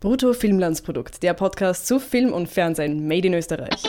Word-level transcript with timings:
Brutto 0.00 0.32
Filmlandsprodukt, 0.32 1.24
der 1.24 1.34
Podcast 1.34 1.88
zu 1.88 1.98
Film 1.98 2.32
und 2.32 2.48
Fernsehen 2.48 3.08
made 3.08 3.26
in 3.26 3.34
Österreich. 3.34 3.82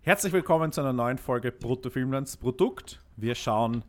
Herzlich 0.00 0.32
willkommen 0.32 0.72
zu 0.72 0.80
einer 0.80 0.92
neuen 0.92 1.18
Folge 1.18 1.52
Brutto 1.52 1.88
Filmlandsprodukt. 1.90 3.00
Wir 3.14 3.36
schauen 3.36 3.84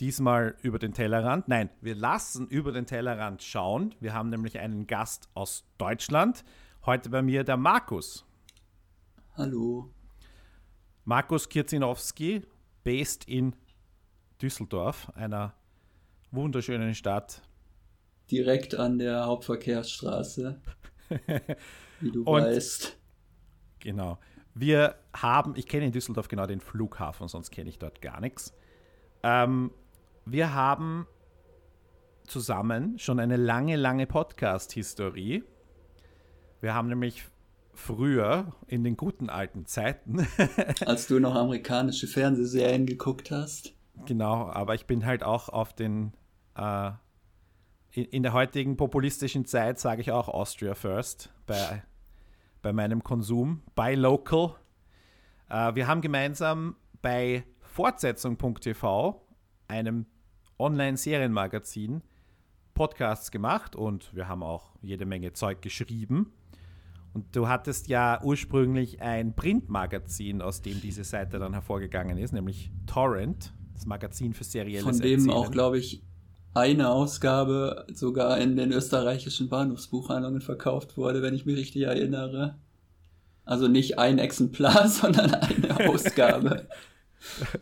diesmal 0.00 0.56
über 0.62 0.80
den 0.80 0.92
Tellerrand. 0.92 1.46
Nein, 1.46 1.70
wir 1.80 1.94
lassen 1.94 2.48
über 2.48 2.72
den 2.72 2.86
Tellerrand 2.86 3.44
schauen. 3.44 3.94
Wir 4.00 4.12
haben 4.12 4.28
nämlich 4.28 4.58
einen 4.58 4.88
Gast 4.88 5.28
aus 5.34 5.64
Deutschland. 5.78 6.42
Heute 6.84 7.10
bei 7.10 7.22
mir 7.22 7.44
der 7.44 7.56
Markus. 7.56 8.26
Hallo. 9.36 9.88
Markus 11.04 11.48
Kirzinowski, 11.48 12.42
based 12.84 13.24
in 13.28 13.54
Düsseldorf, 14.40 15.10
einer 15.14 15.54
wunderschönen 16.30 16.94
Stadt. 16.94 17.42
Direkt 18.30 18.74
an 18.74 18.98
der 18.98 19.26
Hauptverkehrsstraße, 19.26 20.60
wie 22.00 22.10
du 22.10 22.22
Und- 22.24 22.42
weißt. 22.42 22.98
Genau. 23.80 24.18
Wir 24.54 24.96
haben, 25.14 25.54
ich 25.56 25.66
kenne 25.66 25.86
in 25.86 25.92
Düsseldorf 25.92 26.28
genau 26.28 26.46
den 26.46 26.60
Flughafen, 26.60 27.26
sonst 27.26 27.50
kenne 27.50 27.70
ich 27.70 27.78
dort 27.78 28.02
gar 28.02 28.20
nichts. 28.20 28.54
Ähm, 29.22 29.70
wir 30.26 30.52
haben 30.54 31.06
zusammen 32.26 32.98
schon 32.98 33.18
eine 33.18 33.36
lange, 33.36 33.76
lange 33.76 34.06
Podcast-Historie. 34.06 35.42
Wir 36.60 36.74
haben 36.74 36.88
nämlich 36.88 37.24
früher, 37.74 38.52
in 38.66 38.84
den 38.84 38.96
guten 38.96 39.30
alten 39.30 39.66
Zeiten, 39.66 40.26
Als 40.86 41.06
du 41.06 41.18
noch 41.18 41.34
amerikanische 41.34 42.06
Fernsehserien 42.06 42.86
geguckt 42.86 43.30
hast. 43.30 43.74
genau, 44.06 44.48
aber 44.50 44.74
ich 44.74 44.86
bin 44.86 45.04
halt 45.06 45.22
auch 45.22 45.48
auf 45.48 45.72
den, 45.72 46.12
äh, 46.56 46.90
in, 47.92 48.04
in 48.06 48.22
der 48.22 48.32
heutigen 48.32 48.76
populistischen 48.76 49.46
Zeit 49.46 49.78
sage 49.78 50.00
ich 50.00 50.12
auch 50.12 50.28
Austria 50.28 50.74
First 50.74 51.32
bei, 51.46 51.82
bei 52.60 52.72
meinem 52.72 53.02
Konsum, 53.02 53.62
bei 53.74 53.94
Local. 53.94 54.54
Äh, 55.48 55.74
wir 55.74 55.86
haben 55.86 56.00
gemeinsam 56.00 56.76
bei 57.00 57.44
Fortsetzung.tv, 57.60 59.26
einem 59.66 60.06
Online-Serienmagazin, 60.58 62.02
Podcasts 62.74 63.30
gemacht 63.30 63.76
und 63.76 64.14
wir 64.14 64.28
haben 64.28 64.42
auch 64.42 64.72
jede 64.80 65.04
Menge 65.04 65.32
Zeug 65.32 65.62
geschrieben. 65.62 66.32
Und 67.14 67.36
du 67.36 67.48
hattest 67.48 67.88
ja 67.88 68.20
ursprünglich 68.22 69.02
ein 69.02 69.34
Printmagazin, 69.34 70.40
aus 70.40 70.62
dem 70.62 70.80
diese 70.80 71.04
Seite 71.04 71.38
dann 71.38 71.52
hervorgegangen 71.52 72.16
ist, 72.16 72.32
nämlich 72.32 72.70
Torrent, 72.86 73.52
das 73.74 73.84
Magazin 73.84 74.32
für 74.32 74.44
serielles 74.44 74.84
Von 74.84 74.98
dem 74.98 75.28
auch, 75.28 75.34
Erzählen. 75.36 75.52
glaube 75.52 75.78
ich, 75.78 76.02
eine 76.54 76.90
Ausgabe 76.90 77.86
sogar 77.92 78.38
in 78.38 78.56
den 78.56 78.72
österreichischen 78.72 79.48
Bahnhofsbuchhandlungen 79.48 80.40
verkauft 80.40 80.96
wurde, 80.96 81.22
wenn 81.22 81.34
ich 81.34 81.46
mich 81.46 81.56
richtig 81.56 81.82
erinnere. 81.82 82.58
Also 83.44 83.68
nicht 83.68 83.98
ein 83.98 84.18
Exemplar, 84.18 84.88
sondern 84.88 85.34
eine 85.34 85.88
Ausgabe. 85.88 86.66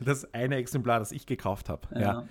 Das 0.04 0.32
eine 0.32 0.56
Exemplar, 0.56 0.98
das 0.98 1.12
ich 1.12 1.26
gekauft 1.26 1.68
habe, 1.68 1.88
ja. 1.94 2.00
Ja. 2.00 2.28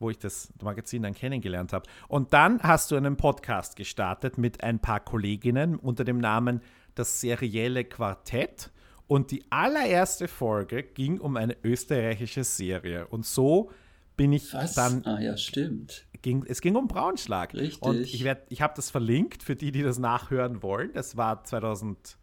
Wo 0.00 0.10
ich 0.10 0.18
das 0.18 0.52
Magazin 0.60 1.02
dann 1.04 1.14
kennengelernt 1.14 1.72
habe. 1.72 1.88
Und 2.08 2.32
dann 2.32 2.60
hast 2.62 2.90
du 2.90 2.96
einen 2.96 3.16
Podcast 3.16 3.76
gestartet 3.76 4.38
mit 4.38 4.64
ein 4.64 4.80
paar 4.80 4.98
Kolleginnen 5.00 5.76
unter 5.76 6.02
dem 6.04 6.18
Namen 6.18 6.60
Das 6.96 7.20
serielle 7.20 7.84
Quartett. 7.84 8.70
Und 9.06 9.30
die 9.30 9.44
allererste 9.50 10.26
Folge 10.28 10.82
ging 10.82 11.18
um 11.20 11.36
eine 11.36 11.56
österreichische 11.64 12.42
Serie. 12.44 13.06
Und 13.08 13.24
so 13.26 13.70
bin 14.16 14.32
ich 14.32 14.52
Was? 14.54 14.74
dann 14.74 15.04
ah 15.04 15.20
ja, 15.20 15.36
stimmt. 15.36 16.06
ging, 16.22 16.44
es 16.46 16.60
ging 16.60 16.76
um 16.76 16.86
Braunschlag. 16.88 17.54
Richtig. 17.54 17.82
Und 17.82 17.96
ich, 18.00 18.22
werd- 18.24 18.46
ich 18.50 18.62
habe 18.62 18.72
das 18.76 18.90
verlinkt 18.90 19.42
für 19.42 19.56
die, 19.56 19.72
die 19.72 19.82
das 19.82 19.98
nachhören 19.98 20.62
wollen. 20.62 20.92
Das 20.92 21.16
war 21.16 21.42
2013, 21.44 22.16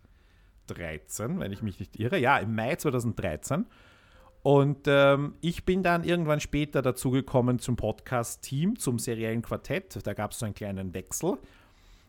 wenn 1.40 1.52
ich 1.52 1.62
mich 1.62 1.80
nicht 1.80 2.00
irre. 2.00 2.18
Ja, 2.20 2.38
im 2.38 2.56
Mai 2.56 2.76
2013. 2.76 3.66
Und 4.48 4.86
ähm, 4.88 5.34
ich 5.42 5.66
bin 5.66 5.84
dann 5.84 6.06
irgendwann 6.06 6.40
später 6.40 6.82
dazugekommen 6.82 7.60
zum 7.60 7.76
Podcast-Team, 7.76 8.80
zum 8.80 8.98
seriellen 8.98 9.42
Quartett. 9.42 10.00
Da 10.08 10.14
gab 10.14 10.32
es 10.32 10.40
so 10.40 10.46
einen 10.46 10.56
kleinen 10.56 10.94
Wechsel. 10.94 11.38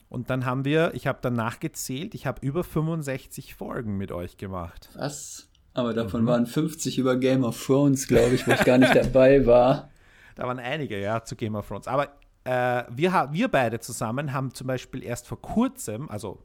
Und 0.09 0.31
dann 0.31 0.47
haben 0.47 0.65
wir, 0.65 0.95
ich 0.95 1.09
habe 1.09 1.19
dann 1.21 1.33
nachgezählt, 1.33 2.15
ich 2.15 2.27
habe 2.27 2.47
über 2.47 2.63
65 2.63 3.57
Folgen 3.57 3.97
mit 3.97 4.13
euch 4.13 4.37
gemacht. 4.37 4.89
Was? 4.95 5.49
Aber 5.75 5.93
davon 5.95 6.23
Mhm. 6.23 6.27
waren 6.29 6.47
50 6.47 6.99
über 6.99 7.17
Game 7.17 7.43
of 7.43 7.61
Thrones, 7.61 8.07
glaube 8.07 8.37
ich, 8.37 8.47
wo 8.47 8.53
ich 8.53 8.63
gar 8.63 8.79
nicht 8.79 8.95
dabei 8.95 9.45
war. 9.45 9.91
Da 10.37 10.47
waren 10.47 10.61
einige, 10.61 11.01
ja, 11.01 11.25
zu 11.25 11.35
Game 11.35 11.57
of 11.57 11.67
Thrones. 11.67 11.89
Aber 11.89 12.07
äh, 12.45 12.85
wir, 12.89 13.31
wir 13.33 13.49
beide 13.49 13.81
zusammen 13.81 14.33
haben 14.33 14.55
zum 14.55 14.69
Beispiel 14.69 15.03
erst 15.03 15.27
vor 15.27 15.43
kurzem, 15.43 16.09
also 16.09 16.41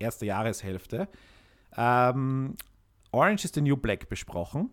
erste 0.00 0.26
Jahreshälfte, 0.26 1.06
ähm, 1.76 2.56
Orange 3.12 3.44
is 3.44 3.52
the 3.54 3.60
New 3.60 3.76
Black 3.76 4.08
besprochen. 4.08 4.70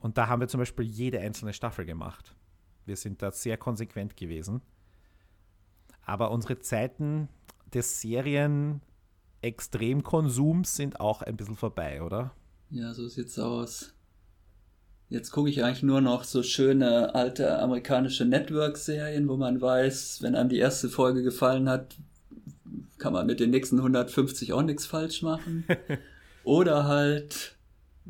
Und 0.00 0.18
da 0.18 0.28
haben 0.28 0.40
wir 0.40 0.48
zum 0.48 0.58
Beispiel 0.58 0.86
jede 0.86 1.20
einzelne 1.20 1.52
Staffel 1.52 1.84
gemacht. 1.84 2.34
Wir 2.86 2.96
sind 2.96 3.22
da 3.22 3.30
sehr 3.30 3.56
konsequent 3.56 4.16
gewesen. 4.16 4.62
Aber 6.02 6.30
unsere 6.30 6.58
Zeiten 6.58 7.28
des 7.72 8.00
Serien-Extremkonsums 8.00 10.74
sind 10.74 11.00
auch 11.00 11.22
ein 11.22 11.36
bisschen 11.36 11.56
vorbei, 11.56 12.02
oder? 12.02 12.34
Ja, 12.70 12.92
so 12.94 13.06
sieht's 13.08 13.38
aus. 13.38 13.94
Jetzt 15.08 15.30
gucke 15.32 15.50
ich 15.50 15.64
eigentlich 15.64 15.82
nur 15.82 16.00
noch 16.00 16.24
so 16.24 16.42
schöne 16.42 17.14
alte 17.14 17.58
amerikanische 17.58 18.24
Network-Serien, 18.24 19.28
wo 19.28 19.36
man 19.36 19.60
weiß, 19.60 20.22
wenn 20.22 20.34
einem 20.36 20.48
die 20.48 20.58
erste 20.58 20.88
Folge 20.88 21.22
gefallen 21.22 21.68
hat, 21.68 21.96
kann 22.98 23.12
man 23.12 23.26
mit 23.26 23.40
den 23.40 23.50
nächsten 23.50 23.76
150 23.78 24.52
auch 24.52 24.62
nichts 24.62 24.86
falsch 24.86 25.22
machen. 25.22 25.64
Oder 26.44 26.84
halt 26.84 27.56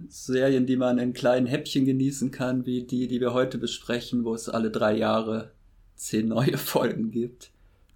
Serien, 0.09 0.67
die 0.67 0.77
man 0.77 0.99
in 0.99 1.13
kleinen 1.13 1.47
Häppchen 1.47 1.85
genießen 1.85 2.31
kann, 2.31 2.67
wie 2.67 2.85
die, 2.85 3.09
die 3.09 3.21
wir 3.21 3.33
heute 3.35 3.59
besprechen, 3.59 4.25
wo 4.25 4.35
es 4.35 4.49
alle 4.49 4.71
drei 4.71 4.97
Jahre 4.97 5.53
zehn 5.97 6.29
neue 6.29 6.57
Folgen 6.59 7.11
gibt. 7.11 7.51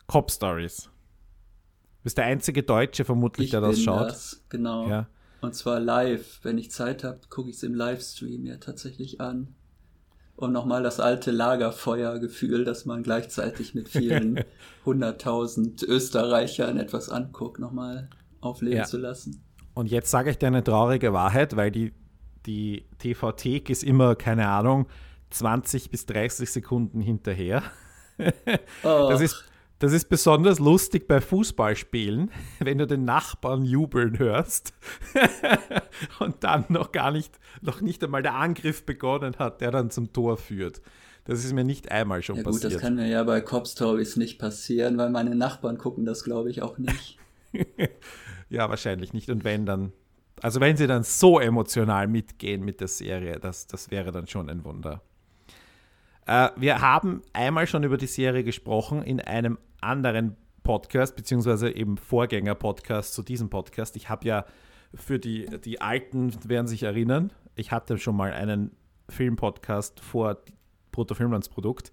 Cop 0.07 0.31
Stories. 0.31 0.85
Du 0.85 2.03
bist 2.05 2.19
der 2.19 2.27
einzige 2.27 2.63
Deutsche 2.63 3.05
vermutlich, 3.05 3.51
der 3.51 3.61
das 3.63 3.77
bin 3.77 3.85
schaut. 3.85 4.11
das, 4.11 4.45
genau. 4.51 4.89
Ja. 4.89 5.09
Und 5.41 5.55
zwar 5.55 5.81
live. 5.81 6.41
Wenn 6.43 6.59
ich 6.59 6.71
Zeit 6.71 7.05
habe, 7.05 7.21
gucke 7.31 7.51
ich 7.51 7.57
es 7.57 7.63
im 7.63 7.75
Livestream 7.75 8.45
ja 8.47 8.57
tatsächlich 8.57 9.21
an. 9.21 9.55
Um 10.37 10.51
nochmal 10.53 10.83
das 10.83 10.99
alte 10.99 11.31
Lagerfeuergefühl, 11.31 12.65
das 12.65 12.87
man 12.87 13.03
gleichzeitig 13.05 13.75
mit 13.75 13.89
vielen 13.89 14.41
hunderttausend 14.85 15.83
Österreichern 15.85 16.77
etwas 16.79 17.09
anguckt, 17.09 17.61
nochmal 17.61 18.11
aufleben 18.41 18.79
Ja. 18.79 18.85
zu 18.85 18.99
lassen. 18.99 19.44
Und 19.75 19.91
jetzt 19.91 20.11
sage 20.11 20.31
ich 20.31 20.39
dir 20.39 20.47
eine 20.47 20.63
traurige 20.65 21.13
Wahrheit, 21.13 21.57
weil 21.57 21.71
die, 21.71 21.93
die 22.47 22.85
TV-Thek 22.99 23.71
ist 23.71 23.83
immer, 23.83 24.15
keine 24.15 24.49
Ahnung, 24.49 24.87
20 25.31 25.91
bis 25.91 26.07
30 26.07 26.51
Sekunden 26.51 27.01
hinterher. 27.01 27.63
Oh, 28.85 29.09
Das 29.11 29.21
ist, 29.21 29.45
das 29.81 29.93
ist 29.93 30.09
besonders 30.09 30.61
lustig 30.61 31.09
bei 31.09 31.21
Fußballspielen, 31.21 32.31
wenn 32.61 32.79
du 32.79 32.87
den 32.87 33.05
Nachbarn 33.05 33.65
jubeln 33.65 34.21
hörst 34.21 34.73
und 36.21 36.45
dann 36.45 36.65
noch 36.69 36.93
gar 36.93 37.11
nicht, 37.11 37.41
noch 37.61 37.81
nicht 37.81 38.05
einmal 38.05 38.23
der 38.23 38.35
Angriff 38.35 38.87
begonnen 38.87 39.35
hat, 39.41 39.61
der 39.61 39.73
dann 39.73 39.91
zum 39.91 40.13
Tor 40.13 40.37
führt. 40.37 40.81
Das 41.25 41.45
ist 41.45 41.55
mir 41.55 41.65
nicht 41.65 41.91
einmal 41.91 42.23
schon 42.23 42.37
ja 42.37 42.43
gut, 42.43 42.53
passiert. 42.53 42.75
das 42.75 42.81
kann 42.81 42.95
mir 42.95 43.09
ja 43.09 43.25
bei 43.25 43.41
Cop 43.41 43.67
Stories 43.67 44.17
nicht 44.17 44.39
passieren, 44.39 44.97
weil 44.97 45.11
meine 45.11 45.35
Nachbarn 45.35 45.77
gucken 45.77 46.05
das, 46.05 46.23
glaube 46.23 46.51
ich, 46.51 46.63
auch 46.63 46.79
nicht. 46.79 47.19
Ja, 48.49 48.69
wahrscheinlich 48.69 49.13
nicht. 49.13 49.31
Und 49.31 49.45
wenn 49.45 49.67
dann, 49.67 49.93
also 50.43 50.61
wenn 50.61 50.77
sie 50.77 50.87
dann 50.87 51.03
so 51.03 51.41
emotional 51.41 52.09
mitgehen 52.09 52.65
mit 52.65 52.81
der 52.81 52.89
Serie, 52.89 53.39
das, 53.39 53.67
das 53.67 53.91
wäre 53.91 54.13
dann 54.13 54.27
schon 54.27 54.49
ein 54.51 54.65
Wunder. 54.65 55.03
Äh, 56.27 56.51
wir 56.57 56.81
haben 56.81 57.23
einmal 57.33 57.67
schon 57.67 57.85
über 57.85 57.97
die 57.97 58.07
Serie 58.07 58.45
gesprochen 58.45 59.03
in 59.03 59.21
einem 59.21 59.59
anderen 59.81 60.37
Podcast, 60.63 61.15
beziehungsweise 61.17 61.71
eben 61.71 61.99
Vorgänger-Podcast 61.99 63.13
zu 63.13 63.23
diesem 63.23 63.51
Podcast. 63.51 63.97
Ich 63.97 64.09
habe 64.09 64.27
ja 64.27 64.47
für 64.95 65.19
die, 65.19 65.47
die 65.61 65.81
Alten, 65.81 66.33
werden 66.49 66.67
sich 66.67 66.85
erinnern, 66.85 67.33
ich 67.57 67.71
hatte 67.71 67.99
schon 67.99 68.17
mal 68.17 68.33
einen 68.33 68.73
Filmpodcast 69.09 70.01
vor 70.01 70.39
Bruttofilmlandsprodukt 70.93 71.93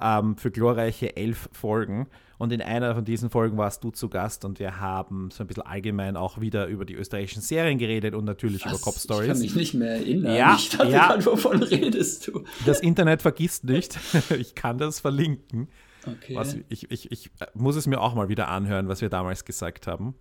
ähm, 0.00 0.36
für 0.36 0.50
glorreiche 0.50 1.16
elf 1.16 1.48
Folgen. 1.52 2.08
Und 2.42 2.52
in 2.52 2.60
einer 2.60 2.96
von 2.96 3.04
diesen 3.04 3.30
Folgen 3.30 3.56
warst 3.56 3.84
du 3.84 3.92
zu 3.92 4.08
Gast 4.08 4.44
und 4.44 4.58
wir 4.58 4.80
haben 4.80 5.30
so 5.30 5.44
ein 5.44 5.46
bisschen 5.46 5.62
allgemein 5.62 6.16
auch 6.16 6.40
wieder 6.40 6.66
über 6.66 6.84
die 6.84 6.94
österreichischen 6.94 7.40
Serien 7.40 7.78
geredet 7.78 8.16
und 8.16 8.24
natürlich 8.24 8.66
über 8.66 8.78
Cop 8.78 8.96
Ich 8.96 9.06
kann 9.06 9.18
mich 9.28 9.34
Stories. 9.36 9.54
nicht 9.54 9.74
mehr 9.74 9.92
erinnern. 9.92 10.34
Ja, 10.34 10.56
ich 10.58 10.70
dachte 10.70 10.90
ja. 10.90 11.06
gerade, 11.06 11.24
wovon 11.24 11.62
redest 11.62 12.26
du? 12.26 12.42
Das 12.66 12.80
Internet 12.80 13.22
vergisst 13.22 13.62
nicht. 13.62 13.96
Ich 14.36 14.56
kann 14.56 14.76
das 14.76 14.98
verlinken. 14.98 15.68
Okay. 16.04 16.34
Was, 16.34 16.56
ich, 16.68 16.90
ich, 16.90 17.12
ich 17.12 17.30
muss 17.54 17.76
es 17.76 17.86
mir 17.86 18.00
auch 18.00 18.16
mal 18.16 18.28
wieder 18.28 18.48
anhören, 18.48 18.88
was 18.88 19.02
wir 19.02 19.08
damals 19.08 19.44
gesagt 19.44 19.86
haben. 19.86 20.16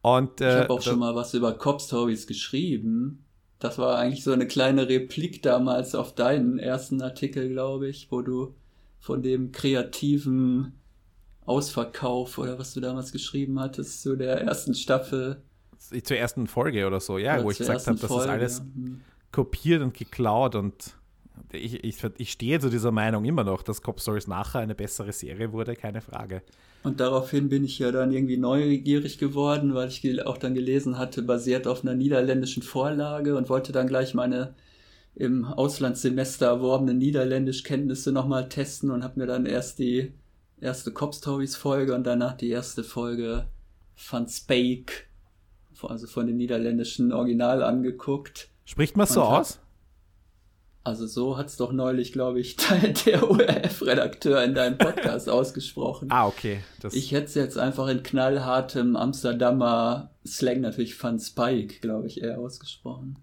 Und, 0.00 0.40
Ich 0.40 0.46
äh, 0.46 0.60
habe 0.60 0.72
auch 0.72 0.80
schon 0.80 0.98
mal 0.98 1.14
was 1.14 1.34
über 1.34 1.52
Cop 1.52 1.82
Stories 1.82 2.26
geschrieben. 2.26 3.26
Das 3.58 3.76
war 3.76 3.98
eigentlich 3.98 4.24
so 4.24 4.32
eine 4.32 4.46
kleine 4.46 4.88
Replik 4.88 5.42
damals 5.42 5.94
auf 5.94 6.14
deinen 6.14 6.58
ersten 6.58 7.02
Artikel, 7.02 7.50
glaube 7.50 7.90
ich, 7.90 8.10
wo 8.10 8.22
du 8.22 8.54
von 8.98 9.22
dem 9.22 9.52
kreativen 9.52 10.79
Ausverkauf 11.50 12.38
oder 12.38 12.58
was 12.58 12.72
du 12.74 12.80
damals 12.80 13.12
geschrieben 13.12 13.58
hattest 13.58 14.02
zu 14.02 14.16
der 14.16 14.40
ersten 14.40 14.74
Staffel. 14.74 15.42
Zur 15.78 16.16
ersten 16.16 16.46
Folge 16.46 16.86
oder 16.86 17.00
so, 17.00 17.18
ja, 17.18 17.34
oder 17.34 17.44
wo 17.44 17.50
ich 17.50 17.58
gesagt 17.58 17.86
habe, 17.86 17.98
das 17.98 18.10
ist 18.10 18.16
alles 18.16 18.60
hm. 18.60 19.00
kopiert 19.32 19.82
und 19.82 19.94
geklaut 19.94 20.54
und 20.54 20.94
ich, 21.52 21.82
ich, 21.82 21.96
ich 22.18 22.32
stehe 22.32 22.60
zu 22.60 22.70
dieser 22.70 22.92
Meinung 22.92 23.24
immer 23.24 23.44
noch, 23.44 23.62
dass 23.62 23.82
Cop 23.82 24.00
Stories 24.00 24.26
nachher 24.26 24.60
eine 24.60 24.74
bessere 24.74 25.12
Serie 25.12 25.52
wurde, 25.52 25.74
keine 25.74 26.00
Frage. 26.00 26.42
Und 26.82 27.00
daraufhin 27.00 27.48
bin 27.48 27.64
ich 27.64 27.78
ja 27.78 27.92
dann 27.92 28.12
irgendwie 28.12 28.36
neugierig 28.36 29.18
geworden, 29.18 29.74
weil 29.74 29.88
ich 29.88 30.26
auch 30.26 30.38
dann 30.38 30.54
gelesen 30.54 30.96
hatte, 30.96 31.22
basiert 31.22 31.66
auf 31.66 31.82
einer 31.82 31.94
niederländischen 31.94 32.62
Vorlage 32.62 33.36
und 33.36 33.48
wollte 33.48 33.72
dann 33.72 33.86
gleich 33.86 34.14
meine 34.14 34.54
im 35.14 35.44
Auslandssemester 35.44 36.46
erworbenen 36.46 36.98
Niederländischkenntnisse 36.98 38.12
nochmal 38.12 38.48
testen 38.48 38.90
und 38.90 39.02
habe 39.02 39.18
mir 39.20 39.26
dann 39.26 39.44
erst 39.44 39.78
die 39.78 40.12
erste 40.60 40.92
Cop 40.92 41.14
Stories 41.14 41.56
Folge 41.56 41.94
und 41.94 42.04
danach 42.04 42.36
die 42.36 42.50
erste 42.50 42.84
Folge 42.84 43.46
Van 44.10 44.28
Spake, 44.28 44.92
also 45.82 46.06
von 46.06 46.26
dem 46.26 46.36
niederländischen 46.36 47.12
Original 47.12 47.62
angeguckt. 47.62 48.48
Spricht 48.64 48.96
man 48.96 49.06
so 49.06 49.22
aus? 49.22 49.58
Also 50.82 51.06
so 51.06 51.36
hat 51.36 51.46
es 51.46 51.56
doch 51.56 51.72
neulich, 51.72 52.12
glaube 52.12 52.40
ich, 52.40 52.56
der 53.06 53.30
ORF-Redakteur 53.30 54.42
in 54.42 54.54
deinem 54.54 54.78
Podcast 54.78 55.28
ausgesprochen. 55.30 56.10
Ah, 56.10 56.26
okay. 56.26 56.60
Das 56.80 56.94
ich 56.94 57.12
hätte 57.12 57.26
es 57.26 57.34
jetzt 57.34 57.58
einfach 57.58 57.88
in 57.88 58.02
knallhartem 58.02 58.96
Amsterdamer 58.96 60.10
Slang 60.26 60.62
natürlich 60.62 61.02
Van 61.02 61.18
Spike, 61.18 61.80
glaube 61.80 62.06
ich, 62.06 62.22
eher 62.22 62.38
ausgesprochen. 62.38 63.18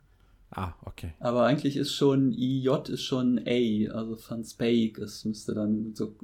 Ah, 0.52 0.74
okay. 0.86 1.14
Aber 1.20 1.46
eigentlich 1.46 1.78
ist 1.78 1.94
schon 1.94 2.32
IJ 2.32 2.90
ist 2.90 3.04
schon 3.04 3.40
A, 3.40 3.92
also 3.94 4.18
Van 4.28 4.44
Spike. 4.44 5.02
Es 5.02 5.26
müsste 5.26 5.54
dann 5.54 5.94
so 5.96 6.16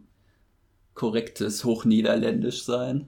korrektes 0.93 1.63
Hochniederländisch 1.63 2.63
sein. 2.63 3.07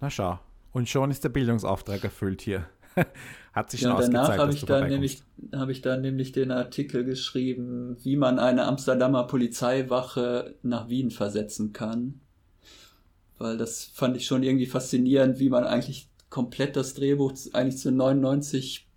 Na 0.00 0.10
schau. 0.10 0.38
Und 0.72 0.88
schon 0.88 1.10
ist 1.10 1.24
der 1.24 1.28
Bildungsauftrag 1.28 2.02
erfüllt 2.02 2.42
hier. 2.42 2.66
Hat 3.52 3.70
sich 3.70 3.82
schon 3.82 3.90
ja, 3.90 4.00
danach 4.00 4.36
habe 4.36 4.52
ich, 4.52 4.64
dann 4.64 4.88
nämlich, 4.88 5.22
hab 5.52 5.68
ich 5.68 5.80
dann 5.80 6.00
nämlich 6.00 6.32
den 6.32 6.50
Artikel 6.50 7.04
geschrieben, 7.04 7.96
wie 8.02 8.16
man 8.16 8.40
eine 8.40 8.64
Amsterdamer 8.64 9.28
Polizeiwache 9.28 10.56
nach 10.62 10.88
Wien 10.88 11.12
versetzen 11.12 11.72
kann. 11.72 12.20
Weil 13.38 13.56
das 13.56 13.84
fand 13.84 14.16
ich 14.16 14.26
schon 14.26 14.42
irgendwie 14.42 14.66
faszinierend, 14.66 15.38
wie 15.38 15.50
man 15.50 15.64
eigentlich 15.64 16.08
komplett 16.30 16.74
das 16.74 16.94
Drehbuch 16.94 17.32
eigentlich 17.52 17.78
zu 17.78 17.92
99 17.92 18.88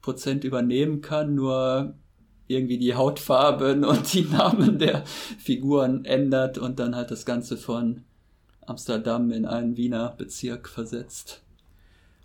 Prozent 0.00 0.44
übernehmen 0.44 1.02
kann, 1.02 1.34
nur 1.34 1.94
irgendwie 2.48 2.78
die 2.78 2.94
Hautfarben 2.94 3.84
und 3.84 4.12
die 4.12 4.22
Namen 4.22 4.78
der 4.78 5.04
Figuren 5.06 6.04
ändert 6.04 6.58
und 6.58 6.78
dann 6.78 6.96
halt 6.96 7.10
das 7.10 7.24
Ganze 7.24 7.56
von 7.56 8.02
Amsterdam 8.66 9.30
in 9.30 9.46
einen 9.46 9.76
Wiener 9.76 10.14
Bezirk 10.16 10.68
versetzt. 10.68 11.42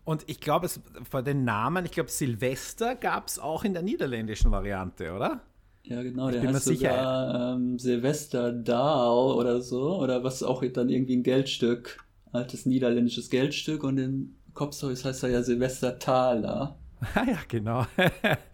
Und 0.05 0.23
ich 0.27 0.41
glaube, 0.41 0.67
vor 1.09 1.21
den 1.21 1.45
Namen, 1.45 1.85
ich 1.85 1.91
glaube, 1.91 2.09
Silvester 2.09 2.95
gab 2.95 3.27
es 3.27 3.39
auch 3.39 3.63
in 3.63 3.73
der 3.73 3.83
niederländischen 3.83 4.51
Variante, 4.51 5.13
oder? 5.13 5.41
Ja, 5.83 6.01
genau, 6.01 6.29
ich 6.29 6.39
der 6.39 6.53
heißt 6.53 6.65
sogar 6.65 7.53
ähm, 7.55 7.77
Silvester 7.77 8.51
Dahl 8.51 9.31
oder 9.33 9.61
so, 9.61 9.97
oder 9.99 10.23
was 10.23 10.43
auch 10.43 10.63
dann 10.65 10.89
irgendwie 10.89 11.15
ein 11.15 11.23
Geldstück, 11.23 12.05
altes 12.31 12.65
niederländisches 12.65 13.29
Geldstück 13.29 13.83
und 13.83 13.97
in 13.97 14.35
Kopfstories 14.53 15.03
heißt 15.03 15.23
er 15.23 15.29
ja 15.29 15.43
Silvester 15.43 15.99
Thaler. 15.99 16.77
Ah 17.15 17.25
ja, 17.27 17.37
genau. 17.49 17.85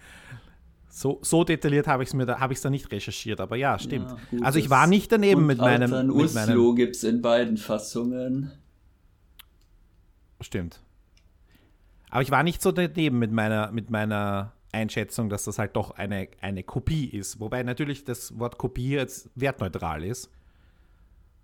so, 0.99 1.17
so 1.21 1.45
detailliert 1.45 1.87
habe 1.87 2.03
ich 2.03 2.09
es 2.09 2.13
mir 2.13 2.25
da, 2.25 2.41
habe 2.41 2.51
ich 2.51 2.57
es 2.57 2.61
da 2.61 2.69
nicht 2.69 2.91
recherchiert, 2.91 3.39
aber 3.39 3.55
ja, 3.55 3.79
stimmt. 3.79 4.13
Ja, 4.31 4.41
also 4.41 4.59
ich 4.59 4.69
war 4.69 4.85
nicht 4.85 5.09
daneben 5.09 5.45
mit 5.45 5.57
meinem. 5.57 5.89
Mit 6.07 6.13
Uslo 6.13 6.73
gibt 6.73 6.97
es 6.97 7.05
in 7.05 7.21
beiden 7.21 7.55
Fassungen. 7.55 8.51
Stimmt. 10.41 10.81
Aber 12.09 12.21
ich 12.21 12.31
war 12.31 12.43
nicht 12.43 12.61
so 12.61 12.73
daneben 12.73 13.17
mit 13.17 13.31
meiner, 13.31 13.71
mit 13.71 13.89
meiner 13.89 14.51
Einschätzung, 14.73 15.29
dass 15.29 15.45
das 15.45 15.57
halt 15.57 15.77
doch 15.77 15.91
eine, 15.91 16.27
eine 16.41 16.63
Kopie 16.63 17.05
ist. 17.05 17.39
Wobei 17.39 17.63
natürlich 17.63 18.03
das 18.03 18.37
Wort 18.37 18.57
Kopie 18.57 18.89
jetzt 18.89 19.29
wertneutral 19.35 20.03
ist. 20.03 20.29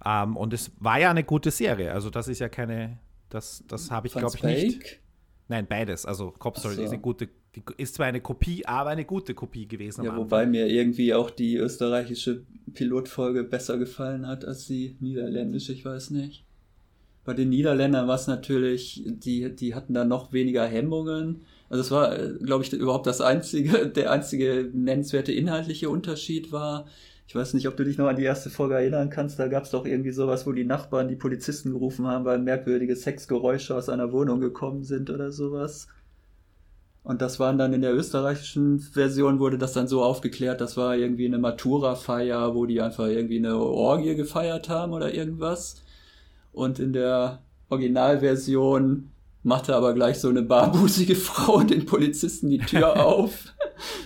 Ähm, 0.03 0.35
und 0.35 0.51
es 0.51 0.73
war 0.79 0.99
ja 0.99 1.11
eine 1.11 1.23
gute 1.23 1.51
Serie. 1.51 1.93
Also 1.93 2.09
das 2.09 2.27
ist 2.27 2.39
ja 2.39 2.49
keine, 2.49 2.99
das, 3.29 3.63
das 3.69 3.89
habe 3.89 4.07
ich 4.07 4.13
glaube 4.15 4.35
ich 4.35 4.43
nicht. 4.43 4.99
Nein, 5.47 5.65
beides. 5.65 6.05
Also 6.05 6.31
Cop 6.31 6.57
Story 6.57 6.75
so. 6.75 6.83
ist 6.83 6.89
eine 6.89 6.99
gute, 6.99 7.29
ist 7.77 7.95
zwar 7.95 8.07
eine 8.07 8.21
Kopie, 8.21 8.65
aber 8.65 8.89
eine 8.91 9.05
gute 9.05 9.33
Kopie 9.33 9.67
gewesen. 9.67 10.03
Ja, 10.03 10.15
wobei 10.15 10.45
mir 10.45 10.67
irgendwie 10.67 11.13
auch 11.13 11.29
die 11.29 11.57
österreichische 11.57 12.43
Pilotfolge 12.73 13.43
besser 13.43 13.77
gefallen 13.77 14.27
hat 14.27 14.45
als 14.45 14.67
die 14.67 14.95
niederländische, 14.99 15.73
ich 15.73 15.85
weiß 15.85 16.11
nicht. 16.11 16.45
Bei 17.23 17.33
den 17.33 17.49
Niederländern 17.49 18.07
war 18.07 18.15
es 18.15 18.27
natürlich, 18.27 19.03
die, 19.05 19.55
die 19.55 19.73
hatten 19.73 19.93
da 19.93 20.05
noch 20.05 20.31
weniger 20.31 20.65
Hemmungen. 20.65 21.41
Also 21.69 21.81
es 21.81 21.91
war, 21.91 22.15
glaube 22.17 22.63
ich, 22.63 22.71
überhaupt 22.71 23.07
das 23.07 23.19
einzige, 23.19 23.87
der 23.95 24.11
einzige 24.11 24.69
nennenswerte 24.71 25.31
inhaltliche 25.31 25.89
Unterschied 25.89 26.51
war. 26.51 26.85
Ich 27.27 27.33
weiß 27.33 27.55
nicht, 27.55 27.67
ob 27.67 27.75
du 27.75 27.83
dich 27.83 27.97
noch 27.97 28.05
an 28.05 28.17
die 28.17 28.23
erste 28.23 28.51
Folge 28.51 28.75
erinnern 28.75 29.09
kannst. 29.09 29.39
Da 29.39 29.47
gab 29.47 29.63
es 29.63 29.71
doch 29.71 29.87
irgendwie 29.87 30.11
sowas, 30.11 30.45
wo 30.45 30.51
die 30.51 30.63
Nachbarn 30.63 31.07
die 31.07 31.15
Polizisten 31.15 31.71
gerufen 31.71 32.05
haben, 32.05 32.25
weil 32.25 32.37
merkwürdige 32.37 32.95
Sexgeräusche 32.95 33.75
aus 33.75 33.89
einer 33.89 34.11
Wohnung 34.11 34.39
gekommen 34.39 34.83
sind 34.83 35.09
oder 35.09 35.31
sowas. 35.31 35.87
Und 37.05 37.21
das 37.21 37.39
waren 37.39 37.59
dann 37.59 37.71
in 37.71 37.83
der 37.83 37.93
österreichischen 37.93 38.79
Version 38.79 39.37
wurde 39.37 39.59
das 39.59 39.73
dann 39.73 39.87
so 39.87 40.03
aufgeklärt, 40.03 40.59
das 40.59 40.75
war 40.75 40.97
irgendwie 40.97 41.27
eine 41.27 41.37
Matura-Feier, 41.37 42.55
wo 42.55 42.65
die 42.65 42.81
einfach 42.81 43.05
irgendwie 43.05 43.37
eine 43.37 43.57
Orgie 43.59 44.15
gefeiert 44.15 44.69
haben 44.69 44.91
oder 44.91 45.13
irgendwas. 45.13 45.83
Und 46.51 46.79
in 46.79 46.93
der 46.93 47.43
Originalversion 47.69 49.11
machte 49.43 49.75
aber 49.75 49.93
gleich 49.93 50.17
so 50.17 50.29
eine 50.29 50.41
barbusige 50.41 51.15
Frau 51.15 51.61
den 51.61 51.85
Polizisten 51.85 52.49
die 52.49 52.57
Tür 52.57 52.99
auf, 53.05 53.53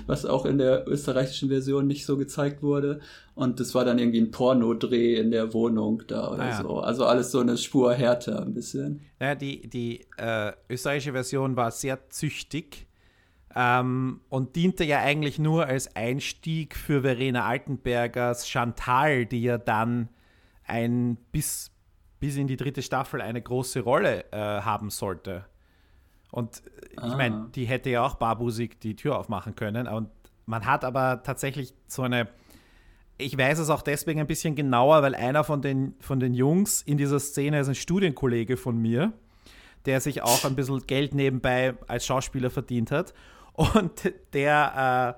was 0.05 0.25
auch 0.25 0.45
in 0.45 0.57
der 0.57 0.85
österreichischen 0.85 1.47
Version 1.47 1.87
nicht 1.87 2.05
so 2.05 2.17
gezeigt 2.17 2.61
wurde. 2.61 2.99
Und 3.33 3.61
das 3.61 3.73
war 3.75 3.85
dann 3.85 3.97
irgendwie 3.97 4.19
ein 4.19 4.31
Pornodreh 4.31 5.15
in 5.15 5.31
der 5.31 5.53
Wohnung 5.53 6.03
da 6.05 6.33
oder 6.33 6.43
ah, 6.43 6.49
ja. 6.49 6.61
so. 6.61 6.79
Also 6.79 7.05
alles 7.05 7.31
so 7.31 7.39
eine 7.39 7.57
Spur 7.57 7.93
härter 7.93 8.41
ein 8.41 8.53
bisschen. 8.53 8.99
Naja, 9.19 9.35
die, 9.35 9.69
die 9.69 10.01
äh, 10.17 10.51
österreichische 10.69 11.13
Version 11.13 11.55
war 11.55 11.71
sehr 11.71 12.09
züchtig 12.09 12.88
ähm, 13.55 14.21
und 14.29 14.55
diente 14.55 14.83
ja 14.83 14.99
eigentlich 14.99 15.39
nur 15.39 15.65
als 15.65 15.95
Einstieg 15.95 16.75
für 16.75 17.01
Verena 17.01 17.45
Altenbergers 17.45 18.47
Chantal, 18.47 19.25
die 19.25 19.43
ja 19.43 19.57
dann 19.57 20.09
ein 20.65 21.17
bis 21.31 21.71
bis 22.19 22.35
in 22.35 22.47
die 22.47 22.57
dritte 22.57 22.81
Staffel 22.81 23.21
eine 23.21 23.41
große 23.41 23.81
Rolle 23.81 24.25
äh, 24.31 24.37
haben 24.37 24.89
sollte. 24.89 25.45
Und 26.31 26.63
äh, 26.97 27.07
ich 27.07 27.15
meine, 27.15 27.35
ah. 27.35 27.49
die 27.55 27.65
hätte 27.65 27.89
ja 27.89 28.05
auch 28.05 28.15
barbusig 28.15 28.79
die 28.79 28.95
Tür 28.95 29.17
aufmachen 29.17 29.55
können. 29.55 29.87
Und 29.87 30.09
man 30.45 30.65
hat 30.65 30.83
aber 30.83 31.23
tatsächlich 31.23 31.73
so 31.87 32.03
eine. 32.03 32.27
Ich 33.17 33.37
weiß 33.37 33.59
es 33.59 33.69
auch 33.69 33.81
deswegen 33.81 34.21
ein 34.21 34.27
bisschen 34.27 34.55
genauer, 34.55 35.01
weil 35.01 35.13
einer 35.13 35.43
von 35.43 35.61
den, 35.61 35.95
von 35.99 36.21
den 36.21 36.33
Jungs 36.33 36.81
in 36.81 36.97
dieser 36.97 37.19
Szene 37.19 37.59
ist 37.59 37.67
ein 37.67 37.75
Studienkollege 37.75 38.55
von 38.55 38.77
mir, 38.77 39.11
der 39.85 39.99
sich 39.99 40.21
auch 40.21 40.45
ein 40.45 40.55
bisschen 40.55 40.87
Geld 40.87 41.13
nebenbei 41.13 41.73
als 41.87 42.05
Schauspieler 42.05 42.49
verdient 42.49 42.91
hat. 42.91 43.13
Und 43.59 44.13
der 44.33 45.17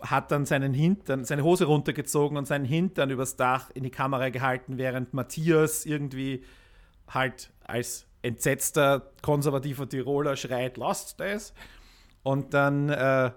äh, 0.00 0.06
hat 0.06 0.30
dann 0.30 0.44
seinen 0.44 0.74
Hintern, 0.74 1.24
seine 1.24 1.42
Hose 1.42 1.64
runtergezogen 1.64 2.36
und 2.36 2.46
seinen 2.46 2.66
Hintern 2.66 3.08
übers 3.08 3.36
Dach 3.36 3.70
in 3.72 3.82
die 3.82 3.90
Kamera 3.90 4.28
gehalten, 4.28 4.76
während 4.76 5.14
Matthias 5.14 5.86
irgendwie 5.86 6.44
halt 7.08 7.50
als 7.64 8.06
entsetzter 8.20 9.10
konservativer 9.22 9.88
Tiroler 9.88 10.36
schreit, 10.36 10.76
lasst 10.76 11.18
das. 11.18 11.54
Und 12.22 12.52
dann, 12.52 12.90
äh, 12.90 13.30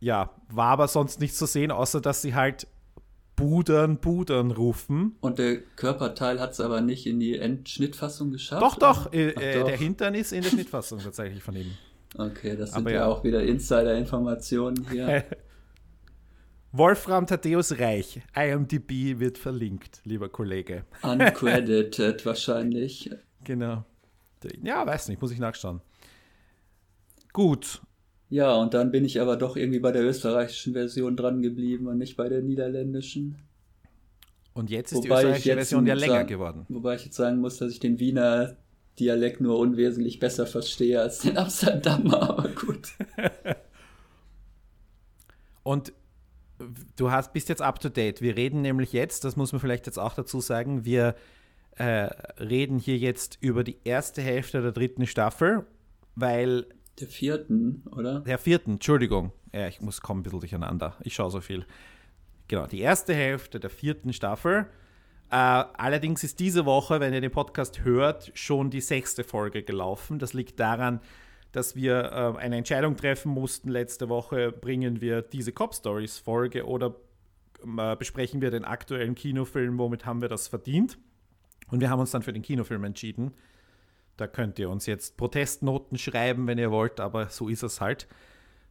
ja, 0.00 0.30
war 0.48 0.68
aber 0.68 0.88
sonst 0.88 1.20
nichts 1.20 1.36
zu 1.36 1.44
sehen, 1.44 1.70
außer 1.70 2.00
dass 2.00 2.22
sie 2.22 2.34
halt 2.34 2.66
Budern, 3.36 3.98
Budern 3.98 4.50
rufen. 4.50 5.16
Und 5.20 5.38
der 5.38 5.60
Körperteil 5.60 6.40
hat 6.40 6.52
es 6.52 6.60
aber 6.60 6.80
nicht 6.80 7.06
in 7.06 7.20
die 7.20 7.36
Endschnittfassung 7.36 8.30
geschafft? 8.30 8.62
Doch, 8.62 8.76
doch, 8.76 9.12
äh, 9.12 9.28
äh, 9.28 9.58
doch. 9.58 9.66
der 9.66 9.76
Hintern 9.76 10.14
ist 10.14 10.32
in 10.32 10.42
der 10.42 10.50
Schnittfassung 10.50 11.00
tatsächlich 11.00 11.42
von 11.42 11.54
ihm. 11.54 11.76
Okay, 12.18 12.56
das 12.56 12.72
sind 12.72 12.78
aber 12.78 12.92
ja 12.92 13.06
auch 13.06 13.22
wieder 13.22 13.42
Insider-Informationen 13.44 14.86
hier. 14.90 15.24
Wolfram 16.72 17.28
Thaddeus 17.28 17.78
Reich. 17.78 18.20
IMDb 18.34 19.20
wird 19.20 19.38
verlinkt, 19.38 20.00
lieber 20.04 20.28
Kollege. 20.28 20.84
Uncredited 21.02 22.26
wahrscheinlich. 22.26 23.10
Genau. 23.44 23.84
Ja, 24.62 24.84
weiß 24.84 25.08
nicht, 25.08 25.22
muss 25.22 25.30
ich 25.30 25.38
nachschauen. 25.38 25.80
Gut. 27.32 27.80
Ja, 28.30 28.52
und 28.56 28.74
dann 28.74 28.90
bin 28.90 29.04
ich 29.04 29.20
aber 29.20 29.36
doch 29.36 29.56
irgendwie 29.56 29.78
bei 29.78 29.92
der 29.92 30.02
österreichischen 30.02 30.72
Version 30.72 31.16
dran 31.16 31.40
geblieben 31.40 31.86
und 31.86 31.98
nicht 31.98 32.16
bei 32.16 32.28
der 32.28 32.42
niederländischen. 32.42 33.36
Und 34.54 34.70
jetzt 34.70 34.90
ist 34.90 34.98
wobei 34.98 35.22
die 35.22 35.28
österreichische 35.28 35.54
Version 35.54 35.86
ja 35.86 35.94
länger 35.94 36.12
sagen, 36.14 36.28
geworden. 36.28 36.66
Wobei 36.68 36.96
ich 36.96 37.04
jetzt 37.04 37.16
sagen 37.16 37.38
muss, 37.38 37.58
dass 37.58 37.70
ich 37.70 37.78
den 37.78 38.00
Wiener 38.00 38.56
Dialekt 38.98 39.40
nur 39.40 39.58
unwesentlich 39.58 40.18
besser 40.18 40.46
verstehe 40.46 41.00
als 41.00 41.20
den 41.20 41.38
Amsterdamer, 41.38 42.22
aber 42.30 42.48
gut. 42.48 42.88
Und 45.62 45.92
du 46.96 47.10
hast, 47.10 47.32
bist 47.32 47.48
jetzt 47.48 47.62
up 47.62 47.80
to 47.80 47.88
date. 47.88 48.20
Wir 48.20 48.36
reden 48.36 48.62
nämlich 48.62 48.92
jetzt, 48.92 49.24
das 49.24 49.36
muss 49.36 49.52
man 49.52 49.60
vielleicht 49.60 49.86
jetzt 49.86 49.98
auch 49.98 50.14
dazu 50.14 50.40
sagen, 50.40 50.84
wir 50.84 51.14
äh, 51.72 52.10
reden 52.40 52.78
hier 52.78 52.98
jetzt 52.98 53.38
über 53.40 53.64
die 53.64 53.78
erste 53.84 54.20
Hälfte 54.22 54.60
der 54.62 54.72
dritten 54.72 55.06
Staffel, 55.06 55.66
weil. 56.14 56.66
Der 56.98 57.06
vierten, 57.06 57.84
oder? 57.92 58.20
Der 58.20 58.38
vierten, 58.38 58.72
Entschuldigung. 58.72 59.32
Ja, 59.52 59.68
ich 59.68 59.80
muss 59.80 60.00
kommen 60.00 60.20
ein 60.20 60.22
bisschen 60.24 60.40
durcheinander. 60.40 60.96
Ich 61.00 61.14
schaue 61.14 61.30
so 61.30 61.40
viel. 61.40 61.64
Genau, 62.48 62.66
die 62.66 62.80
erste 62.80 63.14
Hälfte 63.14 63.60
der 63.60 63.70
vierten 63.70 64.12
Staffel. 64.12 64.66
Äh, 65.30 65.34
allerdings 65.34 66.24
ist 66.24 66.40
diese 66.40 66.64
Woche, 66.64 67.00
wenn 67.00 67.12
ihr 67.12 67.20
den 67.20 67.30
Podcast 67.30 67.84
hört, 67.84 68.30
schon 68.34 68.70
die 68.70 68.80
sechste 68.80 69.24
Folge 69.24 69.62
gelaufen. 69.62 70.18
Das 70.18 70.32
liegt 70.32 70.58
daran, 70.58 71.00
dass 71.52 71.76
wir 71.76 72.34
äh, 72.36 72.38
eine 72.38 72.56
Entscheidung 72.56 72.96
treffen 72.96 73.32
mussten. 73.32 73.68
Letzte 73.68 74.08
Woche 74.08 74.52
bringen 74.52 75.00
wir 75.00 75.22
diese 75.22 75.52
Cop 75.52 75.74
Stories 75.74 76.18
Folge 76.18 76.66
oder 76.66 76.96
äh, 77.78 77.96
besprechen 77.96 78.40
wir 78.40 78.50
den 78.50 78.64
aktuellen 78.64 79.14
Kinofilm, 79.14 79.78
womit 79.78 80.06
haben 80.06 80.22
wir 80.22 80.28
das 80.28 80.48
verdient. 80.48 80.98
Und 81.70 81.80
wir 81.80 81.90
haben 81.90 82.00
uns 82.00 82.12
dann 82.12 82.22
für 82.22 82.32
den 82.32 82.42
Kinofilm 82.42 82.84
entschieden. 82.84 83.34
Da 84.16 84.26
könnt 84.26 84.58
ihr 84.58 84.70
uns 84.70 84.86
jetzt 84.86 85.16
Protestnoten 85.18 85.98
schreiben, 85.98 86.46
wenn 86.46 86.58
ihr 86.58 86.70
wollt, 86.70 87.00
aber 87.00 87.28
so 87.28 87.48
ist 87.48 87.62
es 87.62 87.80
halt. 87.80 88.08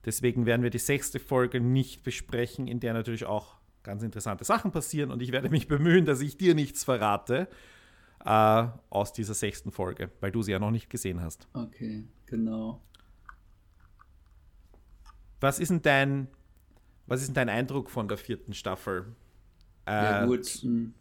Deswegen 0.05 0.45
werden 0.45 0.63
wir 0.63 0.69
die 0.69 0.79
sechste 0.79 1.19
Folge 1.19 1.61
nicht 1.61 2.03
besprechen, 2.03 2.67
in 2.67 2.79
der 2.79 2.93
natürlich 2.93 3.25
auch 3.25 3.56
ganz 3.87 4.03
interessante 4.03 4.43
Sachen 4.43 4.71
passieren 4.71 5.09
und 5.11 5.21
ich 5.21 5.31
werde 5.31 5.49
mich 5.49 5.67
bemühen, 5.67 6.05
dass 6.05 6.21
ich 6.21 6.37
dir 6.37 6.53
nichts 6.53 6.83
verrate 6.83 7.47
äh, 8.23 8.67
aus 8.89 9.13
dieser 9.13 9.33
sechsten 9.33 9.71
Folge, 9.71 10.11
weil 10.19 10.31
du 10.31 10.43
sie 10.43 10.51
ja 10.51 10.59
noch 10.59 10.71
nicht 10.71 10.89
gesehen 10.89 11.21
hast. 11.21 11.47
Okay, 11.53 12.03
genau. 12.25 12.81
Was 15.39 15.59
ist 15.59 15.69
denn 15.69 15.81
dein, 15.81 16.27
was 17.07 17.21
ist 17.21 17.27
denn 17.27 17.35
dein 17.35 17.49
Eindruck 17.49 17.89
von 17.89 18.07
der 18.07 18.17
vierten 18.17 18.53
Staffel? 18.53 19.15
Äh, 19.85 19.91
ja 19.91 20.25
gut, 20.25 20.45
hm. 20.45 20.93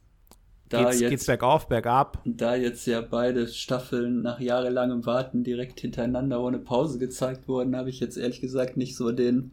da 0.68 0.84
geht's, 0.84 1.00
jetzt, 1.00 1.10
geht's 1.10 1.26
bergauf, 1.26 1.66
bergab? 1.66 2.22
Da 2.24 2.54
jetzt 2.54 2.86
ja 2.86 3.00
beide 3.00 3.48
Staffeln 3.48 4.22
nach 4.22 4.38
jahrelangem 4.38 5.04
Warten 5.06 5.42
direkt 5.42 5.80
hintereinander 5.80 6.40
ohne 6.40 6.60
Pause 6.60 6.98
gezeigt 7.00 7.48
wurden, 7.48 7.74
habe 7.74 7.90
ich 7.90 7.98
jetzt 7.98 8.16
ehrlich 8.16 8.40
gesagt 8.40 8.76
nicht 8.76 8.94
so 8.96 9.10
den 9.10 9.52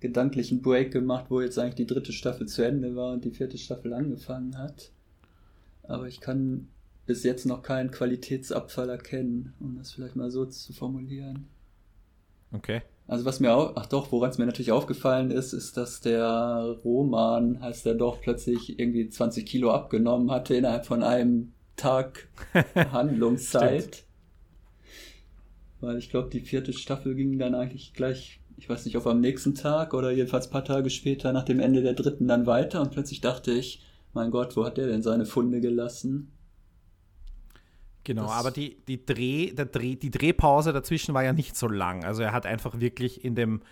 gedanklichen 0.00 0.62
Break 0.62 0.92
gemacht, 0.92 1.26
wo 1.28 1.40
jetzt 1.40 1.58
eigentlich 1.58 1.74
die 1.74 1.86
dritte 1.86 2.12
Staffel 2.12 2.48
zu 2.48 2.62
Ende 2.62 2.96
war 2.96 3.12
und 3.12 3.24
die 3.24 3.30
vierte 3.30 3.58
Staffel 3.58 3.92
angefangen 3.92 4.56
hat. 4.58 4.90
Aber 5.82 6.08
ich 6.08 6.20
kann 6.20 6.68
bis 7.06 7.22
jetzt 7.24 7.44
noch 7.44 7.62
keinen 7.62 7.90
Qualitätsabfall 7.90 8.88
erkennen, 8.88 9.52
um 9.60 9.76
das 9.76 9.92
vielleicht 9.92 10.16
mal 10.16 10.30
so 10.30 10.46
zu 10.46 10.72
formulieren. 10.72 11.48
Okay. 12.52 12.82
Also 13.06 13.24
was 13.24 13.40
mir 13.40 13.52
auch, 13.52 13.72
ach 13.74 13.86
doch, 13.86 14.12
woran 14.12 14.30
es 14.30 14.38
mir 14.38 14.46
natürlich 14.46 14.70
aufgefallen 14.70 15.32
ist, 15.32 15.52
ist, 15.52 15.76
dass 15.76 16.00
der 16.00 16.76
Roman, 16.84 17.60
heißt 17.60 17.84
der 17.84 17.94
doch, 17.94 18.20
plötzlich 18.20 18.78
irgendwie 18.78 19.08
20 19.08 19.44
Kilo 19.44 19.72
abgenommen 19.72 20.30
hatte 20.30 20.54
innerhalb 20.54 20.86
von 20.86 21.02
einem 21.02 21.52
Tag 21.74 22.28
Handlungszeit. 22.76 24.04
Weil 25.80 25.98
ich 25.98 26.10
glaube, 26.10 26.30
die 26.30 26.40
vierte 26.40 26.72
Staffel 26.72 27.14
ging 27.14 27.38
dann 27.38 27.54
eigentlich 27.54 27.94
gleich 27.94 28.39
ich 28.60 28.68
weiß 28.68 28.84
nicht, 28.84 28.96
ob 28.96 29.06
am 29.06 29.20
nächsten 29.20 29.54
Tag 29.54 29.94
oder 29.94 30.10
jedenfalls 30.10 30.48
ein 30.48 30.52
paar 30.52 30.64
Tage 30.64 30.90
später 30.90 31.32
nach 31.32 31.44
dem 31.44 31.60
Ende 31.60 31.82
der 31.82 31.94
dritten 31.94 32.28
dann 32.28 32.44
weiter 32.44 32.82
und 32.82 32.90
plötzlich 32.90 33.22
dachte 33.22 33.52
ich, 33.52 33.82
mein 34.12 34.30
Gott, 34.30 34.54
wo 34.54 34.66
hat 34.66 34.76
der 34.76 34.86
denn 34.86 35.02
seine 35.02 35.24
Funde 35.24 35.62
gelassen? 35.62 36.30
Genau, 38.04 38.24
das 38.24 38.32
aber 38.32 38.50
die, 38.50 38.76
die, 38.86 39.04
Dreh, 39.04 39.52
der 39.54 39.64
Dreh, 39.64 39.96
die 39.96 40.10
Drehpause 40.10 40.74
dazwischen 40.74 41.14
war 41.14 41.24
ja 41.24 41.32
nicht 41.32 41.56
so 41.56 41.68
lang. 41.68 42.04
Also 42.04 42.22
er 42.22 42.32
hat 42.32 42.44
einfach 42.44 42.80
wirklich 42.80 43.24
in 43.24 43.34
dem, 43.34 43.62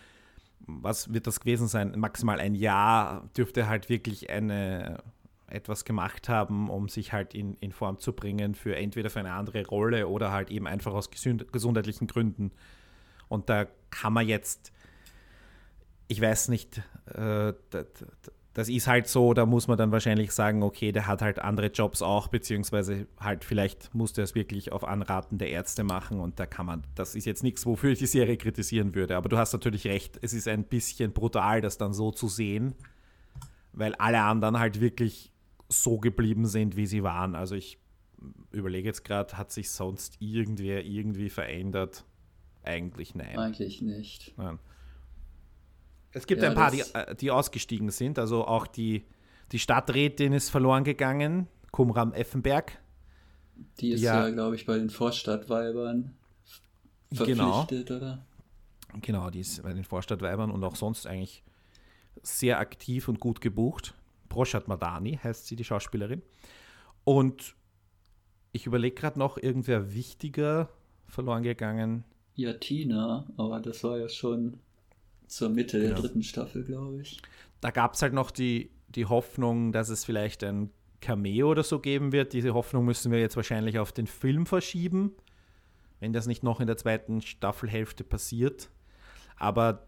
was 0.60 1.12
wird 1.12 1.26
das 1.26 1.40
gewesen 1.40 1.68
sein, 1.68 1.92
maximal 1.98 2.40
ein 2.40 2.54
Jahr, 2.54 3.28
dürfte 3.36 3.68
halt 3.68 3.90
wirklich 3.90 4.30
eine, 4.30 5.02
etwas 5.48 5.84
gemacht 5.84 6.30
haben, 6.30 6.70
um 6.70 6.88
sich 6.88 7.12
halt 7.12 7.34
in, 7.34 7.56
in 7.60 7.72
Form 7.72 7.98
zu 7.98 8.14
bringen 8.14 8.54
für 8.54 8.74
entweder 8.74 9.10
für 9.10 9.20
eine 9.20 9.32
andere 9.32 9.66
Rolle 9.66 10.08
oder 10.08 10.32
halt 10.32 10.50
eben 10.50 10.66
einfach 10.66 10.94
aus 10.94 11.10
gesundheitlichen 11.10 12.06
Gründen. 12.06 12.52
Und 13.28 13.50
da 13.50 13.66
kann 13.90 14.14
man 14.14 14.26
jetzt 14.26 14.72
ich 16.08 16.20
weiß 16.20 16.48
nicht, 16.48 16.82
äh, 17.14 17.52
das 18.54 18.68
ist 18.68 18.88
halt 18.88 19.06
so, 19.06 19.34
da 19.34 19.46
muss 19.46 19.68
man 19.68 19.78
dann 19.78 19.92
wahrscheinlich 19.92 20.32
sagen, 20.32 20.62
okay, 20.62 20.90
der 20.90 21.06
hat 21.06 21.22
halt 21.22 21.38
andere 21.38 21.68
Jobs 21.68 22.02
auch, 22.02 22.28
beziehungsweise 22.28 23.06
halt 23.20 23.44
vielleicht 23.44 23.94
musste 23.94 24.22
er 24.22 24.24
es 24.24 24.34
wirklich 24.34 24.72
auf 24.72 24.82
Anraten 24.84 25.38
der 25.38 25.50
Ärzte 25.50 25.84
machen 25.84 26.18
und 26.18 26.40
da 26.40 26.46
kann 26.46 26.66
man, 26.66 26.82
das 26.94 27.14
ist 27.14 27.24
jetzt 27.24 27.44
nichts, 27.44 27.66
wofür 27.66 27.92
ich 27.92 28.00
die 28.00 28.06
Serie 28.06 28.36
kritisieren 28.36 28.94
würde, 28.94 29.16
aber 29.16 29.28
du 29.28 29.36
hast 29.38 29.52
natürlich 29.52 29.86
recht, 29.86 30.18
es 30.22 30.32
ist 30.32 30.48
ein 30.48 30.64
bisschen 30.64 31.12
brutal, 31.12 31.60
das 31.60 31.78
dann 31.78 31.92
so 31.92 32.10
zu 32.10 32.26
sehen, 32.26 32.74
weil 33.72 33.94
alle 33.94 34.22
anderen 34.22 34.58
halt 34.58 34.80
wirklich 34.80 35.30
so 35.68 35.98
geblieben 35.98 36.46
sind, 36.46 36.74
wie 36.74 36.86
sie 36.86 37.02
waren. 37.02 37.34
Also 37.34 37.54
ich 37.54 37.78
überlege 38.50 38.88
jetzt 38.88 39.04
gerade, 39.04 39.36
hat 39.36 39.52
sich 39.52 39.70
sonst 39.70 40.16
irgendwer 40.20 40.84
irgendwie 40.84 41.28
verändert? 41.28 42.04
Eigentlich 42.62 43.14
nein. 43.14 43.38
Eigentlich 43.38 43.82
nicht. 43.82 44.34
Nein. 44.36 44.58
Es 46.18 46.26
gibt 46.26 46.42
ja, 46.42 46.48
ein 46.48 46.54
paar, 46.54 46.72
die, 46.72 46.82
äh, 46.94 47.14
die 47.14 47.30
ausgestiegen 47.30 47.90
sind. 47.90 48.18
Also 48.18 48.44
auch 48.44 48.66
die, 48.66 49.04
die 49.52 49.58
Stadträtin 49.58 50.32
ist 50.32 50.50
verloren 50.50 50.84
gegangen, 50.84 51.46
Kumram 51.70 52.12
Effenberg. 52.12 52.78
Die 53.80 53.92
ist 53.92 54.02
ja, 54.02 54.26
ja 54.26 54.34
glaube 54.34 54.56
ich, 54.56 54.66
bei 54.66 54.76
den 54.76 54.90
Vorstadtweibern 54.90 56.14
genau. 57.10 57.52
verpflichtet, 57.52 57.88
genau. 57.88 58.00
oder? 58.00 58.26
Genau, 59.00 59.30
die 59.30 59.40
ist 59.40 59.62
bei 59.62 59.72
den 59.72 59.84
Vorstadtweibern 59.84 60.50
und 60.50 60.64
auch 60.64 60.74
sonst 60.74 61.06
eigentlich 61.06 61.44
sehr 62.22 62.58
aktiv 62.58 63.08
und 63.08 63.20
gut 63.20 63.40
gebucht. 63.40 63.94
Proshat 64.28 64.66
Madani 64.66 65.20
heißt 65.22 65.46
sie, 65.46 65.54
die 65.54 65.64
Schauspielerin. 65.64 66.22
Und 67.04 67.54
ich 68.52 68.66
überlege 68.66 68.96
gerade 68.96 69.18
noch, 69.18 69.38
irgendwer 69.38 69.94
wichtiger 69.94 70.68
verloren 71.06 71.44
gegangen. 71.44 72.04
Ja, 72.34 72.54
Tina, 72.54 73.26
aber 73.36 73.60
das 73.60 73.84
war 73.84 73.98
ja 73.98 74.08
schon 74.08 74.58
zur 75.28 75.50
Mitte 75.50 75.78
genau. 75.80 75.94
der 75.94 76.02
dritten 76.02 76.22
Staffel, 76.22 76.64
glaube 76.64 77.00
ich. 77.00 77.20
Da 77.60 77.70
gab 77.70 77.94
es 77.94 78.02
halt 78.02 78.12
noch 78.12 78.30
die, 78.30 78.70
die 78.88 79.06
Hoffnung, 79.06 79.72
dass 79.72 79.88
es 79.88 80.04
vielleicht 80.04 80.42
ein 80.44 80.70
Cameo 81.00 81.50
oder 81.50 81.62
so 81.62 81.78
geben 81.78 82.12
wird. 82.12 82.32
Diese 82.32 82.54
Hoffnung 82.54 82.84
müssen 82.84 83.12
wir 83.12 83.20
jetzt 83.20 83.36
wahrscheinlich 83.36 83.78
auf 83.78 83.92
den 83.92 84.06
Film 84.06 84.46
verschieben, 84.46 85.12
wenn 86.00 86.12
das 86.12 86.26
nicht 86.26 86.42
noch 86.42 86.60
in 86.60 86.66
der 86.66 86.76
zweiten 86.76 87.20
Staffelhälfte 87.20 88.04
passiert. 88.04 88.70
Aber 89.36 89.86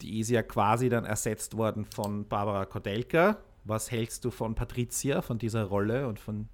die 0.00 0.20
ist 0.20 0.30
ja 0.30 0.42
quasi 0.42 0.88
dann 0.88 1.04
ersetzt 1.04 1.56
worden 1.56 1.84
von 1.84 2.26
Barbara 2.28 2.64
Kodelka. 2.64 3.38
Was 3.64 3.90
hältst 3.90 4.24
du 4.24 4.30
von 4.30 4.54
Patricia, 4.54 5.20
von 5.20 5.38
dieser 5.38 5.64
Rolle 5.64 6.08
und 6.08 6.18
von. 6.18 6.48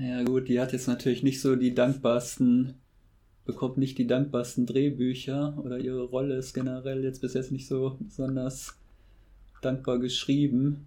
Ja, 0.00 0.22
gut, 0.24 0.48
die 0.48 0.60
hat 0.60 0.72
jetzt 0.72 0.88
natürlich 0.88 1.22
nicht 1.22 1.40
so 1.40 1.54
die 1.54 1.74
dankbarsten 1.74 2.80
bekommt 3.46 3.78
nicht 3.78 3.98
die 3.98 4.06
dankbarsten 4.06 4.66
Drehbücher 4.66 5.56
oder 5.62 5.78
ihre 5.78 6.02
Rolle 6.02 6.36
ist 6.36 6.52
generell 6.52 7.02
jetzt 7.04 7.20
bis 7.20 7.34
jetzt 7.34 7.52
nicht 7.52 7.66
so 7.66 7.96
besonders 8.00 8.76
dankbar 9.62 9.98
geschrieben. 9.98 10.86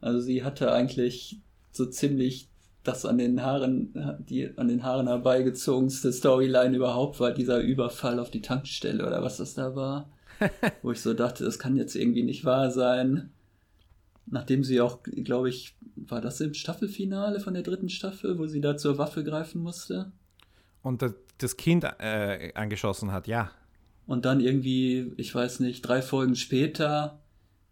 Also 0.00 0.20
sie 0.20 0.42
hatte 0.42 0.72
eigentlich 0.72 1.38
so 1.70 1.86
ziemlich 1.86 2.48
das 2.82 3.04
an 3.04 3.18
den 3.18 3.42
Haaren, 3.42 4.18
die 4.28 4.56
an 4.56 4.68
den 4.68 4.82
Haaren 4.82 5.08
herbeigezogenste 5.08 6.12
Storyline 6.12 6.76
überhaupt 6.76 7.20
war 7.20 7.32
dieser 7.32 7.60
Überfall 7.60 8.18
auf 8.18 8.30
die 8.30 8.42
Tankstelle 8.42 9.06
oder 9.06 9.22
was 9.22 9.36
das 9.36 9.54
da 9.54 9.76
war. 9.76 10.08
wo 10.82 10.92
ich 10.92 11.00
so 11.00 11.14
dachte, 11.14 11.44
das 11.44 11.58
kann 11.58 11.76
jetzt 11.76 11.94
irgendwie 11.94 12.22
nicht 12.22 12.44
wahr 12.44 12.70
sein. 12.70 13.30
Nachdem 14.26 14.62
sie 14.62 14.80
auch, 14.80 15.02
glaube 15.02 15.48
ich, 15.48 15.74
war 15.96 16.20
das 16.20 16.40
im 16.40 16.54
Staffelfinale 16.54 17.40
von 17.40 17.54
der 17.54 17.62
dritten 17.62 17.88
Staffel, 17.88 18.38
wo 18.38 18.46
sie 18.46 18.60
da 18.60 18.76
zur 18.76 18.98
Waffe 18.98 19.24
greifen 19.24 19.62
musste? 19.62 20.12
Und 20.82 21.02
das 21.02 21.14
Kind 21.56 21.84
äh, 21.84 22.52
angeschossen 22.54 23.12
hat, 23.12 23.26
ja. 23.26 23.50
Und 24.06 24.24
dann 24.24 24.40
irgendwie, 24.40 25.12
ich 25.16 25.34
weiß 25.34 25.60
nicht, 25.60 25.82
drei 25.82 26.02
Folgen 26.02 26.34
später 26.34 27.20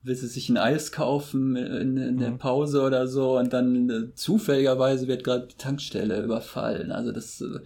will 0.07 0.15
sie 0.15 0.29
sich 0.29 0.49
ein 0.49 0.57
Eis 0.57 0.93
kaufen 0.93 1.57
in, 1.57 1.97
in 1.97 2.19
der 2.19 2.31
mhm. 2.31 2.39
Pause 2.39 2.83
oder 2.83 3.09
so 3.09 3.39
und 3.39 3.53
dann 3.53 3.91
äh, 3.91 4.15
zufälligerweise 4.15 5.09
wird 5.09 5.25
gerade 5.25 5.49
die 5.49 5.57
Tankstelle 5.57 6.23
überfallen. 6.23 6.93
Also 6.93 7.11
das, 7.11 7.41
äh, 7.41 7.59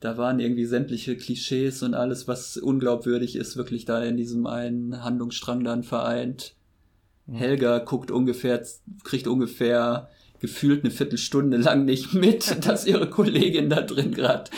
da 0.00 0.16
waren 0.16 0.38
irgendwie 0.38 0.66
sämtliche 0.66 1.16
Klischees 1.16 1.82
und 1.82 1.94
alles, 1.94 2.28
was 2.28 2.56
unglaubwürdig 2.56 3.34
ist, 3.36 3.56
wirklich 3.56 3.86
da 3.86 4.04
in 4.04 4.16
diesem 4.16 4.46
einen 4.46 5.02
Handlungsstrang 5.02 5.64
dann 5.64 5.82
vereint. 5.82 6.54
Mhm. 7.26 7.34
Helga 7.34 7.78
guckt 7.78 8.10
ungefähr, 8.10 8.64
kriegt 9.02 9.26
ungefähr 9.26 10.08
gefühlt 10.40 10.84
eine 10.84 10.92
Viertelstunde 10.92 11.56
lang 11.56 11.86
nicht 11.86 12.14
mit, 12.14 12.66
dass 12.66 12.86
ihre 12.86 13.10
Kollegin 13.10 13.70
da 13.70 13.80
drin 13.80 14.12
gerade 14.12 14.50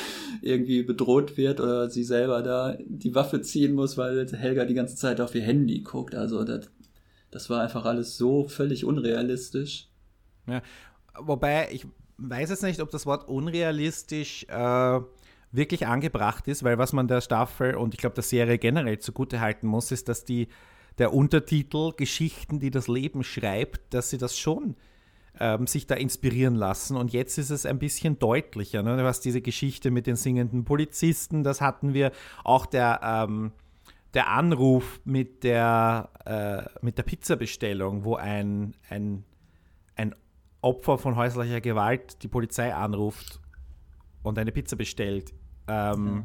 irgendwie 0.47 0.83
bedroht 0.83 1.37
wird 1.37 1.61
oder 1.61 1.91
sie 1.91 2.05
selber 2.05 2.43
da 2.43 2.77
die 2.87 3.15
Waffe 3.15 3.41
ziehen 3.41 3.75
muss, 3.75 3.99
weil 3.99 4.27
Helga 4.33 4.65
die 4.65 4.75
ganze 4.75 4.97
Zeit 4.97 5.21
auf 5.21 5.35
ihr 5.35 5.43
Handy 5.43 5.81
guckt. 5.81 6.15
Also 6.15 6.45
das, 6.45 6.71
das 7.31 7.51
war 7.51 7.63
einfach 7.63 7.85
alles 7.85 8.17
so 8.17 8.45
völlig 8.45 8.85
unrealistisch. 8.85 9.89
Ja, 10.47 10.63
wobei 11.19 11.69
ich 11.73 11.87
weiß 12.19 12.51
jetzt 12.51 12.63
nicht, 12.63 12.81
ob 12.81 12.91
das 12.91 13.07
Wort 13.07 13.29
unrealistisch 13.29 14.47
äh, 14.49 15.01
wirklich 15.53 15.87
angebracht 15.87 16.49
ist, 16.49 16.63
weil 16.63 16.79
was 16.79 16.93
man 16.93 17.09
der 17.09 17.21
Staffel 17.21 17.75
und 17.75 17.95
ich 17.95 18.01
glaube 18.01 18.15
der 18.15 18.25
Serie 18.25 18.59
generell 18.59 18.99
zugute 18.99 19.41
halten 19.41 19.67
muss, 19.67 19.91
ist, 19.91 20.09
dass 20.09 20.25
die 20.25 20.49
der 20.99 21.13
Untertitel 21.13 21.93
Geschichten, 21.97 22.59
die 22.59 22.71
das 22.71 22.89
Leben 22.89 23.23
schreibt, 23.23 23.93
dass 23.93 24.11
sie 24.11 24.19
das 24.19 24.39
schon 24.39 24.77
ähm, 25.41 25.67
sich 25.67 25.87
da 25.87 25.95
inspirieren 25.95 26.55
lassen. 26.55 26.97
Und 26.97 27.13
jetzt 27.13 27.39
ist 27.39 27.51
es 27.51 27.67
ein 27.67 27.79
bisschen 27.79 28.19
deutlicher, 28.19 28.83
ne? 28.83 29.03
was 29.05 29.21
diese 29.21 29.41
Geschichte 29.41 29.91
mit 29.91 30.07
den 30.07 30.17
singenden 30.17 30.65
Polizisten, 30.65 31.45
das 31.45 31.61
hatten 31.61 31.95
wir. 31.95 32.13
Auch 32.45 32.67
der, 32.67 33.01
ähm, 33.03 33.53
der 34.15 34.29
Anruf 34.29 35.01
mit 35.05 35.45
der, 35.45 36.11
äh, 36.25 36.85
mit 36.85 36.99
der 36.99 37.03
Pizzabestellung, 37.03 38.05
wo 38.05 38.17
ein, 38.17 38.75
ein, 38.89 39.25
ein 39.95 40.15
Opfer 40.63 40.99
von 40.99 41.17
häuslicher 41.17 41.61
Gewalt 41.61 42.23
die 42.23 42.29
Polizei 42.29 42.75
anruft 42.75 43.41
und 44.23 44.39
eine 44.39 44.53
Pizza 44.53 44.77
bestellt. 44.77 45.33
Ähm, 45.69 46.05
mhm. 46.05 46.25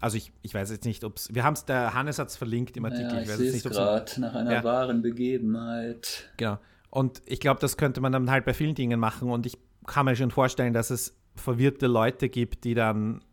Also 0.00 0.16
ich, 0.16 0.32
ich 0.42 0.54
weiß 0.54 0.70
jetzt 0.70 0.84
nicht, 0.84 1.02
ob 1.02 1.16
es. 1.16 1.34
Wir 1.34 1.42
haben 1.42 1.54
es, 1.54 1.64
der 1.64 1.92
Hannes 1.92 2.18
hat 2.18 2.28
es 2.28 2.36
verlinkt 2.36 2.76
im 2.76 2.84
Artikel. 2.84 3.14
Ja, 3.14 3.22
ich, 3.22 3.28
ich 3.30 3.36
sehe 3.36 3.50
es 3.50 3.62
gerade 3.64 4.20
nach 4.20 4.34
einer 4.34 4.52
ja. 4.52 4.64
wahren 4.64 5.02
Begebenheit. 5.02 6.30
Genau. 6.36 6.58
Und 6.90 7.22
ich 7.26 7.40
glaube, 7.40 7.60
das 7.60 7.76
könnte 7.76 8.00
man 8.00 8.12
dann 8.12 8.30
halt 8.30 8.44
bei 8.44 8.54
vielen 8.54 8.74
Dingen 8.74 8.98
machen. 8.98 9.30
Und 9.30 9.46
ich 9.46 9.58
kann 9.86 10.06
mir 10.06 10.16
schon 10.16 10.30
vorstellen, 10.30 10.72
dass 10.72 10.90
es 10.90 11.16
verwirrte 11.36 11.86
Leute 11.86 12.28
gibt, 12.28 12.64
die 12.64 12.74
dann, 12.74 13.24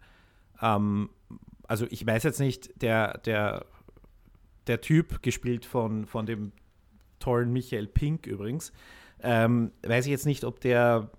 ähm, 0.61 1.09
also 1.67 1.85
ich 1.89 2.05
weiß 2.05 2.23
jetzt 2.23 2.39
nicht, 2.39 2.81
der, 2.81 3.17
der, 3.19 3.65
der 4.67 4.81
Typ, 4.81 5.21
gespielt 5.21 5.65
von, 5.65 6.05
von 6.05 6.25
dem 6.25 6.51
tollen 7.19 7.51
Michael 7.51 7.87
Pink 7.87 8.27
übrigens, 8.27 8.71
ähm, 9.21 9.71
weiß 9.83 10.05
ich 10.05 10.11
jetzt 10.11 10.25
nicht, 10.25 10.43
ob 10.43 10.59
der, 10.59 11.09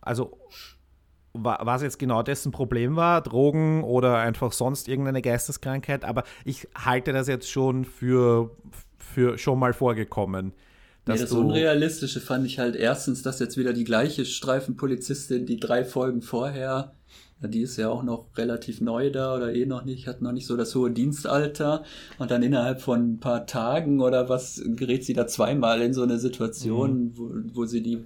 also 0.00 0.38
was 1.32 1.82
jetzt 1.82 1.98
genau 1.98 2.22
dessen 2.22 2.52
Problem 2.52 2.96
war, 2.96 3.20
Drogen 3.20 3.84
oder 3.84 4.18
einfach 4.18 4.52
sonst 4.52 4.88
irgendeine 4.88 5.22
Geisteskrankheit, 5.22 6.04
aber 6.04 6.24
ich 6.44 6.68
halte 6.74 7.12
das 7.12 7.28
jetzt 7.28 7.50
schon 7.50 7.84
für, 7.84 8.56
für 9.18 9.36
schon 9.36 9.58
mal 9.58 9.72
vorgekommen. 9.72 10.52
Nee, 11.06 11.18
das 11.18 11.32
Unrealistische 11.32 12.20
fand 12.20 12.46
ich 12.46 12.60
halt 12.60 12.76
erstens, 12.76 13.22
dass 13.22 13.40
jetzt 13.40 13.56
wieder 13.56 13.72
die 13.72 13.82
gleiche 13.82 14.24
Streifenpolizistin, 14.24 15.44
die 15.44 15.58
drei 15.58 15.84
Folgen 15.84 16.22
vorher, 16.22 16.92
die 17.40 17.62
ist 17.62 17.78
ja 17.78 17.88
auch 17.88 18.04
noch 18.04 18.26
relativ 18.36 18.80
neu 18.80 19.10
da 19.10 19.34
oder 19.34 19.52
eh 19.52 19.66
noch 19.66 19.84
nicht, 19.84 20.06
hat 20.06 20.22
noch 20.22 20.30
nicht 20.30 20.46
so 20.46 20.56
das 20.56 20.72
hohe 20.76 20.92
Dienstalter 20.92 21.82
und 22.18 22.30
dann 22.30 22.44
innerhalb 22.44 22.80
von 22.80 23.14
ein 23.14 23.20
paar 23.20 23.46
Tagen 23.46 24.00
oder 24.00 24.28
was 24.28 24.62
gerät 24.76 25.04
sie 25.04 25.14
da 25.14 25.26
zweimal 25.26 25.80
in 25.80 25.94
so 25.94 26.02
eine 26.02 26.18
Situation, 26.18 26.90
mhm. 26.90 27.12
wo, 27.16 27.30
wo 27.54 27.64
sie 27.64 27.82
die, 27.82 28.04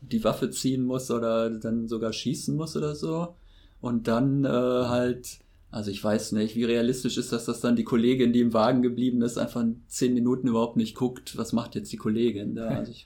die 0.00 0.24
Waffe 0.24 0.50
ziehen 0.50 0.84
muss 0.84 1.08
oder 1.12 1.50
dann 1.50 1.86
sogar 1.86 2.12
schießen 2.12 2.56
muss 2.56 2.76
oder 2.76 2.96
so 2.96 3.34
und 3.80 4.08
dann 4.08 4.44
äh, 4.44 4.48
halt 4.48 5.38
also 5.70 5.90
ich 5.90 6.02
weiß 6.02 6.32
nicht, 6.32 6.56
wie 6.56 6.64
realistisch 6.64 7.18
ist 7.18 7.32
das, 7.32 7.44
dass 7.44 7.60
dann 7.60 7.76
die 7.76 7.84
Kollegin, 7.84 8.32
die 8.32 8.40
im 8.40 8.54
Wagen 8.54 8.80
geblieben 8.80 9.20
ist, 9.20 9.36
einfach 9.36 9.64
zehn 9.86 10.14
Minuten 10.14 10.48
überhaupt 10.48 10.76
nicht 10.76 10.94
guckt, 10.94 11.36
was 11.36 11.52
macht 11.52 11.74
jetzt 11.74 11.92
die 11.92 11.98
Kollegin 11.98 12.54
da. 12.54 12.68
Also 12.68 12.92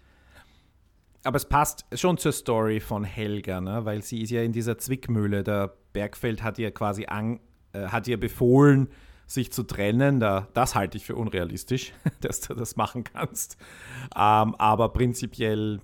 Aber 1.25 1.37
es 1.37 1.45
passt 1.45 1.85
schon 1.95 2.19
zur 2.19 2.33
Story 2.33 2.81
von 2.81 3.05
Helga, 3.05 3.61
ne? 3.61 3.85
weil 3.85 4.03
sie 4.03 4.23
ist 4.23 4.31
ja 4.31 4.43
in 4.43 4.53
dieser 4.53 4.79
Zwickmühle. 4.79 5.45
Der 5.45 5.73
Bergfeld 5.93 6.43
hat 6.43 6.59
ihr 6.59 6.73
quasi 6.73 7.07
an, 7.07 7.39
äh, 7.73 7.87
hat 7.87 8.09
ihr 8.09 8.19
befohlen, 8.19 8.89
sich 9.27 9.53
zu 9.53 9.63
trennen. 9.63 10.19
Da, 10.19 10.49
das 10.53 10.75
halte 10.75 10.97
ich 10.97 11.05
für 11.05 11.15
unrealistisch, 11.15 11.93
dass 12.21 12.41
du 12.41 12.55
das 12.55 12.77
machen 12.77 13.05
kannst. 13.05 13.57
Ähm, 14.17 14.55
aber 14.57 14.89
prinzipiell 14.89 15.81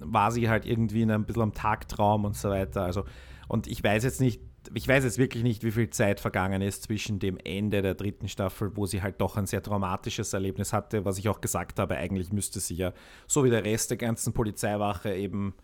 war 0.00 0.32
sie 0.32 0.48
halt 0.48 0.66
irgendwie 0.66 1.02
in 1.02 1.10
einem 1.10 1.24
bisschen 1.24 1.42
am 1.42 1.54
Tagtraum 1.54 2.24
und 2.24 2.36
so 2.36 2.50
weiter. 2.50 2.82
Also, 2.82 3.04
und 3.46 3.66
ich 3.66 3.82
weiß 3.82 4.04
jetzt 4.04 4.20
nicht, 4.20 4.40
ich 4.74 4.86
weiß 4.86 5.04
jetzt 5.04 5.18
wirklich 5.18 5.42
nicht, 5.42 5.62
wie 5.62 5.70
viel 5.70 5.90
Zeit 5.90 6.20
vergangen 6.20 6.62
ist 6.62 6.84
zwischen 6.84 7.18
dem 7.18 7.38
Ende 7.38 7.82
der 7.82 7.94
dritten 7.94 8.28
Staffel, 8.28 8.76
wo 8.76 8.86
sie 8.86 9.02
halt 9.02 9.20
doch 9.20 9.36
ein 9.36 9.46
sehr 9.46 9.62
traumatisches 9.62 10.32
Erlebnis 10.32 10.72
hatte, 10.72 11.04
was 11.04 11.18
ich 11.18 11.28
auch 11.28 11.40
gesagt 11.40 11.78
habe, 11.78 11.96
eigentlich 11.96 12.32
müsste 12.32 12.60
sie 12.60 12.74
ja, 12.74 12.92
so 13.26 13.44
wie 13.44 13.50
der 13.50 13.64
Rest 13.64 13.90
der 13.90 13.98
ganzen 13.98 14.32
Polizeiwache 14.32 15.14
eben, 15.14 15.54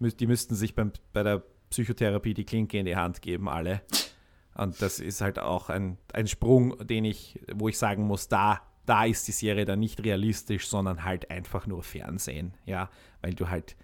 die 0.00 0.26
müssten 0.26 0.54
sich 0.54 0.74
beim, 0.74 0.92
bei 1.12 1.22
der 1.22 1.42
Psychotherapie 1.70 2.34
die 2.34 2.44
Klinke 2.44 2.78
in 2.78 2.86
die 2.86 2.96
Hand 2.96 3.22
geben, 3.22 3.48
alle. 3.48 3.82
Und 4.54 4.80
das 4.82 4.98
ist 4.98 5.20
halt 5.20 5.38
auch 5.38 5.68
ein, 5.68 5.98
ein 6.12 6.26
Sprung, 6.26 6.76
den 6.86 7.04
ich, 7.04 7.40
wo 7.54 7.68
ich 7.68 7.78
sagen 7.78 8.04
muss, 8.04 8.28
da, 8.28 8.60
da 8.86 9.04
ist 9.04 9.28
die 9.28 9.32
Serie 9.32 9.64
dann 9.64 9.78
nicht 9.78 10.02
realistisch, 10.04 10.66
sondern 10.66 11.04
halt 11.04 11.30
einfach 11.30 11.66
nur 11.66 11.82
Fernsehen, 11.82 12.54
ja, 12.64 12.90
weil 13.20 13.34
du 13.34 13.48
halt 13.50 13.76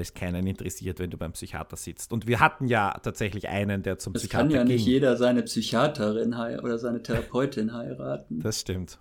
es 0.00 0.14
keinen 0.14 0.46
interessiert, 0.46 0.98
wenn 0.98 1.10
du 1.10 1.18
beim 1.18 1.32
Psychiater 1.32 1.76
sitzt. 1.76 2.12
Und 2.12 2.26
wir 2.26 2.40
hatten 2.40 2.66
ja 2.66 2.98
tatsächlich 3.02 3.48
einen, 3.48 3.82
der 3.82 3.98
zum 3.98 4.14
es 4.14 4.22
Psychiater 4.22 4.48
ging. 4.48 4.56
Es 4.56 4.60
kann 4.60 4.68
ja 4.68 4.72
nicht 4.74 4.86
jeder 4.86 5.16
seine 5.16 5.42
Psychiaterin 5.42 6.34
oder 6.34 6.78
seine 6.78 7.02
Therapeutin 7.02 7.72
heiraten. 7.72 8.40
Das 8.40 8.60
stimmt. 8.60 8.98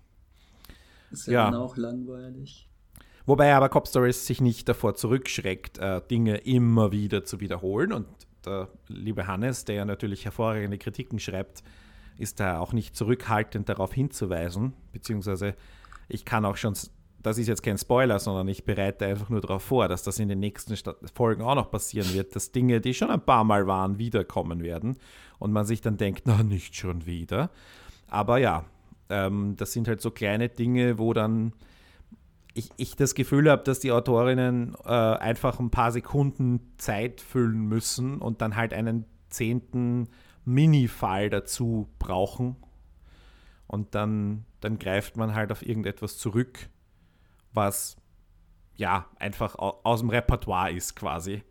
Ist 1.12 1.28
ja, 1.28 1.34
ja. 1.34 1.52
dann 1.52 1.60
auch 1.60 1.78
langweilig. 1.78 2.68
Wobei 3.26 3.54
aber 3.54 3.70
Cop 3.70 3.88
Stories 3.88 4.26
sich 4.26 4.42
nicht 4.42 4.68
davor 4.68 4.96
zurückschreckt, 4.96 5.78
äh, 5.78 6.02
Dinge 6.10 6.38
immer 6.38 6.92
wieder 6.92 7.24
zu 7.24 7.40
wiederholen. 7.40 7.94
Und 7.94 8.08
der 8.46 8.70
liebe 8.88 9.28
Hannes, 9.28 9.66
der 9.66 9.76
ja 9.76 9.86
natürlich 9.86 10.26
hervorragende 10.26 10.78
Kritiken 10.78 11.20
schreibt, 11.20 11.64
ist 12.18 12.40
da 12.40 12.60
auch 12.60 12.74
nicht 12.74 12.96
zurückhaltend 12.96 13.70
darauf 13.70 13.94
hinzuweisen. 13.94 14.74
Beziehungsweise 14.92 15.56
ich 16.08 16.26
kann 16.26 16.46
auch 16.46 16.58
schon 16.58 16.76
das 17.24 17.38
ist 17.38 17.48
jetzt 17.48 17.64
kein 17.64 17.78
Spoiler, 17.78 18.20
sondern 18.20 18.48
ich 18.48 18.66
bereite 18.66 19.06
einfach 19.06 19.30
nur 19.30 19.42
darauf 19.42 19.64
vor, 19.64 19.88
dass 19.88 20.04
das 20.04 20.20
in 20.20 20.30
den 20.30 20.40
nächsten 20.40 20.76
Folgen 21.14 21.44
auch 21.44 21.56
noch 21.56 21.70
passieren 21.70 22.14
wird, 22.14 22.36
dass 22.36 22.52
Dinge, 22.52 22.82
die 22.82 22.94
schon 22.94 23.12
ein 23.12 23.22
paar 23.22 23.44
Mal 23.44 23.68
waren, 23.68 23.98
wiederkommen 23.98 24.64
werden 24.64 24.98
und 25.40 25.52
man 25.52 25.66
sich 25.66 25.82
dann 25.82 25.98
denkt, 25.98 26.24
na, 26.26 26.44
nicht 26.44 26.76
schon 26.76 27.06
wieder. 27.06 27.52
Aber 28.08 28.38
ja, 28.38 28.66
ähm, 29.10 29.56
das 29.58 29.72
sind 29.72 29.88
halt 29.88 30.02
so 30.02 30.12
kleine 30.12 30.50
Dinge, 30.50 30.98
wo 30.98 31.14
dann 31.14 31.54
ich, 32.54 32.70
ich 32.78 32.96
das 32.96 33.16
Gefühl 33.16 33.50
habe, 33.50 33.64
dass 33.64 33.80
die 33.80 33.92
Autorinnen 33.92 34.76
äh, 34.84 34.90
einfach 34.90 35.60
ein 35.60 35.70
paar 35.70 35.92
Sekunden 35.92 36.60
Zeit 36.78 37.22
füllen 37.22 37.68
müssen 37.68 38.18
und 38.18 38.42
dann 38.42 38.56
halt 38.56 38.74
einen 38.74 39.06
zehnten 39.30 40.10
Mini-Fall 40.44 41.30
dazu 41.30 41.88
brauchen. 42.00 42.58
Und 43.68 43.96
dann, 43.96 44.44
dann 44.60 44.80
greift 44.80 45.16
man 45.16 45.34
halt 45.34 45.52
auf 45.52 45.66
irgendetwas 45.66 46.18
zurück 46.18 46.68
was 47.54 47.98
ja 48.76 49.08
einfach 49.20 49.56
aus 49.56 50.00
dem 50.00 50.10
Repertoire 50.10 50.72
ist 50.72 50.96
quasi. 50.96 51.44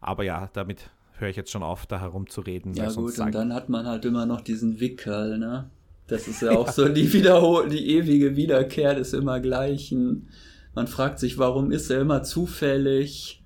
Aber 0.00 0.24
ja, 0.24 0.48
damit 0.52 0.90
höre 1.18 1.28
ich 1.28 1.36
jetzt 1.36 1.50
schon 1.50 1.62
auf, 1.62 1.86
da 1.86 2.00
herumzureden. 2.00 2.74
Ja 2.74 2.90
gut, 2.90 3.18
und 3.18 3.34
dann 3.34 3.52
hat 3.54 3.68
man 3.68 3.86
halt 3.86 4.04
immer 4.04 4.26
noch 4.26 4.40
diesen 4.40 4.80
Wickel, 4.80 5.38
ne? 5.38 5.70
Das 6.06 6.26
ist 6.26 6.42
ja 6.42 6.52
auch 6.52 6.66
ja. 6.66 6.72
so 6.72 6.88
die 6.88 7.12
Wiederhol 7.12 7.68
die 7.68 7.96
ewige 7.96 8.34
Wiederkehr 8.34 8.94
des 8.94 9.12
immer 9.12 9.38
Gleichen. 9.40 10.28
Man 10.74 10.86
fragt 10.86 11.18
sich, 11.18 11.38
warum 11.38 11.70
ist 11.70 11.90
er 11.90 12.00
immer 12.00 12.22
zufällig? 12.22 13.39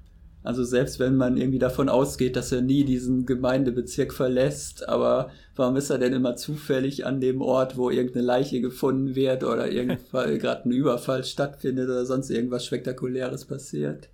Also 0.44 0.62
selbst 0.62 1.00
wenn 1.00 1.16
man 1.16 1.38
irgendwie 1.38 1.58
davon 1.58 1.88
ausgeht, 1.88 2.36
dass 2.36 2.52
er 2.52 2.60
nie 2.60 2.84
diesen 2.84 3.24
Gemeindebezirk 3.24 4.12
verlässt, 4.12 4.86
aber 4.86 5.30
warum 5.56 5.74
ist 5.76 5.88
er 5.88 5.96
denn 5.96 6.12
immer 6.12 6.36
zufällig 6.36 7.06
an 7.06 7.18
dem 7.18 7.40
Ort, 7.40 7.78
wo 7.78 7.88
irgendeine 7.88 8.26
Leiche 8.26 8.60
gefunden 8.60 9.14
wird 9.14 9.42
oder 9.42 9.70
gerade 10.12 10.68
ein 10.68 10.70
Überfall 10.70 11.24
stattfindet 11.24 11.88
oder 11.88 12.04
sonst 12.04 12.28
irgendwas 12.28 12.66
Spektakuläres 12.66 13.46
passiert? 13.46 14.10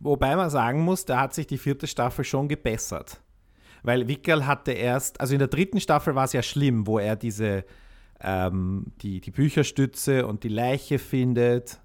Wobei 0.00 0.36
man 0.36 0.50
sagen 0.50 0.82
muss, 0.82 1.06
da 1.06 1.22
hat 1.22 1.32
sich 1.32 1.46
die 1.46 1.58
vierte 1.58 1.86
Staffel 1.86 2.26
schon 2.26 2.46
gebessert. 2.46 3.18
Weil 3.82 4.06
Wickel 4.06 4.46
hatte 4.46 4.72
erst, 4.72 5.18
also 5.18 5.32
in 5.32 5.38
der 5.38 5.48
dritten 5.48 5.80
Staffel 5.80 6.14
war 6.14 6.24
es 6.24 6.34
ja 6.34 6.42
schlimm, 6.42 6.86
wo 6.86 6.98
er 6.98 7.16
diese, 7.16 7.64
ähm, 8.20 8.92
die, 9.00 9.22
die 9.22 9.30
Bücherstütze 9.30 10.26
und 10.26 10.44
die 10.44 10.50
Leiche 10.50 10.98
findet 10.98 11.80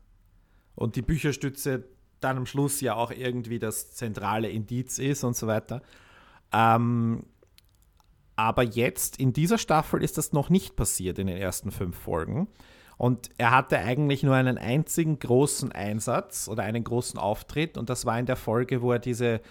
und 0.76 0.98
die 0.98 1.02
Bücherstütze 1.02 1.86
dann 2.24 2.38
am 2.38 2.46
Schluss 2.46 2.82
ja 2.82 2.96
auch 2.96 3.12
irgendwie 3.12 3.60
das 3.60 3.94
zentrale 3.94 4.50
Indiz 4.50 5.00
ist 5.00 5.24
und 5.24 5.36
so 5.36 5.48
weiter. 5.48 5.82
Ähm, 6.52 7.26
aber 8.36 8.64
jetzt 8.64 9.18
in 9.20 9.34
dieser 9.34 9.58
Staffel 9.58 10.04
ist 10.04 10.18
das 10.18 10.34
noch 10.34 10.50
nicht 10.50 10.76
passiert 10.76 11.20
in 11.20 11.28
den 11.28 11.38
ersten 11.38 11.72
fünf 11.72 11.98
Folgen. 11.98 12.48
Und 12.98 13.30
er 13.38 13.52
hatte 13.52 13.78
eigentlich 13.80 14.24
nur 14.24 14.36
einen 14.36 14.58
einzigen 14.58 15.20
großen 15.20 15.72
Einsatz 15.72 16.48
oder 16.48 16.64
einen 16.64 16.84
großen 16.84 17.20
Auftritt. 17.20 17.78
Und 17.78 17.90
das 17.90 18.06
war 18.06 18.20
in 18.20 18.26
der 18.26 18.36
Folge, 18.36 18.82
wo 18.82 18.92
er 18.92 19.00
diese 19.00 19.42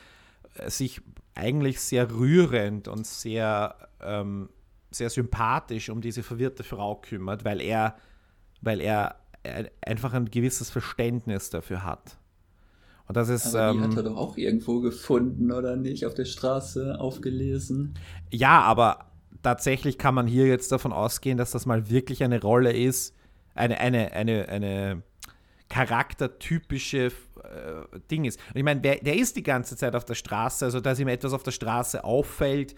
äh, 0.55 0.71
sich 0.71 1.01
eigentlich 1.35 1.81
sehr 1.81 2.11
rührend 2.11 2.89
und 2.89 3.07
sehr, 3.07 3.77
ähm, 4.01 4.49
sehr 4.91 5.11
sympathisch 5.11 5.89
um 5.89 6.01
diese 6.01 6.23
verwirrte 6.23 6.65
Frau 6.65 6.97
kümmert, 6.97 7.45
weil 7.45 7.61
er, 7.61 7.97
weil 8.61 8.81
er 8.81 9.17
einfach 9.85 10.13
ein 10.13 10.31
gewisses 10.31 10.71
Verständnis 10.71 11.51
dafür 11.51 11.83
hat. 11.83 12.19
Und 13.13 13.17
das 13.19 13.29
ist. 13.29 13.55
Aber 13.55 13.73
die 13.73 13.79
ähm, 13.79 13.85
hat 13.85 13.97
er 13.99 14.05
doch 14.05 14.17
auch 14.17 14.39
irgendwo 14.39 14.81
gefunden, 14.81 15.53
oder 15.53 15.77
nicht? 15.77 16.07
Auf 16.07 16.15
der 16.15 16.25
Straße 16.25 16.99
aufgelesen. 16.99 17.93
Ja, 18.31 18.63
aber 18.63 19.11
tatsächlich 19.43 19.99
kann 19.99 20.15
man 20.15 20.27
hier 20.27 20.47
jetzt 20.47 20.73
davon 20.73 20.95
ausgehen, 20.95 21.37
dass 21.37 21.51
das 21.51 21.67
mal 21.67 21.91
wirklich 21.91 22.25
eine 22.25 22.41
Rolle 22.41 22.73
ist, 22.73 23.15
eine, 23.55 23.79
eine, 23.81 24.13
eine, 24.13 24.49
eine 24.49 25.03
charaktertypische 25.69 27.09
äh, 27.09 27.11
Ding 28.11 28.25
ist. 28.25 28.41
Und 28.49 28.57
ich 28.57 28.65
meine, 28.65 28.81
der, 28.81 28.97
der 28.97 29.17
ist 29.17 29.37
die 29.37 29.43
ganze 29.43 29.77
Zeit 29.77 29.95
auf 29.95 30.07
der 30.07 30.15
Straße, 30.15 30.65
also 30.65 30.81
dass 30.81 30.99
ihm 30.99 31.09
etwas 31.09 31.35
auf 31.35 31.43
der 31.43 31.51
Straße 31.51 32.05
auffällt, 32.05 32.75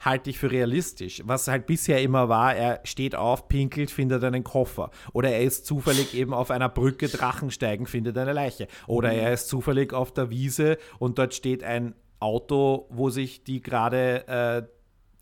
halte 0.00 0.30
ich 0.30 0.38
für 0.38 0.50
realistisch. 0.50 1.22
Was 1.24 1.48
halt 1.48 1.66
bisher 1.66 2.02
immer 2.02 2.28
war, 2.28 2.54
er 2.54 2.80
steht 2.84 3.14
auf, 3.14 3.48
pinkelt, 3.48 3.90
findet 3.90 4.22
einen 4.24 4.44
Koffer. 4.44 4.90
Oder 5.12 5.30
er 5.30 5.42
ist 5.42 5.66
zufällig 5.66 6.14
eben 6.14 6.34
auf 6.34 6.50
einer 6.50 6.68
Brücke 6.68 7.08
Drachen 7.08 7.50
steigen, 7.50 7.86
findet 7.86 8.18
eine 8.18 8.32
Leiche. 8.32 8.68
Oder 8.86 9.12
mhm. 9.12 9.18
er 9.18 9.32
ist 9.32 9.48
zufällig 9.48 9.92
auf 9.92 10.12
der 10.12 10.30
Wiese 10.30 10.78
und 10.98 11.18
dort 11.18 11.34
steht 11.34 11.64
ein 11.64 11.94
Auto, 12.20 12.86
wo 12.90 13.10
sich 13.10 13.44
die 13.44 13.60
gerade 13.60 14.68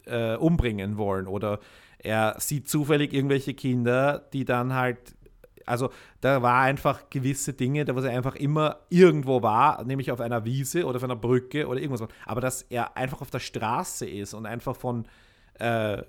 äh, 0.06 0.34
äh, 0.34 0.36
umbringen 0.36 0.98
wollen. 0.98 1.26
Oder 1.26 1.58
er 1.98 2.36
sieht 2.38 2.68
zufällig 2.68 3.12
irgendwelche 3.12 3.54
Kinder, 3.54 4.28
die 4.32 4.44
dann 4.44 4.74
halt 4.74 5.14
also 5.66 5.90
da 6.20 6.42
war 6.42 6.62
einfach 6.62 7.10
gewisse 7.10 7.52
Dinge, 7.52 7.84
da 7.84 7.94
wo 7.94 8.00
er 8.00 8.10
einfach 8.10 8.36
immer 8.36 8.78
irgendwo 8.88 9.42
war, 9.42 9.84
nämlich 9.84 10.10
auf 10.10 10.20
einer 10.20 10.44
Wiese 10.44 10.84
oder 10.86 10.96
auf 10.96 11.04
einer 11.04 11.16
Brücke 11.16 11.66
oder 11.66 11.80
irgendwas. 11.80 12.08
Aber 12.26 12.40
dass 12.40 12.62
er 12.62 12.96
einfach 12.96 13.20
auf 13.20 13.30
der 13.30 13.40
Straße 13.40 14.06
ist 14.06 14.34
und 14.34 14.46
einfach 14.46 14.76
von, 14.76 15.06
äh, 15.58 16.02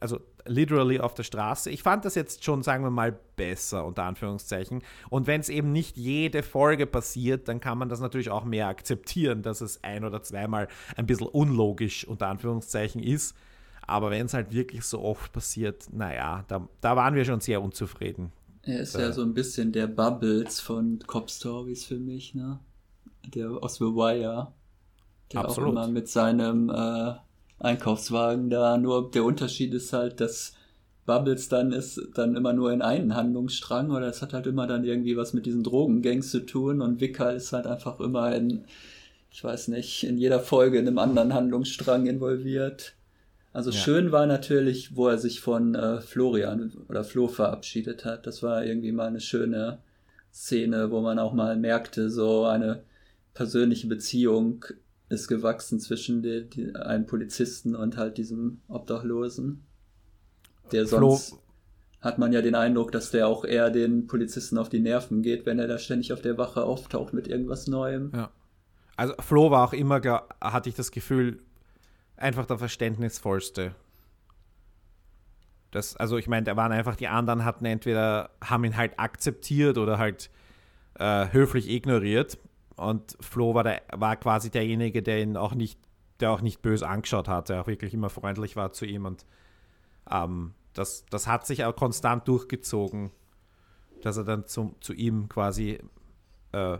also 0.00 0.20
literally 0.46 1.00
auf 1.00 1.14
der 1.14 1.24
Straße. 1.24 1.70
Ich 1.70 1.82
fand 1.82 2.04
das 2.04 2.14
jetzt 2.14 2.44
schon, 2.44 2.62
sagen 2.62 2.84
wir 2.84 2.90
mal, 2.90 3.18
besser, 3.36 3.84
unter 3.84 4.04
Anführungszeichen. 4.04 4.82
Und 5.10 5.26
wenn 5.26 5.40
es 5.40 5.48
eben 5.48 5.72
nicht 5.72 5.96
jede 5.96 6.42
Folge 6.42 6.86
passiert, 6.86 7.48
dann 7.48 7.60
kann 7.60 7.78
man 7.78 7.88
das 7.88 8.00
natürlich 8.00 8.30
auch 8.30 8.44
mehr 8.44 8.68
akzeptieren, 8.68 9.42
dass 9.42 9.60
es 9.60 9.82
ein 9.82 10.04
oder 10.04 10.22
zweimal 10.22 10.68
ein 10.96 11.06
bisschen 11.06 11.26
unlogisch, 11.26 12.06
unter 12.06 12.28
Anführungszeichen, 12.28 13.02
ist. 13.02 13.36
Aber 13.86 14.10
wenn 14.10 14.26
es 14.26 14.34
halt 14.34 14.52
wirklich 14.52 14.84
so 14.84 15.02
oft 15.02 15.32
passiert, 15.32 15.86
naja, 15.92 16.44
da, 16.48 16.68
da 16.80 16.96
waren 16.96 17.14
wir 17.14 17.24
schon 17.24 17.40
sehr 17.40 17.62
unzufrieden. 17.62 18.32
Er 18.66 18.80
ist 18.80 18.94
äh, 18.96 19.02
ja 19.02 19.12
so 19.12 19.22
ein 19.22 19.32
bisschen 19.32 19.72
der 19.72 19.86
Bubbles 19.86 20.60
von 20.60 20.98
Cop 21.06 21.30
Stories 21.30 21.84
für 21.84 21.98
mich, 21.98 22.34
ne? 22.34 22.58
Der 23.34 23.50
aus 23.50 23.76
The 23.76 23.84
Wire. 23.84 24.52
Der 25.32 25.40
absolut. 25.40 25.68
auch 25.68 25.72
immer 25.72 25.88
mit 25.88 26.08
seinem 26.08 26.70
äh, 26.70 27.12
Einkaufswagen 27.58 28.50
da. 28.50 28.76
Nur 28.76 29.10
der 29.10 29.24
Unterschied 29.24 29.72
ist 29.72 29.92
halt, 29.92 30.20
dass 30.20 30.54
Bubbles 31.06 31.48
dann 31.48 31.72
ist 31.72 32.00
dann 32.14 32.36
immer 32.36 32.52
nur 32.52 32.72
in 32.72 32.82
einen 32.82 33.14
Handlungsstrang 33.14 33.90
oder 33.90 34.08
es 34.08 34.22
hat 34.22 34.32
halt 34.32 34.46
immer 34.46 34.66
dann 34.66 34.84
irgendwie 34.84 35.16
was 35.16 35.32
mit 35.32 35.46
diesen 35.46 35.62
Drogengangs 35.62 36.30
zu 36.30 36.44
tun 36.44 36.82
und 36.82 37.00
Wicker 37.00 37.32
ist 37.32 37.52
halt 37.52 37.66
einfach 37.66 38.00
immer 38.00 38.34
in, 38.34 38.64
ich 39.30 39.42
weiß 39.42 39.68
nicht, 39.68 40.02
in 40.02 40.18
jeder 40.18 40.40
Folge 40.40 40.78
in 40.78 40.88
einem 40.88 40.98
anderen 40.98 41.32
Handlungsstrang 41.32 42.06
involviert. 42.06 42.94
Also 43.56 43.70
ja. 43.70 43.78
schön 43.78 44.12
war 44.12 44.26
natürlich, 44.26 44.96
wo 44.96 45.08
er 45.08 45.16
sich 45.16 45.40
von 45.40 45.74
äh, 45.74 46.02
Florian 46.02 46.74
oder 46.90 47.04
Flo 47.04 47.26
verabschiedet 47.26 48.04
hat. 48.04 48.26
Das 48.26 48.42
war 48.42 48.62
irgendwie 48.62 48.92
mal 48.92 49.06
eine 49.06 49.20
schöne 49.20 49.78
Szene, 50.30 50.90
wo 50.90 51.00
man 51.00 51.18
auch 51.18 51.32
mal 51.32 51.56
merkte, 51.56 52.10
so 52.10 52.44
eine 52.44 52.82
persönliche 53.32 53.86
Beziehung 53.86 54.66
ist 55.08 55.26
gewachsen 55.26 55.80
zwischen 55.80 56.20
die, 56.20 56.44
die, 56.50 56.76
einem 56.76 57.06
Polizisten 57.06 57.74
und 57.74 57.96
halt 57.96 58.18
diesem 58.18 58.60
Obdachlosen. 58.68 59.64
Der 60.70 60.86
sonst 60.86 61.30
Flo 61.30 61.38
hat 62.02 62.18
man 62.18 62.34
ja 62.34 62.42
den 62.42 62.56
Eindruck, 62.56 62.92
dass 62.92 63.10
der 63.10 63.26
auch 63.26 63.46
eher 63.46 63.70
den 63.70 64.06
Polizisten 64.06 64.58
auf 64.58 64.68
die 64.68 64.80
Nerven 64.80 65.22
geht, 65.22 65.46
wenn 65.46 65.58
er 65.58 65.66
da 65.66 65.78
ständig 65.78 66.12
auf 66.12 66.20
der 66.20 66.36
Wache 66.36 66.62
auftaucht 66.62 67.14
mit 67.14 67.26
irgendwas 67.26 67.68
Neuem. 67.68 68.12
Ja. 68.14 68.30
Also 68.98 69.14
Flo 69.20 69.50
war 69.50 69.66
auch 69.66 69.72
immer, 69.72 70.02
hatte 70.42 70.68
ich 70.68 70.74
das 70.74 70.90
Gefühl, 70.90 71.40
einfach 72.16 72.46
der 72.46 72.58
verständnisvollste. 72.58 73.74
Das, 75.70 75.96
also 75.96 76.16
ich 76.16 76.28
meine, 76.28 76.44
da 76.44 76.56
waren 76.56 76.72
einfach 76.72 76.96
die 76.96 77.08
anderen 77.08 77.44
hatten 77.44 77.64
entweder 77.66 78.30
haben 78.42 78.64
ihn 78.64 78.76
halt 78.76 78.98
akzeptiert 78.98 79.78
oder 79.78 79.98
halt 79.98 80.30
äh, 80.98 81.26
höflich 81.32 81.68
ignoriert. 81.68 82.38
Und 82.76 83.16
Flo 83.20 83.54
war, 83.54 83.64
der, 83.64 83.82
war 83.92 84.16
quasi 84.16 84.50
derjenige, 84.50 85.02
der 85.02 85.22
ihn 85.22 85.36
auch 85.36 85.54
nicht, 85.54 85.78
der 86.20 86.30
auch 86.30 86.40
nicht 86.40 86.62
böse 86.62 86.88
angeschaut 86.88 87.28
hat, 87.28 87.48
der 87.48 87.62
auch 87.62 87.66
wirklich 87.66 87.94
immer 87.94 88.10
freundlich 88.10 88.56
war 88.56 88.72
zu 88.72 88.86
ihm. 88.86 89.04
Und 89.04 89.26
ähm, 90.10 90.54
das, 90.72 91.04
das 91.06 91.26
hat 91.26 91.46
sich 91.46 91.64
auch 91.64 91.74
konstant 91.74 92.28
durchgezogen, 92.28 93.10
dass 94.02 94.16
er 94.16 94.24
dann 94.24 94.46
zu, 94.46 94.76
zu 94.80 94.92
ihm 94.92 95.28
quasi 95.28 95.80
äh, 96.52 96.78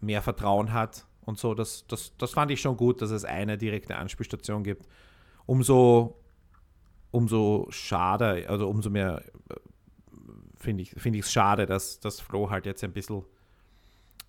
mehr 0.00 0.22
Vertrauen 0.22 0.72
hat 0.72 1.06
und 1.24 1.38
so. 1.38 1.54
Das, 1.54 1.86
das, 1.88 2.12
das 2.18 2.32
fand 2.32 2.50
ich 2.50 2.60
schon 2.60 2.76
gut, 2.76 3.02
dass 3.02 3.10
es 3.10 3.24
eine 3.24 3.58
direkte 3.58 3.96
Anspielstation 3.96 4.62
gibt. 4.64 4.86
Umso, 5.46 6.20
umso 7.10 7.66
schade, 7.70 8.48
also 8.48 8.68
umso 8.68 8.90
mehr 8.90 9.22
äh, 9.50 9.54
finde 10.56 10.82
ich 10.82 10.92
es 10.94 11.02
find 11.02 11.24
schade, 11.24 11.66
dass, 11.66 12.00
dass 12.00 12.20
Flo 12.20 12.50
halt 12.50 12.66
jetzt 12.66 12.84
ein 12.84 12.92
bisschen 12.92 13.22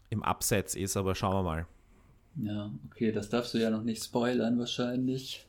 im 0.10 0.23
Abseits 0.23 0.75
ist, 0.75 0.97
aber 0.97 1.15
schauen 1.15 1.36
wir 1.36 1.43
mal. 1.43 1.67
Ja, 2.36 2.71
okay, 2.89 3.12
das 3.12 3.29
darfst 3.29 3.53
du 3.53 3.60
ja 3.60 3.69
noch 3.69 3.84
nicht 3.84 4.03
spoilern 4.03 4.58
wahrscheinlich. 4.58 5.45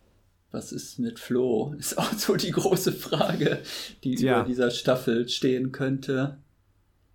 Was 0.51 0.71
ist 0.71 0.99
mit 0.99 1.19
Flo? 1.19 1.75
Ist 1.79 1.99
auch 1.99 2.13
so 2.13 2.37
die 2.37 2.53
große 2.53 2.93
Frage, 2.93 3.61
die 4.05 4.15
Tja. 4.15 4.39
über 4.39 4.49
dieser 4.49 4.71
Staffel 4.71 5.29
stehen 5.29 5.73
könnte. 5.73 6.39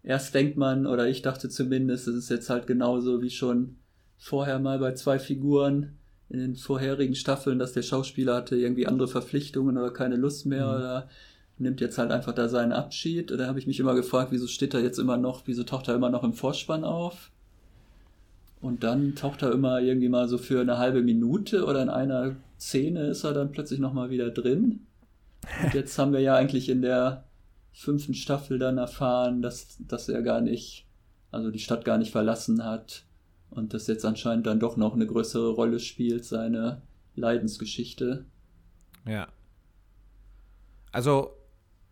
Erst 0.04 0.34
denkt 0.34 0.58
man, 0.58 0.86
oder 0.86 1.08
ich 1.08 1.22
dachte 1.22 1.48
zumindest, 1.48 2.08
es 2.08 2.16
ist 2.16 2.30
jetzt 2.30 2.50
halt 2.50 2.68
genauso 2.68 3.22
wie 3.22 3.30
schon 3.30 3.78
vorher 4.20 4.60
mal 4.60 4.78
bei 4.78 4.94
zwei 4.94 5.18
Figuren 5.18 5.98
in 6.30 6.40
den 6.40 6.56
vorherigen 6.56 7.16
Staffeln, 7.16 7.58
dass 7.58 7.74
der 7.74 7.82
Schauspieler 7.82 8.36
hatte 8.36 8.56
irgendwie 8.56 8.86
andere 8.86 9.08
Verpflichtungen 9.08 9.78
oder 9.78 9.92
keine 9.92 10.18
Lust 10.18 10.46
mehr 10.46 10.68
mhm. 10.68 10.76
oder 10.76 11.10
nimmt 11.58 11.82
jetzt 11.82 11.98
halt 11.98 12.12
einfach 12.12 12.34
da 12.34 12.48
seinen 12.48 12.72
Abschied. 12.72 13.32
Da 13.32 13.48
habe 13.48 13.58
ich 13.58 13.66
mich 13.66 13.80
immer 13.80 13.96
gefragt, 13.96 14.32
wieso 14.32 14.48
steht 14.48 14.74
er 14.74 14.82
jetzt 14.82 15.00
immer 15.00 15.18
noch, 15.18 15.44
wieso 15.46 15.64
taucht 15.64 15.88
er 15.88 15.96
immer 15.96 16.10
noch 16.10 16.24
im 16.24 16.34
Vorspann 16.34 16.84
auf? 16.84 17.32
Und 18.62 18.84
dann 18.84 19.16
taucht 19.16 19.42
er 19.42 19.52
immer 19.52 19.80
irgendwie 19.80 20.10
mal 20.10 20.28
so 20.28 20.38
für 20.38 20.62
eine 20.62 20.78
halbe 20.78 21.02
Minute 21.02 21.66
oder 21.66 21.82
in 21.82 21.90
einer 21.90 22.36
Szene 22.60 23.08
ist 23.08 23.24
er 23.24 23.34
dann 23.34 23.52
plötzlich 23.52 23.80
nochmal 23.80 24.10
wieder 24.10 24.30
drin. 24.30 24.86
Und 25.64 25.74
jetzt 25.74 25.98
haben 25.98 26.12
wir 26.12 26.20
ja 26.20 26.36
eigentlich 26.36 26.68
in 26.68 26.82
der 26.82 27.24
fünften 27.72 28.14
Staffel 28.14 28.60
dann 28.60 28.78
erfahren, 28.78 29.42
dass, 29.42 29.78
dass 29.88 30.10
er 30.10 30.22
gar 30.22 30.42
nicht, 30.42 30.86
also 31.32 31.52
die 31.52 31.60
Stadt 31.60 31.86
gar 31.86 31.98
nicht 31.98 32.12
verlassen 32.12 32.66
hat 32.66 33.06
und 33.50 33.74
das 33.74 33.88
jetzt 33.88 34.06
anscheinend 34.06 34.48
dann 34.48 34.60
doch 34.60 34.78
noch 34.78 34.94
eine 34.94 35.08
größere 35.08 35.52
Rolle 35.52 35.80
spielt, 35.80 36.26
seine 36.26 36.82
Leidensgeschichte. 37.16 38.26
Ja. 39.08 39.28
Also, 40.92 41.36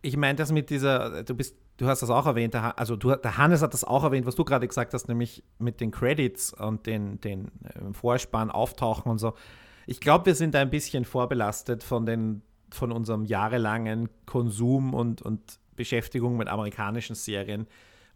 ich 0.02 0.16
meine 0.16 0.36
das 0.36 0.52
mit 0.52 0.70
dieser, 0.70 1.24
du 1.24 1.34
bist, 1.34 1.56
du 1.76 1.86
hast 1.86 2.02
das 2.02 2.10
auch 2.10 2.26
erwähnt, 2.26 2.54
also 2.54 2.96
du, 2.96 3.14
der 3.14 3.38
Hannes 3.38 3.62
hat 3.62 3.72
das 3.72 3.84
auch 3.84 4.04
erwähnt, 4.04 4.26
was 4.26 4.34
du 4.34 4.44
gerade 4.44 4.66
gesagt 4.66 4.94
hast, 4.94 5.08
nämlich 5.08 5.44
mit 5.58 5.80
den 5.80 5.90
Credits 5.90 6.52
und 6.52 6.86
den, 6.86 7.20
den 7.20 7.46
äh, 7.64 7.92
Vorspann 7.92 8.50
auftauchen 8.50 9.10
und 9.10 9.18
so. 9.18 9.34
Ich 9.86 10.00
glaube, 10.00 10.26
wir 10.26 10.34
sind 10.34 10.54
ein 10.54 10.70
bisschen 10.70 11.04
vorbelastet 11.04 11.82
von, 11.82 12.04
den, 12.04 12.42
von 12.70 12.92
unserem 12.92 13.24
jahrelangen 13.24 14.08
Konsum 14.26 14.92
und, 14.92 15.22
und 15.22 15.58
Beschäftigung 15.76 16.36
mit 16.36 16.48
amerikanischen 16.48 17.14
Serien, 17.14 17.66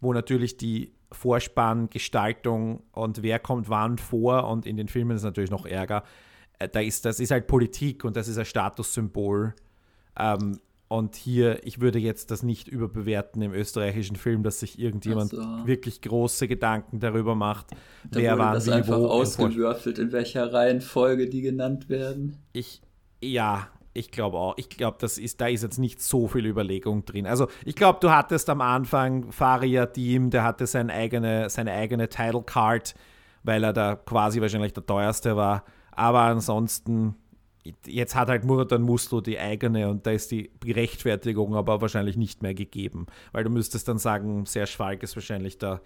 wo 0.03 0.13
natürlich 0.13 0.57
die 0.57 0.93
Vorspann, 1.11 1.89
Gestaltung 1.89 2.83
und 2.91 3.21
wer 3.21 3.39
kommt 3.39 3.69
wann 3.69 3.97
vor 3.97 4.47
und 4.49 4.65
in 4.65 4.77
den 4.77 4.87
Filmen 4.87 5.15
ist 5.15 5.23
natürlich 5.23 5.51
noch 5.51 5.65
Ärger. 5.65 6.03
Äh, 6.59 6.69
da 6.69 6.79
ist, 6.79 7.05
das 7.05 7.19
ist 7.19 7.31
halt 7.31 7.47
Politik 7.47 8.03
und 8.03 8.17
das 8.17 8.27
ist 8.27 8.37
ein 8.37 8.45
Statussymbol. 8.45 9.53
Ähm, 10.17 10.59
und 10.87 11.15
hier, 11.15 11.65
ich 11.65 11.81
würde 11.81 11.97
jetzt 11.97 12.29
das 12.29 12.43
nicht 12.43 12.67
überbewerten 12.67 13.41
im 13.41 13.51
österreichischen 13.51 14.15
Film, 14.15 14.43
dass 14.43 14.59
sich 14.59 14.77
irgendjemand 14.77 15.31
so. 15.31 15.41
wirklich 15.65 16.01
große 16.01 16.47
Gedanken 16.47 16.99
darüber 16.99 17.33
macht, 17.33 17.71
da 18.11 18.19
wer 18.19 18.37
war 18.37 18.53
das 18.53 18.67
wie 18.67 18.71
einfach 18.71 18.99
wo 18.99 19.07
ausgewürfelt, 19.07 19.97
in 19.97 20.11
welcher 20.11 20.53
Reihenfolge 20.53 21.29
die 21.29 21.41
genannt 21.41 21.89
werden. 21.89 22.37
Ich, 22.51 22.81
ja, 23.23 23.69
ich 23.93 24.11
glaube 24.11 24.37
auch. 24.37 24.55
Ich 24.57 24.69
glaube, 24.69 24.97
das 24.99 25.17
ist, 25.17 25.39
da 25.39 25.47
ist 25.47 25.61
jetzt 25.61 25.77
nicht 25.77 26.01
so 26.01 26.27
viel 26.27 26.45
Überlegung 26.45 27.05
drin. 27.05 27.27
Also 27.27 27.47
ich 27.63 27.75
glaube, 27.75 27.99
du 28.01 28.09
hattest 28.09 28.49
am 28.49 28.61
Anfang 28.61 29.31
Faria 29.31 29.85
Team, 29.85 30.29
der 30.29 30.43
hatte 30.43 30.65
seine 30.65 30.93
eigene, 30.93 31.49
seine 31.49 31.73
eigene 31.73 32.09
Title 32.09 32.43
Card, 32.43 32.95
weil 33.43 33.63
er 33.63 33.73
da 33.73 33.95
quasi 33.95 34.41
wahrscheinlich 34.41 34.73
der 34.73 34.85
teuerste 34.85 35.35
war. 35.35 35.63
Aber 35.91 36.21
ansonsten, 36.21 37.15
jetzt 37.85 38.15
hat 38.15 38.29
halt 38.29 38.45
Muratan 38.45 38.81
Muslo 38.81 39.21
die 39.21 39.37
eigene 39.37 39.89
und 39.89 40.07
da 40.07 40.11
ist 40.11 40.31
die 40.31 40.49
Rechtfertigung 40.65 41.55
aber 41.55 41.81
wahrscheinlich 41.81 42.17
nicht 42.17 42.41
mehr 42.41 42.55
gegeben. 42.55 43.05
Weil 43.31 43.43
du 43.43 43.51
müsstest 43.51 43.87
dann 43.87 43.99
sagen, 43.99 44.45
Serge 44.47 44.71
Falk 44.71 45.03
ist 45.03 45.15
wahrscheinlich 45.15 45.59
der, 45.59 45.81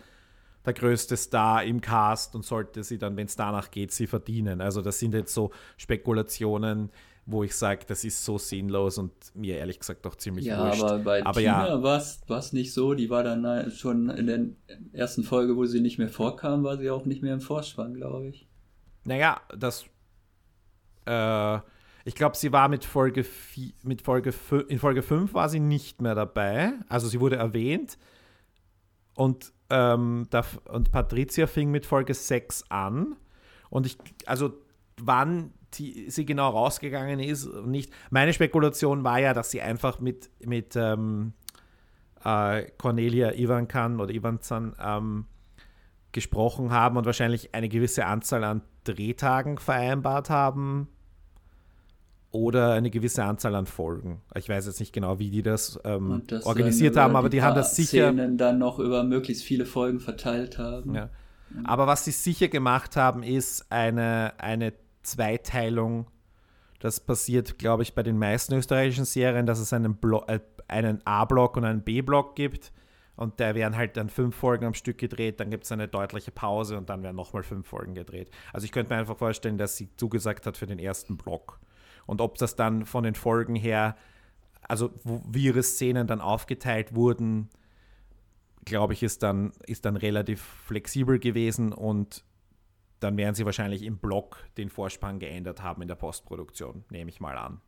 der 0.65 0.74
größte 0.74 1.17
Star 1.17 1.63
im 1.63 1.82
Cast 1.82 2.36
und 2.36 2.46
sollte 2.46 2.84
sie 2.84 2.98
dann, 2.98 3.17
wenn 3.17 3.28
es 3.28 3.36
danach 3.36 3.70
geht, 3.70 3.91
sie 3.91 4.08
verdienen. 4.08 4.62
Also 4.62 4.82
das 4.82 4.98
sind 5.00 5.13
jetzt 5.13 5.34
so 5.34 5.52
Spekulationen, 5.76 6.89
wo 7.29 7.43
ich 7.43 7.53
sage, 7.55 7.81
das 7.85 8.05
ist 8.05 8.23
so 8.23 8.37
sinnlos 8.37 8.97
und 8.97 9.11
mir 9.35 9.57
ehrlich 9.57 9.79
gesagt 9.79 10.07
auch 10.07 10.15
ziemlich 10.15 10.45
ja, 10.45 10.65
wurscht. 10.65 10.81
Aber 10.81 10.99
bei 10.99 11.25
aber 11.25 11.39
Tina 11.41 11.67
ja. 11.67 11.83
war 11.83 11.97
es 11.99 12.53
nicht 12.53 12.73
so. 12.73 12.93
Die 12.93 13.09
war 13.09 13.21
dann 13.21 13.69
schon 13.71 14.09
in 14.09 14.27
der 14.27 14.45
ersten 14.93 15.23
Folge, 15.23 15.57
wo 15.57 15.65
sie 15.65 15.81
nicht 15.81 15.97
mehr 15.99 16.07
vorkam, 16.07 16.63
war 16.63 16.77
sie 16.77 16.89
auch 16.89 17.05
nicht 17.05 17.21
mehr 17.21 17.33
im 17.33 17.41
Vorspann, 17.41 17.93
glaube 17.95 18.29
ich. 18.29 18.47
Naja, 19.03 19.41
das. 19.57 19.85
Äh, 21.05 21.59
ich 22.05 22.15
glaube, 22.15 22.37
sie 22.37 22.53
war 22.53 22.69
mit 22.69 22.85
Folge, 22.85 23.25
mit 23.83 24.01
Folge 24.01 24.33
in 24.69 24.79
Folge 24.79 25.01
5 25.01 25.33
war 25.33 25.49
sie 25.49 25.59
nicht 25.59 26.01
mehr 26.01 26.15
dabei. 26.15 26.75
Also 26.87 27.09
sie 27.09 27.19
wurde 27.19 27.35
erwähnt. 27.35 27.97
Und, 29.15 29.51
ähm, 29.69 30.27
da, 30.29 30.45
und 30.69 30.91
Patricia 30.93 31.45
fing 31.47 31.71
mit 31.71 31.85
Folge 31.85 32.13
6 32.13 32.63
an. 32.69 33.17
Und 33.69 33.85
ich, 33.85 33.97
also 34.25 34.53
wann 35.01 35.51
die, 35.75 36.10
sie 36.10 36.25
genau 36.25 36.49
rausgegangen 36.49 37.19
ist. 37.19 37.47
Nicht. 37.65 37.91
Meine 38.10 38.34
Spekulation 38.34 39.03
war 39.03 39.19
ja, 39.19 39.34
dass 39.34 39.51
sie 39.51 39.62
einfach 39.62 39.99
mit, 39.99 40.30
mit 40.45 40.75
ähm, 40.75 41.34
äh, 42.23 42.63
Cornelia 42.77 43.34
Ivankan 43.34 43.99
oder 43.99 44.13
Ivanzan 44.13 44.75
ähm, 44.84 45.25
gesprochen 46.12 46.71
haben 46.71 46.97
und 46.97 47.06
wahrscheinlich 47.06 47.53
eine 47.53 47.69
gewisse 47.69 48.06
Anzahl 48.06 48.43
an 48.43 48.62
Drehtagen 48.86 49.58
vereinbart 49.58 50.30
haben 50.30 50.88
oder 52.32 52.73
eine 52.73 52.89
gewisse 52.89 53.23
Anzahl 53.23 53.56
an 53.56 53.65
Folgen. 53.65 54.21
Ich 54.36 54.49
weiß 54.49 54.65
jetzt 54.67 54.80
nicht 54.80 54.93
genau, 54.93 55.19
wie 55.19 55.30
die 55.30 55.41
das, 55.41 55.80
ähm, 55.84 56.23
das 56.27 56.45
organisiert 56.45 56.97
haben, 56.97 57.15
aber 57.15 57.30
die, 57.30 57.38
die 57.38 57.43
haben 57.43 57.56
das 57.56 57.75
sicher. 57.75 58.10
Szenen 58.10 58.38
dann 58.38 58.58
noch 58.58 58.80
über 58.80 59.03
möglichst 59.03 59.43
viele 59.43 59.65
Folgen 59.65 59.99
verteilt 59.99 60.58
haben. 60.58 60.95
Ja. 60.95 61.10
Aber 61.63 61.88
was 61.88 62.06
sie 62.06 62.12
sicher 62.12 62.47
gemacht 62.49 62.95
haben, 62.95 63.23
ist 63.23 63.71
eine, 63.71 64.34
eine 64.38 64.73
Zweiteilung. 65.03 66.07
Das 66.79 66.99
passiert, 66.99 67.57
glaube 67.57 67.83
ich, 67.83 67.95
bei 67.95 68.03
den 68.03 68.19
meisten 68.19 68.53
österreichischen 68.53 69.05
Serien, 69.05 69.45
dass 69.45 69.60
es 69.60 69.73
einen, 69.73 69.97
äh, 70.27 70.39
einen 70.67 71.05
A-Block 71.05 71.57
und 71.57 71.65
einen 71.65 71.83
B-Block 71.83 72.36
gibt. 72.36 72.71
Und 73.15 73.39
da 73.39 73.55
werden 73.55 73.75
halt 73.75 73.97
dann 73.97 74.10
fünf 74.10 74.36
Folgen 74.36 74.65
am 74.65 74.75
Stück 74.75 74.99
gedreht, 74.99 75.39
dann 75.39 75.49
gibt 75.49 75.63
es 75.63 75.71
eine 75.71 75.88
deutliche 75.88 76.29
Pause 76.29 76.77
und 76.77 76.88
dann 76.89 77.01
werden 77.01 77.15
nochmal 77.15 77.41
fünf 77.41 77.67
Folgen 77.67 77.95
gedreht. 77.95 78.29
Also 78.53 78.65
ich 78.65 78.71
könnte 78.71 78.93
mir 78.93 78.99
einfach 78.99 79.17
vorstellen, 79.17 79.57
dass 79.57 79.75
sie 79.75 79.89
zugesagt 79.97 80.45
hat 80.45 80.55
für 80.55 80.67
den 80.67 80.77
ersten 80.77 81.17
Block. 81.17 81.60
Und 82.05 82.21
ob 82.21 82.38
das 82.38 82.55
dann 82.55 82.86
von 82.86 83.03
den 83.03 83.15
Folgen 83.15 83.55
her, 83.55 83.97
also 84.62 84.91
wie 85.03 85.45
ihre 85.45 85.63
Szenen 85.63 86.05
dann 86.05 86.21
aufgeteilt 86.21 86.93
wurden, 86.93 87.49
glaube 88.65 88.93
ich, 88.93 89.01
ist 89.01 89.23
dann, 89.23 89.51
ist 89.65 89.86
dann 89.86 89.95
relativ 89.95 90.41
flexibel 90.41 91.17
gewesen 91.17 91.73
und 91.73 92.23
dann 92.99 93.17
werden 93.17 93.36
sie 93.36 93.45
wahrscheinlich 93.45 93.83
im 93.83 93.97
Block 93.97 94.38
den 94.57 94.69
Vorspann 94.69 95.19
geändert 95.19 95.62
haben 95.62 95.81
in 95.81 95.88
der 95.88 95.95
Postproduktion, 95.95 96.83
nehme 96.89 97.10
ich 97.10 97.19
mal 97.19 97.38
an. 97.38 97.62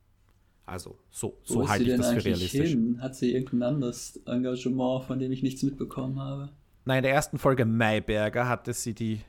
Also 0.66 1.00
so, 1.10 1.40
so 1.44 1.68
halte 1.68 1.92
ich 1.92 1.98
das 1.98 2.14
für 2.14 2.26
realistisch. 2.26 2.70
Hin? 2.70 3.02
Hat 3.02 3.16
sie 3.16 3.34
irgendein 3.34 3.74
anderes 3.74 4.18
Engagement, 4.28 5.04
von 5.04 5.18
dem 5.20 5.32
ich 5.32 5.42
nichts 5.42 5.64
mitbekommen 5.64 6.20
habe? 6.20 6.50
Nein, 6.86 7.00
in 7.00 7.04
der 7.04 7.14
ersten 7.14 7.38
Folge 7.38 7.66
Mayberger 7.66 8.48
hatte 8.48 8.74
sie 8.74 8.94
die, 8.94 9.22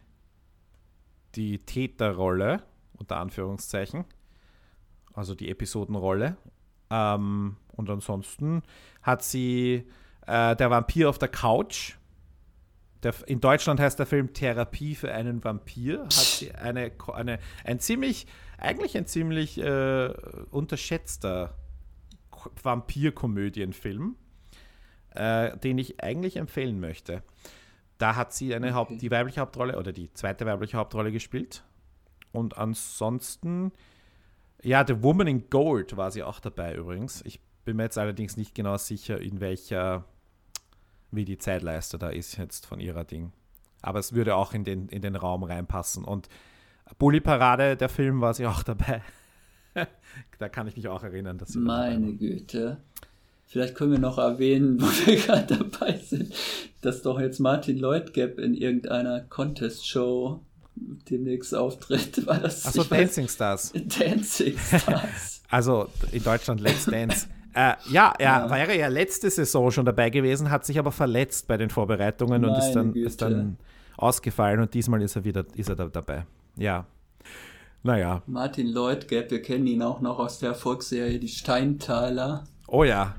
die 1.35 1.59
Täterrolle, 1.59 2.63
unter 2.93 3.17
Anführungszeichen, 3.17 4.05
also 5.15 5.35
die 5.35 5.49
Episodenrolle. 5.49 6.37
Ähm, 6.91 7.57
und 7.75 7.89
ansonsten 7.89 8.63
hat 9.03 9.23
sie 9.23 9.87
äh, 10.27 10.57
Der 10.57 10.71
Vampir 10.71 11.09
auf 11.09 11.19
der 11.19 11.29
Couch. 11.29 11.95
Der, 13.03 13.15
in 13.27 13.41
Deutschland 13.41 13.81
heißt 13.81 13.99
der 13.99 14.07
Film 14.07 14.33
Therapie 14.33 14.95
für 14.95 15.13
einen 15.13 15.43
Vampir. 15.43 16.03
Hat 16.03 16.63
eine, 16.63 16.93
eine, 17.13 17.39
ein 17.65 17.81
ziemlich, 17.81 18.27
eigentlich 18.59 18.97
ein 18.97 19.07
ziemlich 19.07 19.59
äh, 19.59 20.13
unterschätzter 20.51 21.55
Vampir-Komödienfilm, 22.63 24.17
äh, 25.15 25.57
den 25.59 25.79
ich 25.79 26.03
eigentlich 26.03 26.37
empfehlen 26.37 26.81
möchte. 26.81 27.23
Da 27.99 28.17
hat 28.17 28.33
sie 28.33 28.55
eine 28.55 28.69
okay. 28.69 28.75
Haupt, 28.75 29.03
die 29.03 29.11
weibliche 29.11 29.41
Hauptrolle 29.41 29.79
oder 29.79 29.93
die 29.93 30.13
zweite 30.13 30.47
weibliche 30.47 30.77
Hauptrolle 30.77 31.13
gespielt. 31.13 31.65
Und 32.33 32.57
ansonsten, 32.57 33.73
ja, 34.63 34.87
The 34.87 35.03
Woman 35.03 35.27
in 35.27 35.51
Gold 35.51 35.97
war 35.97 36.11
sie 36.11 36.23
auch 36.23 36.41
dabei 36.41 36.75
übrigens. 36.75 37.23
Ich 37.25 37.41
bin 37.65 37.77
mir 37.77 37.85
jetzt 37.85 37.99
allerdings 37.99 38.37
nicht 38.37 38.55
genau 38.55 38.77
sicher, 38.77 39.21
in 39.21 39.41
welcher 39.41 40.05
wie 41.13 41.25
die 41.25 41.39
Zeitleiste 41.39 41.99
da 41.99 42.11
ist 42.11 42.37
jetzt 42.37 42.67
von 42.67 42.81
ihrer 42.81 43.05
Ding. 43.05 43.33
Aber 43.83 43.99
es 43.99 44.13
würde 44.13 44.37
auch 44.37 44.53
in 44.53 44.65
den, 44.65 44.89
in 44.89 45.03
den 45.03 45.17
Raum 45.17 45.43
reinpassen. 45.43 46.05
Und 46.05 46.29
Bully 46.99 47.21
Parade, 47.21 47.77
der 47.77 47.89
Film, 47.89 48.21
war 48.21 48.35
sie 48.35 48.47
auch 48.47 48.63
dabei. 48.63 49.03
da 50.39 50.49
kann 50.49 50.67
ich 50.67 50.77
mich 50.77 50.89
auch 50.89 51.03
erinnern, 51.03 51.39
dass 51.39 51.51
sie. 51.51 51.59
Meine 51.59 52.15
Güte. 52.15 52.79
Vielleicht 53.47 53.75
können 53.75 53.93
wir 53.93 53.99
noch 53.99 54.19
erwähnen, 54.19 54.81
wo 54.81 54.87
wir 54.87 55.17
gerade 55.17 55.57
dabei 55.57 55.97
sind, 55.97 56.33
dass 56.83 57.03
doch 57.03 57.19
jetzt 57.19 57.41
Martin 57.41 57.79
Lloyd 57.79 58.13
Gap 58.13 58.39
in 58.39 58.55
irgendeiner 58.55 59.21
Contest-Show 59.23 60.41
demnächst 60.77 61.55
auftritt. 61.55 62.27
War 62.27 62.39
das? 62.39 62.65
Achso, 62.67 62.85
Dancing 62.85 63.29
Stars. 63.29 63.73
Dancing 63.99 64.57
Stars. 64.57 65.43
also 65.49 65.89
in 66.13 66.23
Deutschland 66.23 66.61
Let's 66.61 66.85
Dance. 66.85 67.27
Äh, 67.55 67.75
ja, 67.91 68.13
er 68.19 68.25
ja. 68.25 68.51
wäre 68.51 68.79
ja 68.79 68.89
letzte 68.89 69.31
Saison 69.31 69.71
schon 69.71 69.85
dabei 69.85 70.11
gewesen, 70.11 70.51
hat 70.51 70.65
sich 70.65 70.79
aber 70.79 70.93
verletzt 70.93 71.49
bei 71.49 71.57
den 71.57 71.71
Vorbereitungen 71.71 72.43
Meine 72.43 72.53
und 72.53 72.59
ist 72.59 72.73
dann, 72.73 72.95
ist 72.95 73.23
dann, 73.23 73.59
ausgefallen 73.97 74.61
und 74.61 74.73
diesmal 74.75 75.03
ist 75.03 75.17
er 75.17 75.25
wieder 75.25 75.45
ist 75.55 75.69
er 75.69 75.77
da 75.77 75.87
dabei. 75.87 76.27
Ja. 76.57 76.87
Naja. 77.83 78.23
Martin 78.27 78.69
Lloyd, 78.69 79.09
Gap, 79.09 79.31
wir 79.31 79.43
kennen 79.43 79.67
ihn 79.67 79.83
auch 79.83 80.01
noch 80.01 80.19
aus 80.19 80.39
der 80.39 80.51
Erfolgsserie 80.51 81.19
Die 81.19 81.29
Steintaler. 81.29 82.45
Oh 82.67 82.85
ja. 82.85 83.15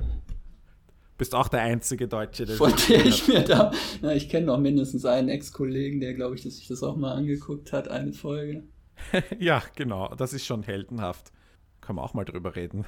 Bist 1.18 1.36
auch 1.36 1.48
der 1.48 1.62
einzige 1.62 2.08
Deutsche, 2.08 2.46
der 2.46 2.56
Von 2.56 2.74
der 2.90 3.06
ich 3.06 3.28
mir 3.28 3.42
da. 3.42 3.72
Na, 4.02 4.14
ich 4.14 4.30
kenne 4.30 4.48
noch 4.48 4.58
mindestens 4.58 5.06
einen 5.06 5.30
Ex-Kollegen, 5.30 6.00
der, 6.00 6.14
glaube 6.14 6.36
ich, 6.36 6.44
dass 6.44 6.56
sich 6.56 6.68
das 6.68 6.82
auch 6.84 6.96
mal 6.96 7.14
angeguckt 7.14 7.74
hat, 7.74 7.90
eine 7.90 8.14
Folge. 8.14 8.64
ja, 9.40 9.62
genau. 9.76 10.14
Das 10.16 10.34
ist 10.34 10.46
schon 10.46 10.64
heldenhaft. 10.64 11.32
Können 11.80 12.00
wir 12.00 12.04
auch 12.04 12.14
mal 12.14 12.26
drüber 12.26 12.56
reden. 12.56 12.86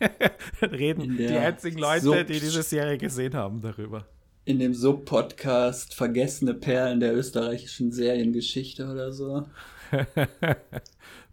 reden 0.62 1.16
die 1.16 1.28
einzigen 1.28 1.78
Leute, 1.78 2.04
Sub 2.04 2.26
die 2.26 2.40
diese 2.40 2.62
Serie 2.62 2.98
gesehen 2.98 3.34
haben, 3.34 3.60
darüber. 3.60 4.06
In 4.44 4.58
dem 4.58 4.74
Sub-Podcast 4.74 5.94
Vergessene 5.94 6.54
Perlen 6.54 7.00
der 7.00 7.14
österreichischen 7.14 7.92
Seriengeschichte 7.92 8.88
oder 8.90 9.12
so. 9.12 9.46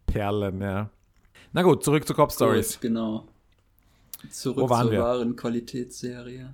Perlen, 0.06 0.62
ja. 0.62 0.90
Na 1.54 1.62
gut, 1.62 1.84
zurück 1.84 2.06
zu 2.06 2.14
Cop 2.14 2.32
Stories. 2.32 2.74
Gut, 2.74 2.82
genau. 2.82 3.28
Zurück 4.30 4.68
zur 4.68 4.92
wir? 4.92 5.00
wahren 5.00 5.36
Qualitätsserie. 5.36 6.54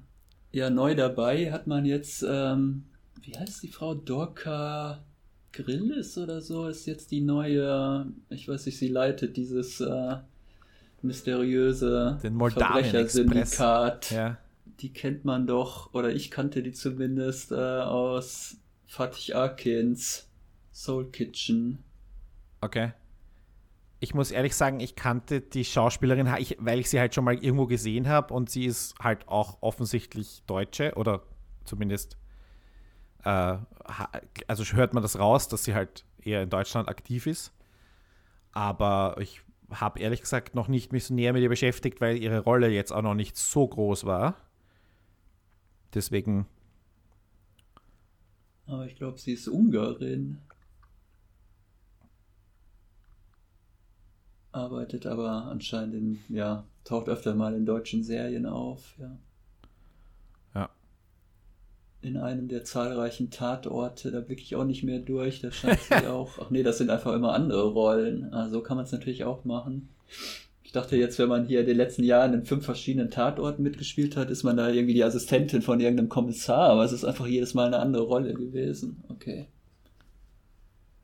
Ja, 0.51 0.69
neu 0.69 0.95
dabei 0.95 1.51
hat 1.51 1.65
man 1.65 1.85
jetzt, 1.85 2.23
ähm, 2.27 2.83
wie 3.21 3.35
heißt 3.37 3.63
die 3.63 3.69
Frau? 3.69 3.95
Dorka 3.95 5.03
Grillis 5.51 6.17
oder 6.17 6.41
so 6.41 6.67
ist 6.67 6.85
jetzt 6.85 7.11
die 7.11 7.21
neue, 7.21 8.07
ich 8.29 8.47
weiß 8.47 8.65
nicht, 8.65 8.77
sie 8.77 8.87
leitet 8.87 9.37
dieses 9.37 9.79
äh, 9.79 10.15
mysteriöse 11.03 12.17
Verbrechersyndikat. 12.21 14.11
Ja. 14.11 14.37
Die 14.79 14.91
kennt 14.91 15.23
man 15.25 15.45
doch, 15.47 15.93
oder 15.93 16.09
ich 16.09 16.31
kannte 16.31 16.63
die 16.63 16.71
zumindest 16.71 17.51
äh, 17.51 17.55
aus 17.55 18.57
Fatih 18.87 19.35
Akins 19.35 20.29
Soul 20.71 21.11
Kitchen. 21.11 21.83
Okay. 22.61 22.93
Ich 23.99 24.13
muss 24.13 24.31
ehrlich 24.31 24.55
sagen, 24.55 24.79
ich 24.79 24.95
kannte 24.95 25.39
die 25.39 25.63
Schauspielerin, 25.63 26.27
weil 26.59 26.79
ich 26.79 26.89
sie 26.89 26.99
halt 26.99 27.15
schon 27.15 27.23
mal 27.23 27.35
irgendwo 27.35 27.67
gesehen 27.67 28.07
habe 28.09 28.33
und 28.33 28.49
sie 28.49 28.65
ist 28.65 28.95
halt 28.99 29.27
auch 29.29 29.61
offensichtlich 29.61 30.43
Deutsche 30.45 30.93
oder 30.95 31.23
zumindest, 31.63 32.17
äh, 33.23 33.57
also 34.47 34.63
hört 34.73 34.93
man 34.93 35.03
das 35.03 35.17
raus, 35.17 35.47
dass 35.47 35.63
sie 35.63 35.73
halt 35.73 36.03
eher 36.21 36.43
in 36.43 36.49
Deutschland 36.49 36.89
aktiv 36.89 37.27
ist. 37.27 37.53
Aber 38.51 39.15
ich 39.19 39.41
habe 39.73 39.99
ehrlich 39.99 40.21
gesagt 40.21 40.55
noch 40.55 40.67
nicht 40.67 40.91
mich 40.91 41.05
so 41.05 41.13
näher 41.13 41.33
mit 41.33 41.41
ihr 41.43 41.49
beschäftigt, 41.49 42.01
weil 42.01 42.17
ihre 42.17 42.39
Rolle 42.39 42.69
jetzt 42.69 42.91
auch 42.91 43.01
noch 43.01 43.13
nicht 43.15 43.37
so 43.37 43.67
groß 43.67 44.05
war. 44.05 44.37
Deswegen. 45.93 46.47
Aber 48.65 48.85
ich 48.85 48.95
glaube, 48.95 49.19
sie 49.19 49.33
ist 49.33 49.47
Ungarin. 49.47 50.39
Arbeitet 54.51 55.05
aber 55.05 55.45
anscheinend 55.45 55.95
in, 55.95 56.19
ja, 56.29 56.63
taucht 56.83 57.09
öfter 57.09 57.35
mal 57.35 57.55
in 57.55 57.65
deutschen 57.65 58.03
Serien 58.03 58.45
auf, 58.45 58.95
ja. 58.99 59.17
In 62.03 62.17
einem 62.17 62.49
der 62.49 62.65
zahlreichen 62.65 63.29
Tatorte, 63.29 64.11
da 64.11 64.19
blicke 64.19 64.41
ich 64.41 64.55
auch 64.57 64.65
nicht 64.65 64.83
mehr 64.83 64.99
durch, 64.99 65.39
da 65.39 65.51
scheint 65.51 65.79
sie 65.79 66.05
auch. 66.07 66.37
Ach 66.39 66.49
nee, 66.49 66.61
das 66.61 66.77
sind 66.77 66.89
einfach 66.89 67.13
immer 67.13 67.33
andere 67.33 67.69
Rollen. 67.69 68.33
Also 68.33 68.61
kann 68.61 68.75
man 68.75 68.85
es 68.85 68.91
natürlich 68.91 69.23
auch 69.23 69.45
machen. 69.45 69.87
Ich 70.63 70.73
dachte 70.73 70.97
jetzt, 70.97 71.17
wenn 71.17 71.29
man 71.29 71.45
hier 71.45 71.61
in 71.61 71.65
den 71.65 71.77
letzten 71.77 72.03
Jahren 72.03 72.33
in 72.33 72.45
fünf 72.45 72.65
verschiedenen 72.65 73.09
Tatorten 73.09 73.63
mitgespielt 73.63 74.17
hat, 74.17 74.29
ist 74.29 74.43
man 74.43 74.57
da 74.57 74.69
irgendwie 74.69 74.93
die 74.93 75.03
Assistentin 75.03 75.61
von 75.61 75.79
irgendeinem 75.79 76.09
Kommissar, 76.09 76.71
aber 76.71 76.83
es 76.83 76.91
ist 76.91 77.05
einfach 77.05 77.25
jedes 77.25 77.53
Mal 77.53 77.67
eine 77.67 77.79
andere 77.79 78.03
Rolle 78.03 78.33
gewesen. 78.33 79.01
Okay. 79.07 79.47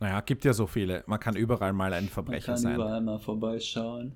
Naja, 0.01 0.19
gibt 0.21 0.43
ja 0.43 0.53
so 0.53 0.67
viele. 0.67 1.03
Man 1.07 1.19
kann 1.19 1.35
überall 1.35 1.71
mal 1.71 1.93
ein 1.93 2.09
Verbrecher 2.09 2.57
sein. 2.57 2.71
Man 2.71 2.71
kann 2.71 2.71
sein. 2.71 2.75
überall 2.75 3.01
mal 3.01 3.19
vorbeischauen. 3.19 4.13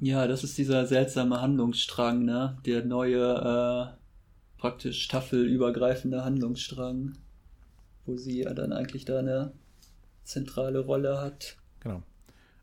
Ja, 0.00 0.26
das 0.26 0.44
ist 0.44 0.56
dieser 0.58 0.86
seltsame 0.86 1.40
Handlungsstrang, 1.40 2.24
ne? 2.24 2.58
Der 2.64 2.84
neue, 2.84 3.94
äh, 3.94 4.58
praktisch 4.58 5.02
staffelübergreifende 5.02 6.24
Handlungsstrang, 6.24 7.18
wo 8.06 8.16
sie 8.16 8.42
ja 8.42 8.54
dann 8.54 8.72
eigentlich 8.72 9.04
da 9.04 9.18
eine 9.18 9.52
zentrale 10.24 10.80
Rolle 10.80 11.20
hat. 11.20 11.56
Genau. 11.80 12.02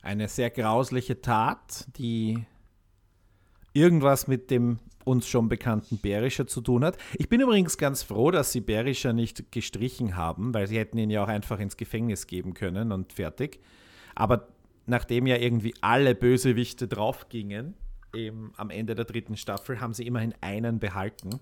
Eine 0.02 0.28
sehr 0.28 0.50
grausliche 0.50 1.22
Tat, 1.22 1.88
die 1.98 2.46
irgendwas 3.74 4.28
mit 4.28 4.52
dem 4.52 4.80
uns 5.04 5.28
schon 5.28 5.50
bekannten 5.50 6.00
Berischer 6.00 6.48
zu 6.48 6.62
tun 6.62 6.84
hat. 6.84 6.98
Ich 7.14 7.30
bin 7.30 7.40
übrigens 7.40 7.78
ganz 7.78 8.02
froh, 8.02 8.32
dass 8.32 8.52
sie 8.52 8.62
Berischer 8.62 9.14
nicht 9.14 9.52
gestrichen 9.52 10.16
haben, 10.16 10.54
weil 10.54 10.68
sie 10.68 10.78
hätten 10.78 10.98
ihn 10.98 11.12
ja 11.12 11.24
auch 11.24 11.28
einfach 11.28 11.60
ins 11.60 11.78
Gefängnis 11.78 12.28
geben 12.28 12.54
können 12.54 12.92
und 12.92 13.14
fertig. 13.14 13.60
Aber 14.16 14.48
nachdem 14.86 15.28
ja 15.28 15.38
irgendwie 15.38 15.74
alle 15.82 16.16
Bösewichte 16.16 16.88
draufgingen, 16.88 17.76
eben 18.14 18.54
am 18.58 18.70
Ende 18.70 18.96
der 18.96 19.06
dritten 19.06 19.38
Staffel, 19.38 19.80
haben 19.82 19.94
sie 19.94 20.06
immerhin 20.06 20.34
einen 20.42 20.80
behalten. 20.80 21.40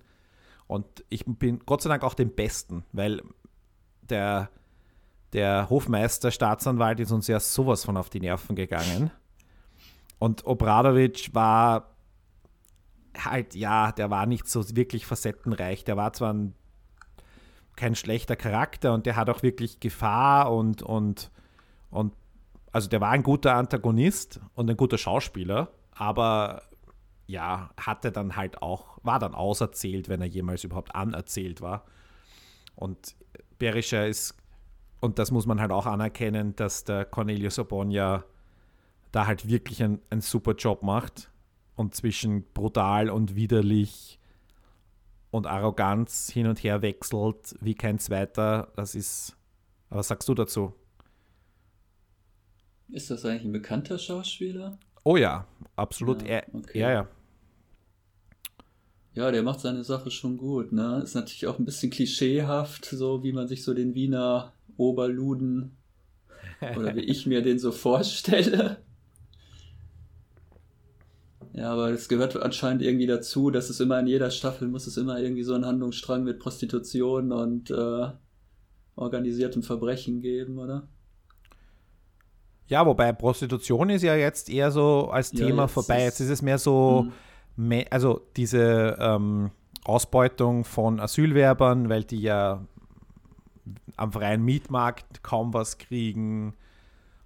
Und 0.67 1.03
ich 1.09 1.25
bin 1.25 1.59
Gott 1.65 1.81
sei 1.81 1.89
Dank 1.89 2.03
auch 2.03 2.13
den 2.13 2.33
Besten, 2.33 2.83
weil 2.91 3.21
der, 4.01 4.49
der 5.33 5.69
Hofmeister, 5.69 6.31
Staatsanwalt 6.31 6.99
ist 6.99 7.11
uns 7.11 7.27
ja 7.27 7.39
sowas 7.39 7.85
von 7.85 7.97
auf 7.97 8.09
die 8.09 8.21
Nerven 8.21 8.55
gegangen. 8.55 9.11
Und 10.19 10.45
Obradovic 10.45 11.33
war 11.33 11.93
halt, 13.17 13.55
ja, 13.55 13.91
der 13.91 14.09
war 14.09 14.25
nicht 14.25 14.47
so 14.47 14.75
wirklich 14.75 15.05
facettenreich. 15.05 15.83
Der 15.83 15.97
war 15.97 16.13
zwar 16.13 16.33
ein, 16.33 16.55
kein 17.75 17.95
schlechter 17.95 18.35
Charakter 18.35 18.93
und 18.93 19.05
der 19.05 19.15
hat 19.15 19.29
auch 19.29 19.43
wirklich 19.43 19.79
Gefahr 19.79 20.51
und, 20.51 20.81
und, 20.81 21.31
und 21.89 22.13
also 22.73 22.89
der 22.89 22.99
war 22.99 23.11
ein 23.11 23.23
guter 23.23 23.55
Antagonist 23.55 24.41
und 24.55 24.69
ein 24.69 24.75
guter 24.75 24.97
Schauspieler, 24.97 25.71
aber 25.91 26.63
ja, 27.27 27.69
hatte 27.79 28.11
dann 28.11 28.35
halt 28.35 28.61
auch, 28.61 28.97
war 29.03 29.19
dann 29.19 29.35
auserzählt, 29.35 30.09
wenn 30.09 30.21
er 30.21 30.27
jemals 30.27 30.63
überhaupt 30.63 30.93
anerzählt 30.93 31.61
war. 31.61 31.85
Und 32.75 33.15
Berischer 33.59 34.07
ist, 34.07 34.35
und 34.99 35.19
das 35.19 35.31
muss 35.31 35.45
man 35.45 35.61
halt 35.61 35.71
auch 35.71 35.85
anerkennen, 35.85 36.55
dass 36.55 36.83
der 36.83 37.05
Cornelius 37.05 37.59
Obonia 37.59 38.25
da 39.11 39.27
halt 39.27 39.47
wirklich 39.47 39.83
einen 39.83 40.01
super 40.19 40.53
Job 40.53 40.81
macht 40.81 41.31
und 41.75 41.95
zwischen 41.95 42.43
brutal 42.53 43.09
und 43.09 43.35
widerlich 43.35 44.19
und 45.29 45.47
Arroganz 45.47 46.29
hin 46.29 46.47
und 46.47 46.63
her 46.63 46.81
wechselt 46.81 47.55
wie 47.61 47.75
kein 47.75 47.99
zweiter. 47.99 48.71
Das 48.75 48.95
ist. 48.95 49.37
Was 49.89 50.07
sagst 50.07 50.27
du 50.27 50.33
dazu? 50.33 50.73
Ist 52.93 53.09
das 53.09 53.25
eigentlich 53.25 53.45
ein 53.45 53.51
bekannter 53.51 53.97
Schauspieler? 53.97 54.77
Oh 55.03 55.17
ja, 55.17 55.47
absolut. 55.75 56.27
Ja, 56.27 56.43
okay. 56.53 56.79
ja, 56.79 56.91
ja. 56.91 57.07
Ja, 59.15 59.31
der 59.31 59.41
macht 59.41 59.61
seine 59.61 59.83
Sache 59.83 60.11
schon 60.11 60.37
gut, 60.37 60.71
ne? 60.71 61.01
Ist 61.03 61.15
natürlich 61.15 61.47
auch 61.47 61.57
ein 61.57 61.65
bisschen 61.65 61.89
klischeehaft, 61.89 62.85
so 62.85 63.23
wie 63.23 63.33
man 63.33 63.47
sich 63.47 63.63
so 63.63 63.73
den 63.73 63.95
Wiener 63.95 64.53
Oberluden 64.77 65.77
oder 66.77 66.95
wie 66.95 67.01
ich 67.01 67.25
mir 67.25 67.41
den 67.41 67.57
so 67.57 67.71
vorstelle. 67.71 68.77
Ja, 71.53 71.71
aber 71.71 71.89
es 71.89 72.09
gehört 72.09 72.35
anscheinend 72.35 72.83
irgendwie 72.83 73.07
dazu, 73.07 73.49
dass 73.49 73.69
es 73.71 73.79
immer 73.79 73.99
in 73.99 74.07
jeder 74.07 74.29
Staffel 74.29 74.67
muss 74.67 74.85
es 74.87 74.97
immer 74.97 75.19
irgendwie 75.19 75.43
so 75.43 75.55
einen 75.55 75.65
Handlungsstrang 75.65 76.23
mit 76.23 76.39
Prostitution 76.39 77.31
und 77.31 77.71
äh, 77.71 78.07
organisiertem 78.95 79.63
Verbrechen 79.63 80.21
geben, 80.21 80.59
oder? 80.59 80.87
Ja, 82.67 82.85
wobei 82.85 83.11
Prostitution 83.11 83.89
ist 83.89 84.03
ja 84.03 84.15
jetzt 84.15 84.49
eher 84.49 84.71
so 84.71 85.09
als 85.09 85.31
Thema 85.31 85.55
ja, 85.55 85.63
jetzt 85.63 85.73
vorbei. 85.73 86.03
Jetzt 86.03 86.19
ist 86.19 86.29
es 86.29 86.41
mehr 86.41 86.57
so, 86.57 87.07
mhm. 87.55 87.83
also 87.89 88.21
diese 88.35 88.97
ähm, 88.99 89.51
Ausbeutung 89.83 90.63
von 90.63 90.99
Asylwerbern, 90.99 91.89
weil 91.89 92.03
die 92.03 92.21
ja 92.21 92.65
am 93.97 94.11
freien 94.11 94.43
Mietmarkt 94.43 95.23
kaum 95.23 95.53
was 95.53 95.77
kriegen. 95.77 96.55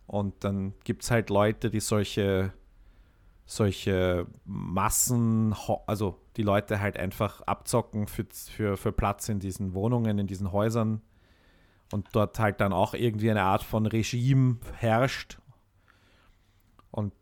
Und 0.08 0.43
dann 0.43 0.73
gibt 0.84 1.04
es 1.04 1.12
halt 1.12 1.30
Leute, 1.30 1.69
die 1.69 1.80
solche 1.80 2.54
solche 3.47 4.28
Massen, 4.43 5.56
also 5.88 6.19
die 6.36 6.43
Leute 6.43 6.82
halt 6.82 6.97
einfach 6.97 7.41
abzocken 7.43 8.08
für, 8.08 8.26
für, 8.30 8.76
für 8.76 8.91
Platz 8.91 9.30
in 9.30 9.39
diesen 9.39 9.73
Wohnungen, 9.73 10.19
in 10.19 10.28
diesen 10.28 10.52
Häusern 10.52 11.02
und 11.91 12.08
dort 12.12 12.39
halt 12.39 12.62
dann 12.62 12.73
auch 12.73 12.93
irgendwie 12.93 13.32
eine 13.32 13.43
Art 13.43 13.63
von 13.63 13.86
Regime 13.86 14.58
herrscht. 14.73 15.39
Und 16.91 17.13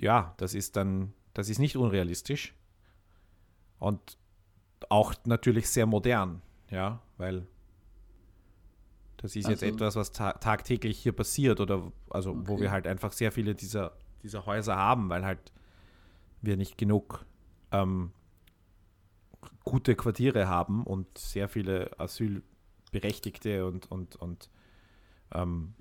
ja, 0.00 0.34
das 0.38 0.54
ist 0.54 0.76
dann, 0.76 1.12
das 1.34 1.48
ist 1.48 1.58
nicht 1.58 1.76
unrealistisch 1.76 2.54
und 3.78 4.18
auch 4.88 5.14
natürlich 5.24 5.68
sehr 5.68 5.86
modern, 5.86 6.42
ja, 6.70 7.00
weil 7.16 7.46
das 9.16 9.36
ist 9.36 9.46
also, 9.46 9.50
jetzt 9.50 9.74
etwas, 9.74 9.94
was 9.94 10.12
ta 10.12 10.32
tagtäglich 10.32 10.98
hier 10.98 11.12
passiert 11.12 11.60
oder 11.60 11.92
also 12.10 12.32
okay. 12.32 12.42
wo 12.44 12.60
wir 12.60 12.70
halt 12.70 12.86
einfach 12.86 13.12
sehr 13.12 13.30
viele 13.30 13.54
dieser 13.54 13.96
dieser 14.22 14.46
Häuser 14.46 14.76
haben, 14.76 15.08
weil 15.08 15.24
halt 15.24 15.52
wir 16.40 16.56
nicht 16.56 16.76
genug 16.76 17.24
ähm, 17.70 18.12
gute 19.64 19.94
Quartiere 19.94 20.48
haben 20.48 20.84
und 20.84 21.18
sehr 21.18 21.48
viele 21.48 21.90
Asylberechtigte 22.92 23.66
und, 23.66 23.90
und, 23.90 24.16
und 24.16 24.50
ähm, 25.34 25.74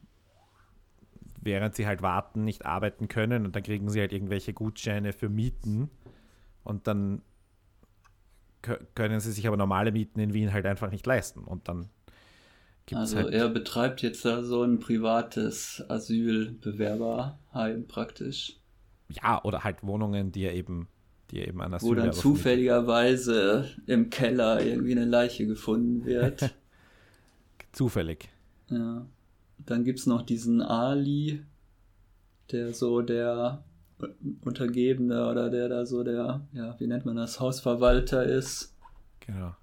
während 1.41 1.76
sie 1.76 1.88
halt 1.88 2.02
warten, 2.02 2.45
nicht 2.45 2.65
arbeiten 2.65 3.08
können 3.08 3.45
und 3.45 3.56
dann 3.56 3.63
kriegen 3.63 3.89
sie 3.89 4.00
halt 4.00 4.13
irgendwelche 4.13 4.54
Gutscheine 4.54 5.13
für 5.13 5.30
Mieten 5.30 5.89
und 6.63 6.88
dann 6.88 7.21
können 8.93 9.19
sie 9.19 9.32
sich 9.32 9.47
aber 9.47 9.58
normale 9.58 9.91
Mieten 9.91 10.19
in 10.19 10.34
Wien 10.34 10.54
halt 10.54 10.67
einfach 10.67 10.91
nicht 10.91 11.06
leisten 11.06 11.43
und 11.43 11.67
dann 11.67 11.89
also 12.93 13.17
halt 13.17 13.34
er 13.34 13.50
betreibt 13.50 14.02
jetzt 14.02 14.26
da 14.26 14.43
so 14.43 14.63
ein 14.63 14.80
privates 14.80 15.84
Asylbewerberheim 15.88 17.88
praktisch. 17.88 18.58
Ja, 19.10 19.43
oder 19.43 19.63
halt 19.63 19.84
Wohnungen, 19.84 20.32
die 20.32 20.43
er 20.43 20.54
eben, 20.54 20.88
die 21.32 21.39
er 21.39 21.47
eben 21.47 21.62
an 21.62 21.76
Wo 21.80 21.95
dann 21.95 22.13
zufälligerweise 22.13 23.69
im 23.88 24.10
Keller 24.10 24.63
irgendwie 24.63 24.91
eine 24.91 25.06
Leiche 25.06 25.47
gefunden 25.47 26.06
wird. 26.06 26.54
Zufällig. 27.72 28.30
Ja. 28.70 29.06
Dann 29.60 29.84
gibt 29.84 30.00
es 30.00 30.08
noch 30.08 30.24
diesen 30.24 30.62
Ali, 30.62 31.44
der 32.52 32.74
so 32.74 33.02
der 33.02 33.64
Untergebene 34.44 35.30
oder 35.30 35.50
der 35.50 35.70
da 35.70 35.86
so 35.86 36.04
der, 36.04 36.42
ja, 36.54 36.80
wie 36.80 36.88
nennt 36.88 37.06
man 37.06 37.16
das, 37.16 37.40
Hausverwalter 37.40 38.24
ist. 38.24 38.76
Genau 39.20 39.56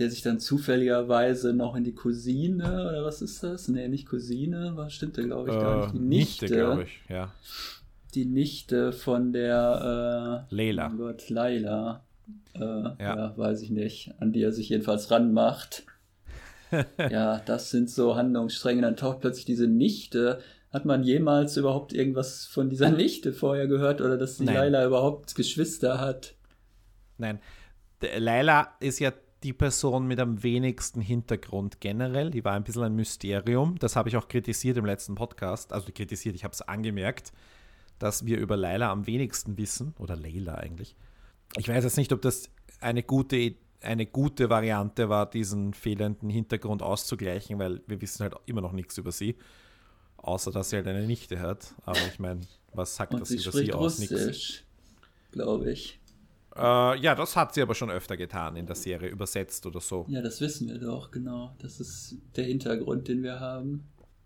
der 0.00 0.10
sich 0.10 0.22
dann 0.22 0.40
zufälligerweise 0.40 1.52
noch 1.52 1.76
in 1.76 1.84
die 1.84 1.94
Cousine, 1.94 2.88
oder 2.88 3.04
was 3.04 3.20
ist 3.20 3.42
das? 3.42 3.68
Nee, 3.68 3.86
nicht 3.86 4.06
Cousine, 4.06 4.72
was 4.74 4.94
stimmt 4.94 5.18
der, 5.18 5.24
glaube 5.24 5.50
ich, 5.50 5.56
äh, 5.56 5.60
gar 5.60 5.80
nicht. 5.82 5.94
Die 5.94 5.98
Nichte, 5.98 6.44
Nichte 6.46 6.56
glaube 6.56 6.82
ich, 6.84 7.00
ja. 7.08 7.32
Die 8.14 8.24
Nichte 8.24 8.92
von 8.92 9.32
der 9.32 10.46
äh, 10.50 10.54
Leila. 10.54 10.88
Gott, 10.88 11.28
Leila. 11.28 12.02
Äh, 12.54 12.60
ja. 12.60 12.96
ja. 12.98 13.36
weiß 13.36 13.60
ich 13.62 13.70
nicht. 13.70 14.14
An 14.18 14.32
die 14.32 14.42
er 14.42 14.52
sich 14.52 14.70
jedenfalls 14.70 15.10
ranmacht. 15.10 15.84
ja, 17.10 17.38
das 17.40 17.70
sind 17.70 17.90
so 17.90 18.16
Handlungsstränge. 18.16 18.82
Dann 18.82 18.96
taucht 18.96 19.20
plötzlich 19.20 19.44
diese 19.44 19.66
Nichte. 19.66 20.40
Hat 20.72 20.84
man 20.84 21.02
jemals 21.02 21.56
überhaupt 21.56 21.92
irgendwas 21.92 22.46
von 22.46 22.70
dieser 22.70 22.90
Nichte 22.90 23.32
vorher 23.32 23.66
gehört 23.66 24.00
oder 24.00 24.16
dass 24.16 24.36
die 24.36 24.44
Nein. 24.44 24.54
Laila 24.54 24.86
überhaupt 24.86 25.34
Geschwister 25.34 26.00
hat? 26.00 26.34
Nein. 27.18 27.40
Laila 28.18 28.74
ist 28.80 28.98
ja 28.98 29.12
die 29.42 29.52
Person 29.52 30.06
mit 30.06 30.20
am 30.20 30.42
wenigsten 30.42 31.00
Hintergrund 31.00 31.80
generell. 31.80 32.30
Die 32.30 32.44
war 32.44 32.52
ein 32.52 32.64
bisschen 32.64 32.82
ein 32.82 32.94
Mysterium. 32.94 33.76
Das 33.78 33.96
habe 33.96 34.08
ich 34.08 34.16
auch 34.16 34.28
kritisiert 34.28 34.76
im 34.76 34.84
letzten 34.84 35.14
Podcast. 35.14 35.72
Also 35.72 35.90
kritisiert, 35.92 36.34
ich 36.34 36.44
habe 36.44 36.52
es 36.52 36.62
angemerkt, 36.62 37.32
dass 37.98 38.26
wir 38.26 38.38
über 38.38 38.56
Laila 38.56 38.90
am 38.90 39.06
wenigsten 39.06 39.56
wissen. 39.56 39.94
Oder 39.98 40.16
Leila 40.16 40.56
eigentlich. 40.56 40.94
Ich 41.56 41.68
weiß 41.68 41.84
jetzt 41.84 41.96
nicht, 41.96 42.12
ob 42.12 42.22
das 42.22 42.50
eine 42.80 43.02
gute, 43.02 43.54
eine 43.82 44.06
gute 44.06 44.50
Variante 44.50 45.08
war, 45.08 45.28
diesen 45.28 45.74
fehlenden 45.74 46.28
Hintergrund 46.28 46.82
auszugleichen, 46.82 47.58
weil 47.58 47.80
wir 47.86 48.00
wissen 48.00 48.22
halt 48.22 48.34
immer 48.46 48.60
noch 48.60 48.72
nichts 48.72 48.98
über 48.98 49.12
sie. 49.12 49.36
Außer, 50.18 50.50
dass 50.50 50.70
sie 50.70 50.76
halt 50.76 50.86
eine 50.86 51.06
Nichte 51.06 51.40
hat. 51.40 51.74
Aber 51.84 51.98
ich 52.06 52.18
meine, 52.18 52.40
was 52.74 52.94
sagt 52.94 53.14
Und 53.14 53.20
das 53.20 53.30
über 53.30 53.52
sie 53.52 53.72
aus? 53.72 53.98
Nichts. 53.98 54.64
Glaube 55.32 55.72
ich. 55.72 55.98
Äh, 56.56 57.00
ja, 57.00 57.14
das 57.14 57.36
hat 57.36 57.54
sie 57.54 57.62
aber 57.62 57.74
schon 57.74 57.90
öfter 57.90 58.16
getan 58.16 58.56
in 58.56 58.66
der 58.66 58.76
Serie, 58.76 59.08
übersetzt 59.08 59.64
oder 59.66 59.80
so. 59.80 60.04
Ja, 60.08 60.20
das 60.20 60.40
wissen 60.40 60.68
wir 60.68 60.78
doch, 60.78 61.10
genau. 61.10 61.54
Das 61.58 61.80
ist 61.80 62.16
der 62.36 62.44
Hintergrund, 62.44 63.08
den 63.08 63.22
wir 63.22 63.40
haben. 63.40 63.84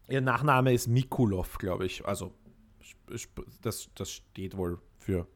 Ihr 0.09 0.20
Nachname 0.20 0.72
ist 0.72 0.89
Mikulov, 0.89 1.59
glaube 1.59 1.87
ich. 1.87 2.05
Also, 2.05 2.33
das, 3.62 3.91
das 3.95 4.11
steht 4.11 4.57
wohl 4.57 4.79
für 4.99 5.26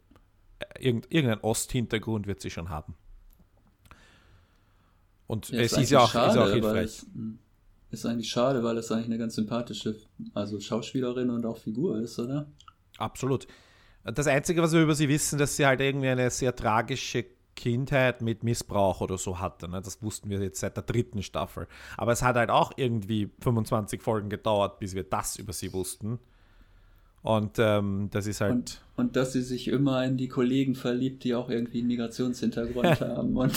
äh, 0.58 0.82
irgendeinen 0.82 1.40
Osthintergrund 1.40 2.26
wird 2.26 2.40
sie 2.40 2.50
schon 2.50 2.68
haben. 2.70 2.94
Und 5.28 5.50
ja, 5.50 5.60
es 5.60 5.72
ist, 5.72 5.78
ist 5.78 5.90
ja 5.90 6.00
auch, 6.00 6.10
schade, 6.10 6.32
ist 6.32 6.38
auch 6.38 6.52
hilfreich. 6.52 7.02
Hm, 7.14 7.38
ist 7.90 8.04
eigentlich 8.04 8.30
schade, 8.30 8.64
weil 8.64 8.76
es 8.78 8.90
eigentlich 8.90 9.06
eine 9.06 9.18
ganz 9.18 9.36
sympathische 9.36 9.94
also 10.34 10.58
Schauspielerin 10.58 11.30
und 11.30 11.46
auch 11.46 11.58
Figur 11.58 12.00
ist, 12.00 12.18
oder? 12.18 12.46
Absolut. 12.96 13.46
Das 14.04 14.26
Einzige, 14.26 14.62
was 14.62 14.72
wir 14.72 14.82
über 14.82 14.94
sie 14.94 15.08
wissen, 15.08 15.38
dass 15.38 15.56
sie 15.56 15.66
halt 15.66 15.80
irgendwie 15.80 16.08
eine 16.08 16.30
sehr 16.30 16.56
tragische 16.56 17.26
Kindheit 17.54 18.22
mit 18.22 18.42
Missbrauch 18.42 19.00
oder 19.00 19.18
so 19.18 19.38
hatte. 19.38 19.68
Ne? 19.68 19.82
Das 19.82 20.02
wussten 20.02 20.30
wir 20.30 20.40
jetzt 20.40 20.60
seit 20.60 20.76
der 20.76 20.84
dritten 20.84 21.22
Staffel. 21.22 21.66
Aber 21.96 22.12
es 22.12 22.22
hat 22.22 22.36
halt 22.36 22.50
auch 22.50 22.72
irgendwie 22.76 23.30
25 23.40 24.00
Folgen 24.00 24.30
gedauert, 24.30 24.78
bis 24.78 24.94
wir 24.94 25.04
das 25.04 25.36
über 25.36 25.52
sie 25.52 25.72
wussten. 25.72 26.18
Und 27.22 27.58
ähm, 27.58 28.08
das 28.12 28.26
ist 28.26 28.40
halt. 28.40 28.52
Und, 28.52 28.80
und 28.96 29.16
dass 29.16 29.32
sie 29.32 29.42
sich 29.42 29.68
immer 29.68 30.04
in 30.04 30.16
die 30.16 30.28
Kollegen 30.28 30.74
verliebt, 30.74 31.24
die 31.24 31.34
auch 31.34 31.50
irgendwie 31.50 31.80
einen 31.80 31.88
Migrationshintergrund 31.88 33.00
haben 33.00 33.36
und 33.36 33.52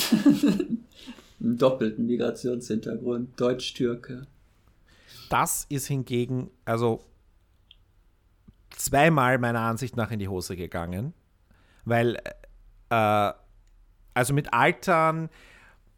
einen 1.41 1.57
doppelten 1.57 2.05
Migrationshintergrund, 2.05 3.39
Deutsch-Türke. 3.39 4.27
Das 5.29 5.65
ist 5.69 5.87
hingegen, 5.87 6.51
also 6.65 7.03
zweimal 8.69 9.37
meiner 9.37 9.61
Ansicht 9.61 9.95
nach 9.95 10.11
in 10.11 10.19
die 10.19 10.27
Hose 10.27 10.55
gegangen, 10.55 11.13
weil, 11.85 12.17
äh, 12.89 13.31
also 14.13 14.33
mit 14.33 14.53
Altern, 14.53 15.29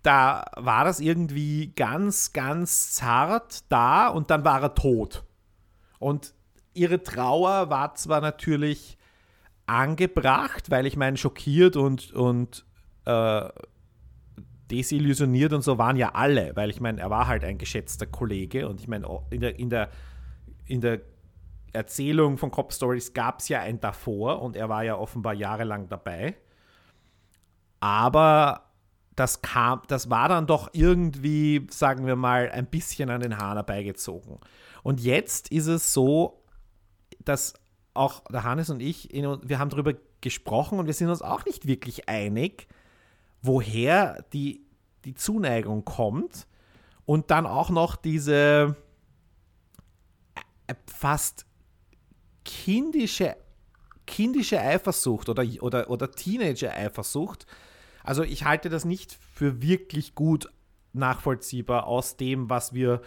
da 0.04 0.46
war 0.56 0.84
das 0.84 1.00
irgendwie 1.00 1.74
ganz, 1.76 2.34
ganz 2.34 2.94
zart 2.94 3.64
da 3.70 4.10
und 4.10 4.30
dann 4.30 4.44
war 4.44 4.62
er 4.62 4.76
tot. 4.76 5.24
Und 6.00 6.34
ihre 6.74 7.02
Trauer 7.02 7.70
war 7.70 7.96
zwar 7.96 8.22
natürlich 8.22 8.98
angebracht, 9.66 10.70
weil 10.70 10.86
ich 10.86 10.98
meine, 10.98 11.18
schockiert 11.18 11.78
und, 11.78 12.12
und 12.12 12.66
äh, 13.06 13.50
desillusioniert 14.72 15.54
und 15.54 15.62
so 15.62 15.78
waren 15.78 15.98
ja 15.98 16.14
alle, 16.14 16.56
weil 16.56 16.70
ich 16.70 16.80
meine, 16.80 17.02
er 17.02 17.10
war 17.10 17.28
halt 17.28 17.44
ein 17.44 17.58
geschätzter 17.58 18.06
Kollege 18.06 18.68
und 18.68 18.80
ich 18.80 18.88
meine, 18.88 19.08
in 19.30 19.42
der, 19.42 19.60
in 19.60 19.70
der, 19.70 19.90
in 20.66 20.82
der 20.82 21.02
Erzählung 21.74 22.38
von 22.38 22.52
Cop 22.52 22.72
Stories 22.72 23.14
gab 23.14 23.40
es 23.40 23.50
ja 23.50 23.62
ein 23.62 23.80
davor 23.80 24.42
und 24.42 24.56
er 24.56 24.70
war 24.70 24.84
ja 24.84 24.96
offenbar 24.96 25.34
jahrelang 25.34 25.90
dabei. 25.90 26.36
Aber 27.80 28.70
das 29.16 29.42
kam, 29.42 29.82
das 29.88 30.10
war 30.10 30.30
dann 30.30 30.48
doch 30.48 30.70
irgendwie, 30.74 31.68
sagen 31.70 32.06
wir 32.06 32.16
mal, 32.16 32.50
ein 32.52 32.68
bisschen 32.68 33.10
an 33.10 33.22
den 33.22 33.38
Haaren 33.38 33.58
herbeigezogen. 33.58 34.40
Und 34.84 35.02
jetzt 35.02 35.52
ist 35.52 35.68
es 35.68 35.94
so, 35.94 36.44
dass 37.20 37.54
auch 37.94 38.24
der 38.32 38.44
Hannes 38.44 38.70
und 38.70 38.82
ich, 38.82 39.10
wir 39.12 39.60
haben 39.60 39.70
darüber 39.70 39.94
gesprochen 40.22 40.80
und 40.80 40.88
wir 40.88 40.94
sind 40.94 41.10
uns 41.10 41.22
auch 41.22 41.46
nicht 41.46 41.68
wirklich 41.68 42.10
einig, 42.10 42.68
woher 43.44 44.26
die, 44.34 44.66
die 45.06 45.14
Zuneigung 45.14 45.86
kommt 45.86 46.48
und 47.06 47.30
dann 47.30 47.46
auch 47.46 47.70
noch 47.70 47.96
diese 47.96 48.76
äh, 50.66 50.74
fast 50.88 51.46
kindische, 52.46 53.36
kindische 54.08 54.60
Eifersucht 54.60 55.30
oder, 55.30 55.46
oder, 55.62 55.90
oder 55.90 56.10
Teenager-Eifersucht. 56.10 57.46
Also 58.04 58.24
ich 58.24 58.46
halte 58.46 58.70
das 58.70 58.86
nicht 58.86 59.18
für 59.34 59.62
wirklich 59.62 60.16
gut 60.16 60.50
nachvollziehbar 60.94 61.88
aus 61.88 62.18
dem, 62.18 62.50
was 62.50 62.74
wir 62.74 63.02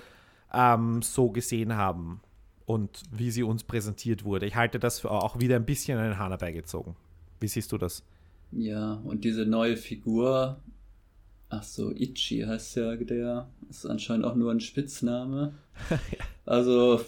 ähm, 0.52 1.02
so 1.02 1.30
gesehen 1.30 1.76
haben 1.76 2.20
und 2.66 3.02
wie 3.10 3.30
sie 3.30 3.42
uns 3.42 3.64
präsentiert 3.64 4.24
wurde. 4.24 4.46
Ich 4.46 4.56
halte 4.56 4.78
das 4.78 5.00
für 5.00 5.10
auch 5.10 5.38
wieder 5.38 5.56
ein 5.56 5.66
bisschen 5.66 5.98
an 5.98 6.10
den 6.10 6.18
Hahn 6.18 6.30
herbeigezogen. 6.30 6.96
Wie 7.40 7.48
siehst 7.48 7.72
du 7.72 7.78
das? 7.78 8.02
Ja, 8.52 8.94
und 9.04 9.24
diese 9.24 9.44
neue 9.44 9.76
Figur, 9.76 10.60
ach 11.48 11.62
so, 11.62 11.92
Ichi 11.92 12.42
heißt 12.42 12.76
ja 12.76 12.96
der, 12.96 13.48
ist 13.68 13.86
anscheinend 13.86 14.24
auch 14.24 14.34
nur 14.34 14.50
ein 14.50 14.60
Spitzname. 14.60 15.54
Also 16.48 17.00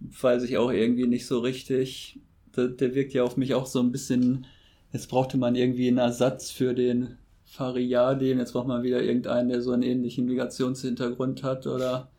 weiß 0.00 0.42
ich 0.42 0.58
auch 0.58 0.72
irgendwie 0.72 1.06
nicht 1.06 1.26
so 1.26 1.38
richtig. 1.38 2.18
Der, 2.56 2.66
der 2.66 2.96
wirkt 2.96 3.14
ja 3.14 3.22
auf 3.22 3.36
mich 3.36 3.54
auch 3.54 3.66
so 3.66 3.78
ein 3.78 3.92
bisschen, 3.92 4.44
jetzt 4.92 5.08
brauchte 5.08 5.38
man 5.38 5.54
irgendwie 5.54 5.86
einen 5.86 5.98
Ersatz 5.98 6.50
für 6.50 6.74
den 6.74 7.16
Fariadim, 7.44 8.40
jetzt 8.40 8.54
braucht 8.54 8.66
man 8.66 8.82
wieder 8.82 9.00
irgendeinen, 9.00 9.50
der 9.50 9.62
so 9.62 9.70
einen 9.70 9.84
ähnlichen 9.84 10.26
Migrationshintergrund 10.26 11.44
hat 11.44 11.68
oder 11.68 12.10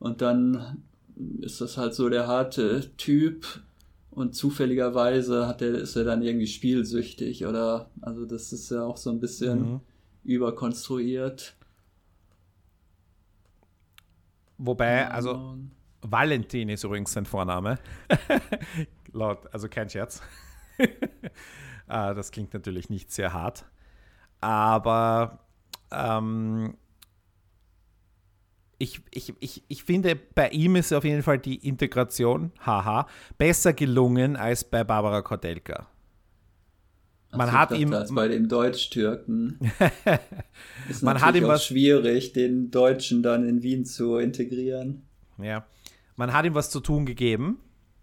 und 0.00 0.22
dann 0.22 0.82
ist 1.40 1.60
das 1.60 1.76
halt 1.76 1.94
so 1.94 2.08
der 2.08 2.26
harte 2.26 2.90
Typ 2.96 3.46
und 4.10 4.34
zufälligerweise 4.34 5.46
hat 5.46 5.62
er, 5.62 5.74
ist 5.74 5.96
er 5.96 6.04
dann 6.04 6.22
irgendwie 6.22 6.46
spielsüchtig 6.46 7.46
oder 7.46 7.90
also 8.00 8.26
das 8.26 8.52
ist 8.52 8.70
ja 8.70 8.82
auch 8.84 8.96
so 8.96 9.10
ein 9.10 9.20
bisschen 9.20 9.72
mhm. 9.72 9.80
überkonstruiert. 10.24 11.56
Wobei, 14.58 15.10
also 15.10 15.56
Valentin 16.02 16.68
ist 16.68 16.84
übrigens 16.84 17.12
sein 17.12 17.24
Vorname. 17.24 17.78
Laut, 19.12 19.52
also 19.54 19.68
kein 19.68 19.88
Scherz. 19.88 20.20
ah, 21.86 22.12
das 22.12 22.30
klingt 22.30 22.52
natürlich 22.52 22.90
nicht 22.90 23.10
sehr 23.10 23.32
hart. 23.32 23.64
Aber 24.40 25.46
ähm, 25.90 26.76
ich, 28.80 29.02
ich, 29.12 29.34
ich, 29.40 29.62
ich 29.68 29.84
finde, 29.84 30.16
bei 30.16 30.48
ihm 30.48 30.74
ist 30.74 30.92
auf 30.92 31.04
jeden 31.04 31.22
Fall 31.22 31.38
die 31.38 31.56
Integration, 31.56 32.50
haha, 32.64 33.06
besser 33.36 33.74
gelungen 33.74 34.36
als 34.36 34.64
bei 34.64 34.84
Barbara 34.84 35.20
Kordelka. 35.20 35.86
Man 37.32 37.50
Ach, 37.50 37.52
hat 37.52 37.78
ihm 37.78 37.94
bei 38.12 38.26
dem 38.26 38.48
Deutsch-Türken 38.48 39.60
ist 40.88 41.02
man 41.02 41.20
hat 41.20 41.36
ihm 41.36 41.46
was 41.46 41.66
schwierig, 41.66 42.32
den 42.32 42.70
Deutschen 42.72 43.22
dann 43.22 43.48
in 43.48 43.62
Wien 43.62 43.84
zu 43.84 44.16
integrieren. 44.16 45.02
Ja, 45.38 45.64
man 46.16 46.32
hat 46.32 46.46
ihm 46.46 46.54
was 46.54 46.70
zu 46.70 46.80
tun 46.80 47.06
gegeben. 47.06 47.60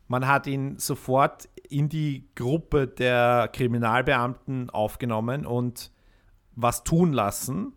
Man 0.07 0.27
hat 0.27 0.47
ihn 0.47 0.77
sofort 0.77 1.49
in 1.67 1.89
die 1.89 2.29
Gruppe 2.35 2.87
der 2.87 3.49
Kriminalbeamten 3.51 4.69
aufgenommen 4.69 5.45
und 5.45 5.91
was 6.55 6.83
tun 6.85 7.11
lassen. 7.11 7.73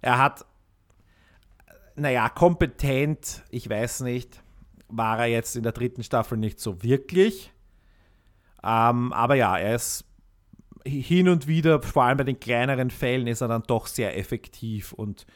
Er 0.00 0.16
hat, 0.16 0.46
naja, 2.00 2.28
kompetent, 2.28 3.42
ich 3.50 3.68
weiß 3.68 4.00
nicht, 4.00 4.42
war 4.88 5.20
er 5.20 5.26
jetzt 5.26 5.56
in 5.56 5.62
der 5.62 5.72
dritten 5.72 6.02
Staffel 6.02 6.38
nicht 6.38 6.60
so 6.60 6.82
wirklich. 6.82 7.52
Ähm, 8.62 9.12
aber 9.12 9.34
ja, 9.34 9.56
er 9.56 9.76
ist 9.76 10.04
hin 10.84 11.28
und 11.28 11.46
wieder, 11.46 11.82
vor 11.82 12.04
allem 12.04 12.18
bei 12.18 12.24
den 12.24 12.40
kleineren 12.40 12.90
Fällen, 12.90 13.26
ist 13.26 13.40
er 13.40 13.48
dann 13.48 13.62
doch 13.66 13.86
sehr 13.86 14.16
effektiv 14.16 14.92
und 14.92 15.26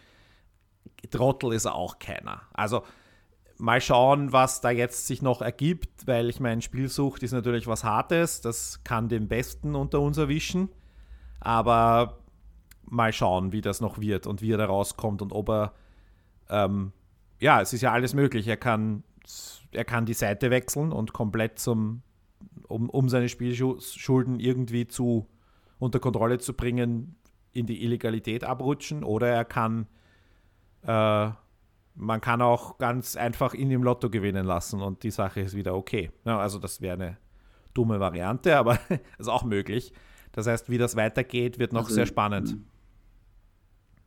Trottel 1.11 1.53
ist 1.53 1.67
er 1.67 1.75
auch 1.75 1.99
keiner. 1.99 2.43
Also 2.53 2.83
mal 3.59 3.81
schauen, 3.81 4.33
was 4.33 4.61
da 4.61 4.71
jetzt 4.71 5.07
sich 5.07 5.23
noch 5.23 5.43
ergibt, 5.43 6.07
weil 6.07 6.29
ich 6.29 6.41
meine, 6.41 6.63
Spielsucht 6.63 7.23
ist 7.23 7.33
natürlich 7.33 7.67
was 7.67 7.85
Hartes, 7.85 8.41
das 8.41 8.83
kann 8.85 9.09
den 9.09 9.29
Besten 9.29 9.75
unter 9.75 10.01
uns 10.01 10.19
erwischen, 10.19 10.71
aber 11.41 12.19
mal 12.87 13.13
schauen, 13.13 13.53
wie 13.53 13.61
das 13.61 13.81
noch 13.81 13.99
wird 13.99 14.27
und 14.27 14.43
wie 14.43 14.53
er 14.53 14.59
da 14.59 14.67
rauskommt 14.67 15.23
und 15.23 15.33
ob 15.33 15.49
er, 15.49 15.73
ähm, 16.49 16.93
ja, 17.41 17.61
es 17.61 17.73
ist 17.73 17.81
ja 17.81 17.93
alles 17.93 18.15
möglich, 18.15 18.49
er 18.49 18.57
kann, 18.57 19.05
er 19.73 19.85
kann 19.85 20.07
die 20.07 20.15
Seite 20.15 20.51
wechseln 20.51 20.93
und 20.93 21.13
komplett 21.13 21.59
zum, 21.59 22.03
um, 22.69 22.89
um 22.89 23.09
seine 23.09 23.29
Spielschulden 23.29 24.41
irgendwie 24.41 24.87
zu 24.87 25.27
unter 25.79 26.01
Kontrolle 26.01 26.39
zu 26.39 26.55
bringen, 26.55 27.17
in 27.53 27.67
die 27.67 27.85
Illegalität 27.85 28.45
abrutschen 28.45 29.05
oder 29.05 29.29
er 29.29 29.45
kann, 29.45 29.87
äh, 30.83 31.31
man 31.97 32.21
kann 32.21 32.43
auch 32.43 32.79
ganz 32.79 33.17
einfach 33.17 33.55
ihn 33.55 33.71
im 33.71 33.83
Lotto 33.83 34.11
gewinnen 34.11 34.45
lassen 34.45 34.83
und 34.83 35.03
die 35.03 35.11
Sache 35.11 35.41
ist 35.41 35.55
wieder 35.55 35.75
okay. 35.75 36.11
Ja, 36.25 36.39
also 36.39 36.59
das 36.59 36.81
wäre 36.81 36.95
eine 36.95 37.17
dumme 37.73 38.01
Variante, 38.01 38.57
aber 38.57 38.79
ist 39.19 39.29
auch 39.29 39.45
möglich. 39.45 39.93
Das 40.33 40.47
heißt, 40.47 40.69
wie 40.69 40.79
das 40.79 40.97
weitergeht, 40.97 41.59
wird 41.59 41.73
noch 41.73 41.85
also, 41.85 41.95
sehr 41.95 42.07
spannend. 42.07 42.57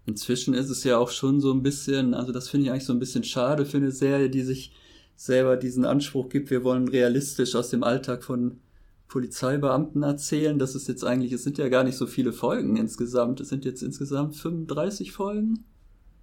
Inzwischen 0.07 0.53
ist 0.53 0.69
es 0.69 0.85
ja 0.85 0.97
auch 0.97 1.09
schon 1.09 1.41
so 1.41 1.51
ein 1.51 1.61
bisschen, 1.61 2.13
also 2.13 2.31
das 2.31 2.47
finde 2.47 2.65
ich 2.65 2.71
eigentlich 2.71 2.85
so 2.85 2.93
ein 2.93 2.99
bisschen 2.99 3.25
schade 3.25 3.65
für 3.65 3.77
eine 3.77 3.91
Serie, 3.91 4.29
die 4.29 4.41
sich 4.41 4.71
selber 5.17 5.57
diesen 5.57 5.83
Anspruch 5.83 6.29
gibt, 6.29 6.49
wir 6.49 6.63
wollen 6.63 6.87
realistisch 6.87 7.55
aus 7.55 7.69
dem 7.69 7.83
Alltag 7.83 8.23
von 8.23 8.59
Polizeibeamten 9.09 10.03
erzählen. 10.03 10.59
Das 10.59 10.75
ist 10.75 10.87
jetzt 10.87 11.03
eigentlich, 11.03 11.33
es 11.33 11.43
sind 11.43 11.57
ja 11.57 11.67
gar 11.67 11.83
nicht 11.83 11.97
so 11.97 12.07
viele 12.07 12.31
Folgen 12.31 12.77
insgesamt. 12.77 13.41
Es 13.41 13.49
sind 13.49 13.65
jetzt 13.65 13.83
insgesamt 13.83 14.35
35 14.35 15.11
Folgen. 15.11 15.65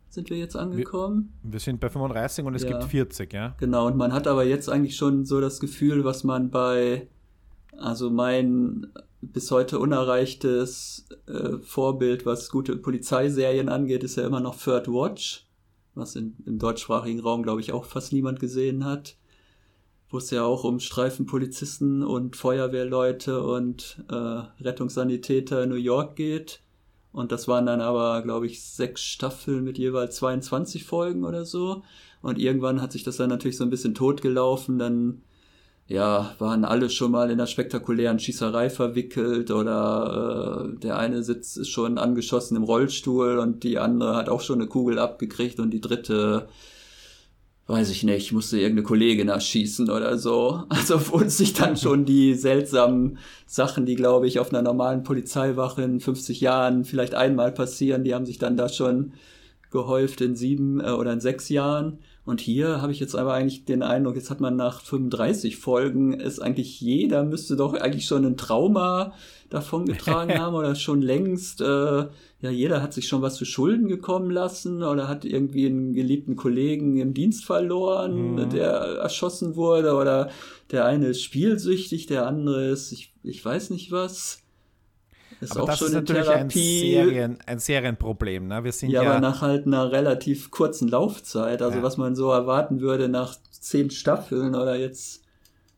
Sind 0.08 0.30
wir 0.30 0.38
jetzt 0.38 0.56
angekommen? 0.56 1.32
Wir, 1.42 1.52
wir 1.52 1.60
sind 1.60 1.80
bei 1.80 1.90
35 1.90 2.44
und 2.44 2.54
es 2.54 2.62
ja. 2.62 2.70
gibt 2.70 2.84
40, 2.84 3.32
ja. 3.34 3.54
Genau, 3.58 3.86
und 3.86 3.98
man 3.98 4.14
hat 4.14 4.26
aber 4.26 4.44
jetzt 4.44 4.70
eigentlich 4.70 4.96
schon 4.96 5.26
so 5.26 5.42
das 5.42 5.60
Gefühl, 5.60 6.04
was 6.04 6.24
man 6.24 6.50
bei, 6.50 7.08
also 7.76 8.10
mein 8.10 8.86
bis 9.32 9.50
heute 9.50 9.78
unerreichtes 9.78 11.06
äh, 11.26 11.58
Vorbild, 11.58 12.26
was 12.26 12.50
gute 12.50 12.76
Polizeiserien 12.76 13.68
angeht, 13.68 14.04
ist 14.04 14.16
ja 14.16 14.26
immer 14.26 14.40
noch 14.40 14.56
Third 14.56 14.88
Watch, 14.88 15.46
was 15.94 16.16
in, 16.16 16.36
im 16.46 16.58
deutschsprachigen 16.58 17.20
Raum, 17.20 17.42
glaube 17.42 17.60
ich, 17.60 17.72
auch 17.72 17.84
fast 17.84 18.12
niemand 18.12 18.40
gesehen 18.40 18.84
hat 18.84 19.16
wo 20.14 20.18
es 20.18 20.30
ja 20.30 20.44
auch 20.44 20.62
um 20.62 20.78
Streifenpolizisten 20.78 22.04
und 22.04 22.36
Feuerwehrleute 22.36 23.42
und 23.42 24.04
äh, 24.08 24.14
Rettungssanitäter 24.62 25.64
in 25.64 25.70
New 25.70 25.74
York 25.74 26.14
geht. 26.14 26.60
Und 27.10 27.32
das 27.32 27.48
waren 27.48 27.66
dann 27.66 27.80
aber, 27.80 28.22
glaube 28.22 28.46
ich, 28.46 28.62
sechs 28.62 29.02
Staffeln 29.02 29.64
mit 29.64 29.76
jeweils 29.76 30.14
22 30.16 30.84
Folgen 30.84 31.24
oder 31.24 31.44
so. 31.44 31.82
Und 32.22 32.38
irgendwann 32.38 32.80
hat 32.80 32.92
sich 32.92 33.02
das 33.02 33.16
dann 33.16 33.28
natürlich 33.28 33.56
so 33.56 33.64
ein 33.64 33.70
bisschen 33.70 33.96
totgelaufen. 33.96 34.78
Dann, 34.78 35.22
ja, 35.86 36.34
waren 36.38 36.64
alle 36.64 36.88
schon 36.88 37.10
mal 37.10 37.26
in 37.26 37.32
einer 37.32 37.46
spektakulären 37.46 38.18
Schießerei 38.18 38.70
verwickelt 38.70 39.50
oder 39.50 40.72
äh, 40.74 40.78
der 40.80 40.98
eine 40.98 41.22
sitzt 41.22 41.68
schon 41.68 41.98
angeschossen 41.98 42.56
im 42.56 42.62
Rollstuhl 42.62 43.38
und 43.38 43.64
die 43.64 43.78
andere 43.78 44.16
hat 44.16 44.28
auch 44.28 44.40
schon 44.40 44.60
eine 44.60 44.68
Kugel 44.68 44.98
abgekriegt 44.98 45.60
und 45.60 45.70
die 45.70 45.80
dritte 45.82 46.48
weiß 47.66 47.90
ich 47.90 48.02
nicht, 48.04 48.32
musste 48.32 48.58
irgendeine 48.58 48.86
Kollegin 48.86 49.28
erschießen 49.28 49.90
oder 49.90 50.18
so. 50.18 50.64
Also 50.68 51.00
wo 51.10 51.18
sich 51.28 51.54
dann 51.54 51.76
schon 51.76 52.04
die 52.04 52.34
seltsamen 52.34 53.18
Sachen, 53.46 53.86
die, 53.86 53.94
glaube 53.94 54.26
ich, 54.26 54.38
auf 54.38 54.52
einer 54.52 54.62
normalen 54.62 55.02
Polizeiwache 55.02 55.82
in 55.82 56.00
50 56.00 56.40
Jahren 56.40 56.84
vielleicht 56.84 57.14
einmal 57.14 57.52
passieren, 57.52 58.04
die 58.04 58.14
haben 58.14 58.26
sich 58.26 58.38
dann 58.38 58.56
da 58.56 58.68
schon 58.68 59.12
gehäuft 59.70 60.20
in 60.20 60.36
sieben 60.36 60.80
äh, 60.80 60.90
oder 60.90 61.12
in 61.12 61.20
sechs 61.20 61.48
Jahren. 61.48 61.98
Und 62.24 62.40
hier 62.40 62.80
habe 62.80 62.90
ich 62.90 63.00
jetzt 63.00 63.14
aber 63.14 63.34
eigentlich 63.34 63.66
den 63.66 63.82
Eindruck, 63.82 64.16
jetzt 64.16 64.30
hat 64.30 64.40
man 64.40 64.56
nach 64.56 64.80
35 64.80 65.58
Folgen, 65.58 66.14
ist 66.14 66.40
eigentlich 66.40 66.80
jeder 66.80 67.22
müsste 67.22 67.54
doch 67.54 67.74
eigentlich 67.74 68.06
schon 68.06 68.24
ein 68.24 68.38
Trauma 68.38 69.12
davongetragen 69.50 70.38
haben 70.40 70.54
oder 70.54 70.74
schon 70.74 71.02
längst, 71.02 71.60
äh, 71.60 71.64
ja, 72.40 72.50
jeder 72.50 72.82
hat 72.82 72.94
sich 72.94 73.08
schon 73.08 73.20
was 73.20 73.36
zu 73.36 73.44
Schulden 73.44 73.88
gekommen 73.88 74.30
lassen 74.30 74.82
oder 74.82 75.06
hat 75.06 75.26
irgendwie 75.26 75.66
einen 75.66 75.92
geliebten 75.92 76.34
Kollegen 76.34 76.96
im 76.96 77.12
Dienst 77.12 77.44
verloren, 77.44 78.36
mhm. 78.36 78.50
der 78.50 78.70
erschossen 78.70 79.54
wurde 79.54 79.94
oder 79.94 80.30
der 80.70 80.86
eine 80.86 81.08
ist 81.08 81.22
spielsüchtig, 81.22 82.06
der 82.06 82.26
andere 82.26 82.68
ist, 82.68 82.90
ich, 82.92 83.12
ich 83.22 83.44
weiß 83.44 83.68
nicht 83.68 83.92
was. 83.92 84.43
Ist 85.40 85.52
aber 85.52 85.62
auch 85.62 85.66
das 85.66 85.78
schon 85.78 85.88
ist 85.88 85.94
natürlich 85.94 86.28
ein, 86.28 86.50
Serien, 86.50 87.38
ein 87.46 87.58
Serienproblem. 87.58 88.48
Ne? 88.48 88.64
Wir 88.64 88.72
sind 88.72 88.90
ja, 88.90 89.02
ja, 89.02 89.10
aber 89.10 89.20
nach 89.20 89.42
halt 89.42 89.66
einer 89.66 89.92
relativ 89.92 90.50
kurzen 90.50 90.88
Laufzeit, 90.88 91.62
also 91.62 91.78
ja. 91.78 91.82
was 91.82 91.96
man 91.96 92.14
so 92.14 92.30
erwarten 92.30 92.80
würde 92.80 93.08
nach 93.08 93.36
zehn 93.50 93.90
Staffeln 93.90 94.54
oder 94.54 94.76
jetzt 94.76 95.22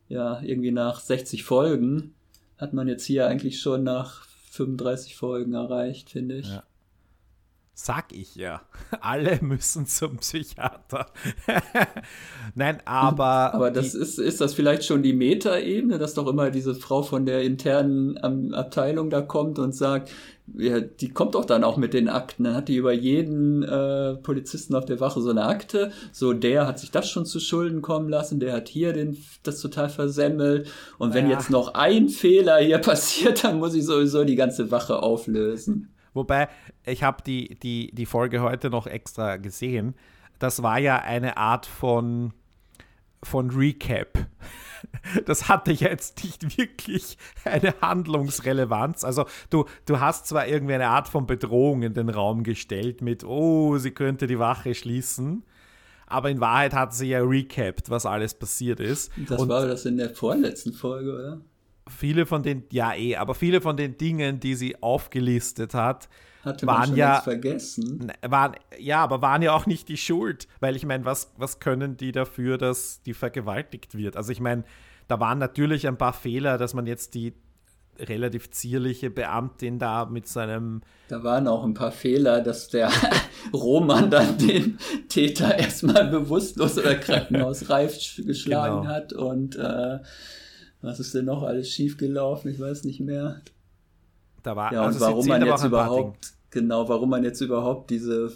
ja 0.09 0.41
irgendwie 0.43 0.73
nach 0.73 1.01
60 1.01 1.45
Folgen, 1.45 2.15
hat 2.59 2.73
man 2.73 2.89
jetzt 2.89 3.05
hier 3.05 3.27
eigentlich 3.27 3.61
schon 3.61 3.83
nach 3.85 4.27
35 4.51 5.17
Folgen 5.17 5.55
erreicht, 5.55 6.11
finde 6.11 6.37
ich. 6.37 6.49
Ja. 6.49 6.63
Sag 7.79 8.15
ich 8.15 8.37
ja. 8.37 8.63
Alle 9.03 9.39
müssen 9.43 9.85
zum 9.85 10.17
Psychiater. 10.17 11.09
Nein, 12.55 12.79
aber. 12.87 13.53
Aber 13.53 13.71
das 13.71 13.95
ist, 13.95 14.19
ist 14.19 14.41
das 14.41 14.55
vielleicht 14.55 14.87
schon 14.87 15.03
die 15.03 15.13
Metaebene, 15.13 15.99
dass 15.99 16.15
doch 16.15 16.27
immer 16.27 16.51
diese 16.51 16.75
Frau 16.75 17.03
von 17.03 17.27
der 17.27 17.43
internen 17.43 18.17
Abteilung 18.55 19.11
da 19.11 19.21
kommt 19.21 19.59
und 19.59 19.75
sagt, 19.75 20.11
ja, 20.57 20.81
die 20.81 21.11
kommt 21.11 21.35
doch 21.35 21.45
dann 21.45 21.65
auch 21.65 21.77
mit 21.77 21.93
den 21.93 22.09
Akten. 22.09 22.45
Dann 22.45 22.55
hat 22.55 22.69
die 22.69 22.77
über 22.77 22.95
jeden 22.95 23.63
äh, 23.63 24.15
Polizisten 24.15 24.75
auf 24.75 24.87
der 24.87 24.99
Wache 25.01 25.21
so 25.21 25.29
eine 25.29 25.45
Akte. 25.45 25.93
So, 26.13 26.33
der 26.33 26.67
hat 26.67 26.79
sich 26.79 26.93
das 26.93 27.11
schon 27.11 27.27
zu 27.27 27.41
Schulden 27.41 27.83
kommen 27.83 28.09
lassen, 28.09 28.41
der 28.41 28.55
hat 28.55 28.69
hier 28.69 28.95
den, 28.95 29.19
das 29.43 29.61
total 29.61 29.91
versemmelt. 29.91 30.67
Und 30.97 31.13
wenn 31.13 31.29
ja. 31.29 31.37
jetzt 31.37 31.51
noch 31.51 31.75
ein 31.75 32.09
Fehler 32.09 32.57
hier 32.57 32.79
passiert, 32.79 33.45
dann 33.45 33.59
muss 33.59 33.75
ich 33.75 33.85
sowieso 33.85 34.25
die 34.25 34.37
ganze 34.37 34.71
Wache 34.71 35.03
auflösen. 35.03 35.91
Wobei, 36.17 36.49
ich 36.85 37.03
habe 37.03 37.23
die, 37.23 37.59
die, 37.63 37.91
die 37.93 38.07
Folge 38.07 38.41
heute 38.41 38.71
noch 38.71 38.87
extra 38.87 39.37
gesehen. 39.37 39.95
Das 40.39 40.63
war 40.63 40.79
ja 40.79 40.99
eine 40.99 41.37
Art 41.37 41.67
von, 41.67 42.33
von 43.23 43.51
Recap. 43.51 44.19
Das 45.25 45.49
hatte 45.49 45.73
jetzt 45.73 46.23
nicht 46.23 46.59
wirklich 46.59 47.17
eine 47.45 47.75
Handlungsrelevanz. 47.81 49.05
Also 49.05 49.27
du, 49.51 49.65
du 49.85 50.01
hast 50.01 50.27
zwar 50.27 50.47
irgendwie 50.47 50.75
eine 50.75 50.89
Art 50.89 51.09
von 51.09 51.27
Bedrohung 51.27 51.83
in 51.83 51.95
den 51.95 52.09
Raum 52.09 52.45
gestellt 52.45 53.03
mit, 53.03 53.25
oh, 53.25 53.79
sie 53.79 53.91
könnte 53.91 54.27
die 54.27 54.39
Wache 54.39 54.75
schließen. 54.75 55.45
Aber 56.07 56.31
in 56.31 56.41
Wahrheit 56.41 56.73
hat 56.73 56.95
sie 56.95 57.09
ja 57.09 57.21
recapped, 57.21 57.91
was 57.91 58.07
alles 58.07 58.35
passiert 58.35 58.79
ist. 58.79 59.11
Das 59.29 59.41
Und 59.41 59.49
war 59.49 59.67
das 59.67 59.87
in 59.87 59.97
der 59.97 60.11
vorletzten 60.11 60.73
Folge, 60.73 61.15
oder? 61.15 61.41
Viele 61.89 62.27
von 62.27 62.43
den, 62.43 62.65
ja 62.71 62.95
eh, 62.95 63.17
aber 63.17 63.35
viele 63.35 63.61
von 63.61 63.77
den 63.77 63.97
Dingen, 63.97 64.41
die 64.41 64.55
sie 64.55 64.83
aufgelistet 64.83 65.75
hat, 65.75 66.09
Hatte 66.43 66.67
waren 66.67 66.97
ja 66.97 67.21
vergessen. 67.21 68.13
Waren, 68.23 68.57
ja, 68.79 69.03
aber 69.03 69.23
waren 69.23 69.43
ja 69.43 69.53
auch 69.53 69.67
nicht 69.67 69.89
die 69.89 69.97
Schuld, 69.97 70.49
weil 70.61 70.77
ich 70.77 70.85
meine, 70.85 71.05
was, 71.05 71.33
was 71.37 71.61
können 71.61 71.97
die 71.97 72.13
dafür, 72.13 72.59
dass 72.59 73.03
die 73.03 73.15
vergewaltigt 73.15 73.97
wird? 73.97 74.17
Also 74.17 74.33
ich 74.33 74.41
meine, 74.41 74.65
da 75.09 75.21
waren 75.21 75.39
natürlich 75.39 75.87
ein 75.87 75.97
paar 75.97 76.13
Fehler, 76.13 76.59
dass 76.59 76.75
man 76.75 76.87
jetzt 76.87 77.15
die 77.15 77.35
relativ 77.99 78.51
zierliche 78.51 79.11
Beamtin 79.11 79.79
da 79.79 80.05
mit 80.05 80.29
seinem. 80.29 80.83
Da 81.09 81.23
waren 81.23 81.49
auch 81.49 81.65
ein 81.65 81.75
paar 81.75 81.93
Fehler, 81.93 82.41
dass 82.41 82.69
der 82.69 82.91
Roman 83.53 84.11
dann 84.11 84.37
den 84.39 84.79
Täter 85.09 85.57
erstmal 85.59 86.09
bewusstlos 86.09 86.79
oder 86.79 86.95
krankenhausreif 86.97 88.21
geschlagen 88.25 88.83
genau. 88.83 88.93
hat 88.93 89.13
und 89.13 89.57
äh, 89.57 89.99
was 90.87 91.01
ist 91.01 91.15
denn 91.15 91.25
noch 91.25 91.43
alles 91.43 91.69
schiefgelaufen? 91.69 92.51
Ich 92.51 92.61
weiß 92.61 92.85
nicht 92.85 93.01
mehr. 93.01 93.43
Da 94.43 94.55
war, 94.57 94.73
ja, 94.73 94.83
also 94.83 95.05
und 95.05 95.11
warum 95.11 95.27
man 95.27 95.45
jetzt 95.45 95.65
überhaupt, 95.65 96.33
genau, 96.51 96.89
warum 96.89 97.11
man 97.11 97.25
jetzt 97.25 97.41
überhaupt 97.41 97.91
diese, 97.91 98.33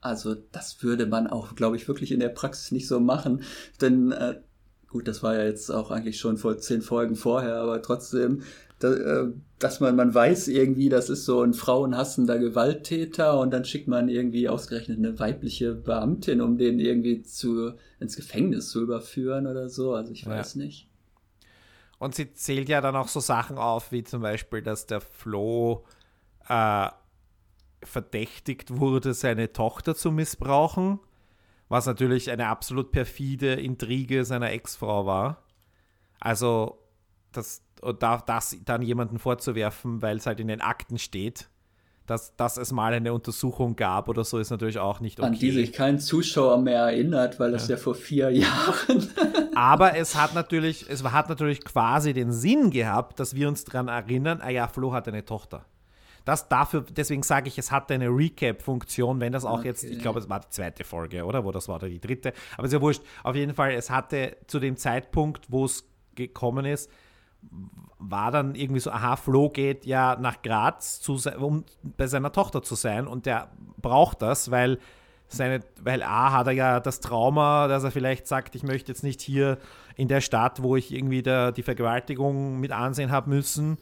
also 0.00 0.36
das 0.52 0.82
würde 0.82 1.06
man 1.06 1.26
auch, 1.26 1.54
glaube 1.54 1.76
ich, 1.76 1.88
wirklich 1.88 2.12
in 2.12 2.20
der 2.20 2.28
Praxis 2.28 2.70
nicht 2.70 2.86
so 2.86 3.00
machen. 3.00 3.42
Denn, 3.80 4.12
äh, 4.12 4.40
gut, 4.88 5.08
das 5.08 5.22
war 5.22 5.34
ja 5.34 5.44
jetzt 5.44 5.70
auch 5.70 5.90
eigentlich 5.90 6.18
schon 6.18 6.36
vor 6.36 6.58
zehn 6.58 6.82
Folgen 6.82 7.16
vorher, 7.16 7.56
aber 7.56 7.80
trotzdem, 7.80 8.42
da, 8.78 8.92
äh, 8.92 9.32
dass 9.58 9.80
man, 9.80 9.96
man 9.96 10.12
weiß 10.14 10.48
irgendwie, 10.48 10.90
das 10.90 11.08
ist 11.08 11.24
so 11.24 11.40
ein 11.40 11.54
frauenhassender 11.54 12.38
Gewalttäter 12.38 13.40
und 13.40 13.50
dann 13.50 13.64
schickt 13.64 13.88
man 13.88 14.10
irgendwie 14.10 14.50
ausgerechnet 14.50 14.98
eine 14.98 15.18
weibliche 15.18 15.74
Beamtin, 15.74 16.42
um 16.42 16.58
den 16.58 16.78
irgendwie 16.78 17.22
zu, 17.22 17.72
ins 17.98 18.16
Gefängnis 18.16 18.68
zu 18.68 18.82
überführen 18.82 19.46
oder 19.46 19.70
so. 19.70 19.94
Also 19.94 20.12
ich 20.12 20.26
weiß 20.26 20.56
ja. 20.56 20.62
nicht. 20.62 20.88
Und 21.98 22.14
sie 22.14 22.32
zählt 22.32 22.68
ja 22.68 22.80
dann 22.80 22.96
auch 22.96 23.08
so 23.08 23.20
Sachen 23.20 23.58
auf, 23.58 23.92
wie 23.92 24.04
zum 24.04 24.22
Beispiel, 24.22 24.62
dass 24.62 24.86
der 24.86 25.00
Flo 25.00 25.84
äh, 26.48 26.88
verdächtigt 27.82 28.76
wurde, 28.76 29.14
seine 29.14 29.52
Tochter 29.52 29.94
zu 29.94 30.10
missbrauchen, 30.10 30.98
was 31.68 31.86
natürlich 31.86 32.30
eine 32.30 32.48
absolut 32.48 32.92
perfide 32.92 33.54
Intrige 33.54 34.24
seiner 34.24 34.50
Ex-Frau 34.50 35.06
war. 35.06 35.42
Also, 36.20 36.78
das, 37.32 37.62
das 38.26 38.56
dann 38.64 38.82
jemanden 38.82 39.18
vorzuwerfen, 39.18 40.02
weil 40.02 40.16
es 40.16 40.26
halt 40.26 40.40
in 40.40 40.48
den 40.48 40.60
Akten 40.60 40.98
steht, 40.98 41.48
dass, 42.06 42.36
dass 42.36 42.58
es 42.58 42.72
mal 42.72 42.92
eine 42.92 43.12
Untersuchung 43.14 43.76
gab 43.76 44.08
oder 44.08 44.24
so, 44.24 44.38
ist 44.38 44.50
natürlich 44.50 44.78
auch 44.78 45.00
nicht 45.00 45.20
okay. 45.20 45.26
An 45.26 45.34
die 45.34 45.50
sich 45.50 45.72
kein 45.72 45.98
Zuschauer 45.98 46.58
mehr 46.58 46.80
erinnert, 46.80 47.40
weil 47.40 47.50
das 47.50 47.68
ja, 47.68 47.76
ja 47.76 47.80
vor 47.80 47.94
vier 47.94 48.30
Jahren. 48.30 49.08
Aber 49.54 49.96
es 49.96 50.14
hat 50.14 50.34
natürlich, 50.34 50.86
es 50.88 51.02
hat 51.02 51.28
natürlich 51.28 51.64
quasi 51.64 52.12
den 52.12 52.32
Sinn 52.32 52.70
gehabt, 52.70 53.20
dass 53.20 53.34
wir 53.34 53.48
uns 53.48 53.64
daran 53.64 53.88
erinnern, 53.88 54.40
ah 54.42 54.50
ja, 54.50 54.68
Flo 54.68 54.92
hat 54.92 55.08
eine 55.08 55.24
Tochter. 55.24 55.64
Das 56.24 56.48
dafür, 56.48 56.84
deswegen 56.90 57.22
sage 57.22 57.48
ich, 57.48 57.58
es 57.58 57.70
hat 57.70 57.90
eine 57.90 58.08
Recap-Funktion, 58.08 59.20
wenn 59.20 59.32
das 59.32 59.44
auch 59.44 59.58
okay. 59.58 59.68
jetzt, 59.68 59.84
ich 59.84 59.98
glaube, 59.98 60.18
es 60.18 60.28
war 60.28 60.40
die 60.40 60.48
zweite 60.48 60.84
Folge, 60.84 61.24
oder? 61.24 61.44
Wo 61.44 61.52
das 61.52 61.68
war, 61.68 61.76
oder 61.76 61.88
die 61.88 62.00
dritte. 62.00 62.32
Aber 62.56 62.66
ist 62.66 62.72
ja 62.72 62.80
wurscht. 62.80 63.02
Auf 63.22 63.36
jeden 63.36 63.54
Fall, 63.54 63.72
es 63.72 63.90
hatte 63.90 64.36
zu 64.46 64.58
dem 64.58 64.76
Zeitpunkt, 64.76 65.46
wo 65.50 65.66
es 65.66 65.84
gekommen 66.14 66.64
ist, 66.64 66.90
war 67.98 68.30
dann 68.30 68.54
irgendwie 68.54 68.80
so, 68.80 68.90
aha, 68.90 69.16
Flo 69.16 69.48
geht 69.48 69.86
ja 69.86 70.16
nach 70.20 70.42
Graz, 70.42 71.00
zu, 71.00 71.18
um 71.38 71.64
bei 71.82 72.06
seiner 72.06 72.32
Tochter 72.32 72.62
zu 72.62 72.74
sein 72.74 73.06
und 73.06 73.26
der 73.26 73.48
braucht 73.80 74.22
das, 74.22 74.50
weil 74.50 74.78
seine, 75.28 75.60
weil 75.80 76.02
A 76.02 76.32
hat 76.32 76.46
er 76.46 76.52
ja 76.52 76.80
das 76.80 77.00
Trauma, 77.00 77.66
dass 77.66 77.84
er 77.84 77.90
vielleicht 77.90 78.26
sagt, 78.26 78.54
ich 78.54 78.62
möchte 78.62 78.92
jetzt 78.92 79.02
nicht 79.02 79.20
hier 79.20 79.58
in 79.96 80.08
der 80.08 80.20
Stadt, 80.20 80.62
wo 80.62 80.76
ich 80.76 80.92
irgendwie 80.92 81.22
der, 81.22 81.52
die 81.52 81.62
Vergewaltigung 81.62 82.60
mit 82.60 82.72
ansehen 82.72 83.10
habe 83.10 83.30
müssen 83.30 83.78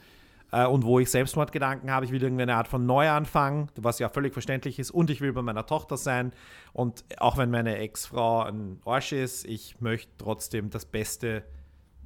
äh, 0.52 0.66
und 0.66 0.84
wo 0.84 0.98
ich 0.98 1.10
Selbstmordgedanken 1.10 1.90
habe, 1.90 2.04
ich 2.06 2.12
will 2.12 2.22
irgendwie 2.22 2.42
eine 2.42 2.54
Art 2.54 2.68
von 2.68 2.86
Neuanfang, 2.86 3.70
was 3.76 3.98
ja 3.98 4.08
völlig 4.08 4.32
verständlich 4.32 4.78
ist 4.78 4.90
und 4.90 5.10
ich 5.10 5.20
will 5.20 5.32
bei 5.32 5.42
meiner 5.42 5.66
Tochter 5.66 5.96
sein. 5.96 6.32
Und 6.72 7.04
auch 7.18 7.36
wenn 7.36 7.50
meine 7.50 7.76
Ex-Frau 7.78 8.42
ein 8.42 8.80
Arsch 8.84 9.12
ist, 9.12 9.44
ich 9.46 9.80
möchte 9.80 10.12
trotzdem 10.18 10.70
das 10.70 10.84
Beste 10.84 11.42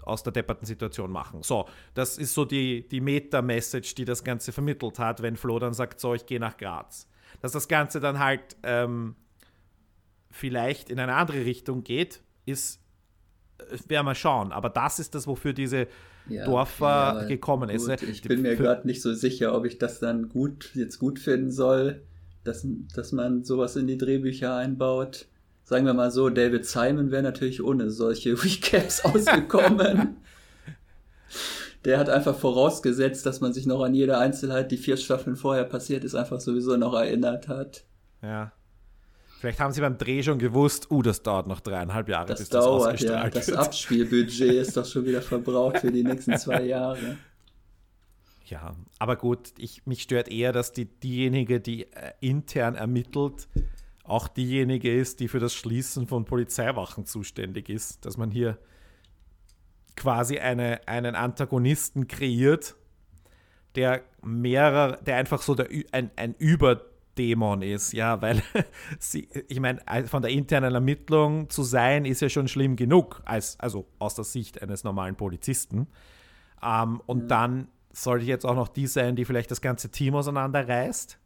aus 0.07 0.23
der 0.23 0.33
depperten 0.33 0.65
Situation 0.65 1.11
machen. 1.11 1.43
So, 1.43 1.69
das 1.95 2.17
ist 2.17 2.33
so 2.33 2.45
die, 2.45 2.89
die 2.89 3.01
Meta-Message, 3.01 3.97
die 3.97 4.05
das 4.05 4.25
Ganze 4.25 4.53
vermittelt 4.53 4.99
hat, 4.99 5.21
wenn 5.21 5.37
Flo 5.37 5.59
dann 5.59 5.75
sagt, 5.75 6.01
so, 6.01 6.15
ich 6.15 6.25
gehe 6.25 6.41
nach 6.41 6.57
Graz. 6.57 7.09
Dass 7.43 7.53
das 7.53 7.69
Ganze 7.69 8.01
dann 8.01 8.19
halt 8.19 8.57
ähm, 8.63 9.17
vielleicht 10.31 10.91
in 10.91 11.01
eine 11.01 11.15
andere 11.15 11.45
Richtung 11.45 11.83
geht, 11.83 12.23
ist, 12.47 12.81
äh, 13.59 13.77
werden 13.89 14.07
wir 14.07 14.15
schauen. 14.15 14.53
Aber 14.53 14.71
das 14.71 15.01
ist 15.01 15.15
das, 15.15 15.27
wofür 15.27 15.53
diese 15.53 15.89
ja, 16.29 16.45
Dorfer 16.45 17.21
ja, 17.23 17.25
gekommen 17.25 17.69
gut, 17.69 17.77
ist. 17.77 17.89
Ne? 17.89 17.97
Ich 18.09 18.23
bin 18.23 18.43
mir 18.43 18.55
gerade 18.55 18.87
nicht 18.87 19.03
so 19.03 19.13
sicher, 19.13 19.55
ob 19.55 19.67
ich 19.67 19.79
das 19.79 19.99
dann 19.99 20.29
gut, 20.29 20.71
jetzt 20.75 20.99
gut 20.99 21.19
finden 21.19 21.51
soll, 21.51 22.03
dass, 22.45 22.65
dass 22.95 23.11
man 23.11 23.45
sowas 23.45 23.75
in 23.75 23.89
die 23.89 23.99
Drehbücher 23.99 24.55
einbaut 24.55 25.27
sagen 25.67 25.85
wir 25.85 25.95
mal 25.95 26.13
so, 26.13 26.31
David 26.31 26.65
Simon 26.65 27.11
wäre 27.11 27.25
natürlich 27.25 27.63
ohne 27.63 27.91
solche 27.91 28.33
Recaps 28.45 29.05
ausgekommen. 29.05 30.17
Der 31.85 31.99
hat 31.99 32.09
einfach 32.09 32.37
vorausgesetzt, 32.37 33.27
dass 33.27 33.41
man 33.41 33.53
sich 33.53 33.67
noch 33.67 33.83
an 33.83 33.95
jede 33.95 34.19
Einzelheit, 34.19 34.73
die 34.73 34.77
vier 34.77 34.97
Staffeln 34.97 35.37
vorher 35.37 35.65
passiert 35.65 36.03
ist, 36.05 36.15
einfach 36.15 36.41
sowieso 36.41 36.77
noch 36.77 36.95
erinnert 36.95 37.49
hat. 37.49 37.85
Ja. 38.23 38.53
Vielleicht 39.39 39.61
haben 39.61 39.73
sie 39.73 39.81
beim 39.81 39.99
Dreh 39.99 40.23
schon 40.23 40.39
gewusst, 40.39 40.91
uh, 40.91 41.03
das 41.03 41.23
dauert 41.23 41.47
noch 41.47 41.61
dreieinhalb 41.61 42.09
Jahre, 42.09 42.27
das 42.27 42.41
bis 42.41 42.49
dauert, 42.49 42.65
das 42.65 42.87
ausgestrahlt 42.87 43.35
ja. 43.35 43.41
Das 43.41 43.53
Abspielbudget 43.53 44.55
ist 44.55 44.77
doch 44.77 44.87
schon 44.87 45.05
wieder 45.05 45.21
verbraucht 45.21 45.79
für 45.79 45.93
die 45.93 46.03
nächsten 46.03 46.39
zwei 46.39 46.63
Jahre. 46.65 47.19
Ja, 48.47 48.75
aber 48.99 49.17
gut, 49.17 49.53
ich, 49.59 49.85
mich 49.87 50.03
stört 50.03 50.29
eher, 50.29 50.53
dass 50.53 50.73
die, 50.73 50.87
diejenige, 50.87 51.61
die 51.61 51.85
äh, 51.93 52.13
intern 52.21 52.77
ermittelt, 52.77 53.49
auch 54.09 54.29
diejenige 54.29 54.95
ist, 54.95 55.21
die 55.21 55.29
für 55.29 55.41
das 55.41 55.55
Schließen 55.55 56.07
von 56.07 56.25
Polizeiwachen 56.25 57.07
zuständig 57.07 57.69
ist, 57.69 58.05
dass 58.05 58.17
man 58.17 58.31
hier 58.31 58.59
quasi 59.97 60.39
eine, 60.39 60.87
einen 60.87 61.15
Antagonisten 61.15 62.07
kreiert, 62.07 62.77
der 63.75 64.03
mehrere, 64.23 65.03
der 65.05 65.17
einfach 65.17 65.43
so 65.43 65.55
der, 65.55 65.69
ein, 65.93 66.11
ein 66.17 66.35
Überdämon 66.39 67.63
ist, 67.63 67.93
ja, 67.93 68.21
weil 68.23 68.43
sie, 68.99 69.29
ich 69.49 69.61
meine, 69.61 69.81
von 70.07 70.23
der 70.23 70.31
internen 70.31 70.75
Ermittlung 70.75 71.51
zu 71.51 71.63
sein, 71.63 72.05
ist 72.05 72.21
ja 72.21 72.29
schon 72.29 72.49
schlimm 72.49 72.77
genug, 72.77 73.23
als, 73.25 73.59
also 73.61 73.87
aus 73.99 74.15
der 74.15 74.25
Sicht 74.25 74.63
eines 74.63 74.85
normalen 74.85 75.17
Polizisten. 75.17 75.89
Ähm, 76.63 77.01
und 77.07 77.25
mhm. 77.25 77.29
dann 77.29 77.69
sollte 77.93 78.27
jetzt 78.27 78.45
auch 78.45 78.55
noch 78.55 78.69
die 78.69 78.87
sein, 78.87 79.17
die 79.17 79.25
vielleicht 79.25 79.51
das 79.51 79.61
ganze 79.61 79.91
Team 79.91 80.15
auseinanderreißt 80.15 81.19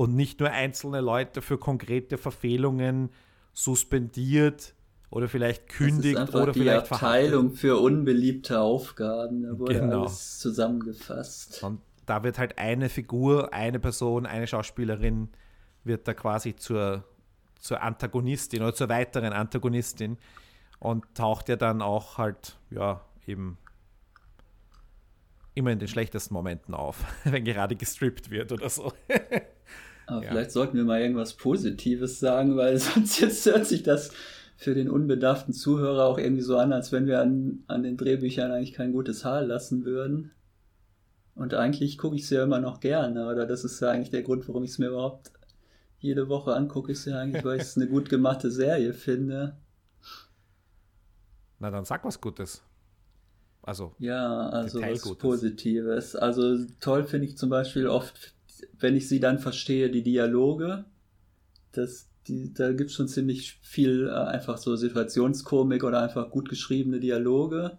und 0.00 0.16
nicht 0.16 0.40
nur 0.40 0.48
einzelne 0.48 1.02
Leute 1.02 1.42
für 1.42 1.58
konkrete 1.58 2.16
Verfehlungen 2.16 3.10
suspendiert 3.52 4.72
oder 5.10 5.28
vielleicht 5.28 5.68
kündigt 5.68 6.16
das 6.16 6.30
ist 6.30 6.34
oder 6.34 6.52
die 6.52 6.60
vielleicht 6.60 6.90
Abteilung 6.90 7.50
für 7.50 7.78
unbeliebte 7.78 8.60
Aufgaben. 8.60 9.42
Da 9.42 9.58
wurde 9.58 9.78
genau. 9.78 10.04
alles 10.04 10.38
zusammengefasst. 10.38 11.62
Und 11.62 11.82
da 12.06 12.22
wird 12.22 12.38
halt 12.38 12.56
eine 12.56 12.88
Figur, 12.88 13.52
eine 13.52 13.78
Person, 13.78 14.24
eine 14.24 14.46
Schauspielerin 14.46 15.28
wird 15.84 16.08
da 16.08 16.14
quasi 16.14 16.56
zur, 16.56 17.04
zur 17.58 17.82
Antagonistin 17.82 18.62
oder 18.62 18.72
zur 18.72 18.88
weiteren 18.88 19.34
Antagonistin 19.34 20.16
und 20.78 21.04
taucht 21.14 21.50
ja 21.50 21.56
dann 21.56 21.82
auch 21.82 22.16
halt, 22.16 22.56
ja, 22.70 23.02
eben 23.26 23.58
immer 25.52 25.72
in 25.72 25.78
den 25.78 25.88
schlechtesten 25.88 26.32
Momenten 26.32 26.72
auf, 26.72 27.04
wenn 27.24 27.44
gerade 27.44 27.76
gestrippt 27.76 28.30
wird 28.30 28.50
oder 28.50 28.70
so. 28.70 28.94
Aber 30.10 30.24
ja. 30.24 30.30
vielleicht 30.30 30.50
sollten 30.50 30.76
wir 30.76 30.84
mal 30.84 31.00
irgendwas 31.00 31.34
Positives 31.34 32.18
sagen, 32.18 32.56
weil 32.56 32.78
sonst 32.78 33.20
jetzt 33.20 33.46
hört 33.46 33.66
sich 33.66 33.82
das 33.84 34.10
für 34.56 34.74
den 34.74 34.90
unbedarften 34.90 35.54
Zuhörer 35.54 36.04
auch 36.04 36.18
irgendwie 36.18 36.42
so 36.42 36.58
an, 36.58 36.72
als 36.72 36.90
wenn 36.90 37.06
wir 37.06 37.20
an, 37.20 37.62
an 37.68 37.82
den 37.82 37.96
Drehbüchern 37.96 38.50
eigentlich 38.50 38.74
kein 38.74 38.92
gutes 38.92 39.24
Haar 39.24 39.42
lassen 39.42 39.84
würden. 39.84 40.32
Und 41.34 41.54
eigentlich 41.54 41.96
gucke 41.96 42.16
ich 42.16 42.22
es 42.22 42.30
ja 42.30 42.42
immer 42.42 42.58
noch 42.58 42.80
gerne, 42.80 43.28
oder 43.28 43.46
das 43.46 43.64
ist 43.64 43.80
ja 43.80 43.90
eigentlich 43.90 44.10
der 44.10 44.22
Grund, 44.22 44.46
warum 44.48 44.64
ich 44.64 44.72
es 44.72 44.78
mir 44.78 44.88
überhaupt 44.88 45.30
jede 45.98 46.28
Woche 46.28 46.54
angucke, 46.54 46.92
ist 46.92 47.04
ja 47.04 47.18
eigentlich, 47.18 47.44
weil 47.44 47.56
ich 47.56 47.62
es 47.62 47.76
eine 47.76 47.86
gut 47.86 48.08
gemachte 48.08 48.50
Serie 48.50 48.92
finde. 48.92 49.56
Na, 51.60 51.70
dann 51.70 51.84
sag 51.84 52.04
was 52.04 52.20
Gutes. 52.20 52.62
Also. 53.62 53.94
Ja, 53.98 54.48
also 54.48 54.80
was 54.80 55.16
Positives. 55.18 56.16
Also 56.16 56.56
toll 56.80 57.04
finde 57.04 57.28
ich 57.28 57.36
zum 57.36 57.50
Beispiel 57.50 57.86
oft, 57.86 58.34
wenn 58.78 58.96
ich 58.96 59.08
sie 59.08 59.20
dann 59.20 59.38
verstehe, 59.38 59.90
die 59.90 60.02
Dialoge. 60.02 60.84
Das, 61.72 62.08
die, 62.26 62.52
da 62.52 62.72
gibt 62.72 62.90
es 62.90 62.96
schon 62.96 63.08
ziemlich 63.08 63.58
viel 63.62 64.08
äh, 64.08 64.12
einfach 64.12 64.58
so 64.58 64.76
Situationskomik 64.76 65.84
oder 65.84 66.02
einfach 66.02 66.30
gut 66.30 66.48
geschriebene 66.48 67.00
Dialoge. 67.00 67.78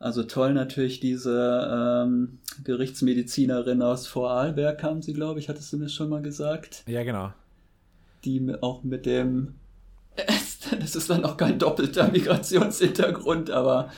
Also 0.00 0.22
toll 0.22 0.54
natürlich 0.54 1.00
diese 1.00 1.68
ähm, 1.72 2.38
Gerichtsmedizinerin 2.62 3.82
aus 3.82 4.06
Vorarlberg 4.06 4.78
kam 4.78 5.02
sie, 5.02 5.12
glaube 5.12 5.40
ich, 5.40 5.48
hattest 5.48 5.72
du 5.72 5.76
mir 5.76 5.88
schon 5.88 6.08
mal 6.08 6.22
gesagt. 6.22 6.84
Ja, 6.86 7.02
genau. 7.02 7.32
Die 8.24 8.54
auch 8.60 8.84
mit 8.84 9.06
dem, 9.06 9.54
das 10.16 10.94
ist 10.94 11.10
dann 11.10 11.24
auch 11.24 11.36
kein 11.36 11.58
doppelter 11.58 12.12
Migrationshintergrund, 12.12 13.50
aber 13.50 13.90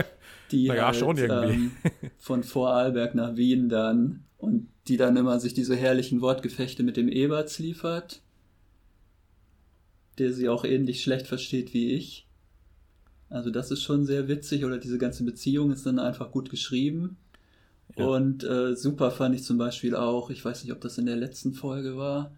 die 0.52 0.70
halt, 0.70 0.96
schon 0.96 1.16
irgendwie. 1.16 1.52
Ähm, 1.52 1.72
von 2.18 2.44
Vorarlberg 2.44 3.16
nach 3.16 3.34
Wien 3.34 3.68
dann 3.68 4.24
und 4.36 4.68
die 4.88 4.96
dann 4.96 5.16
immer 5.16 5.38
sich 5.40 5.54
diese 5.54 5.76
herrlichen 5.76 6.20
Wortgefechte 6.20 6.82
mit 6.82 6.96
dem 6.96 7.08
Eberts 7.08 7.58
liefert 7.58 8.22
der 10.18 10.32
sie 10.32 10.48
auch 10.48 10.64
ähnlich 10.64 11.02
schlecht 11.02 11.26
versteht 11.26 11.72
wie 11.74 11.92
ich. 11.92 12.26
Also 13.30 13.50
das 13.50 13.70
ist 13.70 13.82
schon 13.82 14.04
sehr 14.04 14.28
witzig 14.28 14.64
oder 14.64 14.78
diese 14.78 14.98
ganze 14.98 15.24
Beziehung 15.24 15.70
ist 15.70 15.86
dann 15.86 15.98
einfach 15.98 16.30
gut 16.30 16.50
geschrieben. 16.50 17.16
Ja. 17.96 18.06
Und 18.06 18.44
äh, 18.44 18.74
super 18.74 19.10
fand 19.10 19.34
ich 19.34 19.44
zum 19.44 19.58
Beispiel 19.58 19.94
auch, 19.94 20.30
ich 20.30 20.44
weiß 20.44 20.64
nicht, 20.64 20.72
ob 20.72 20.80
das 20.80 20.98
in 20.98 21.06
der 21.06 21.16
letzten 21.16 21.52
Folge 21.52 21.96
war 21.96 22.32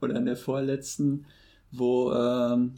oder 0.00 0.16
in 0.16 0.26
der 0.26 0.36
vorletzten, 0.36 1.26
wo, 1.70 2.12
ähm, 2.12 2.74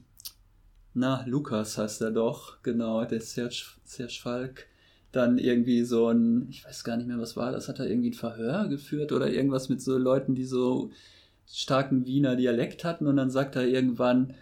na, 0.93 1.25
Lukas 1.27 1.77
heißt 1.77 2.03
er 2.03 2.13
doch, 2.13 2.63
genau, 2.63 3.05
der 3.05 3.21
Serge, 3.21 3.65
Serge 3.85 4.19
Falk, 4.23 4.67
dann 5.17 5.39
irgendwie 5.39 5.83
so 5.85 6.09
ein, 6.09 6.47
ich 6.51 6.65
weiß 6.65 6.85
gar 6.85 6.97
nicht 6.97 7.07
mehr, 7.07 7.19
was 7.19 7.37
war 7.37 7.53
das, 7.53 7.69
hat 7.69 7.79
er 7.79 7.89
irgendwie 7.89 8.11
ein 8.11 8.15
Verhör 8.15 8.69
geführt 8.69 9.12
oder 9.12 9.31
irgendwas 9.31 9.69
mit 9.69 9.81
so 9.83 9.97
Leuten, 9.99 10.35
die 10.35 10.45
so 10.45 10.91
starken 11.47 12.07
Wiener 12.07 12.37
Dialekt 12.37 12.85
hatten 12.85 13.07
und 13.07 13.17
dann 13.17 13.31
sagt 13.31 13.57
er 13.57 13.67
irgendwann, 13.67 14.35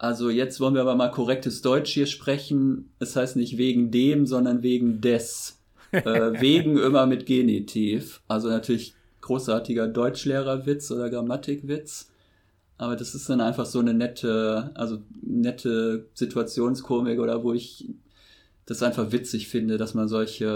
also 0.00 0.30
jetzt 0.30 0.60
wollen 0.60 0.74
wir 0.74 0.80
aber 0.80 0.94
mal 0.94 1.10
korrektes 1.10 1.60
Deutsch 1.60 1.92
hier 1.92 2.06
sprechen. 2.06 2.90
Es 3.00 3.16
heißt 3.16 3.36
nicht 3.36 3.58
wegen 3.58 3.90
dem, 3.90 4.26
sondern 4.26 4.62
wegen 4.62 5.02
des. 5.02 5.58
äh, 5.92 6.40
wegen 6.40 6.78
immer 6.78 7.06
mit 7.06 7.26
Genitiv. 7.26 8.22
Also 8.26 8.48
natürlich 8.48 8.94
großartiger 9.20 9.88
Deutschlehrerwitz 9.88 10.90
oder 10.90 11.10
Grammatikwitz. 11.10 12.10
Aber 12.78 12.96
das 12.96 13.14
ist 13.14 13.28
dann 13.28 13.42
einfach 13.42 13.66
so 13.66 13.80
eine 13.80 13.92
nette, 13.92 14.70
also 14.74 15.02
nette 15.20 16.06
Situationskomik 16.14 17.18
oder 17.20 17.44
wo 17.44 17.52
ich 17.52 17.90
das 18.70 18.82
einfach 18.82 19.12
witzig 19.12 19.48
finde, 19.48 19.76
dass 19.76 19.94
man 19.94 20.08
solche, 20.08 20.46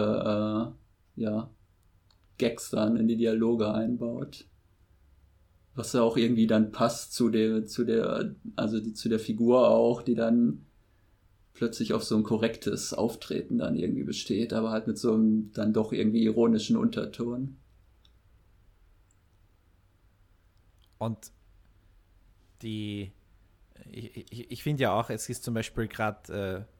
äh, 1.16 1.20
ja, 1.20 1.50
Gags 2.38 2.70
dann 2.70 2.96
in 2.96 3.06
die 3.06 3.16
Dialoge 3.16 3.72
einbaut 3.72 4.46
was 5.74 5.92
ja 5.92 6.02
auch 6.02 6.16
irgendwie 6.16 6.46
dann 6.46 6.72
passt 6.72 7.12
zu 7.12 7.28
der, 7.30 7.66
zu 7.66 7.84
der, 7.84 8.34
also 8.56 8.80
die, 8.80 8.94
zu 8.94 9.08
der 9.08 9.18
Figur 9.18 9.68
auch, 9.68 10.02
die 10.02 10.14
dann 10.14 10.64
plötzlich 11.52 11.92
auf 11.92 12.04
so 12.04 12.16
ein 12.16 12.22
korrektes 12.22 12.94
Auftreten 12.94 13.58
dann 13.58 13.76
irgendwie 13.76 14.04
besteht, 14.04 14.52
aber 14.52 14.70
halt 14.70 14.86
mit 14.86 14.98
so 14.98 15.14
einem 15.14 15.52
dann 15.52 15.72
doch 15.72 15.92
irgendwie 15.92 16.24
ironischen 16.24 16.76
Unterton. 16.76 17.56
Und 20.98 21.32
die, 22.62 23.12
ich, 23.90 24.32
ich, 24.32 24.50
ich 24.50 24.62
finde 24.62 24.84
ja 24.84 24.98
auch, 24.98 25.10
es 25.10 25.28
ist 25.28 25.44
zum 25.44 25.54
Beispiel 25.54 25.88
gerade 25.88 26.66
äh, 26.68 26.73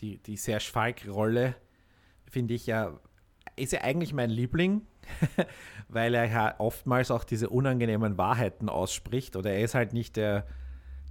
die, 0.00 0.18
die 0.18 0.36
Serge 0.36 0.64
Falk-Rolle, 0.64 1.54
finde 2.30 2.54
ich 2.54 2.66
ja, 2.66 2.98
ist 3.56 3.72
ja 3.72 3.82
eigentlich 3.82 4.12
mein 4.12 4.30
Liebling 4.30 4.82
weil 5.88 6.14
er 6.14 6.26
ja 6.26 6.54
oftmals 6.58 7.10
auch 7.10 7.24
diese 7.24 7.48
unangenehmen 7.48 8.18
Wahrheiten 8.18 8.68
ausspricht 8.68 9.36
oder 9.36 9.50
er 9.50 9.64
ist 9.64 9.74
halt 9.74 9.92
nicht 9.92 10.16
der, 10.16 10.46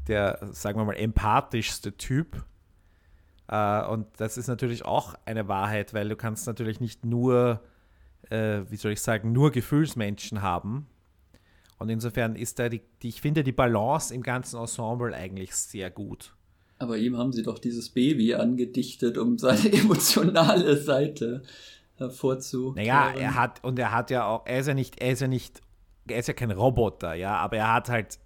der 0.07 0.39
sagen 0.51 0.79
wir 0.79 0.85
mal, 0.85 0.95
empathischste 0.95 1.95
Typ. 1.97 2.45
Äh, 3.47 3.85
und 3.85 4.07
das 4.17 4.37
ist 4.37 4.47
natürlich 4.47 4.85
auch 4.85 5.15
eine 5.25 5.47
Wahrheit, 5.47 5.93
weil 5.93 6.09
du 6.09 6.15
kannst 6.15 6.47
natürlich 6.47 6.79
nicht 6.79 7.05
nur, 7.05 7.61
äh, 8.29 8.61
wie 8.69 8.77
soll 8.77 8.91
ich 8.91 9.01
sagen, 9.01 9.31
nur 9.31 9.51
Gefühlsmenschen 9.51 10.41
haben. 10.41 10.87
Und 11.79 11.89
insofern 11.89 12.35
ist 12.35 12.59
da 12.59 12.69
die, 12.69 12.81
die, 13.01 13.09
ich 13.09 13.21
finde 13.21 13.43
die 13.43 13.51
Balance 13.51 14.13
im 14.13 14.23
ganzen 14.23 14.59
Ensemble 14.59 15.13
eigentlich 15.13 15.53
sehr 15.53 15.91
gut. 15.91 16.35
Aber 16.79 16.97
ihm 16.97 17.17
haben 17.17 17.31
sie 17.31 17.43
doch 17.43 17.59
dieses 17.59 17.89
Baby 17.89 18.33
angedichtet, 18.35 19.17
um 19.17 19.37
seine 19.37 19.71
emotionale 19.73 20.77
Seite 20.77 21.43
hervorzu. 21.95 22.73
Naja, 22.75 23.13
er 23.15 23.35
hat, 23.35 23.63
und 23.63 23.79
er 23.79 23.91
hat 23.91 24.09
ja 24.09 24.25
auch, 24.25 24.45
er 24.45 24.59
ist 24.59 24.67
ja 24.67 24.73
nicht, 24.73 25.01
er 25.01 25.11
ist 25.11 25.21
ja 25.21 25.27
nicht, 25.27 25.61
er 26.07 26.19
ist 26.19 26.27
ja 26.27 26.33
kein 26.33 26.51
Roboter, 26.51 27.13
ja, 27.13 27.37
aber 27.37 27.57
er 27.57 27.73
hat 27.73 27.89
halt 27.89 28.19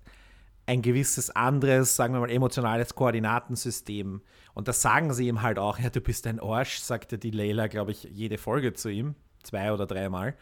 ein 0.65 0.81
gewisses 0.81 1.29
anderes, 1.29 1.95
sagen 1.95 2.13
wir 2.13 2.19
mal, 2.19 2.29
emotionales 2.29 2.93
Koordinatensystem. 2.93 4.21
Und 4.53 4.67
das 4.67 4.81
sagen 4.81 5.13
sie 5.13 5.27
ihm 5.27 5.41
halt 5.41 5.59
auch, 5.59 5.79
ja, 5.79 5.89
du 5.89 6.01
bist 6.01 6.27
ein 6.27 6.39
Arsch, 6.39 6.79
sagte 6.79 7.17
die 7.17 7.31
Leila, 7.31 7.67
glaube 7.67 7.91
ich, 7.91 8.03
jede 8.03 8.37
Folge 8.37 8.73
zu 8.73 8.89
ihm, 8.89 9.15
zwei 9.43 9.71
oder 9.71 9.85
dreimal. 9.85 10.35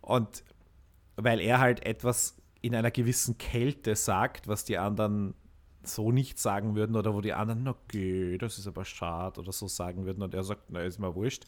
Und 0.00 0.42
weil 1.16 1.40
er 1.40 1.60
halt 1.60 1.86
etwas 1.86 2.36
in 2.60 2.74
einer 2.74 2.90
gewissen 2.90 3.38
Kälte 3.38 3.94
sagt, 3.94 4.48
was 4.48 4.64
die 4.64 4.78
anderen 4.78 5.34
so 5.84 6.12
nicht 6.12 6.38
sagen 6.38 6.74
würden 6.74 6.96
oder 6.96 7.14
wo 7.14 7.20
die 7.20 7.32
anderen, 7.32 7.66
okay, 7.68 8.38
das 8.38 8.58
ist 8.58 8.66
aber 8.66 8.84
schade 8.84 9.40
oder 9.40 9.52
so 9.52 9.68
sagen 9.68 10.04
würden 10.04 10.22
und 10.22 10.34
er 10.34 10.44
sagt, 10.44 10.64
na, 10.68 10.80
ist 10.80 10.98
mir 10.98 11.14
wurscht. 11.14 11.44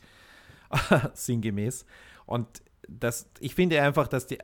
sinngemäß. 1.15 1.87
Und 2.27 2.63
das, 2.89 3.31
ich 3.41 3.55
finde 3.55 3.81
einfach, 3.81 4.09
dass 4.09 4.27
die, 4.27 4.39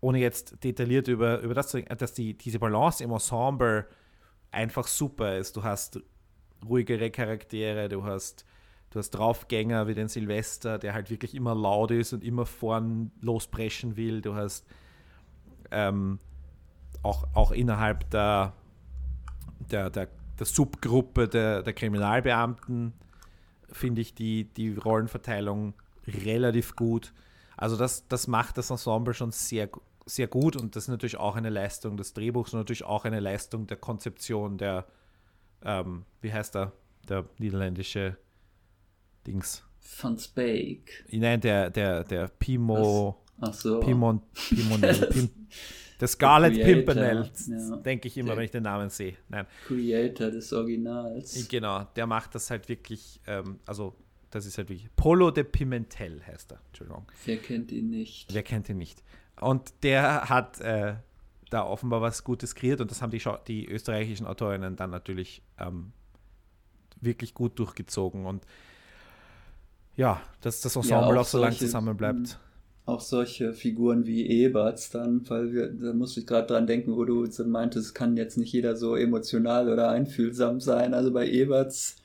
ohne 0.00 0.18
jetzt 0.18 0.62
detailliert 0.62 1.08
über, 1.08 1.40
über 1.40 1.54
das 1.54 1.68
zu 1.68 1.82
dass 1.82 2.12
die, 2.12 2.34
diese 2.34 2.58
Balance 2.58 3.02
im 3.02 3.10
Ensemble 3.10 3.86
einfach 4.50 4.86
super 4.86 5.36
ist. 5.36 5.56
Du 5.56 5.62
hast 5.62 6.00
ruhigere 6.68 7.10
Charaktere, 7.10 7.88
du 7.88 8.04
hast, 8.04 8.44
du 8.90 8.98
hast 8.98 9.10
Draufgänger 9.10 9.86
wie 9.86 9.94
den 9.94 10.08
Silvester, 10.08 10.78
der 10.78 10.94
halt 10.94 11.10
wirklich 11.10 11.34
immer 11.34 11.54
laut 11.54 11.90
ist 11.90 12.12
und 12.12 12.24
immer 12.24 12.46
vorn 12.46 13.10
lospreschen 13.20 13.96
will. 13.96 14.20
Du 14.20 14.34
hast 14.34 14.66
ähm, 15.70 16.18
auch, 17.02 17.24
auch 17.34 17.50
innerhalb 17.52 18.10
der, 18.10 18.54
der, 19.58 19.90
der, 19.90 20.08
der 20.38 20.46
Subgruppe 20.46 21.28
der, 21.28 21.62
der 21.62 21.72
Kriminalbeamten 21.72 22.92
finde 23.70 24.00
ich 24.00 24.14
die, 24.14 24.44
die 24.44 24.74
Rollenverteilung 24.74 25.74
relativ 26.06 26.76
gut. 26.76 27.12
Also 27.56 27.76
das, 27.76 28.06
das 28.08 28.26
macht 28.26 28.58
das 28.58 28.70
Ensemble 28.70 29.14
schon 29.14 29.32
sehr, 29.32 29.68
sehr 30.04 30.28
gut 30.28 30.56
und 30.56 30.76
das 30.76 30.84
ist 30.84 30.88
natürlich 30.88 31.16
auch 31.16 31.36
eine 31.36 31.50
Leistung 31.50 31.96
des 31.96 32.12
Drehbuchs 32.12 32.52
und 32.52 32.60
natürlich 32.60 32.84
auch 32.84 33.04
eine 33.04 33.20
Leistung 33.20 33.66
der 33.66 33.76
Konzeption 33.76 34.58
der, 34.58 34.86
ähm, 35.62 36.04
wie 36.20 36.32
heißt 36.32 36.56
er, 36.56 36.72
der 37.08 37.24
niederländische 37.38 38.16
Dings. 39.26 39.64
Van 40.00 40.18
Spake. 40.18 40.92
Nein, 41.10 41.40
der, 41.40 41.70
der, 41.70 42.04
der 42.04 42.28
Pimo. 42.28 43.22
Ach 43.40 43.54
so. 43.54 43.80
Pimon, 43.80 44.22
Pimonel. 44.48 45.06
Pim, 45.12 45.30
der 46.00 46.08
Scarlet 46.08 46.54
Pimpernel, 46.54 47.30
ja. 47.48 47.76
denke 47.76 48.08
ich 48.08 48.16
immer, 48.18 48.28
Der- 48.30 48.36
wenn 48.38 48.44
ich 48.44 48.50
den 48.50 48.62
Namen 48.64 48.90
sehe. 48.90 49.16
Nein, 49.28 49.46
Creator 49.66 50.30
des 50.30 50.52
Originals. 50.52 51.48
genau, 51.48 51.84
der 51.96 52.06
macht 52.06 52.34
das 52.34 52.50
halt 52.50 52.68
wirklich, 52.68 53.20
ähm, 53.26 53.58
also 53.66 53.94
das 54.30 54.44
ist 54.44 54.58
halt 54.58 54.68
wirklich, 54.68 54.88
Polo 54.96 55.30
de 55.30 55.44
Pimentel 55.44 56.22
heißt 56.26 56.52
er, 56.52 56.58
Entschuldigung. 56.68 57.06
Wer 57.24 57.38
kennt 57.38 57.72
ihn 57.72 57.90
nicht? 57.90 58.32
Wer 58.34 58.42
kennt 58.42 58.68
ihn 58.68 58.78
nicht? 58.78 59.02
Und 59.40 59.72
der 59.82 60.28
hat 60.28 60.60
äh, 60.60 60.96
da 61.50 61.64
offenbar 61.64 62.00
was 62.00 62.24
Gutes 62.24 62.54
kreiert 62.54 62.80
und 62.80 62.90
das 62.90 63.00
haben 63.02 63.10
die, 63.10 63.20
Schau 63.20 63.38
die 63.46 63.66
österreichischen 63.66 64.26
Autorinnen 64.26 64.76
dann 64.76 64.90
natürlich 64.90 65.42
ähm, 65.58 65.92
wirklich 67.00 67.34
gut 67.34 67.58
durchgezogen 67.58 68.26
und 68.26 68.44
ja, 69.96 70.20
dass 70.42 70.60
das 70.60 70.76
Ensemble 70.76 71.16
auch 71.16 71.22
auch, 71.22 71.24
so 71.26 71.38
lange 71.38 71.56
zusammen 71.56 71.96
bleibt. 71.96 72.38
Auch 72.86 73.00
solche 73.00 73.52
Figuren 73.52 74.06
wie 74.06 74.26
Eberts 74.26 74.90
dann, 74.90 75.28
weil 75.28 75.52
wir, 75.52 75.68
da 75.68 75.92
musste 75.92 76.20
ich 76.20 76.26
gerade 76.26 76.46
dran 76.46 76.66
denken, 76.66 76.96
wo 76.96 77.04
du 77.04 77.26
meintest, 77.44 77.94
kann 77.94 78.16
jetzt 78.16 78.38
nicht 78.38 78.52
jeder 78.52 78.76
so 78.76 78.96
emotional 78.96 79.68
oder 79.68 79.90
einfühlsam 79.90 80.60
sein. 80.60 80.94
Also 80.94 81.12
bei 81.12 81.28
Eberts 81.28 81.96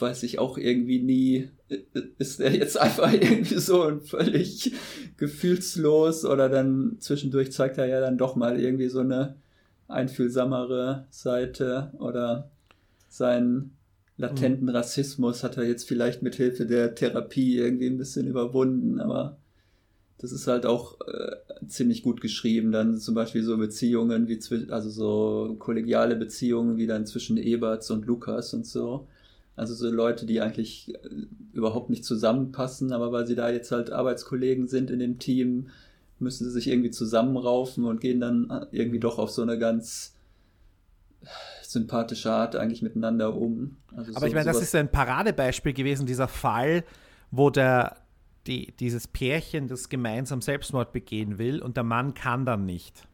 weiß 0.00 0.24
ich 0.24 0.38
auch 0.38 0.58
irgendwie 0.58 1.00
nie, 1.00 1.48
ist 2.18 2.40
er 2.40 2.52
jetzt 2.54 2.76
einfach 2.80 3.12
irgendwie 3.12 3.58
so 3.58 3.98
völlig 4.00 4.72
gefühlslos 5.16 6.24
oder 6.24 6.48
dann 6.48 6.96
zwischendurch 7.00 7.52
zeigt 7.52 7.78
er 7.78 7.86
ja 7.86 8.00
dann 8.00 8.18
doch 8.18 8.36
mal 8.36 8.60
irgendwie 8.60 8.88
so 8.88 9.00
eine 9.00 9.36
einfühlsamere 9.86 11.06
Seite 11.10 11.92
oder 11.98 12.50
seinen 13.08 13.76
latenten 14.16 14.68
Rassismus 14.68 15.44
hat 15.44 15.56
er 15.56 15.64
jetzt 15.64 15.86
vielleicht 15.88 16.22
mit 16.22 16.34
Hilfe 16.34 16.66
der 16.66 16.94
Therapie 16.94 17.56
irgendwie 17.56 17.86
ein 17.86 17.96
bisschen 17.96 18.26
überwunden, 18.26 19.00
aber 19.00 19.38
das 20.18 20.32
ist 20.32 20.48
halt 20.48 20.66
auch 20.66 21.00
äh, 21.06 21.36
ziemlich 21.68 22.02
gut 22.02 22.20
geschrieben. 22.20 22.72
Dann 22.72 22.98
zum 22.98 23.14
Beispiel 23.14 23.42
so 23.44 23.56
Beziehungen 23.56 24.28
wie 24.28 24.38
zwischen, 24.38 24.72
also 24.72 24.90
so 24.90 25.56
kollegiale 25.58 26.16
Beziehungen 26.16 26.76
wie 26.76 26.86
dann 26.86 27.06
zwischen 27.06 27.36
Eberts 27.36 27.90
und 27.90 28.04
Lukas 28.04 28.52
und 28.52 28.66
so. 28.66 29.06
Also 29.54 29.74
so 29.74 29.90
Leute, 29.90 30.26
die 30.26 30.40
eigentlich 30.40 30.94
äh, 30.94 31.08
überhaupt 31.52 31.88
nicht 31.88 32.04
zusammenpassen, 32.04 32.92
aber 32.92 33.12
weil 33.12 33.26
sie 33.26 33.36
da 33.36 33.48
jetzt 33.48 33.70
halt 33.70 33.90
Arbeitskollegen 33.90 34.66
sind 34.66 34.90
in 34.90 34.98
dem 34.98 35.18
Team, 35.20 35.68
müssen 36.18 36.44
sie 36.44 36.50
sich 36.50 36.68
irgendwie 36.68 36.90
zusammenraufen 36.90 37.84
und 37.84 38.00
gehen 38.00 38.20
dann 38.20 38.50
äh, 38.50 38.66
irgendwie 38.72 39.00
doch 39.00 39.18
auf 39.18 39.30
so 39.30 39.42
eine 39.42 39.58
ganz 39.58 40.14
sympathische 41.62 42.32
Art 42.32 42.56
eigentlich 42.56 42.82
miteinander 42.82 43.36
um. 43.36 43.76
Also 43.96 44.12
Aber 44.12 44.20
so, 44.20 44.26
ich 44.26 44.34
meine, 44.34 44.46
das 44.46 44.62
ist 44.62 44.74
ein 44.74 44.90
Paradebeispiel 44.90 45.74
gewesen, 45.74 46.06
dieser 46.06 46.28
Fall, 46.28 46.82
wo 47.30 47.50
der, 47.50 47.96
die, 48.48 48.72
dieses 48.72 49.06
Pärchen 49.06 49.68
das 49.68 49.88
gemeinsam 49.88 50.42
Selbstmord 50.42 50.92
begehen 50.92 51.38
will 51.38 51.62
und 51.62 51.76
der 51.76 51.84
Mann 51.84 52.14
kann 52.14 52.44
dann 52.44 52.66
nicht. 52.66 53.06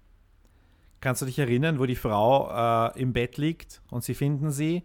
Kannst 1.00 1.20
du 1.20 1.26
dich 1.26 1.38
erinnern, 1.38 1.78
wo 1.78 1.86
die 1.86 1.96
Frau 1.96 2.48
äh, 2.50 2.98
im 3.00 3.12
Bett 3.12 3.36
liegt 3.36 3.82
und 3.90 4.02
sie 4.04 4.14
finden 4.14 4.50
sie 4.50 4.84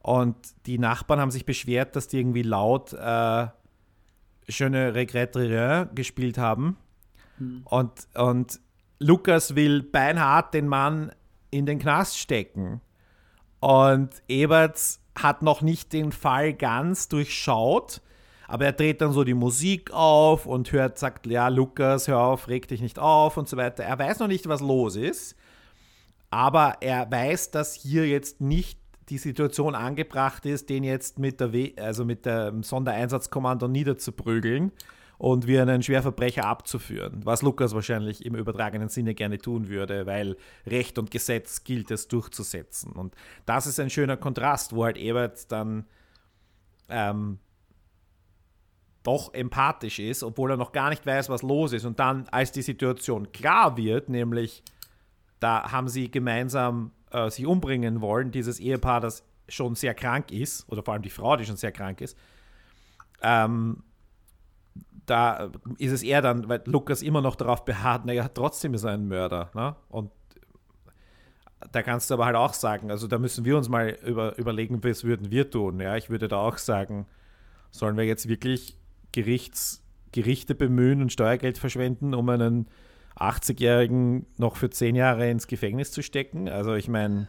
und 0.00 0.36
die 0.66 0.78
Nachbarn 0.78 1.20
haben 1.20 1.30
sich 1.30 1.46
beschwert, 1.46 1.96
dass 1.96 2.08
die 2.08 2.18
irgendwie 2.18 2.42
laut 2.42 2.92
äh, 2.92 3.46
Schöne 4.48 4.94
Regrette 4.94 5.38
Rien 5.38 5.94
gespielt 5.94 6.36
haben 6.36 6.76
und, 7.64 8.08
und 8.14 8.60
Lukas 8.98 9.54
will 9.54 9.82
beinhart 9.82 10.52
den 10.52 10.68
Mann 10.68 11.12
in 11.50 11.66
den 11.66 11.78
Knast 11.78 12.18
stecken. 12.18 12.80
Und 13.60 14.10
Eberts 14.28 15.00
hat 15.18 15.42
noch 15.42 15.62
nicht 15.62 15.92
den 15.92 16.12
Fall 16.12 16.54
ganz 16.54 17.08
durchschaut, 17.08 18.02
aber 18.50 18.64
er 18.64 18.72
dreht 18.72 19.00
dann 19.00 19.12
so 19.12 19.22
die 19.22 19.34
Musik 19.34 19.92
auf 19.92 20.44
und 20.44 20.72
hört, 20.72 20.98
sagt, 20.98 21.28
ja, 21.28 21.46
Lukas, 21.46 22.08
hör 22.08 22.18
auf, 22.18 22.48
reg 22.48 22.66
dich 22.66 22.80
nicht 22.80 22.98
auf 22.98 23.36
und 23.36 23.48
so 23.48 23.56
weiter. 23.56 23.84
Er 23.84 23.96
weiß 23.96 24.18
noch 24.18 24.26
nicht, 24.26 24.48
was 24.48 24.60
los 24.60 24.96
ist, 24.96 25.36
aber 26.30 26.78
er 26.80 27.08
weiß, 27.08 27.52
dass 27.52 27.74
hier 27.74 28.08
jetzt 28.08 28.40
nicht 28.40 28.80
die 29.08 29.18
Situation 29.18 29.76
angebracht 29.76 30.46
ist, 30.46 30.68
den 30.68 30.82
jetzt 30.82 31.20
mit 31.20 31.38
der 31.38 31.52
w 31.52 31.74
also 31.76 32.04
mit 32.04 32.26
dem 32.26 32.64
Sondereinsatzkommando 32.64 33.68
niederzuprügeln 33.68 34.72
und 35.16 35.46
wie 35.46 35.60
einen 35.60 35.84
Schwerverbrecher 35.84 36.44
abzuführen, 36.44 37.20
was 37.22 37.42
Lukas 37.42 37.72
wahrscheinlich 37.72 38.26
im 38.26 38.34
übertragenen 38.34 38.88
Sinne 38.88 39.14
gerne 39.14 39.38
tun 39.38 39.68
würde, 39.68 40.06
weil 40.06 40.36
Recht 40.66 40.98
und 40.98 41.12
Gesetz 41.12 41.62
gilt 41.62 41.92
es 41.92 42.08
durchzusetzen. 42.08 42.90
Und 42.94 43.14
das 43.46 43.68
ist 43.68 43.78
ein 43.78 43.90
schöner 43.90 44.16
Kontrast, 44.16 44.74
wo 44.74 44.84
halt 44.84 44.96
Ebert 44.96 45.52
dann 45.52 45.84
ähm, 46.88 47.38
doch 49.02 49.32
empathisch 49.32 49.98
ist, 49.98 50.22
obwohl 50.22 50.50
er 50.50 50.56
noch 50.56 50.72
gar 50.72 50.90
nicht 50.90 51.06
weiß, 51.06 51.28
was 51.28 51.42
los 51.42 51.72
ist. 51.72 51.84
Und 51.84 51.98
dann, 51.98 52.28
als 52.30 52.52
die 52.52 52.62
Situation 52.62 53.32
klar 53.32 53.76
wird, 53.76 54.08
nämlich 54.08 54.62
da 55.40 55.72
haben 55.72 55.88
sie 55.88 56.10
gemeinsam 56.10 56.92
äh, 57.10 57.30
sich 57.30 57.46
umbringen 57.46 58.00
wollen, 58.00 58.30
dieses 58.30 58.60
Ehepaar, 58.60 59.00
das 59.00 59.24
schon 59.48 59.74
sehr 59.74 59.94
krank 59.94 60.30
ist, 60.30 60.70
oder 60.70 60.82
vor 60.82 60.94
allem 60.94 61.02
die 61.02 61.10
Frau, 61.10 61.36
die 61.36 61.44
schon 61.44 61.56
sehr 61.56 61.72
krank 61.72 62.00
ist, 62.00 62.16
ähm, 63.22 63.82
da 65.06 65.50
ist 65.78 65.92
es 65.92 66.02
eher 66.02 66.22
dann, 66.22 66.48
weil 66.48 66.62
Lukas 66.66 67.02
immer 67.02 67.20
noch 67.20 67.34
darauf 67.34 67.64
beharrt, 67.64 68.04
naja, 68.04 68.28
trotzdem 68.28 68.74
ist 68.74 68.84
er 68.84 68.92
ein 68.92 69.08
Mörder. 69.08 69.50
Ne? 69.54 69.74
Und 69.88 70.12
da 71.72 71.82
kannst 71.82 72.10
du 72.10 72.14
aber 72.14 72.26
halt 72.26 72.36
auch 72.36 72.54
sagen, 72.54 72.90
also 72.90 73.06
da 73.08 73.18
müssen 73.18 73.44
wir 73.44 73.56
uns 73.56 73.68
mal 73.68 73.98
über, 74.04 74.38
überlegen, 74.38 74.82
was 74.84 75.04
würden 75.04 75.30
wir 75.30 75.50
tun. 75.50 75.80
Ja, 75.80 75.96
ich 75.96 76.10
würde 76.10 76.28
da 76.28 76.36
auch 76.36 76.58
sagen, 76.58 77.06
sollen 77.70 77.96
wir 77.96 78.04
jetzt 78.04 78.28
wirklich 78.28 78.76
Gerichts, 79.12 79.82
Gerichte 80.12 80.54
bemühen 80.54 81.02
und 81.02 81.12
Steuergeld 81.12 81.58
verschwenden, 81.58 82.14
um 82.14 82.28
einen 82.28 82.66
80-Jährigen 83.14 84.26
noch 84.38 84.56
für 84.56 84.70
10 84.70 84.96
Jahre 84.96 85.30
ins 85.30 85.46
Gefängnis 85.46 85.92
zu 85.92 86.02
stecken? 86.02 86.48
Also 86.48 86.74
ich 86.74 86.88
meine, 86.88 87.28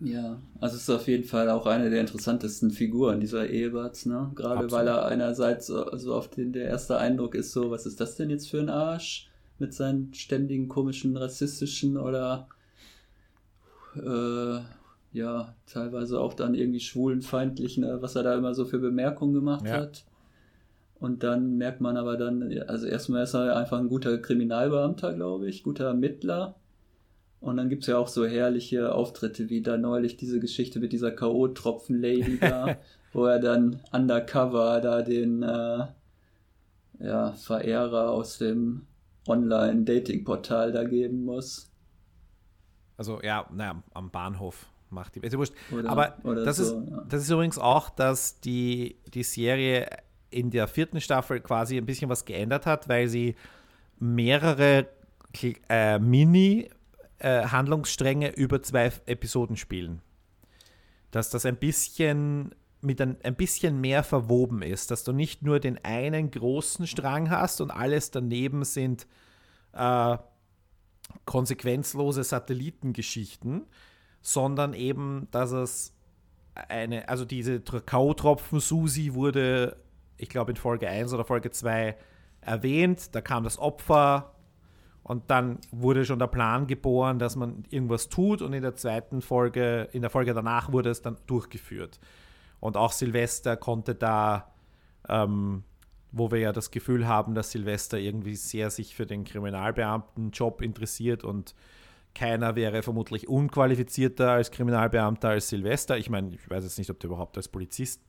Ja, 0.00 0.42
also 0.60 0.76
es 0.76 0.82
ist 0.82 0.90
auf 0.90 1.06
jeden 1.08 1.24
Fall 1.24 1.48
auch 1.50 1.66
eine 1.66 1.90
der 1.90 2.00
interessantesten 2.00 2.70
Figuren 2.70 3.20
dieser 3.20 3.48
Eberts, 3.48 4.04
ne? 4.06 4.30
Gerade 4.34 4.64
Absolut. 4.64 4.72
weil 4.72 4.88
er 4.88 5.06
einerseits 5.06 5.66
so, 5.68 5.96
so 5.96 6.14
auf 6.14 6.28
den 6.28 6.52
der 6.52 6.64
erste 6.66 6.98
Eindruck 6.98 7.34
ist 7.34 7.52
so, 7.52 7.70
was 7.70 7.86
ist 7.86 8.00
das 8.00 8.16
denn 8.16 8.28
jetzt 8.30 8.50
für 8.50 8.60
ein 8.60 8.68
Arsch 8.68 9.30
mit 9.58 9.72
seinen 9.74 10.12
ständigen 10.12 10.68
komischen 10.68 11.16
rassistischen 11.16 11.96
oder 11.96 12.48
äh, 13.94 14.60
ja 15.12 15.54
teilweise 15.66 16.20
auch 16.20 16.34
dann 16.34 16.54
irgendwie 16.54 16.80
schwulenfeindlichen, 16.80 17.84
äh, 17.84 18.02
was 18.02 18.14
er 18.16 18.22
da 18.22 18.34
immer 18.36 18.54
so 18.54 18.64
für 18.64 18.78
Bemerkungen 18.78 19.34
gemacht 19.34 19.64
Ja. 19.66 19.72
hat. 19.72 20.04
Und 20.98 21.22
dann 21.22 21.56
merkt 21.58 21.80
man 21.80 21.96
aber 21.96 22.16
dann, 22.16 22.58
also 22.68 22.86
erstmal 22.86 23.24
ist 23.24 23.34
er 23.34 23.56
einfach 23.56 23.78
ein 23.78 23.88
guter 23.88 24.16
Kriminalbeamter, 24.18 25.12
glaube 25.14 25.48
ich, 25.48 25.62
guter 25.62 25.86
Ermittler. 25.86 26.56
Und 27.40 27.58
dann 27.58 27.68
gibt 27.68 27.82
es 27.82 27.88
ja 27.88 27.98
auch 27.98 28.08
so 28.08 28.24
herrliche 28.24 28.94
Auftritte, 28.94 29.50
wie 29.50 29.60
da 29.60 29.76
neulich 29.76 30.16
diese 30.16 30.40
Geschichte 30.40 30.80
mit 30.80 30.92
dieser 30.92 31.10
K.O.-Tropfen-Lady 31.12 32.38
da, 32.40 32.78
wo 33.12 33.26
er 33.26 33.38
dann 33.38 33.80
undercover 33.92 34.80
da 34.80 35.02
den 35.02 35.42
äh, 35.42 35.86
ja, 36.98 37.32
Verehrer 37.32 38.10
aus 38.10 38.38
dem 38.38 38.86
Online-Dating-Portal 39.28 40.72
da 40.72 40.84
geben 40.84 41.24
muss. 41.24 41.70
also 42.96 43.20
ja, 43.22 43.46
naja, 43.52 43.82
am 43.92 44.10
Bahnhof 44.10 44.66
macht 44.88 45.16
die, 45.16 45.20
ist 45.20 45.32
ja 45.32 45.38
wurscht. 45.38 45.52
Oder- 45.72 45.90
Aber 45.90 46.16
oder 46.24 46.44
das, 46.44 46.56
so, 46.56 46.62
ist, 46.80 46.88
ja. 46.90 47.04
das 47.08 47.22
ist 47.22 47.30
übrigens 47.30 47.58
auch, 47.58 47.90
dass 47.90 48.40
die, 48.40 48.96
die 49.12 49.24
Serie 49.24 49.88
in 50.36 50.50
der 50.50 50.68
vierten 50.68 51.00
Staffel 51.00 51.40
quasi 51.40 51.78
ein 51.78 51.86
bisschen 51.86 52.10
was 52.10 52.26
geändert 52.26 52.66
hat, 52.66 52.88
weil 52.88 53.08
sie 53.08 53.34
mehrere 53.98 54.86
äh, 55.68 55.98
Mini-Handlungsstränge 55.98 58.36
über 58.36 58.62
zwei 58.62 58.92
Episoden 59.06 59.56
spielen. 59.56 60.02
Dass 61.10 61.30
das 61.30 61.46
ein 61.46 61.56
bisschen 61.56 62.54
mit 62.82 63.00
ein, 63.00 63.16
ein 63.22 63.34
bisschen 63.34 63.80
mehr 63.80 64.04
verwoben 64.04 64.60
ist, 64.60 64.90
dass 64.90 65.04
du 65.04 65.12
nicht 65.12 65.40
nur 65.42 65.58
den 65.58 65.82
einen 65.82 66.30
großen 66.30 66.86
Strang 66.86 67.30
hast 67.30 67.62
und 67.62 67.70
alles 67.70 68.10
daneben 68.10 68.62
sind 68.64 69.06
äh, 69.72 70.18
konsequenzlose 71.24 72.24
Satellitengeschichten, 72.24 73.64
sondern 74.20 74.74
eben, 74.74 75.28
dass 75.30 75.52
es 75.52 75.94
eine, 76.54 77.08
also 77.08 77.24
diese 77.24 77.60
K.O.-Tropfen 77.60 78.60
Susi 78.60 79.14
wurde, 79.14 79.78
ich 80.16 80.28
glaube 80.28 80.52
in 80.52 80.56
Folge 80.56 80.88
1 80.88 81.12
oder 81.12 81.24
Folge 81.24 81.50
2 81.50 81.96
erwähnt, 82.40 83.14
da 83.14 83.20
kam 83.20 83.44
das 83.44 83.58
Opfer 83.58 84.34
und 85.02 85.30
dann 85.30 85.58
wurde 85.70 86.04
schon 86.04 86.18
der 86.18 86.26
Plan 86.26 86.66
geboren, 86.66 87.18
dass 87.18 87.36
man 87.36 87.64
irgendwas 87.70 88.08
tut 88.08 88.42
und 88.42 88.52
in 88.52 88.62
der 88.62 88.74
zweiten 88.74 89.22
Folge, 89.22 89.88
in 89.92 90.02
der 90.02 90.10
Folge 90.10 90.34
danach 90.34 90.72
wurde 90.72 90.90
es 90.90 91.02
dann 91.02 91.16
durchgeführt. 91.26 92.00
Und 92.60 92.76
auch 92.76 92.92
Silvester 92.92 93.56
konnte 93.56 93.94
da 93.94 94.52
ähm, 95.08 95.64
wo 96.12 96.30
wir 96.30 96.38
ja 96.38 96.52
das 96.52 96.70
Gefühl 96.70 97.06
haben, 97.06 97.34
dass 97.34 97.50
Silvester 97.50 97.98
irgendwie 97.98 98.36
sehr 98.36 98.70
sich 98.70 98.94
für 98.94 99.06
den 99.06 99.24
Kriminalbeamtenjob 99.24 100.62
interessiert 100.62 101.24
und 101.24 101.54
keiner 102.14 102.56
wäre 102.56 102.82
vermutlich 102.82 103.28
unqualifizierter 103.28 104.30
als 104.30 104.50
Kriminalbeamter 104.50 105.28
als 105.28 105.48
Silvester. 105.48 105.98
Ich 105.98 106.08
meine, 106.08 106.34
ich 106.34 106.48
weiß 106.48 106.64
jetzt 106.64 106.78
nicht, 106.78 106.90
ob 106.90 106.98
der 106.98 107.10
überhaupt 107.10 107.36
als 107.36 107.48
Polizist 107.48 108.00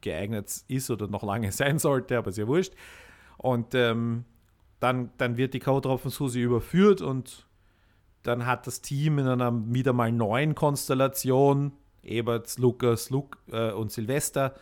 geeignet 0.00 0.64
ist 0.68 0.90
oder 0.90 1.06
noch 1.08 1.22
lange 1.22 1.52
sein 1.52 1.78
sollte, 1.78 2.18
aber 2.18 2.30
ist 2.30 2.38
ja 2.38 2.46
wurscht. 2.46 2.74
Und 3.36 3.74
ähm, 3.74 4.24
dann, 4.80 5.10
dann 5.18 5.36
wird 5.36 5.54
die 5.54 5.60
Code 5.60 5.98
Susi 6.10 6.40
überführt 6.40 7.02
und 7.02 7.46
dann 8.22 8.46
hat 8.46 8.66
das 8.66 8.82
Team 8.82 9.18
in 9.18 9.26
einer 9.26 9.52
wieder 9.72 9.92
mal 9.92 10.12
neuen 10.12 10.54
Konstellation, 10.54 11.72
Eberts, 12.02 12.58
Lukas 12.58 13.10
Luke, 13.10 13.38
äh, 13.50 13.72
und 13.72 13.92
Silvester, 13.92 14.54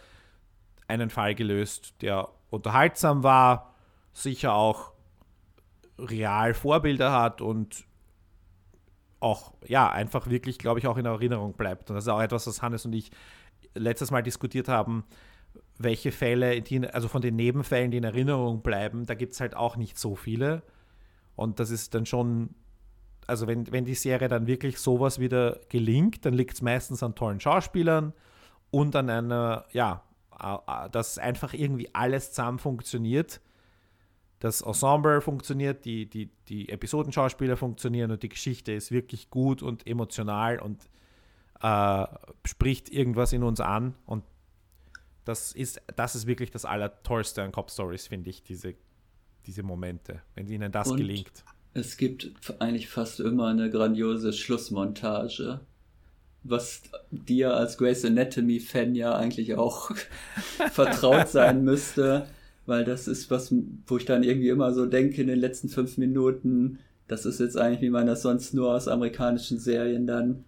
einen 0.86 1.10
Fall 1.10 1.34
gelöst, 1.34 1.94
der 2.00 2.28
unterhaltsam 2.50 3.22
war, 3.22 3.74
sicher 4.12 4.54
auch 4.54 4.92
real 5.98 6.54
Vorbilder 6.54 7.12
hat 7.12 7.40
und 7.40 7.84
auch, 9.20 9.52
ja, 9.66 9.90
einfach 9.90 10.28
wirklich, 10.28 10.58
glaube 10.58 10.78
ich, 10.78 10.86
auch 10.86 10.96
in 10.96 11.06
Erinnerung 11.06 11.54
bleibt. 11.54 11.90
Und 11.90 11.96
das 11.96 12.04
ist 12.04 12.08
auch 12.08 12.20
etwas, 12.20 12.46
was 12.46 12.62
Hannes 12.62 12.86
und 12.86 12.92
ich 12.92 13.10
letztes 13.74 14.10
Mal 14.10 14.22
diskutiert 14.22 14.68
haben, 14.68 15.04
welche 15.78 16.12
Fälle, 16.12 16.60
die, 16.60 16.86
also 16.88 17.08
von 17.08 17.22
den 17.22 17.36
Nebenfällen, 17.36 17.90
die 17.90 17.98
in 17.98 18.04
Erinnerung 18.04 18.62
bleiben, 18.62 19.06
da 19.06 19.14
gibt 19.14 19.32
es 19.32 19.40
halt 19.40 19.56
auch 19.56 19.76
nicht 19.76 19.96
so 19.96 20.16
viele. 20.16 20.62
Und 21.36 21.60
das 21.60 21.70
ist 21.70 21.94
dann 21.94 22.04
schon, 22.04 22.50
also 23.28 23.46
wenn, 23.46 23.70
wenn 23.70 23.84
die 23.84 23.94
Serie 23.94 24.28
dann 24.28 24.48
wirklich 24.48 24.78
sowas 24.78 25.20
wieder 25.20 25.60
gelingt, 25.68 26.26
dann 26.26 26.34
liegt 26.34 26.54
es 26.54 26.62
meistens 26.62 27.02
an 27.02 27.14
tollen 27.14 27.38
Schauspielern 27.38 28.12
und 28.72 28.96
an 28.96 29.08
einer, 29.08 29.66
ja, 29.70 30.02
dass 30.90 31.18
einfach 31.18 31.54
irgendwie 31.54 31.94
alles 31.94 32.32
zusammen 32.32 32.58
funktioniert. 32.58 33.40
Das 34.40 34.60
Ensemble 34.60 35.20
funktioniert, 35.20 35.84
die, 35.84 36.06
die, 36.06 36.30
die 36.48 36.68
Episodenschauspieler 36.68 37.56
funktionieren 37.56 38.10
und 38.10 38.22
die 38.22 38.28
Geschichte 38.28 38.72
ist 38.72 38.90
wirklich 38.90 39.30
gut 39.30 39.62
und 39.62 39.86
emotional 39.86 40.58
und 40.60 40.88
äh, 41.60 42.06
spricht 42.44 42.88
irgendwas 42.88 43.32
in 43.32 43.42
uns 43.42 43.60
an. 43.60 43.94
Und 44.06 44.24
das 45.28 45.52
ist, 45.52 45.80
das 45.96 46.14
ist 46.14 46.26
wirklich 46.26 46.50
das 46.50 46.64
Allertollste 46.64 47.42
an 47.42 47.52
Cop 47.52 47.70
Stories, 47.70 48.06
finde 48.06 48.30
ich, 48.30 48.42
diese, 48.42 48.74
diese 49.46 49.62
Momente, 49.62 50.22
wenn 50.34 50.48
ihnen 50.48 50.72
das 50.72 50.88
und 50.88 50.96
gelingt. 50.96 51.44
Es 51.74 51.96
gibt 51.96 52.32
eigentlich 52.58 52.88
fast 52.88 53.20
immer 53.20 53.48
eine 53.48 53.70
grandiose 53.70 54.32
Schlussmontage 54.32 55.60
was 56.44 56.82
dir 57.10 57.54
als 57.54 57.78
Grey's 57.78 58.04
Anatomy-Fan 58.04 58.94
ja 58.94 59.16
eigentlich 59.16 59.54
auch 59.54 59.90
vertraut 60.72 61.28
sein 61.28 61.64
müsste, 61.64 62.26
weil 62.66 62.84
das 62.84 63.08
ist 63.08 63.30
was, 63.30 63.52
wo 63.86 63.96
ich 63.96 64.04
dann 64.04 64.22
irgendwie 64.22 64.48
immer 64.48 64.72
so 64.72 64.86
denke 64.86 65.20
in 65.20 65.28
den 65.28 65.38
letzten 65.38 65.68
fünf 65.68 65.98
Minuten, 65.98 66.78
das 67.06 67.24
ist 67.24 67.40
jetzt 67.40 67.56
eigentlich, 67.56 67.80
wie 67.80 67.90
man 67.90 68.06
das 68.06 68.22
sonst 68.22 68.54
nur 68.54 68.74
aus 68.74 68.88
amerikanischen 68.88 69.58
Serien 69.58 70.06
dann 70.06 70.44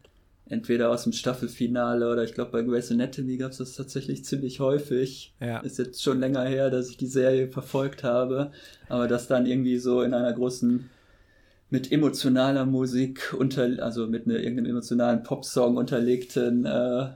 entweder 0.50 0.90
aus 0.90 1.04
dem 1.04 1.12
Staffelfinale 1.12 2.10
oder 2.10 2.24
ich 2.24 2.34
glaube 2.34 2.50
bei 2.50 2.62
Grey's 2.62 2.90
Anatomy 2.90 3.36
gab 3.36 3.52
es 3.52 3.58
das 3.58 3.74
tatsächlich 3.74 4.24
ziemlich 4.24 4.58
häufig. 4.58 5.32
Ja. 5.40 5.60
Ist 5.60 5.78
jetzt 5.78 6.02
schon 6.02 6.18
länger 6.18 6.44
her, 6.44 6.70
dass 6.70 6.90
ich 6.90 6.96
die 6.96 7.06
Serie 7.06 7.48
verfolgt 7.48 8.02
habe, 8.02 8.50
aber 8.88 9.06
das 9.06 9.28
dann 9.28 9.46
irgendwie 9.46 9.78
so 9.78 10.02
in 10.02 10.12
einer 10.12 10.32
großen 10.32 10.90
mit 11.70 11.92
emotionaler 11.92 12.66
Musik 12.66 13.32
unter, 13.38 13.62
also 13.82 14.08
mit 14.08 14.26
einer 14.26 14.40
irgendeinem 14.40 14.72
emotionalen 14.72 15.22
Popsong 15.22 15.76
unterlegten 15.76 16.66
äh, 16.66 17.10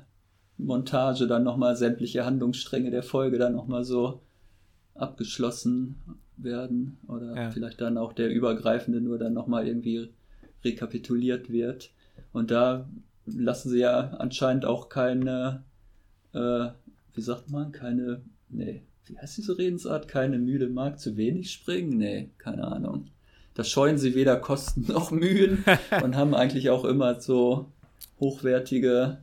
Montage 0.56 1.26
dann 1.26 1.42
nochmal 1.42 1.74
sämtliche 1.74 2.24
Handlungsstränge 2.24 2.92
der 2.92 3.02
Folge 3.02 3.38
dann 3.38 3.56
nochmal 3.56 3.82
so 3.82 4.20
abgeschlossen 4.94 5.96
werden 6.36 6.98
oder 7.08 7.34
ja. 7.34 7.50
vielleicht 7.50 7.80
dann 7.80 7.98
auch 7.98 8.12
der 8.12 8.30
übergreifende 8.30 9.00
nur 9.00 9.18
dann 9.18 9.34
nochmal 9.34 9.66
irgendwie 9.66 10.10
rekapituliert 10.64 11.50
wird. 11.50 11.90
Und 12.32 12.52
da 12.52 12.88
lassen 13.26 13.70
sie 13.70 13.80
ja 13.80 14.10
anscheinend 14.18 14.64
auch 14.64 14.88
keine, 14.88 15.64
äh, 16.32 16.68
wie 17.14 17.20
sagt 17.20 17.50
man, 17.50 17.72
keine, 17.72 18.22
nee, 18.48 18.82
wie 19.06 19.18
heißt 19.18 19.36
diese 19.36 19.58
Redensart? 19.58 20.08
Keine 20.08 20.38
müde 20.38 20.68
Mark 20.68 20.98
zu 20.98 21.16
wenig 21.16 21.52
springen? 21.52 21.98
Nee, 21.98 22.30
keine 22.38 22.66
Ahnung 22.66 23.08
da 23.54 23.62
scheuen 23.62 23.98
sie 23.98 24.14
weder 24.14 24.36
Kosten 24.36 24.82
noch 24.88 25.10
Mühen 25.10 25.64
und 26.02 26.16
haben 26.16 26.34
eigentlich 26.34 26.70
auch 26.70 26.84
immer 26.84 27.20
so 27.20 27.72
hochwertige 28.20 29.18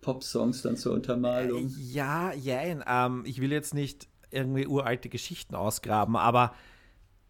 Pop-Songs 0.00 0.62
dann 0.62 0.76
zur 0.76 0.92
Untermalung. 0.92 1.68
Äh, 1.68 1.92
ja, 1.92 2.32
jein. 2.32 2.84
Ähm, 2.86 3.22
ich 3.26 3.40
will 3.40 3.52
jetzt 3.52 3.74
nicht 3.74 4.08
irgendwie 4.30 4.66
uralte 4.66 5.08
Geschichten 5.08 5.54
ausgraben, 5.54 6.16
aber 6.16 6.54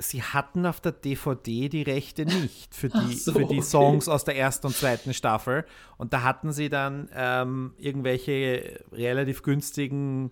sie 0.00 0.22
hatten 0.22 0.66
auf 0.66 0.80
der 0.80 0.92
DVD 0.92 1.68
die 1.68 1.82
Rechte 1.82 2.24
nicht 2.24 2.74
für 2.74 2.88
die, 3.08 3.14
so, 3.14 3.32
für 3.32 3.40
die 3.40 3.58
okay. 3.58 3.62
Songs 3.62 4.08
aus 4.08 4.24
der 4.24 4.36
ersten 4.36 4.68
und 4.68 4.76
zweiten 4.76 5.14
Staffel. 5.14 5.64
Und 5.98 6.12
da 6.12 6.22
hatten 6.22 6.52
sie 6.52 6.68
dann 6.68 7.08
ähm, 7.14 7.74
irgendwelche 7.78 8.80
relativ 8.92 9.42
günstigen, 9.42 10.30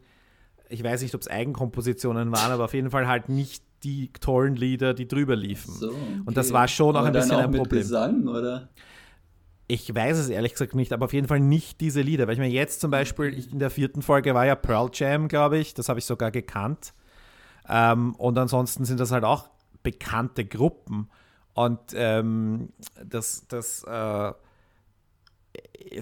ich 0.68 0.82
weiß 0.82 1.02
nicht, 1.02 1.14
ob 1.14 1.20
es 1.20 1.28
Eigenkompositionen 1.28 2.32
waren, 2.32 2.52
aber 2.52 2.64
auf 2.64 2.74
jeden 2.74 2.90
Fall 2.90 3.06
halt 3.06 3.28
nicht 3.28 3.62
die 3.84 4.10
tollen 4.20 4.56
Lieder, 4.56 4.92
die 4.92 5.06
drüber 5.06 5.36
liefen. 5.36 5.72
So, 5.72 5.90
okay. 5.90 6.20
Und 6.24 6.36
das 6.36 6.52
war 6.52 6.66
schon 6.66 6.96
auch 6.96 7.00
aber 7.00 7.08
ein 7.08 7.12
bisschen 7.12 7.36
auch 7.36 7.44
ein 7.44 7.52
Problem. 7.52 7.80
Gesang, 7.80 8.26
oder? 8.26 8.68
Ich 9.68 9.94
weiß 9.94 10.16
es 10.18 10.30
ehrlich 10.30 10.52
gesagt 10.52 10.74
nicht, 10.74 10.92
aber 10.92 11.04
auf 11.04 11.12
jeden 11.12 11.28
Fall 11.28 11.40
nicht 11.40 11.80
diese 11.80 12.00
Lieder. 12.00 12.26
Weil 12.26 12.32
ich 12.32 12.40
meine, 12.40 12.52
jetzt 12.52 12.80
zum 12.80 12.90
Beispiel, 12.90 13.38
ich, 13.38 13.52
in 13.52 13.58
der 13.58 13.70
vierten 13.70 14.00
Folge 14.00 14.34
war 14.34 14.46
ja 14.46 14.54
Pearl 14.54 14.90
Jam, 14.92 15.28
glaube 15.28 15.58
ich. 15.58 15.74
Das 15.74 15.90
habe 15.90 15.98
ich 15.98 16.06
sogar 16.06 16.30
gekannt. 16.30 16.94
Ähm, 17.68 18.14
und 18.14 18.38
ansonsten 18.38 18.84
sind 18.86 18.98
das 18.98 19.12
halt 19.12 19.24
auch 19.24 19.50
bekannte 19.88 20.44
Gruppen. 20.44 21.08
Und 21.54 21.80
ähm, 21.94 22.68
das, 23.02 23.46
das 23.48 23.82
äh, 23.84 24.32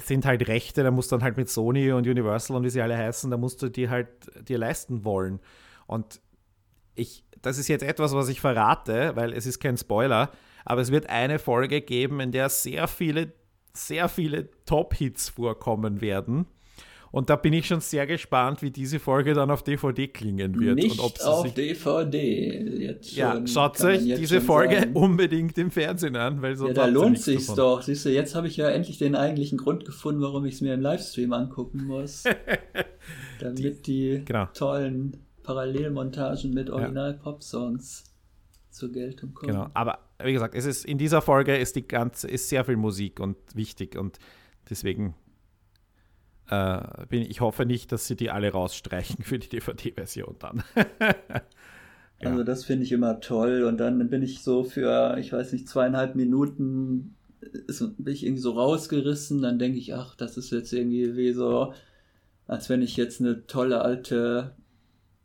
sind 0.00 0.26
halt 0.26 0.48
Rechte, 0.48 0.82
da 0.82 0.90
musst 0.90 1.12
du 1.12 1.16
dann 1.16 1.22
halt 1.22 1.36
mit 1.36 1.48
Sony 1.48 1.92
und 1.92 2.04
Universal 2.04 2.56
und 2.56 2.64
wie 2.64 2.70
sie 2.70 2.82
alle 2.82 2.96
heißen, 2.96 3.30
da 3.30 3.36
musst 3.36 3.62
du 3.62 3.68
die 3.68 3.88
halt 3.88 4.08
dir 4.48 4.58
leisten 4.58 5.04
wollen. 5.04 5.38
Und 5.86 6.20
ich, 6.96 7.24
das 7.42 7.58
ist 7.58 7.68
jetzt 7.68 7.84
etwas, 7.84 8.12
was 8.12 8.28
ich 8.28 8.40
verrate, 8.40 9.14
weil 9.14 9.32
es 9.32 9.46
ist 9.46 9.60
kein 9.60 9.76
Spoiler, 9.76 10.32
aber 10.64 10.80
es 10.80 10.90
wird 10.90 11.08
eine 11.08 11.38
Folge 11.38 11.80
geben, 11.80 12.18
in 12.18 12.32
der 12.32 12.48
sehr 12.48 12.88
viele, 12.88 13.32
sehr 13.72 14.08
viele 14.08 14.50
Top-Hits 14.64 15.28
vorkommen 15.28 16.00
werden. 16.00 16.46
Und 17.16 17.30
da 17.30 17.36
bin 17.36 17.54
ich 17.54 17.66
schon 17.66 17.80
sehr 17.80 18.06
gespannt, 18.06 18.60
wie 18.60 18.70
diese 18.70 19.00
Folge 19.00 19.32
dann 19.32 19.50
auf 19.50 19.62
DVD 19.62 20.06
klingen 20.06 20.60
wird. 20.60 20.74
Nicht 20.74 21.00
und 21.00 21.06
ob 21.06 21.20
auf 21.22 21.46
sich, 21.46 21.54
DVD. 21.54 22.60
Jetzt 22.78 23.08
schon, 23.08 23.18
ja, 23.18 23.46
schaut 23.46 23.80
euch 23.80 24.02
diese 24.02 24.42
Folge 24.42 24.80
sagen. 24.80 24.92
unbedingt 24.92 25.56
im 25.56 25.70
Fernsehen 25.70 26.14
an, 26.14 26.42
weil 26.42 26.56
so 26.56 26.66
Ja, 26.66 26.74
da 26.74 26.84
lohnt 26.84 27.18
sich's 27.18 27.46
davon. 27.46 27.56
doch. 27.56 27.80
Siehst 27.80 28.04
du, 28.04 28.10
jetzt 28.10 28.34
habe 28.34 28.48
ich 28.48 28.58
ja 28.58 28.68
endlich 28.68 28.98
den 28.98 29.14
eigentlichen 29.14 29.56
Grund 29.56 29.86
gefunden, 29.86 30.20
warum 30.20 30.44
ich 30.44 30.56
es 30.56 30.60
mir 30.60 30.74
im 30.74 30.82
Livestream 30.82 31.32
angucken 31.32 31.86
muss. 31.86 32.24
damit 33.40 33.86
die, 33.86 34.18
die 34.18 34.24
genau. 34.26 34.48
tollen 34.52 35.16
Parallelmontagen 35.42 36.52
mit 36.52 36.68
Original-Pop-Songs 36.68 38.12
zur 38.68 38.92
Geltung 38.92 39.32
kommen. 39.32 39.52
Genau, 39.52 39.70
aber 39.72 40.00
wie 40.22 40.34
gesagt, 40.34 40.54
es 40.54 40.66
ist 40.66 40.84
in 40.84 40.98
dieser 40.98 41.22
Folge 41.22 41.56
ist 41.56 41.76
die 41.76 41.88
ganze 41.88 42.28
ist 42.28 42.50
sehr 42.50 42.62
viel 42.66 42.76
Musik 42.76 43.20
und 43.20 43.38
wichtig 43.54 43.96
und 43.96 44.18
deswegen 44.68 45.14
äh, 46.50 47.06
bin 47.08 47.22
ich 47.22 47.40
hoffe 47.40 47.66
nicht, 47.66 47.92
dass 47.92 48.06
sie 48.06 48.16
die 48.16 48.30
alle 48.30 48.50
rausstreichen 48.50 49.24
für 49.24 49.38
die 49.38 49.48
DVD-Version 49.48 50.36
dann. 50.38 50.62
ja. 52.20 52.30
Also 52.30 52.44
das 52.44 52.64
finde 52.64 52.84
ich 52.84 52.92
immer 52.92 53.20
toll 53.20 53.64
und 53.64 53.78
dann 53.78 54.08
bin 54.08 54.22
ich 54.22 54.42
so 54.42 54.64
für, 54.64 55.16
ich 55.18 55.32
weiß 55.32 55.52
nicht, 55.52 55.68
zweieinhalb 55.68 56.14
Minuten 56.14 57.16
bin 57.98 58.14
ich 58.14 58.24
irgendwie 58.24 58.42
so 58.42 58.52
rausgerissen, 58.52 59.42
dann 59.42 59.58
denke 59.58 59.78
ich, 59.78 59.94
ach, 59.94 60.14
das 60.16 60.36
ist 60.36 60.50
jetzt 60.50 60.72
irgendwie 60.72 61.16
wie 61.16 61.32
so, 61.32 61.72
als 62.46 62.68
wenn 62.68 62.82
ich 62.82 62.96
jetzt 62.96 63.20
eine 63.20 63.46
tolle 63.46 63.82
alte 63.82 64.56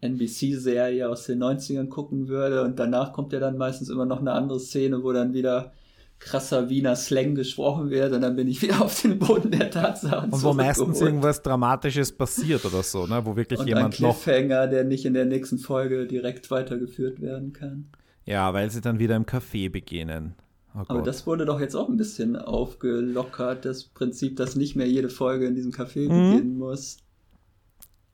NBC-Serie 0.02 1.08
aus 1.10 1.26
den 1.26 1.42
90ern 1.42 1.88
gucken 1.88 2.28
würde 2.28 2.64
und 2.64 2.80
danach 2.80 3.14
kommt 3.14 3.34
ja 3.34 3.40
dann 3.40 3.58
meistens 3.58 3.90
immer 3.90 4.06
noch 4.06 4.20
eine 4.20 4.34
andere 4.34 4.60
Szene, 4.60 5.04
wo 5.04 5.12
dann 5.12 5.34
wieder 5.34 5.74
krasser 6.22 6.70
Wiener 6.70 6.96
Slang 6.96 7.36
gesprochen 7.36 7.90
wird 7.90 8.14
und 8.14 8.22
dann 8.22 8.36
bin 8.36 8.48
ich 8.48 8.62
wieder 8.62 8.82
auf 8.82 9.02
den 9.02 9.20
Boden 9.20 9.52
der 9.52 9.70
Tatsachen 9.72 10.32
Und 10.32 10.44
wo 10.44 10.54
meistens 10.54 11.02
irgendwas 11.02 11.42
Dramatisches 11.42 12.12
passiert 12.12 12.64
oder 12.64 12.84
so, 12.84 13.08
ne? 13.08 13.26
wo 13.26 13.36
wirklich 13.36 13.60
und 13.60 13.68
jemand 13.68 13.88
ein 13.88 13.92
Cliffhanger, 13.92 14.66
noch... 14.66 14.70
der 14.70 14.84
nicht 14.84 15.06
in 15.06 15.14
der 15.14 15.26
nächsten 15.26 15.58
Folge 15.58 16.06
direkt 16.06 16.50
weitergeführt 16.52 17.22
werden 17.22 17.52
kann. 17.52 17.90
Ja, 18.24 18.54
weil 18.54 18.70
sie 18.70 18.82
dann 18.82 19.00
wieder 19.00 19.16
im 19.16 19.26
Café 19.26 19.70
beginnen. 19.70 20.36
Oh 20.76 20.84
Aber 20.88 21.02
das 21.02 21.26
wurde 21.28 21.46
doch 21.46 21.60
jetzt 21.60 21.76
auch 21.76 21.90
ein 21.90 21.98
bisschen 21.98 22.36
aufgelockert, 22.38 23.66
das 23.66 23.84
Prinzip, 23.86 24.38
dass 24.38 24.56
nicht 24.56 24.76
mehr 24.76 24.88
jede 24.88 25.10
Folge 25.10 25.48
in 25.48 25.56
diesem 25.56 25.72
Café 25.72 26.08
mhm. 26.08 26.32
beginnen 26.32 26.58
muss. 26.58 26.98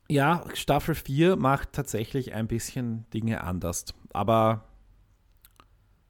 Ja, 0.09 0.45
Staffel 0.53 0.95
4 0.95 1.35
macht 1.35 1.73
tatsächlich 1.73 2.33
ein 2.33 2.47
bisschen 2.47 3.05
Dinge 3.13 3.43
anders. 3.43 3.85
Aber 4.13 4.63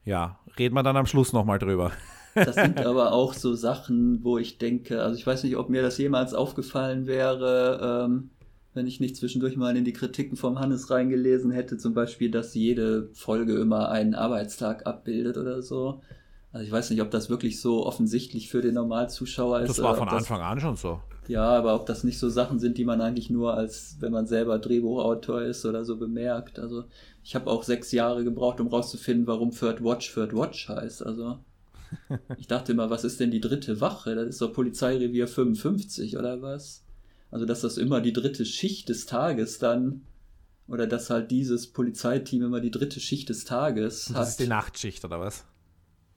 ja, 0.07 0.39
reden 0.57 0.73
wir 0.73 0.83
dann 0.83 0.95
am 0.95 1.05
Schluss 1.05 1.33
nochmal 1.33 1.59
drüber. 1.59 1.91
Das 2.33 2.55
sind 2.55 2.79
aber 2.85 3.11
auch 3.11 3.33
so 3.33 3.55
Sachen, 3.55 4.23
wo 4.23 4.37
ich 4.37 4.57
denke, 4.57 5.01
also 5.01 5.17
ich 5.17 5.27
weiß 5.27 5.43
nicht, 5.43 5.57
ob 5.57 5.69
mir 5.69 5.81
das 5.81 5.97
jemals 5.97 6.33
aufgefallen 6.33 7.07
wäre, 7.07 8.05
ähm, 8.05 8.29
wenn 8.73 8.87
ich 8.87 8.99
nicht 8.99 9.17
zwischendurch 9.17 9.57
mal 9.57 9.75
in 9.75 9.83
die 9.83 9.93
Kritiken 9.93 10.37
vom 10.37 10.59
Hannes 10.59 10.89
reingelesen 10.89 11.51
hätte, 11.51 11.77
zum 11.77 11.93
Beispiel, 11.93 12.31
dass 12.31 12.53
jede 12.53 13.09
Folge 13.13 13.55
immer 13.55 13.89
einen 13.89 14.15
Arbeitstag 14.15 14.85
abbildet 14.87 15.37
oder 15.37 15.61
so. 15.61 16.01
Also 16.53 16.65
ich 16.65 16.71
weiß 16.71 16.91
nicht, 16.91 17.01
ob 17.01 17.11
das 17.11 17.29
wirklich 17.29 17.59
so 17.59 17.85
offensichtlich 17.85 18.49
für 18.49 18.61
den 18.61 18.75
Normalzuschauer 18.75 19.61
ist. 19.61 19.69
Das 19.69 19.81
war 19.83 19.95
von 19.95 20.07
Anfang 20.07 20.41
an 20.41 20.59
schon 20.59 20.75
so. 20.77 21.01
Ja, 21.27 21.45
aber 21.45 21.75
ob 21.75 21.85
das 21.85 22.03
nicht 22.03 22.19
so 22.19 22.29
Sachen 22.29 22.59
sind, 22.59 22.77
die 22.77 22.85
man 22.85 23.01
eigentlich 23.01 23.29
nur 23.29 23.53
als, 23.55 23.97
wenn 23.99 24.11
man 24.11 24.27
selber 24.27 24.59
Drehbuchautor 24.59 25.41
ist 25.41 25.65
oder 25.65 25.83
so 25.83 25.97
bemerkt. 25.97 26.59
Also 26.59 26.85
ich 27.23 27.35
habe 27.35 27.49
auch 27.49 27.63
sechs 27.63 27.91
Jahre 27.91 28.23
gebraucht, 28.23 28.59
um 28.59 28.67
rauszufinden, 28.67 29.27
warum 29.27 29.51
Third 29.51 29.83
Watch 29.83 30.13
Third 30.13 30.33
Watch 30.33 30.69
heißt. 30.69 31.05
Also 31.05 31.39
ich 32.37 32.47
dachte 32.47 32.71
immer, 32.71 32.89
was 32.89 33.03
ist 33.03 33.19
denn 33.19 33.31
die 33.31 33.41
dritte 33.41 33.81
Wache? 33.81 34.15
Das 34.15 34.27
ist 34.27 34.41
doch 34.41 34.53
Polizeirevier 34.53 35.27
55 35.27 36.17
oder 36.17 36.41
was? 36.41 36.83
Also 37.29 37.45
dass 37.45 37.61
das 37.61 37.77
immer 37.77 38.01
die 38.01 38.13
dritte 38.13 38.45
Schicht 38.45 38.89
des 38.89 39.05
Tages 39.05 39.59
dann 39.59 40.03
oder 40.67 40.87
dass 40.87 41.09
halt 41.09 41.31
dieses 41.31 41.67
Polizeiteam 41.67 42.43
immer 42.43 42.59
die 42.59 42.71
dritte 42.71 42.99
Schicht 42.99 43.29
des 43.29 43.45
Tages 43.45 44.05
das 44.05 44.09
hat. 44.09 44.21
Das 44.21 44.29
ist 44.29 44.39
die 44.39 44.47
Nachtschicht 44.47 45.05
oder 45.05 45.19
was? 45.19 45.45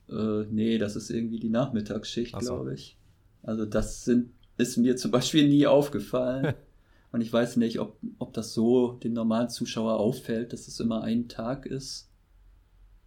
Äh, 0.08 0.44
nee, 0.50 0.78
das 0.78 0.96
ist 0.96 1.10
irgendwie 1.10 1.38
die 1.38 1.50
Nachmittagsschicht, 1.50 2.32
so. 2.32 2.38
glaube 2.40 2.74
ich. 2.74 2.96
Also 3.42 3.64
das 3.64 4.04
sind, 4.04 4.32
ist 4.60 4.76
mir 4.76 4.96
zum 4.96 5.10
Beispiel 5.10 5.48
nie 5.48 5.66
aufgefallen. 5.66 6.54
Und 7.12 7.22
ich 7.22 7.32
weiß 7.32 7.56
nicht, 7.56 7.80
ob, 7.80 7.96
ob 8.18 8.32
das 8.34 8.54
so 8.54 8.92
dem 8.92 9.14
normalen 9.14 9.48
Zuschauer 9.48 9.98
auffällt, 9.98 10.52
dass 10.52 10.68
es 10.68 10.78
immer 10.78 11.02
ein 11.02 11.28
Tag 11.28 11.66
ist. 11.66 12.08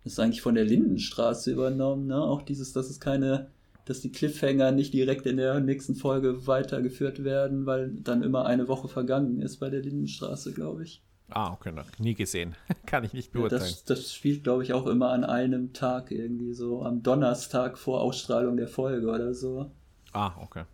Das 0.03 0.13
ist 0.13 0.19
eigentlich 0.19 0.41
von 0.41 0.55
der 0.55 0.65
Lindenstraße 0.65 1.51
übernommen, 1.51 2.07
ne? 2.07 2.21
Auch 2.21 2.41
dieses, 2.41 2.73
dass 2.73 2.89
es 2.89 2.99
keine, 2.99 3.49
dass 3.85 4.01
die 4.01 4.11
Cliffhanger 4.11 4.71
nicht 4.71 4.93
direkt 4.93 5.25
in 5.25 5.37
der 5.37 5.61
nächsten 5.61 5.95
Folge 5.95 6.45
weitergeführt 6.47 7.23
werden, 7.23 7.65
weil 7.65 7.91
dann 7.91 8.23
immer 8.23 8.45
eine 8.45 8.67
Woche 8.67 8.89
vergangen 8.89 9.41
ist 9.41 9.61
bei 9.61 9.69
der 9.69 9.81
Lindenstraße, 9.81 10.51
glaube 10.51 10.83
ich. 10.83 11.01
Ah, 11.29 11.53
okay, 11.53 11.71
noch 11.71 11.85
nie 11.99 12.13
gesehen. 12.13 12.55
Kann 12.85 13.05
ich 13.05 13.13
nicht 13.13 13.31
beurteilen. 13.31 13.61
Das, 13.61 13.85
das 13.85 14.13
spielt, 14.13 14.43
glaube 14.43 14.63
ich, 14.63 14.73
auch 14.73 14.85
immer 14.85 15.11
an 15.11 15.23
einem 15.23 15.71
Tag 15.71 16.11
irgendwie 16.11 16.53
so, 16.53 16.83
am 16.83 17.01
Donnerstag 17.01 17.77
vor 17.77 18.01
Ausstrahlung 18.01 18.57
der 18.57 18.67
Folge 18.67 19.07
oder 19.07 19.33
so. 19.33 19.71
Ah, 20.11 20.33
okay. 20.41 20.65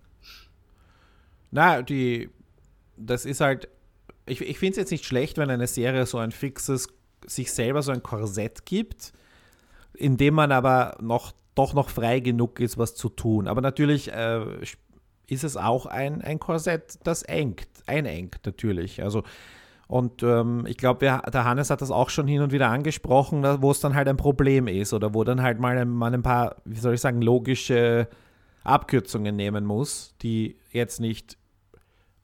Na, 1.52 1.82
die, 1.82 2.30
das 2.98 3.26
ist 3.26 3.42
halt, 3.42 3.68
ich, 4.26 4.42
ich 4.42 4.60
finde 4.60 4.72
es 4.72 4.78
jetzt 4.78 4.92
nicht 4.92 5.06
schlecht, 5.06 5.38
wenn 5.38 5.50
eine 5.50 5.68
Serie 5.68 6.06
so 6.06 6.18
ein 6.18 6.32
fixes, 6.32 6.88
sich 7.26 7.52
selber 7.52 7.82
so 7.82 7.92
ein 7.92 8.04
Korsett 8.04 8.66
gibt, 8.66 9.14
in 9.94 10.18
dem 10.18 10.36
man 10.36 10.52
aber 10.52 10.98
noch, 11.02 11.34
doch 11.56 11.74
noch 11.74 11.90
frei 11.90 12.20
genug 12.20 12.60
ist, 12.60 12.78
was 12.78 12.96
zu 12.96 13.10
tun. 13.10 13.48
Aber 13.48 13.62
natürlich 13.62 14.12
äh, 14.12 14.46
ist 15.28 15.44
es 15.44 15.58
auch 15.58 15.86
ein, 15.86 16.22
ein 16.22 16.40
Korsett, 16.40 17.00
das 17.04 17.24
engt, 17.24 17.68
einengt 17.88 18.40
natürlich. 18.46 19.02
Also 19.04 19.24
und 19.90 20.22
ähm, 20.22 20.68
ich 20.68 20.78
glaube, 20.78 21.00
der 21.00 21.46
Hannes 21.46 21.72
hat 21.72 21.82
das 21.82 21.90
auch 21.90 22.12
schon 22.12 22.28
hin 22.28 22.44
und 22.44 22.52
wieder 22.52 22.70
angesprochen, 22.70 23.44
wo 23.60 23.72
es 23.72 23.80
dann 23.80 23.96
halt 23.96 24.08
ein 24.08 24.18
Problem 24.18 24.68
ist 24.68 24.94
oder 24.94 25.16
wo 25.16 25.24
dann 25.24 25.42
halt 25.42 25.60
mal 25.60 25.80
ein, 25.80 25.90
mal 25.90 26.14
ein 26.14 26.22
paar, 26.22 26.58
wie 26.64 26.80
soll 26.80 26.94
ich 26.94 27.02
sagen, 27.02 27.24
logische 27.24 28.08
Abkürzungen 28.64 29.36
nehmen 29.36 29.66
muss, 29.66 30.14
die 30.22 30.58
jetzt 30.72 31.00
nicht 31.00 31.39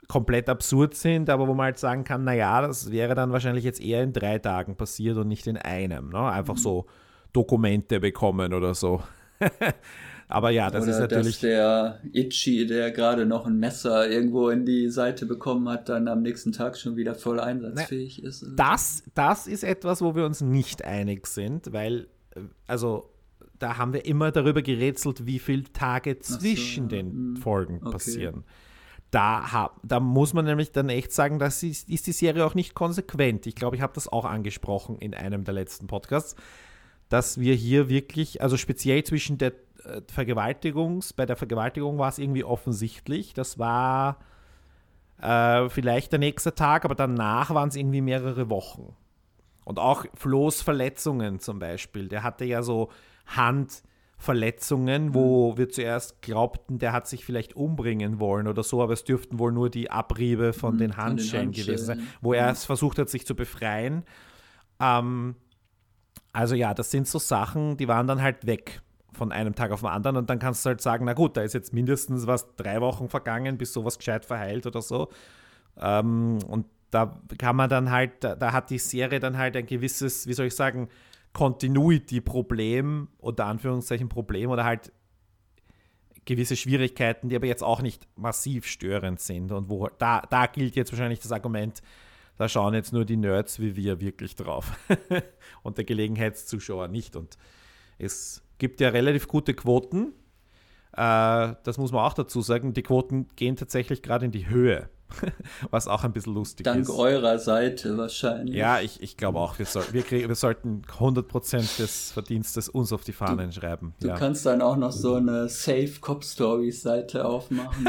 komplett 0.08 0.49
absurd 0.49 0.95
sind, 0.95 1.30
aber 1.30 1.47
wo 1.47 1.53
man 1.53 1.66
halt 1.66 1.80
sagen 1.80 2.03
kann, 2.03 2.24
naja, 2.24 2.62
das 2.62 2.91
wäre 2.91 3.16
dann 3.16 3.32
wahrscheinlich 3.32 3.64
jetzt 3.64 3.82
eher 3.82 4.03
in 4.03 4.14
drei 4.14 4.39
Tagen 4.39 4.76
passiert 4.76 5.18
und 5.18 5.28
nicht 5.28 5.47
in 5.47 5.58
einem. 5.58 6.10
Ne? 6.10 6.20
Einfach 6.20 6.58
so 6.58 6.86
Dokumente 7.34 7.99
bekommen 7.99 8.53
oder 8.53 8.74
so. 8.74 9.01
Aber 10.28 10.49
ja, 10.49 10.72
das 10.72 10.84
Oder 10.84 10.91
ist 10.93 10.99
natürlich. 10.99 11.36
Dass 11.36 11.41
der 11.41 11.99
Itchy, 12.12 12.66
der 12.66 12.91
gerade 12.91 13.26
noch 13.26 13.45
ein 13.45 13.60
Messer 13.60 14.10
irgendwo 14.10 14.49
in 14.49 14.66
die 14.66 14.89
Seite 14.89 15.26
bekommen 15.26 15.70
hat, 15.70 15.88
dann 15.89 16.08
am 16.08 16.24
nächsten 16.24 16.51
Tag 16.51 16.78
schon 16.78 16.95
wieder 16.95 17.14
voll 17.14 17.39
einsatzfähig 17.39 18.22
ne, 18.22 18.30
ist. 18.30 18.45
Das, 18.56 19.03
das 19.14 19.45
ist 19.45 19.64
etwas, 19.64 20.01
wo 20.01 20.16
wir 20.16 20.26
uns 20.26 20.41
nicht 20.41 20.84
einig 20.84 21.28
sind, 21.28 21.74
weil, 21.74 22.08
äh, 22.36 22.41
also, 22.66 23.12
da 23.60 23.78
haben 23.78 23.93
wir 23.93 24.06
immer 24.06 24.32
darüber 24.32 24.62
gerätselt, 24.62 25.26
wie 25.28 25.39
viele 25.39 25.64
Tage 25.64 26.20
zwischen 26.20 26.86
so, 26.86 26.89
den 26.89 27.12
hm, 27.12 27.36
Folgen 27.38 27.78
okay. 27.82 27.91
passieren. 27.91 28.43
Da, 29.16 29.72
da, 29.82 30.01
muss 30.01 30.34
man 30.34 30.43
nämlich 30.43 30.74
dann 30.74 30.89
echt 30.89 31.13
sagen, 31.13 31.39
das 31.39 31.63
ist, 31.63 31.88
ist 31.88 32.05
die 32.05 32.11
Serie 32.11 32.45
auch 32.45 32.53
nicht 32.53 32.74
konsequent. 32.74 33.47
Ich 33.47 33.55
glaube, 33.55 33.78
ich 33.78 33.82
habe 33.82 33.93
das 33.93 34.09
auch 34.09 34.26
angesprochen 34.26 34.97
in 34.99 35.13
einem 35.13 35.45
der 35.45 35.53
letzten 35.53 35.88
Podcasts, 35.88 36.36
dass 37.07 37.39
wir 37.39 37.55
hier 37.55 37.88
wirklich, 37.88 38.41
also 38.41 38.57
speziell 38.57 39.05
zwischen 39.05 39.38
der 39.38 39.53
äh, 39.86 40.01
Vergewaltigungs, 40.11 41.13
bei 41.13 41.26
der 41.26 41.38
Vergewaltigung 41.38 41.97
war 41.97 42.09
es 42.09 42.20
irgendwie 42.20 42.43
offensichtlich. 42.43 43.34
Das 43.34 43.57
war 43.57 44.18
äh, 45.22 45.70
vielleicht 45.70 46.11
der 46.11 46.20
nächste 46.20 46.53
Tag, 46.53 46.84
aber 46.84 46.95
danach 46.95 47.51
waren 47.51 47.70
es 47.70 47.78
irgendwie 47.78 48.01
mehrere 48.01 48.49
Wochen. 48.49 48.97
Und 49.63 49.80
auch 49.80 50.05
Flo's 50.16 50.61
Verletzungen 50.61 51.39
zum 51.39 51.59
Beispiel. 51.59 52.09
Der 52.09 52.24
hatte 52.24 52.43
ja 52.43 52.63
so 52.63 52.89
Handverletzungen, 54.26 55.13
wo 55.13 55.51
mhm. 55.51 55.57
wir 55.57 55.69
zuerst 55.69 56.21
glaubten, 56.21 56.80
der 56.80 56.93
hat 56.93 57.07
sich 57.07 57.26
vielleicht 57.26 57.55
umbringen 57.55 58.19
wollen 58.19 58.47
oder 58.47 58.63
so, 58.63 58.82
aber 58.82 58.93
es 58.93 59.03
dürften 59.03 59.39
wohl 59.39 59.51
nur 59.51 59.69
die 59.69 59.91
Abriebe 59.91 60.53
von 60.53 60.76
mhm, 60.76 60.80
den 60.80 60.97
Handschellen 60.97 61.51
gewesen 61.51 61.86
sein, 61.86 62.07
wo 62.21 62.34
er 62.34 62.49
es 62.49 62.65
versucht 62.65 62.97
hat, 62.99 63.09
sich 63.09 63.26
zu 63.26 63.36
befreien. 63.36 64.03
Ähm, 64.80 65.36
also 66.34 66.55
ja, 66.55 66.73
das 66.73 66.91
sind 66.91 67.07
so 67.07 67.19
Sachen, 67.19 67.78
die 67.78 67.88
waren 67.88 68.07
dann 68.07 68.21
halt 68.21 68.45
weg 68.45 68.82
von 69.13 69.32
einem 69.32 69.55
Tag 69.55 69.71
auf 69.71 69.80
den 69.82 69.89
anderen 69.89 70.17
und 70.17 70.30
dann 70.30 70.39
kannst 70.39 70.65
du 70.65 70.69
halt 70.69 70.82
sagen, 70.82 71.05
na 71.05 71.13
gut, 71.13 71.38
da 71.38 71.41
ist 71.41 71.53
jetzt 71.53 71.73
mindestens 71.73 72.28
was 72.28 72.55
drei 72.55 72.82
Wochen 72.82 73.07
vergangen, 73.07 73.57
bis 73.57 73.71
sowas 73.71 73.97
gescheit 73.97 74.26
verheilt 74.26 74.65
oder 74.65 74.82
so. 74.82 75.09
Ähm, 75.80 76.39
und 76.47 76.65
da 76.91 77.17
kann 77.38 77.55
man 77.55 77.69
dann 77.69 77.91
halt, 77.91 78.23
da, 78.23 78.36
da, 78.36 78.51
hat 78.51 78.69
die 78.69 78.78
Serie 78.78 79.19
dann 79.19 79.38
halt 79.38 79.55
ein 79.55 79.65
gewisses, 79.65 80.28
wie 80.28 80.34
soll 80.34 80.47
ich 80.47 80.55
sagen, 80.55 80.89
Continuity-Problem 81.36 83.10
oder 83.20 83.46
Anführungszeichen 83.46 84.08
Problem 84.08 84.50
oder 84.50 84.64
halt 84.64 84.94
gewisse 86.24 86.56
Schwierigkeiten, 86.56 87.28
die 87.28 87.36
aber 87.36 87.46
jetzt 87.46 87.62
auch 87.62 87.82
nicht 87.82 88.08
massiv 88.16 88.66
störend 88.66 89.20
sind. 89.20 89.52
Und 89.52 89.70
wo 89.70 89.90
da, 89.98 90.22
da 90.22 90.48
gilt 90.48 90.78
jetzt 90.78 90.94
wahrscheinlich 90.94 91.20
das 91.20 91.34
Argument, 91.34 91.82
da 92.38 92.48
schauen 92.48 92.74
jetzt 92.74 92.94
nur 92.94 93.04
die 93.04 93.18
Nerds 93.18 93.60
wie 93.60 93.76
wir 93.76 94.00
wirklich 94.00 94.36
drauf. 94.36 94.72
und 95.64 95.78
der 95.78 95.84
Gelegenheitszuschauer 95.84 96.88
nicht. 96.88 97.18
Und 97.18 97.38
es 97.98 98.42
gibt 98.58 98.80
ja 98.80 98.90
relativ 98.90 99.28
gute 99.28 99.54
Quoten. 99.54 100.14
Äh, 100.94 101.54
das 101.64 101.78
muss 101.78 101.92
man 101.92 102.06
auch 102.06 102.14
dazu 102.14 102.42
sagen. 102.42 102.74
Die 102.74 102.84
Quoten 102.84 103.28
gehen 103.36 103.58
tatsächlich 103.58 104.02
gerade 104.02 104.26
in 104.26 104.32
die 104.32 104.48
Höhe, 104.48 104.90
was 105.72 105.88
auch 105.88 106.03
ein 106.03 106.14
bisschen 106.14 106.34
lustig 106.34 106.64
Dank 106.64 106.82
ist. 106.82 106.89
Dank 106.89 106.99
eurer 106.99 107.39
Seite 107.39 107.97
wahrscheinlich. 107.97 108.56
Ja, 108.56 108.80
ich, 108.80 109.01
ich 109.01 109.18
glaube 109.18 109.39
auch, 109.39 109.58
wir, 109.60 109.66
soll, 109.66 109.84
wir, 109.91 110.03
krieg, 110.03 110.28
wir 110.28 110.36
sollten 110.36 110.82
100% 110.99 111.78
des 111.78 112.12
Verdienstes 112.12 112.70
uns 112.70 112.91
auf 112.91 113.03
die 113.03 113.14
Fahnen 113.14 113.49
du, 113.49 113.56
schreiben. 113.56 113.93
Du 113.99 114.08
ja. 114.08 114.16
kannst 114.16 114.45
dann 114.45 114.62
auch 114.62 114.78
noch 114.78 114.91
so 114.91 115.16
eine 115.16 115.49
Safe 115.49 115.93
Cop 116.01 116.24
Stories 116.24 116.82
Seite 116.82 117.26
aufmachen. 117.26 117.88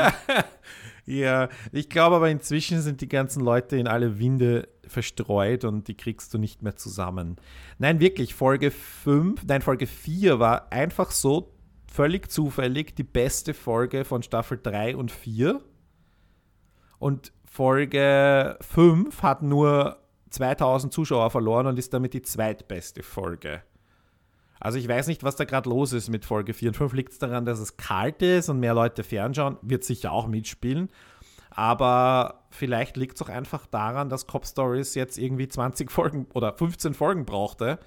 ja, 1.07 1.49
ich 1.73 1.89
glaube 1.89 2.17
aber 2.17 2.31
inzwischen 2.31 2.81
sind 2.81 3.01
die 3.01 3.09
ganzen 3.09 3.43
Leute 3.43 3.77
in 3.77 3.89
alle 3.89 4.19
Winde 4.19 4.69
verstreut 4.87 5.65
und 5.65 5.89
die 5.89 5.95
kriegst 5.95 6.33
du 6.35 6.39
nicht 6.39 6.63
mehr 6.63 6.77
zusammen. 6.77 7.37
Nein, 7.79 8.01
wirklich, 8.01 8.35
Folge 8.35 8.71
5, 8.71 9.45
nein, 9.47 9.63
Folge 9.63 9.87
4 9.87 10.39
war 10.39 10.73
einfach 10.73 11.11
so 11.11 11.53
völlig 11.97 12.31
zufällig 12.31 12.95
die 12.95 13.05
beste 13.05 13.55
Folge 13.55 14.05
von 14.05 14.23
Staffel 14.23 14.61
3 14.63 14.97
und 14.97 15.11
4. 15.11 15.61
Und 16.99 17.33
Folge 17.45 18.59
5 18.61 19.23
hat 19.23 19.43
nur 19.43 19.99
2000 20.31 20.93
Zuschauer 20.93 21.31
verloren 21.31 21.67
und 21.67 21.79
ist 21.79 21.95
damit 21.95 22.15
die 22.15 22.23
zweitbeste 22.23 23.03
Folge. 23.03 23.63
Also 24.61 24.79
ich 24.79 24.89
weiß 24.89 25.07
nicht, 25.07 25.23
was 25.23 25.37
da 25.37 25.45
gerade 25.45 25.69
los 25.69 25.93
ist 25.93 26.09
mit 26.09 26.25
Folge 26.25 26.55
4 26.55 26.71
und 26.71 26.75
5. 26.75 26.93
Liegt 26.95 27.13
es 27.13 27.19
daran, 27.19 27.45
dass 27.45 27.59
es 27.59 27.77
kalt 27.77 28.23
ist 28.23 28.49
und 28.49 28.61
mehr 28.61 28.75
Leute 28.75 29.05
fernschauen? 29.05 29.59
Wird 29.63 29.85
sicher 29.85 30.13
auch 30.13 30.27
mitspielen. 30.27 30.89
Aber 31.51 32.43
vielleicht 32.51 32.97
liegt 32.97 33.17
es 33.17 33.23
auch 33.23 33.29
einfach 33.29 33.67
daran, 33.67 34.09
dass 34.11 34.27
Cop 34.27 34.47
Stories 34.47 34.95
jetzt 34.95 35.17
irgendwie 35.19 35.49
20 35.49 35.91
Folgen 35.91 36.27
oder 36.35 36.53
15 36.53 36.93
Folgen 36.93 37.25
brauchte, 37.25 37.79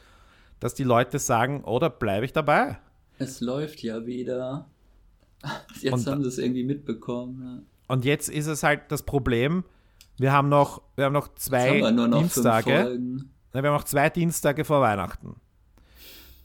dass 0.59 0.73
die 0.73 0.83
Leute 0.83 1.19
sagen, 1.19 1.63
oder 1.63 1.93
oh, 1.93 1.99
bleibe 1.99 2.25
ich 2.25 2.33
dabei? 2.33 2.79
Es 3.19 3.41
läuft 3.41 3.83
ja 3.83 4.05
wieder. 4.05 4.67
Jetzt 5.81 5.93
und, 5.93 6.07
haben 6.07 6.23
sie 6.23 6.29
es 6.29 6.37
irgendwie 6.37 6.63
mitbekommen. 6.63 7.67
Und 7.89 8.05
jetzt 8.05 8.29
ist 8.29 8.45
es 8.45 8.61
halt 8.63 8.83
das 8.89 9.03
Problem, 9.03 9.63
wir 10.17 10.31
haben 10.31 10.47
noch, 10.47 10.81
wir 10.95 11.05
haben 11.05 11.13
noch 11.13 11.33
zwei 11.33 11.81
haben 11.81 11.97
wir 11.97 12.07
noch 12.07 12.19
Dienstage. 12.19 12.99
Wir 13.51 13.63
haben 13.63 13.73
noch 13.73 13.83
zwei 13.83 14.09
Dienstage 14.11 14.63
vor 14.63 14.79
Weihnachten. 14.81 15.35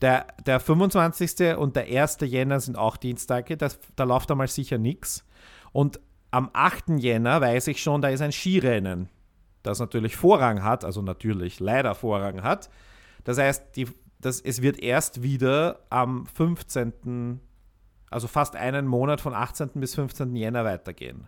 Der, 0.01 0.26
der 0.47 0.59
25. 0.59 1.57
und 1.59 1.76
der 1.76 1.84
1. 1.84 2.18
Jänner 2.22 2.61
sind 2.61 2.78
auch 2.78 2.97
Dienstage, 2.97 3.57
das, 3.59 3.78
da 3.95 4.05
läuft 4.05 4.30
einmal 4.30 4.49
sicher 4.49 4.78
nichts. 4.78 5.24
Und 5.72 6.01
am 6.30 6.49
8. 6.53 6.99
Jänner 6.99 7.40
weiß 7.42 7.66
ich 7.68 7.82
schon, 7.82 8.01
da 8.01 8.09
ist 8.09 8.22
ein 8.22 8.32
Skirennen, 8.32 9.11
das 9.62 9.80
natürlich 9.80 10.16
Vorrang 10.16 10.62
hat, 10.62 10.82
also 10.84 11.03
natürlich 11.03 11.61
leider 11.61 11.95
Vorrang 11.95 12.42
hat. 12.42 12.70
Das 13.24 13.36
heißt, 13.38 13.76
die, 13.76 13.86
das, 14.18 14.40
es 14.40 14.62
wird 14.62 14.78
erst 14.82 15.22
wieder 15.22 15.80
am 15.90 16.26
15., 16.26 17.40
also 18.15 18.29
fast 18.29 18.55
einen 18.55 18.87
Monat 18.87 19.21
von 19.21 19.35
18. 19.35 19.71
bis 19.75 19.97
15. 19.97 20.37
Jänner 20.37 20.65
weitergehen. 20.65 21.27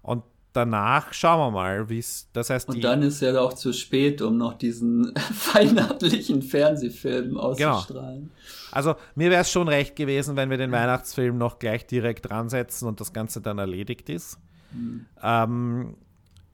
Und 0.00 0.24
danach 0.54 1.12
schauen 1.12 1.38
wir 1.38 1.50
mal, 1.50 1.90
wie 1.90 1.98
es, 1.98 2.30
das 2.32 2.48
heißt, 2.48 2.70
Und 2.70 2.82
dann 2.82 3.02
ist 3.02 3.20
ja 3.20 3.38
auch 3.38 3.52
zu 3.52 3.74
spät, 3.74 4.22
um 4.22 4.38
noch 4.38 4.54
diesen 4.54 5.12
weihnachtlichen 5.52 6.40
Fernsehfilm 6.40 7.36
auszustrahlen. 7.36 8.30
Genau. 8.30 8.32
Also 8.72 8.94
mir 9.14 9.30
wäre 9.30 9.42
es 9.42 9.50
schon 9.50 9.68
recht 9.68 9.94
gewesen, 9.94 10.34
wenn 10.36 10.48
wir 10.48 10.56
den 10.56 10.72
Weihnachtsfilm 10.72 11.36
noch 11.36 11.58
gleich 11.58 11.86
direkt 11.86 12.30
dran 12.30 12.48
setzen 12.48 12.88
und 12.88 12.98
das 13.00 13.12
Ganze 13.12 13.42
dann 13.42 13.58
erledigt 13.58 14.08
ist. 14.08 14.38
Mhm. 14.72 15.04
Ähm, 15.22 15.96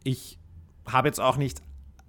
ich 0.03 0.41
habe 0.89 1.07
jetzt 1.07 1.20
auch 1.20 1.37
nicht, 1.37 1.62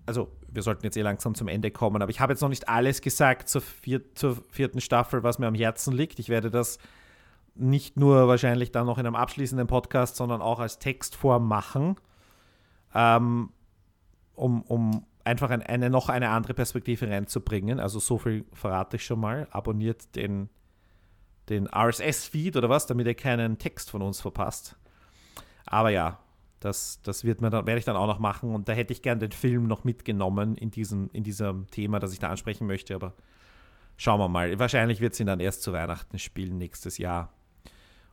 also 0.07 0.31
wir 0.51 0.63
sollten 0.63 0.83
jetzt 0.85 0.97
eh 0.97 1.03
langsam 1.03 1.35
zum 1.35 1.47
Ende 1.47 1.69
kommen, 1.69 2.01
aber 2.01 2.09
ich 2.09 2.19
habe 2.19 2.33
jetzt 2.33 2.41
noch 2.41 2.49
nicht 2.49 2.67
alles 2.67 3.01
gesagt 3.01 3.47
zur, 3.47 3.61
vier, 3.61 4.01
zur 4.15 4.37
vierten 4.49 4.81
Staffel, 4.81 5.21
was 5.21 5.37
mir 5.37 5.45
am 5.45 5.53
Herzen 5.53 5.93
liegt. 5.93 6.17
Ich 6.17 6.29
werde 6.29 6.49
das 6.49 6.79
nicht 7.59 7.97
nur 7.97 8.27
wahrscheinlich 8.27 8.71
dann 8.71 8.85
noch 8.85 8.97
in 8.97 9.05
einem 9.05 9.15
abschließenden 9.15 9.67
Podcast, 9.67 10.15
sondern 10.15 10.41
auch 10.41 10.59
als 10.59 10.79
Textform 10.79 11.47
machen, 11.47 11.95
ähm, 12.93 13.51
um, 14.35 14.61
um 14.63 15.05
einfach 15.23 15.49
ein, 15.49 15.61
eine 15.61 15.89
noch 15.89 16.09
eine 16.09 16.29
andere 16.29 16.53
Perspektive 16.53 17.09
reinzubringen. 17.09 17.79
Also 17.79 17.99
so 17.99 18.17
viel 18.17 18.45
verrate 18.53 18.95
ich 18.97 19.05
schon 19.05 19.19
mal. 19.19 19.47
Abonniert 19.51 20.15
den, 20.15 20.49
den 21.49 21.67
RSS-Feed 21.67 22.55
oder 22.55 22.69
was, 22.69 22.87
damit 22.87 23.07
ihr 23.07 23.15
keinen 23.15 23.57
Text 23.57 23.91
von 23.91 24.01
uns 24.01 24.21
verpasst. 24.21 24.77
Aber 25.65 25.89
ja, 25.89 26.19
das, 26.59 27.01
das 27.03 27.23
wird 27.23 27.41
mir 27.41 27.49
dann, 27.49 27.67
werde 27.67 27.79
ich 27.79 27.85
dann 27.85 27.95
auch 27.95 28.07
noch 28.07 28.19
machen 28.19 28.53
und 28.53 28.67
da 28.67 28.73
hätte 28.73 28.91
ich 28.91 29.01
gern 29.01 29.19
den 29.19 29.31
Film 29.31 29.67
noch 29.67 29.83
mitgenommen 29.83 30.55
in 30.55 30.71
diesem, 30.71 31.09
in 31.13 31.23
diesem 31.23 31.67
Thema, 31.67 31.99
das 31.99 32.11
ich 32.11 32.19
da 32.19 32.29
ansprechen 32.29 32.67
möchte, 32.67 32.95
aber 32.95 33.13
schauen 33.97 34.19
wir 34.19 34.27
mal. 34.27 34.57
Wahrscheinlich 34.59 34.99
wird 34.99 35.13
es 35.13 35.19
ihn 35.19 35.27
dann 35.27 35.39
erst 35.39 35.61
zu 35.61 35.73
Weihnachten 35.73 36.19
spielen 36.19 36.57
nächstes 36.57 36.97
Jahr. 36.97 37.31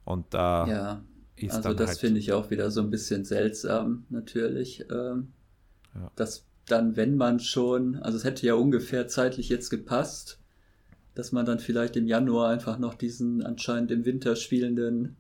Und 0.07 0.33
da 0.33 0.67
äh, 0.67 0.71
ja, 0.71 1.03
also 1.51 1.75
das 1.75 1.91
halt 1.91 1.99
finde 1.99 2.21
ich 2.21 2.33
auch 2.33 2.51
wieder 2.51 2.71
so 2.71 2.81
ein 2.81 2.91
bisschen 2.91 3.25
seltsam, 3.25 4.07
natürlich. 4.09 4.87
Ähm, 4.91 5.33
ja. 5.95 6.11
Dass 6.15 6.47
dann, 6.67 6.97
wenn 6.97 7.17
man 7.17 7.41
schon, 7.41 7.97
also 7.97 8.17
es 8.17 8.25
hätte 8.25 8.47
ja 8.47 8.55
ungefähr 8.55 9.09
zeitlich 9.09 9.49
jetzt 9.49 9.69
gepasst, 9.69 10.39
dass 11.15 11.33
man 11.33 11.45
dann 11.45 11.59
vielleicht 11.59 11.97
im 11.97 12.07
Januar 12.07 12.51
einfach 12.51 12.79
noch 12.79 12.95
diesen 12.95 13.43
anscheinend 13.43 13.91
im 13.91 14.05
Winter 14.05 14.37
spielenden, 14.37 15.17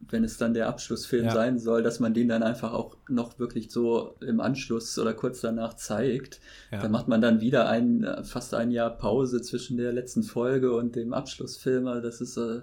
wenn 0.00 0.24
es 0.24 0.36
dann 0.36 0.52
der 0.52 0.68
Abschlussfilm 0.68 1.26
ja. 1.26 1.32
sein 1.32 1.58
soll, 1.58 1.82
dass 1.82 2.00
man 2.00 2.12
den 2.12 2.28
dann 2.28 2.42
einfach 2.42 2.74
auch 2.74 2.98
noch 3.08 3.38
wirklich 3.38 3.70
so 3.70 4.16
im 4.20 4.40
Anschluss 4.40 4.98
oder 4.98 5.14
kurz 5.14 5.40
danach 5.40 5.74
zeigt. 5.74 6.40
Ja. 6.70 6.82
Dann 6.82 6.92
macht 6.92 7.08
man 7.08 7.22
dann 7.22 7.40
wieder 7.40 7.68
ein, 7.68 8.06
fast 8.24 8.52
ein 8.52 8.70
Jahr 8.70 8.90
Pause 8.90 9.40
zwischen 9.40 9.78
der 9.78 9.92
letzten 9.92 10.22
Folge 10.22 10.74
und 10.74 10.96
dem 10.96 11.14
Abschlussfilm. 11.14 11.86
Also 11.86 12.02
das 12.02 12.20
ist 12.20 12.36
äh, 12.36 12.62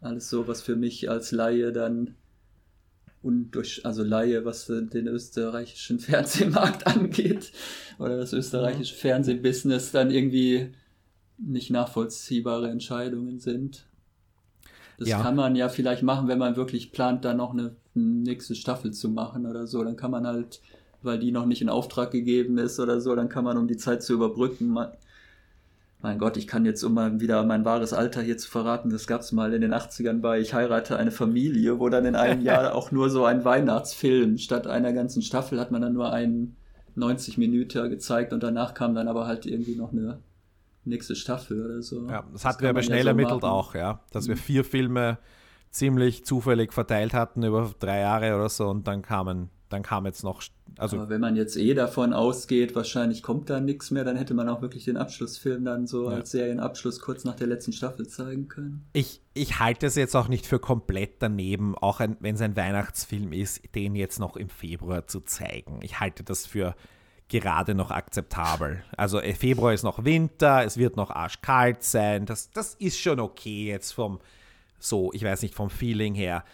alles 0.00 0.30
so, 0.30 0.46
was 0.46 0.62
für 0.62 0.76
mich 0.76 1.10
als 1.10 1.32
Laie 1.32 1.72
dann 1.72 2.14
undurch, 3.22 3.84
also 3.84 4.02
Laie, 4.02 4.44
was 4.44 4.66
den 4.66 5.06
österreichischen 5.08 5.98
Fernsehmarkt 6.00 6.86
angeht 6.86 7.52
oder 7.98 8.16
das 8.16 8.32
österreichische 8.32 8.94
mhm. 8.94 8.98
Fernsehbusiness 8.98 9.92
dann 9.92 10.10
irgendwie 10.10 10.72
nicht 11.38 11.70
nachvollziehbare 11.70 12.70
Entscheidungen 12.70 13.40
sind. 13.40 13.86
Das 14.98 15.08
ja. 15.08 15.20
kann 15.20 15.36
man 15.36 15.56
ja 15.56 15.68
vielleicht 15.68 16.02
machen, 16.02 16.28
wenn 16.28 16.38
man 16.38 16.56
wirklich 16.56 16.92
plant, 16.92 17.24
da 17.24 17.34
noch 17.34 17.52
eine 17.52 17.76
nächste 17.94 18.54
Staffel 18.54 18.92
zu 18.92 19.10
machen 19.10 19.44
oder 19.46 19.66
so. 19.66 19.84
Dann 19.84 19.96
kann 19.96 20.10
man 20.10 20.26
halt, 20.26 20.62
weil 21.02 21.18
die 21.18 21.32
noch 21.32 21.44
nicht 21.44 21.60
in 21.60 21.68
Auftrag 21.68 22.10
gegeben 22.10 22.56
ist 22.56 22.80
oder 22.80 23.00
so, 23.00 23.14
dann 23.14 23.28
kann 23.28 23.44
man, 23.44 23.58
um 23.58 23.68
die 23.68 23.76
Zeit 23.76 24.02
zu 24.02 24.14
überbrücken, 24.14 24.68
mein 26.02 26.18
Gott, 26.18 26.36
ich 26.36 26.46
kann 26.46 26.64
jetzt, 26.64 26.82
um 26.82 26.94
mal 26.94 27.20
wieder 27.20 27.42
mein 27.44 27.64
wahres 27.64 27.92
Alter 27.92 28.22
hier 28.22 28.36
zu 28.38 28.50
verraten, 28.50 28.90
das 28.90 29.06
gab 29.06 29.22
es 29.22 29.32
mal 29.32 29.52
in 29.54 29.62
den 29.62 29.74
80ern 29.74 30.20
bei 30.20 30.40
Ich 30.40 30.54
heirate 30.54 30.96
eine 30.96 31.10
Familie, 31.10 31.78
wo 31.78 31.88
dann 31.88 32.04
in 32.04 32.14
einem 32.14 32.40
Jahr 32.44 32.74
auch 32.74 32.90
nur 32.92 33.10
so 33.10 33.24
ein 33.24 33.44
Weihnachtsfilm, 33.44 34.38
statt 34.38 34.66
einer 34.66 34.92
ganzen 34.92 35.22
Staffel 35.22 35.58
hat 35.58 35.70
man 35.70 35.82
dann 35.82 35.94
nur 35.94 36.12
einen 36.12 36.56
90 36.94 37.38
Minuten 37.38 37.90
gezeigt 37.90 38.32
und 38.32 38.42
danach 38.42 38.74
kam 38.74 38.94
dann 38.94 39.08
aber 39.08 39.26
halt 39.26 39.46
irgendwie 39.46 39.76
noch 39.76 39.92
eine 39.92 40.20
nächste 40.84 41.16
Staffel 41.16 41.64
oder 41.64 41.82
so. 41.82 42.06
Ja, 42.08 42.24
das 42.32 42.44
hatten 42.44 42.62
wir 42.62 42.70
aber 42.70 42.82
schnell 42.82 42.98
ja 42.98 43.02
so 43.04 43.08
ermittelt 43.08 43.42
machen. 43.42 43.50
auch, 43.50 43.74
ja, 43.74 44.00
dass 44.12 44.24
mhm. 44.24 44.28
wir 44.30 44.36
vier 44.36 44.64
Filme 44.64 45.18
ziemlich 45.70 46.24
zufällig 46.24 46.72
verteilt 46.72 47.12
hatten 47.12 47.42
über 47.42 47.74
drei 47.78 48.00
Jahre 48.00 48.34
oder 48.34 48.48
so 48.48 48.68
und 48.68 48.86
dann 48.86 49.02
kamen 49.02 49.50
dann 49.68 49.82
kam 49.82 50.06
jetzt 50.06 50.24
noch. 50.24 50.42
Also 50.78 50.98
Aber 50.98 51.08
wenn 51.08 51.20
man 51.20 51.36
jetzt 51.36 51.56
eh 51.56 51.74
davon 51.74 52.12
ausgeht, 52.12 52.74
wahrscheinlich 52.74 53.22
kommt 53.22 53.48
da 53.48 53.60
nichts 53.60 53.90
mehr, 53.90 54.04
dann 54.04 54.16
hätte 54.16 54.34
man 54.34 54.48
auch 54.48 54.60
wirklich 54.60 54.84
den 54.84 54.96
Abschlussfilm 54.96 55.64
dann 55.64 55.86
so 55.86 56.10
ja. 56.10 56.16
als 56.16 56.32
Serienabschluss 56.32 57.00
kurz 57.00 57.24
nach 57.24 57.36
der 57.36 57.46
letzten 57.46 57.72
Staffel 57.72 58.06
zeigen 58.06 58.48
können. 58.48 58.84
Ich, 58.92 59.20
ich 59.32 59.58
halte 59.58 59.86
es 59.86 59.94
jetzt 59.94 60.14
auch 60.14 60.28
nicht 60.28 60.46
für 60.46 60.58
komplett 60.58 61.14
daneben, 61.20 61.74
auch 61.76 62.00
wenn 62.00 62.34
es 62.34 62.40
ein 62.42 62.56
Weihnachtsfilm 62.56 63.32
ist, 63.32 63.62
den 63.74 63.94
jetzt 63.96 64.20
noch 64.20 64.36
im 64.36 64.48
Februar 64.48 65.06
zu 65.06 65.20
zeigen. 65.20 65.80
Ich 65.82 66.00
halte 66.00 66.24
das 66.24 66.46
für 66.46 66.74
gerade 67.28 67.74
noch 67.74 67.90
akzeptabel. 67.90 68.82
Also 68.96 69.20
äh, 69.20 69.34
Februar 69.34 69.72
ist 69.72 69.82
noch 69.82 70.04
Winter, 70.04 70.64
es 70.64 70.76
wird 70.76 70.96
noch 70.96 71.10
arschkalt 71.10 71.82
sein. 71.82 72.26
Das, 72.26 72.50
das 72.50 72.74
ist 72.74 72.98
schon 72.98 73.18
okay 73.20 73.66
jetzt 73.66 73.92
vom, 73.92 74.20
so, 74.78 75.12
ich 75.12 75.24
weiß 75.24 75.42
nicht, 75.42 75.54
vom 75.54 75.70
Feeling 75.70 76.14
her. 76.14 76.44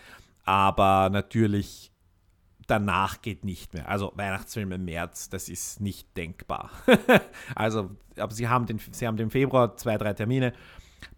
Aber 0.44 1.10
natürlich 1.10 1.91
danach 2.72 3.20
geht 3.20 3.44
nicht 3.44 3.74
mehr. 3.74 3.86
Also 3.86 4.12
Weihnachtsfilm 4.16 4.72
im 4.72 4.86
März, 4.86 5.28
das 5.28 5.50
ist 5.50 5.82
nicht 5.82 6.16
denkbar. 6.16 6.70
also, 7.54 7.90
aber 8.16 8.32
sie 8.32 8.48
haben, 8.48 8.64
den, 8.64 8.80
sie 8.92 9.06
haben 9.06 9.18
den 9.18 9.28
Februar 9.28 9.76
zwei, 9.76 9.98
drei 9.98 10.14
Termine. 10.14 10.54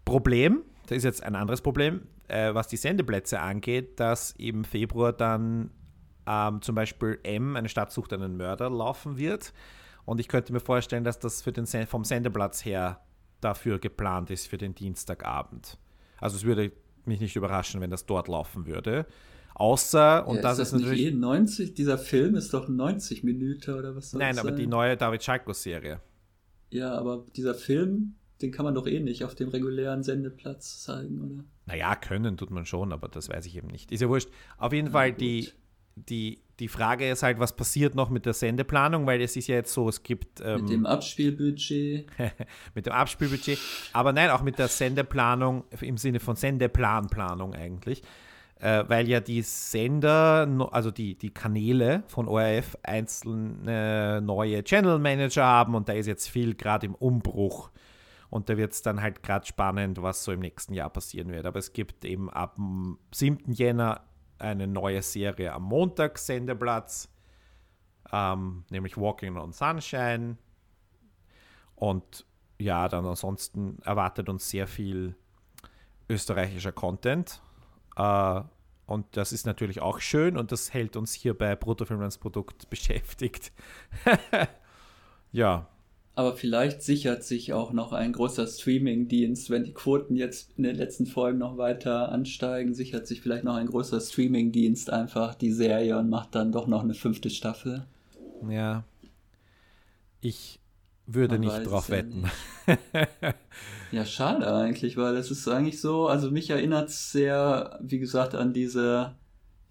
Problem, 0.03 0.63
das 0.87 0.97
ist 0.97 1.03
jetzt 1.05 1.23
ein 1.23 1.33
anderes 1.33 1.61
Problem, 1.61 2.01
äh, 2.27 2.53
was 2.53 2.67
die 2.67 2.75
Sendeplätze 2.75 3.39
angeht, 3.39 4.01
dass 4.01 4.31
im 4.31 4.65
Februar 4.65 5.13
dann 5.13 5.71
ähm, 6.27 6.61
zum 6.61 6.75
Beispiel 6.75 7.19
M, 7.23 7.55
eine 7.55 7.69
Stadt 7.69 7.93
sucht 7.93 8.11
einen 8.11 8.35
Mörder, 8.35 8.69
laufen 8.69 9.17
wird. 9.17 9.53
Und 10.03 10.19
ich 10.19 10.27
könnte 10.27 10.51
mir 10.51 10.59
vorstellen, 10.59 11.05
dass 11.05 11.19
das 11.19 11.41
für 11.41 11.53
den, 11.53 11.65
vom 11.87 12.03
Sendeplatz 12.03 12.65
her 12.65 12.99
dafür 13.39 13.79
geplant 13.79 14.29
ist, 14.29 14.47
für 14.47 14.57
den 14.57 14.75
Dienstagabend. 14.75 15.77
Also 16.19 16.35
es 16.35 16.43
würde 16.43 16.73
mich 17.05 17.21
nicht 17.21 17.37
überraschen, 17.37 17.79
wenn 17.79 17.91
das 17.91 18.05
dort 18.05 18.27
laufen 18.27 18.65
würde. 18.65 19.05
Außer, 19.57 20.27
und 20.27 20.35
ja, 20.37 20.41
das 20.41 20.59
ist, 20.59 20.59
das 20.59 20.67
ist 20.67 20.81
natürlich. 20.81 21.05
Nicht 21.05 21.17
90, 21.17 21.73
dieser 21.73 21.97
Film 21.97 22.35
ist 22.35 22.53
doch 22.53 22.67
90 22.67 23.23
Minuten 23.23 23.73
oder 23.73 23.95
was 23.95 24.11
soll 24.11 24.19
Nein, 24.19 24.37
aber 24.37 24.49
sein? 24.49 24.57
die 24.57 24.67
neue 24.67 24.97
David 24.97 25.23
Schalko-Serie. 25.23 26.01
Ja, 26.71 26.93
aber 26.93 27.25
dieser 27.37 27.55
Film, 27.55 28.15
den 28.41 28.51
kann 28.51 28.65
man 28.65 28.75
doch 28.75 28.85
eh 28.85 28.99
nicht 28.99 29.23
auf 29.23 29.33
dem 29.33 29.47
regulären 29.47 30.03
Sendeplatz 30.03 30.81
zeigen, 30.81 31.21
oder? 31.21 31.45
Naja, 31.67 31.95
können 31.95 32.35
tut 32.35 32.51
man 32.51 32.65
schon, 32.65 32.91
aber 32.91 33.07
das 33.07 33.29
weiß 33.29 33.45
ich 33.45 33.55
eben 33.55 33.67
nicht. 33.67 33.93
Ist 33.93 34.01
ja 34.01 34.09
wurscht. 34.09 34.27
Auf 34.57 34.73
jeden 34.73 34.87
ja, 34.87 34.91
Fall, 34.91 35.13
die, 35.13 35.49
die, 35.95 36.41
die 36.59 36.67
Frage 36.67 37.09
ist 37.09 37.23
halt, 37.23 37.39
was 37.39 37.55
passiert 37.55 37.95
noch 37.95 38.09
mit 38.09 38.25
der 38.25 38.33
Sendeplanung, 38.33 39.07
weil 39.07 39.21
es 39.21 39.37
ist 39.37 39.47
ja 39.47 39.55
jetzt 39.55 39.71
so, 39.71 39.87
es 39.87 40.03
gibt. 40.03 40.41
Ähm, 40.43 40.63
mit 40.63 40.69
dem 40.69 40.85
Abspielbudget. 40.85 42.07
mit 42.75 42.85
dem 42.87 42.91
Abspielbudget. 42.91 43.57
Aber 43.93 44.11
nein, 44.11 44.31
auch 44.31 44.43
mit 44.43 44.59
der 44.59 44.67
Sendeplanung 44.67 45.63
im 45.79 45.95
Sinne 45.95 46.19
von 46.19 46.35
Sendeplanplanung 46.35 47.53
eigentlich 47.53 48.01
äh, 48.59 48.83
weil 48.87 49.07
ja 49.07 49.19
die 49.19 49.41
Sender, 49.41 50.47
also 50.71 50.91
die, 50.91 51.17
die 51.17 51.33
Kanäle 51.33 52.03
von 52.07 52.27
ORF 52.27 52.77
einzelne 52.83 54.21
neue 54.21 54.63
Channel 54.63 54.99
Manager 54.99 55.45
haben 55.45 55.75
und 55.75 55.89
da 55.89 55.93
ist 55.93 56.07
jetzt 56.07 56.27
viel 56.27 56.55
gerade 56.55 56.85
im 56.85 56.95
Umbruch. 56.95 57.71
Und 58.29 58.49
da 58.49 58.57
wird 58.57 58.73
es 58.73 58.81
dann 58.81 59.01
halt 59.01 59.23
gerade 59.23 59.45
spannend, 59.45 60.01
was 60.01 60.23
so 60.23 60.31
im 60.31 60.39
nächsten 60.39 60.73
Jahr 60.73 60.89
passieren 60.89 61.29
wird. 61.29 61.45
Aber 61.45 61.59
es 61.59 61.73
gibt 61.73 62.03
eben 62.03 62.29
ab 62.29 62.55
dem 62.55 62.97
7. 63.13 63.53
Jänner 63.53 64.01
eine 64.39 64.67
neue 64.67 65.01
Serie 65.01 65.53
am 65.53 65.63
Montag 65.63 66.17
Sendeplatz, 66.17 67.09
ähm, 68.11 68.65
nämlich 68.69 68.97
Walking 68.97 69.37
on 69.37 69.53
Sunshine. 69.53 70.37
Und 71.75 72.25
ja, 72.57 72.87
dann 72.87 73.05
ansonsten 73.05 73.79
erwartet 73.83 74.27
uns 74.27 74.49
sehr 74.49 74.67
viel 74.67 75.15
österreichischer 76.09 76.71
Content. 76.71 77.41
Äh, 77.95 78.41
und 78.87 79.05
das 79.11 79.31
ist 79.31 79.45
natürlich 79.45 79.81
auch 79.81 79.99
schön 79.99 80.37
und 80.37 80.51
das 80.51 80.73
hält 80.73 80.95
uns 80.95 81.13
hier 81.13 81.33
bei 81.33 81.55
Bruttofilmlandsprodukt 81.55 82.69
beschäftigt. 82.69 83.51
ja. 85.31 85.67
Aber 86.17 86.33
vielleicht 86.37 86.81
sichert 86.81 87.23
sich 87.23 87.51
auch 87.51 87.73
noch 87.73 87.91
ein 87.91 88.13
großer 88.13 88.47
Streaming-Dienst, 88.47 89.49
wenn 89.49 89.65
die 89.65 89.73
Quoten 89.73 90.15
jetzt 90.15 90.51
in 90.55 90.63
den 90.63 90.75
letzten 90.75 91.07
Folgen 91.07 91.39
noch 91.39 91.57
weiter 91.57 92.09
ansteigen, 92.09 92.73
sichert 92.73 93.05
sich 93.05 93.21
vielleicht 93.21 93.43
noch 93.43 93.55
ein 93.55 93.67
großer 93.67 93.99
Streaming-Dienst 93.99 94.91
einfach 94.91 95.35
die 95.35 95.51
Serie 95.51 95.97
und 95.97 96.09
macht 96.09 96.33
dann 96.35 96.53
doch 96.53 96.67
noch 96.67 96.83
eine 96.83 96.93
fünfte 96.93 97.29
Staffel. 97.29 97.85
Ja. 98.47 98.85
Ich 100.21 100.59
würde 101.07 101.37
Man 101.37 101.41
nicht 101.41 101.65
drauf 101.65 101.89
wetten. 101.89 102.25
Ja, 102.67 102.77
ja, 103.91 104.05
schade 104.05 104.51
eigentlich, 104.53 104.97
weil 104.97 105.15
es 105.15 105.31
ist 105.31 105.47
eigentlich 105.47 105.79
so, 105.81 106.07
also 106.07 106.31
mich 106.31 106.49
erinnert 106.49 106.89
es 106.89 107.11
sehr, 107.11 107.79
wie 107.81 107.99
gesagt, 107.99 108.35
an 108.35 108.53
diese, 108.53 109.15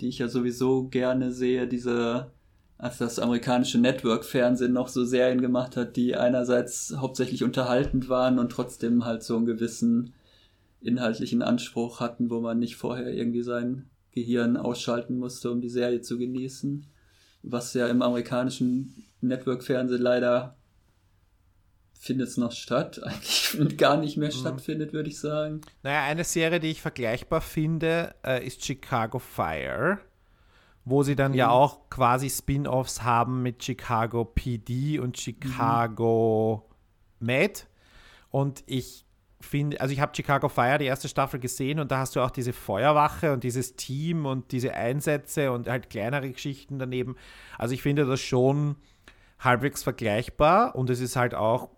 die 0.01 0.09
ich 0.09 0.19
ja 0.19 0.29
sowieso 0.29 0.89
gerne 0.89 1.33
sehe, 1.33 1.67
diese, 1.67 2.31
als 2.79 2.99
das 2.99 3.19
amerikanische 3.19 3.79
Network-Fernsehen 3.79 4.73
noch 4.73 4.89
so 4.89 5.05
Serien 5.05 5.41
gemacht 5.41 5.77
hat, 5.77 5.97
die 5.97 6.17
einerseits 6.17 6.95
hauptsächlich 6.97 7.43
unterhaltend 7.43 8.09
waren 8.09 8.39
und 8.39 8.51
trotzdem 8.51 9.05
halt 9.05 9.23
so 9.23 9.37
einen 9.37 9.47
gewissen 9.47 10.15
inhaltlichen 10.81 11.43
Anspruch 11.43 12.01
hatten, 12.01 12.31
wo 12.31 12.41
man 12.41 12.59
nicht 12.59 12.77
vorher 12.77 13.13
irgendwie 13.13 13.43
sein 13.43 13.91
Gehirn 14.13 14.57
ausschalten 14.57 15.19
musste, 15.19 15.51
um 15.51 15.61
die 15.61 15.71
Serie 15.71 16.03
zu 16.03 16.19
genießen. 16.19 16.87
Was 17.43 17.75
ja 17.75 17.89
im 17.89 18.03
amerikanischen 18.03 19.05
Network-Fernsehen 19.21 20.01
leider 20.01 20.57
findet 22.05 22.29
es 22.29 22.37
noch 22.37 22.53
statt, 22.53 23.01
eigentlich 23.55 23.79
gar 23.79 23.97
nicht 23.97 24.17
mehr 24.17 24.29
mhm. 24.29 24.39
stattfindet, 24.39 24.93
würde 24.93 25.09
ich 25.09 25.19
sagen. 25.19 25.63
Naja, 25.83 26.05
eine 26.05 26.25
Serie, 26.25 26.61
die 26.61 26.71
ich 26.71 26.83
vergleichbar 26.83 27.41
finde, 27.41 28.15
äh, 28.25 28.47
ist 28.47 28.65
Chicago 28.65 29.19
Fire, 29.19 29.99
wo 30.85 31.03
sie 31.03 31.17
dann 31.17 31.33
mhm. 31.33 31.39
ja 31.39 31.51
auch 31.51 31.89
quasi 31.89 32.29
Spin-offs 32.29 33.03
haben 33.03 33.43
mit 33.43 33.65
Chicago 33.65 34.25
PD 34.25 34.99
und 34.99 35.19
Chicago 35.19 36.69
mhm. 37.21 37.27
Med. 37.27 37.67
Und 38.31 38.63
ich 38.67 39.07
finde, 39.41 39.81
also 39.81 39.93
ich 39.93 40.01
habe 40.01 40.15
Chicago 40.15 40.49
Fire 40.49 40.79
die 40.79 40.87
erste 40.87 41.09
Staffel 41.09 41.41
gesehen 41.41 41.79
und 41.81 41.91
da 41.91 41.99
hast 41.99 42.17
du 42.17 42.21
auch 42.21 42.31
diese 42.31 42.53
Feuerwache 42.53 43.33
und 43.33 43.45
dieses 43.45 43.77
Team 43.77 44.27
und 44.27 44.53
diese 44.53 44.75
Einsätze 44.75 45.53
und 45.53 45.69
halt 45.69 45.89
kleinere 45.89 46.31
Geschichten 46.31 46.79
daneben. 46.79 47.17
Also 47.57 47.75
ich 47.75 47.83
finde 47.83 48.05
das 48.05 48.21
schon 48.21 48.77
halbwegs 49.39 49.83
vergleichbar 49.83 50.75
und 50.75 50.91
es 50.91 51.01
ist 51.01 51.17
halt 51.17 51.35
auch 51.35 51.71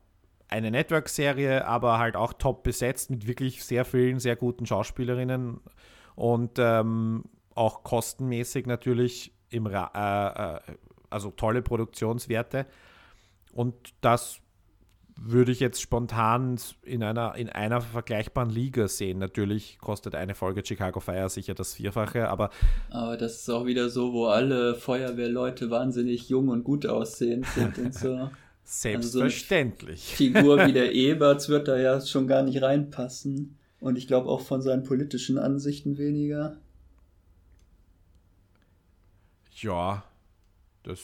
eine 0.48 0.70
Network-Serie, 0.70 1.66
aber 1.66 1.98
halt 1.98 2.16
auch 2.16 2.32
top 2.32 2.62
besetzt 2.62 3.10
mit 3.10 3.27
wirklich 3.27 3.64
sehr 3.64 3.85
vielen, 3.85 4.20
sehr 4.20 4.36
guten 4.36 4.66
Schauspielerinnen 4.66 5.60
und 6.14 6.52
ähm, 6.59 7.24
auch 7.55 7.82
kostenmäßig 7.82 8.66
natürlich 8.66 9.32
im 9.51 9.66
Ra 9.66 10.60
äh, 10.66 10.73
äh, 10.73 10.77
also 11.10 11.31
tolle 11.31 11.62
Produktionswerte. 11.62 12.66
Und 13.52 13.74
das 14.01 14.40
würde 15.18 15.51
ich 15.51 15.60
jetzt 15.60 15.81
spontan 15.81 16.59
in 16.82 17.02
einer, 17.02 17.35
in 17.36 17.48
einer 17.48 17.81
vergleichbaren 17.81 18.51
Liga 18.51 18.86
sehen. 18.86 19.18
Natürlich 19.18 19.78
kostet 19.78 20.14
eine 20.14 20.35
Folge 20.35 20.62
Chicago 20.64 21.01
Fire 21.01 21.31
sicher 21.31 21.55
das 21.55 21.74
Vierfache, 21.74 22.28
aber. 22.28 22.51
Aber 22.90 23.16
das 23.16 23.36
ist 23.36 23.48
auch 23.48 23.64
wieder 23.64 23.89
so, 23.89 24.12
wo 24.12 24.27
alle 24.27 24.74
Feuerwehrleute 24.74 25.70
wahnsinnig 25.70 26.28
jung 26.28 26.48
und 26.48 26.64
gut 26.64 26.86
aussehend 26.86 27.47
sind 27.47 27.78
und 27.78 27.94
so. 27.94 28.31
Selbstverständlich. 28.66 30.01
Also 30.01 30.10
so 30.10 30.16
Figur 30.16 30.66
wie 30.66 30.72
der 30.72 30.93
Eberts 30.94 31.48
wird 31.48 31.68
da 31.68 31.78
ja 31.78 32.01
schon 32.01 32.26
gar 32.26 32.43
nicht 32.43 32.60
reinpassen. 32.60 33.56
Und 33.78 33.97
ich 33.97 34.09
glaube 34.09 34.28
auch 34.28 34.40
von 34.40 34.60
seinen 34.60 34.82
politischen 34.82 35.38
Ansichten 35.38 35.98
weniger. 35.98 36.56
Ja, 39.55 40.05
das. 40.82 41.01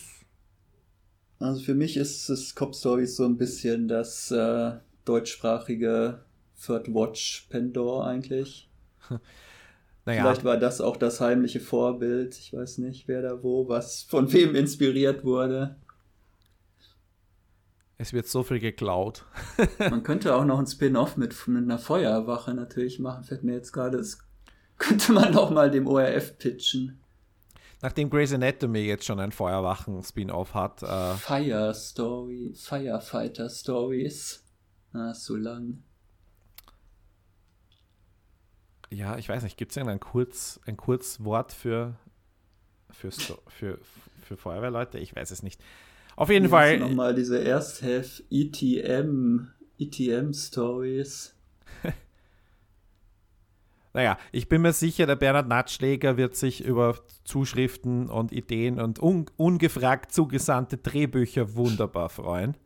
Also 1.39 1.63
für 1.63 1.75
mich 1.75 1.97
ist 1.97 2.29
es 2.29 2.55
Cop 2.57 2.75
Stories 2.75 3.17
so 3.17 3.25
ein 3.25 3.37
bisschen 3.37 3.87
das 3.87 4.33
äh, 4.33 4.73
deutschsprachige 5.05 6.25
Third 6.61 6.93
Watch 6.93 7.47
Pendor 7.49 8.07
eigentlich. 8.07 8.69
naja. 10.05 10.23
Vielleicht 10.23 10.45
war 10.45 10.57
das 10.57 10.81
auch 10.81 10.97
das 10.97 11.21
heimliche 11.21 11.61
Vorbild. 11.61 12.37
Ich 12.39 12.53
weiß 12.53 12.79
nicht, 12.79 13.07
wer 13.07 13.23
da 13.23 13.43
wo, 13.45 13.69
was 13.69 14.03
von 14.03 14.33
wem 14.33 14.57
inspiriert 14.57 15.25
wurde. 15.25 15.77
Es 18.03 18.13
wird 18.13 18.27
so 18.27 18.43
viel 18.43 18.59
geklaut. 18.59 19.25
Man 19.79 20.03
könnte 20.03 20.35
auch 20.35 20.45
noch 20.45 20.59
ein 20.59 20.67
Spin-off 20.67 21.17
mit, 21.17 21.47
mit 21.47 21.63
einer 21.63 21.79
Feuerwache 21.79 22.53
natürlich 22.53 22.99
machen. 22.99 23.23
Fällt 23.23 23.45
mir 23.45 23.53
jetzt 23.53 23.71
gerade, 23.71 23.99
das 23.99 24.19
könnte 24.79 25.13
man 25.13 25.37
auch 25.37 25.51
mal 25.51 25.71
dem 25.71 25.87
ORF 25.87 26.37
pitchen. 26.37 27.01
Nachdem 27.81 28.11
Grey's 28.11 28.33
Anatomy 28.33 28.81
jetzt 28.81 29.05
schon 29.05 29.21
ein 29.21 29.31
Feuerwachen-Spin-off 29.31 30.53
hat. 30.53 30.83
Äh 30.83 31.15
Fire 31.15 31.73
Story, 31.75 32.53
Firefighter 32.57 33.49
Stories. 33.49 34.45
Ah, 34.93 35.15
so 35.15 35.37
lang. 35.37 35.85
Ja, 38.91 39.17
ich 39.17 39.29
weiß 39.29 39.45
nicht, 39.45 39.57
gibt 39.57 39.71
es 39.71 39.77
irgendein 39.77 40.01
Kurz, 40.01 40.59
ein 40.67 40.77
Kurzwort 40.77 41.53
für, 41.53 41.95
für, 42.91 43.13
für, 43.13 43.79
für 44.25 44.37
Feuerwehrleute? 44.37 44.99
Ich 44.99 45.15
weiß 45.15 45.31
es 45.31 45.45
nicht. 45.45 45.63
Auf 46.17 46.29
jeden 46.31 46.45
Hier 46.45 46.51
Fall. 46.51 46.79
Nochmal 46.79 47.15
diese 47.15 47.43
Ersthef 47.43 48.23
ETM, 48.31 49.49
ETM 49.79 50.33
Stories. 50.33 51.35
naja, 53.93 54.19
ich 54.31 54.49
bin 54.49 54.63
mir 54.63 54.73
sicher, 54.73 55.07
der 55.07 55.17
Bernhard 55.17 55.49
Natschläger 55.49 56.17
wird 56.17 56.37
sich 56.37 56.65
über 56.65 56.97
Zuschriften 57.25 58.09
und 58.09 58.33
Ideen 58.33 58.81
und 58.81 59.01
un 59.01 59.27
ungefragt 59.37 60.13
zugesandte 60.13 60.77
Drehbücher 60.77 61.55
wunderbar 61.55 62.09
freuen. 62.09 62.57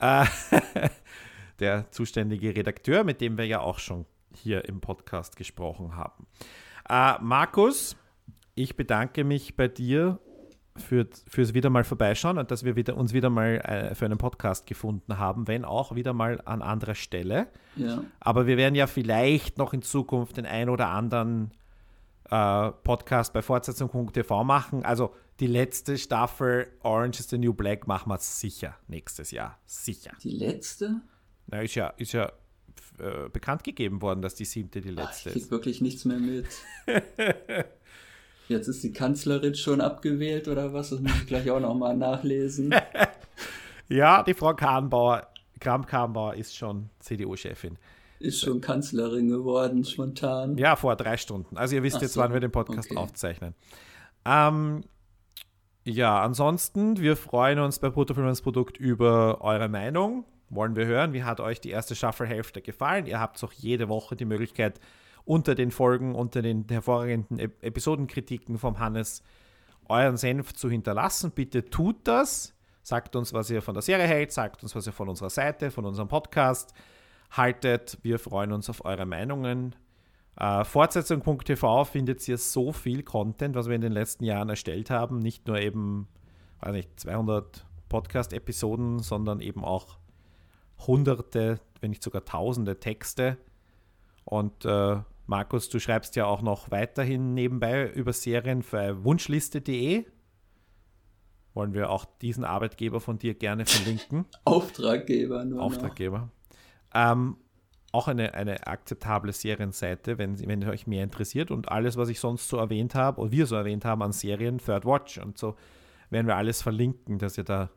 Äh, 0.00 0.26
der 1.60 1.90
zuständige 1.90 2.54
Redakteur, 2.54 3.04
mit 3.04 3.20
dem 3.20 3.38
wir 3.38 3.46
ja 3.46 3.60
auch 3.60 3.78
schon 3.78 4.06
hier 4.34 4.68
im 4.68 4.80
Podcast 4.80 5.36
gesprochen 5.36 5.96
haben. 5.96 6.26
Äh, 6.88 7.14
Markus, 7.22 7.96
ich 8.54 8.76
bedanke 8.76 9.24
mich 9.24 9.56
bei 9.56 9.68
dir 9.68 10.18
für, 10.78 11.06
fürs 11.28 11.54
wieder 11.54 11.70
mal 11.70 11.84
vorbeischauen 11.84 12.38
und 12.38 12.50
dass 12.50 12.64
wir 12.64 12.76
wieder, 12.76 12.96
uns 12.96 13.12
wieder 13.12 13.30
mal 13.30 13.56
äh, 13.58 13.94
für 13.94 14.04
einen 14.04 14.18
Podcast 14.18 14.66
gefunden 14.66 15.18
haben, 15.18 15.48
wenn 15.48 15.64
auch 15.64 15.94
wieder 15.94 16.12
mal 16.12 16.40
an 16.44 16.62
anderer 16.62 16.94
Stelle. 16.94 17.48
Ja. 17.76 18.02
Aber 18.20 18.46
wir 18.46 18.56
werden 18.56 18.74
ja 18.74 18.86
vielleicht 18.86 19.58
noch 19.58 19.72
in 19.72 19.82
Zukunft 19.82 20.36
den 20.36 20.46
ein 20.46 20.68
oder 20.68 20.88
anderen 20.88 21.52
äh, 22.30 22.70
Podcast 22.70 23.32
bei 23.32 23.42
Fortsetzung.tv 23.42 24.44
machen. 24.44 24.84
Also 24.84 25.14
die 25.40 25.46
letzte 25.46 25.98
Staffel 25.98 26.68
Orange 26.82 27.20
is 27.20 27.28
the 27.28 27.38
New 27.38 27.54
Black 27.54 27.86
machen 27.86 28.10
wir 28.10 28.18
sicher 28.18 28.76
nächstes 28.88 29.30
Jahr. 29.30 29.58
Sicher. 29.66 30.12
Die 30.22 30.30
letzte? 30.30 31.02
Na, 31.46 31.62
ist 31.62 31.74
ja, 31.74 31.88
ist 31.88 32.12
ja 32.12 32.32
äh, 32.98 33.28
bekannt 33.28 33.62
gegeben 33.62 34.00
worden, 34.00 34.22
dass 34.22 34.34
die 34.34 34.44
siebte 34.44 34.80
die 34.80 34.90
letzte 34.90 35.30
Ach, 35.30 35.36
ich 35.36 35.36
ist. 35.36 35.44
Ich 35.46 35.50
wirklich 35.50 35.80
nichts 35.80 36.04
mehr 36.04 36.18
mit. 36.18 36.46
Jetzt 38.48 38.68
ist 38.68 38.82
die 38.84 38.92
Kanzlerin 38.92 39.54
schon 39.54 39.80
abgewählt 39.80 40.48
oder 40.48 40.72
was? 40.72 40.90
Das 40.90 41.00
muss 41.00 41.12
ich 41.20 41.26
gleich 41.26 41.50
auch 41.50 41.60
nochmal 41.60 41.96
nachlesen. 41.96 42.74
ja, 43.88 44.22
die 44.22 44.34
Frau 44.34 44.54
Kahnbauer, 44.54 45.26
Kramp-Kahnbauer 45.60 46.34
ist 46.34 46.56
schon 46.56 46.90
CDU-Chefin. 47.00 47.76
Ist 48.18 48.40
schon 48.40 48.60
Kanzlerin 48.60 49.28
geworden, 49.28 49.84
spontan. 49.84 50.56
Ja, 50.56 50.76
vor 50.76 50.96
drei 50.96 51.16
Stunden. 51.16 51.56
Also 51.56 51.74
ihr 51.76 51.82
wisst 51.82 51.96
Ach 51.96 52.02
jetzt, 52.02 52.14
so. 52.14 52.20
wann 52.20 52.32
wir 52.32 52.40
den 52.40 52.52
Podcast 52.52 52.90
okay. 52.90 52.98
aufzeichnen. 52.98 53.54
Ähm, 54.24 54.84
ja, 55.84 56.22
ansonsten, 56.22 57.00
wir 57.00 57.16
freuen 57.16 57.58
uns 57.58 57.78
bei 57.78 57.90
Bruttofilmens 57.90 58.42
Produkt 58.42 58.78
über 58.78 59.40
eure 59.42 59.68
Meinung. 59.68 60.24
Wollen 60.48 60.76
wir 60.76 60.86
hören, 60.86 61.12
wie 61.12 61.24
hat 61.24 61.40
euch 61.40 61.60
die 61.60 61.70
erste 61.70 61.94
Staffelhälfte 61.94 62.62
gefallen? 62.62 63.06
Ihr 63.06 63.20
habt 63.20 63.42
auch 63.42 63.52
jede 63.52 63.88
Woche 63.88 64.16
die 64.16 64.24
Möglichkeit, 64.24 64.80
unter 65.26 65.54
den 65.54 65.70
Folgen, 65.70 66.14
unter 66.14 66.40
den 66.40 66.64
hervorragenden 66.70 67.38
Episodenkritiken 67.60 68.58
vom 68.58 68.78
Hannes 68.78 69.22
euren 69.88 70.16
Senf 70.16 70.54
zu 70.54 70.70
hinterlassen. 70.70 71.32
Bitte 71.32 71.68
tut 71.68 71.96
das. 72.04 72.54
Sagt 72.82 73.16
uns, 73.16 73.32
was 73.32 73.50
ihr 73.50 73.60
von 73.60 73.74
der 73.74 73.82
Serie 73.82 74.06
hält, 74.06 74.32
sagt 74.32 74.62
uns, 74.62 74.74
was 74.76 74.86
ihr 74.86 74.92
von 74.92 75.08
unserer 75.08 75.30
Seite, 75.30 75.72
von 75.72 75.84
unserem 75.84 76.06
Podcast 76.06 76.72
haltet. 77.32 77.98
Wir 78.02 78.20
freuen 78.20 78.52
uns 78.52 78.70
auf 78.70 78.84
eure 78.84 79.04
Meinungen. 79.04 79.74
Äh, 80.36 80.64
Fortsetzung.tv 80.64 81.84
findet 81.84 82.26
ihr 82.28 82.38
so 82.38 82.72
viel 82.72 83.02
Content, 83.02 83.56
was 83.56 83.66
wir 83.66 83.74
in 83.74 83.80
den 83.80 83.92
letzten 83.92 84.24
Jahren 84.24 84.48
erstellt 84.48 84.90
haben. 84.90 85.18
Nicht 85.18 85.48
nur 85.48 85.58
eben, 85.58 86.06
weiß 86.60 86.72
nicht, 86.72 87.00
200 87.00 87.66
Podcast-Episoden, 87.88 89.00
sondern 89.00 89.40
eben 89.40 89.64
auch 89.64 89.98
hunderte, 90.86 91.58
wenn 91.80 91.90
nicht 91.90 92.04
sogar 92.04 92.24
tausende 92.24 92.78
Texte. 92.78 93.38
Und 94.24 94.64
äh, 94.64 94.98
Markus, 95.26 95.68
du 95.68 95.80
schreibst 95.80 96.14
ja 96.16 96.26
auch 96.26 96.40
noch 96.40 96.70
weiterhin 96.70 97.34
nebenbei 97.34 97.90
über 97.90 98.12
Serien 98.12 98.62
für 98.62 99.04
wunschliste.de. 99.04 100.04
Wollen 101.52 101.74
wir 101.74 101.90
auch 101.90 102.04
diesen 102.04 102.44
Arbeitgeber 102.44 103.00
von 103.00 103.18
dir 103.18 103.34
gerne 103.34 103.66
verlinken? 103.66 104.26
Auftraggeber, 104.44 105.44
nur. 105.44 105.62
Auftraggeber. 105.62 106.30
Ähm, 106.94 107.38
auch 107.92 108.08
eine, 108.08 108.34
eine 108.34 108.66
akzeptable 108.66 109.32
Serienseite, 109.32 110.18
wenn, 110.18 110.38
wenn 110.46 110.68
euch 110.68 110.86
mehr 110.86 111.02
interessiert. 111.02 111.50
Und 111.50 111.70
alles, 111.70 111.96
was 111.96 112.08
ich 112.08 112.20
sonst 112.20 112.48
so 112.48 112.58
erwähnt 112.58 112.94
habe, 112.94 113.20
oder 113.20 113.32
wir 113.32 113.46
so 113.46 113.56
erwähnt 113.56 113.84
haben 113.84 114.02
an 114.02 114.12
Serien, 114.12 114.58
Third 114.58 114.84
Watch 114.84 115.18
und 115.18 115.38
so, 115.38 115.56
werden 116.10 116.26
wir 116.26 116.36
alles 116.36 116.62
verlinken, 116.62 117.18
dass 117.18 117.36
ihr 117.36 117.44
da 117.44 117.70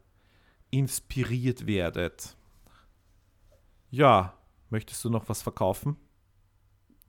inspiriert 0.70 1.66
werdet. 1.66 2.36
Ja, 3.90 4.38
möchtest 4.70 5.04
du 5.04 5.10
noch 5.10 5.30
was 5.30 5.42
verkaufen? 5.42 5.98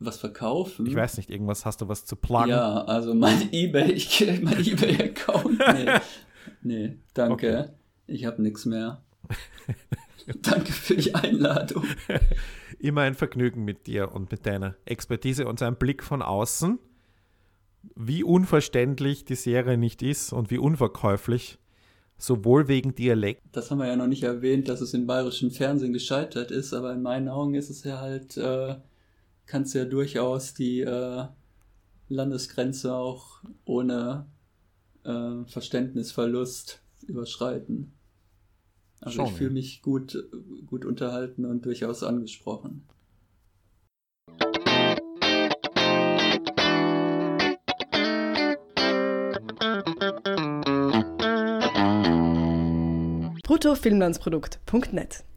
Was 0.01 0.17
verkaufen. 0.17 0.87
Ich 0.87 0.95
weiß 0.95 1.19
nicht, 1.19 1.31
irgendwas 1.31 1.67
hast 1.67 1.83
du 1.83 1.89
was 1.89 2.05
zu 2.07 2.17
pluggen? 2.17 2.51
Ja, 2.51 2.85
also 2.85 3.15
mein 3.15 3.49
eBay, 3.53 3.93
ich 3.93 4.27
mein 4.43 4.59
eBay-Account. 4.59 5.61
Nee, 6.63 6.89
nee, 6.89 6.99
danke. 7.15 7.35
Okay. 7.35 7.65
Ich 8.07 8.25
habe 8.25 8.43
nichts 8.43 8.65
mehr. 8.65 9.03
danke 10.43 10.73
für 10.73 10.97
die 10.97 11.15
Einladung. 11.15 11.85
Immer 12.79 13.03
ein 13.03 13.15
Vergnügen 13.15 13.65
mit 13.65 13.87
dir 13.87 14.13
und 14.13 14.31
mit 14.31 14.47
deiner 14.47 14.75
Expertise 14.87 15.47
und 15.47 15.59
seinem 15.59 15.77
Blick 15.77 16.03
von 16.03 16.23
außen. 16.23 16.79
Wie 17.95 18.25
unverständlich 18.25 19.25
die 19.27 19.35
Serie 19.37 19.77
nicht 19.77 20.03
ist 20.03 20.33
und 20.33 20.51
wie 20.51 20.59
unverkäuflich. 20.59 21.59
Sowohl 22.17 22.69
wegen 22.69 22.95
Dialekt. 22.95 23.43
Das 23.53 23.71
haben 23.71 23.79
wir 23.79 23.87
ja 23.87 23.97
noch 23.97 24.07
nicht 24.07 24.23
erwähnt, 24.23 24.69
dass 24.69 24.81
es 24.81 24.93
im 24.93 25.07
bayerischen 25.07 25.51
Fernsehen 25.51 25.93
gescheitert 25.93 26.51
ist, 26.51 26.75
aber 26.75 26.93
in 26.93 27.03
meinen 27.03 27.29
Augen 27.29 27.55
ist 27.55 27.71
es 27.71 27.85
ja 27.85 28.01
halt 28.01 28.37
äh, 28.37 28.77
kannst 29.51 29.75
ja 29.75 29.85
durchaus 29.85 30.55
die 30.55 30.81
äh, 30.81 31.27
Landesgrenze 32.09 32.95
auch 32.95 33.43
ohne 33.65 34.27
äh, 35.03 35.45
Verständnisverlust 35.45 36.81
überschreiten. 37.07 37.93
Also 39.01 39.17
Schon, 39.17 39.27
ich 39.27 39.33
fühle 39.33 39.51
ja. 39.51 39.55
mich 39.55 39.83
gut, 39.83 40.17
gut 40.67 40.85
unterhalten 40.85 41.45
und 41.45 41.67
durchaus 41.67 42.05
angesprochen. 42.05 42.85
bruttofilmlandsprodukt.net 53.43 55.25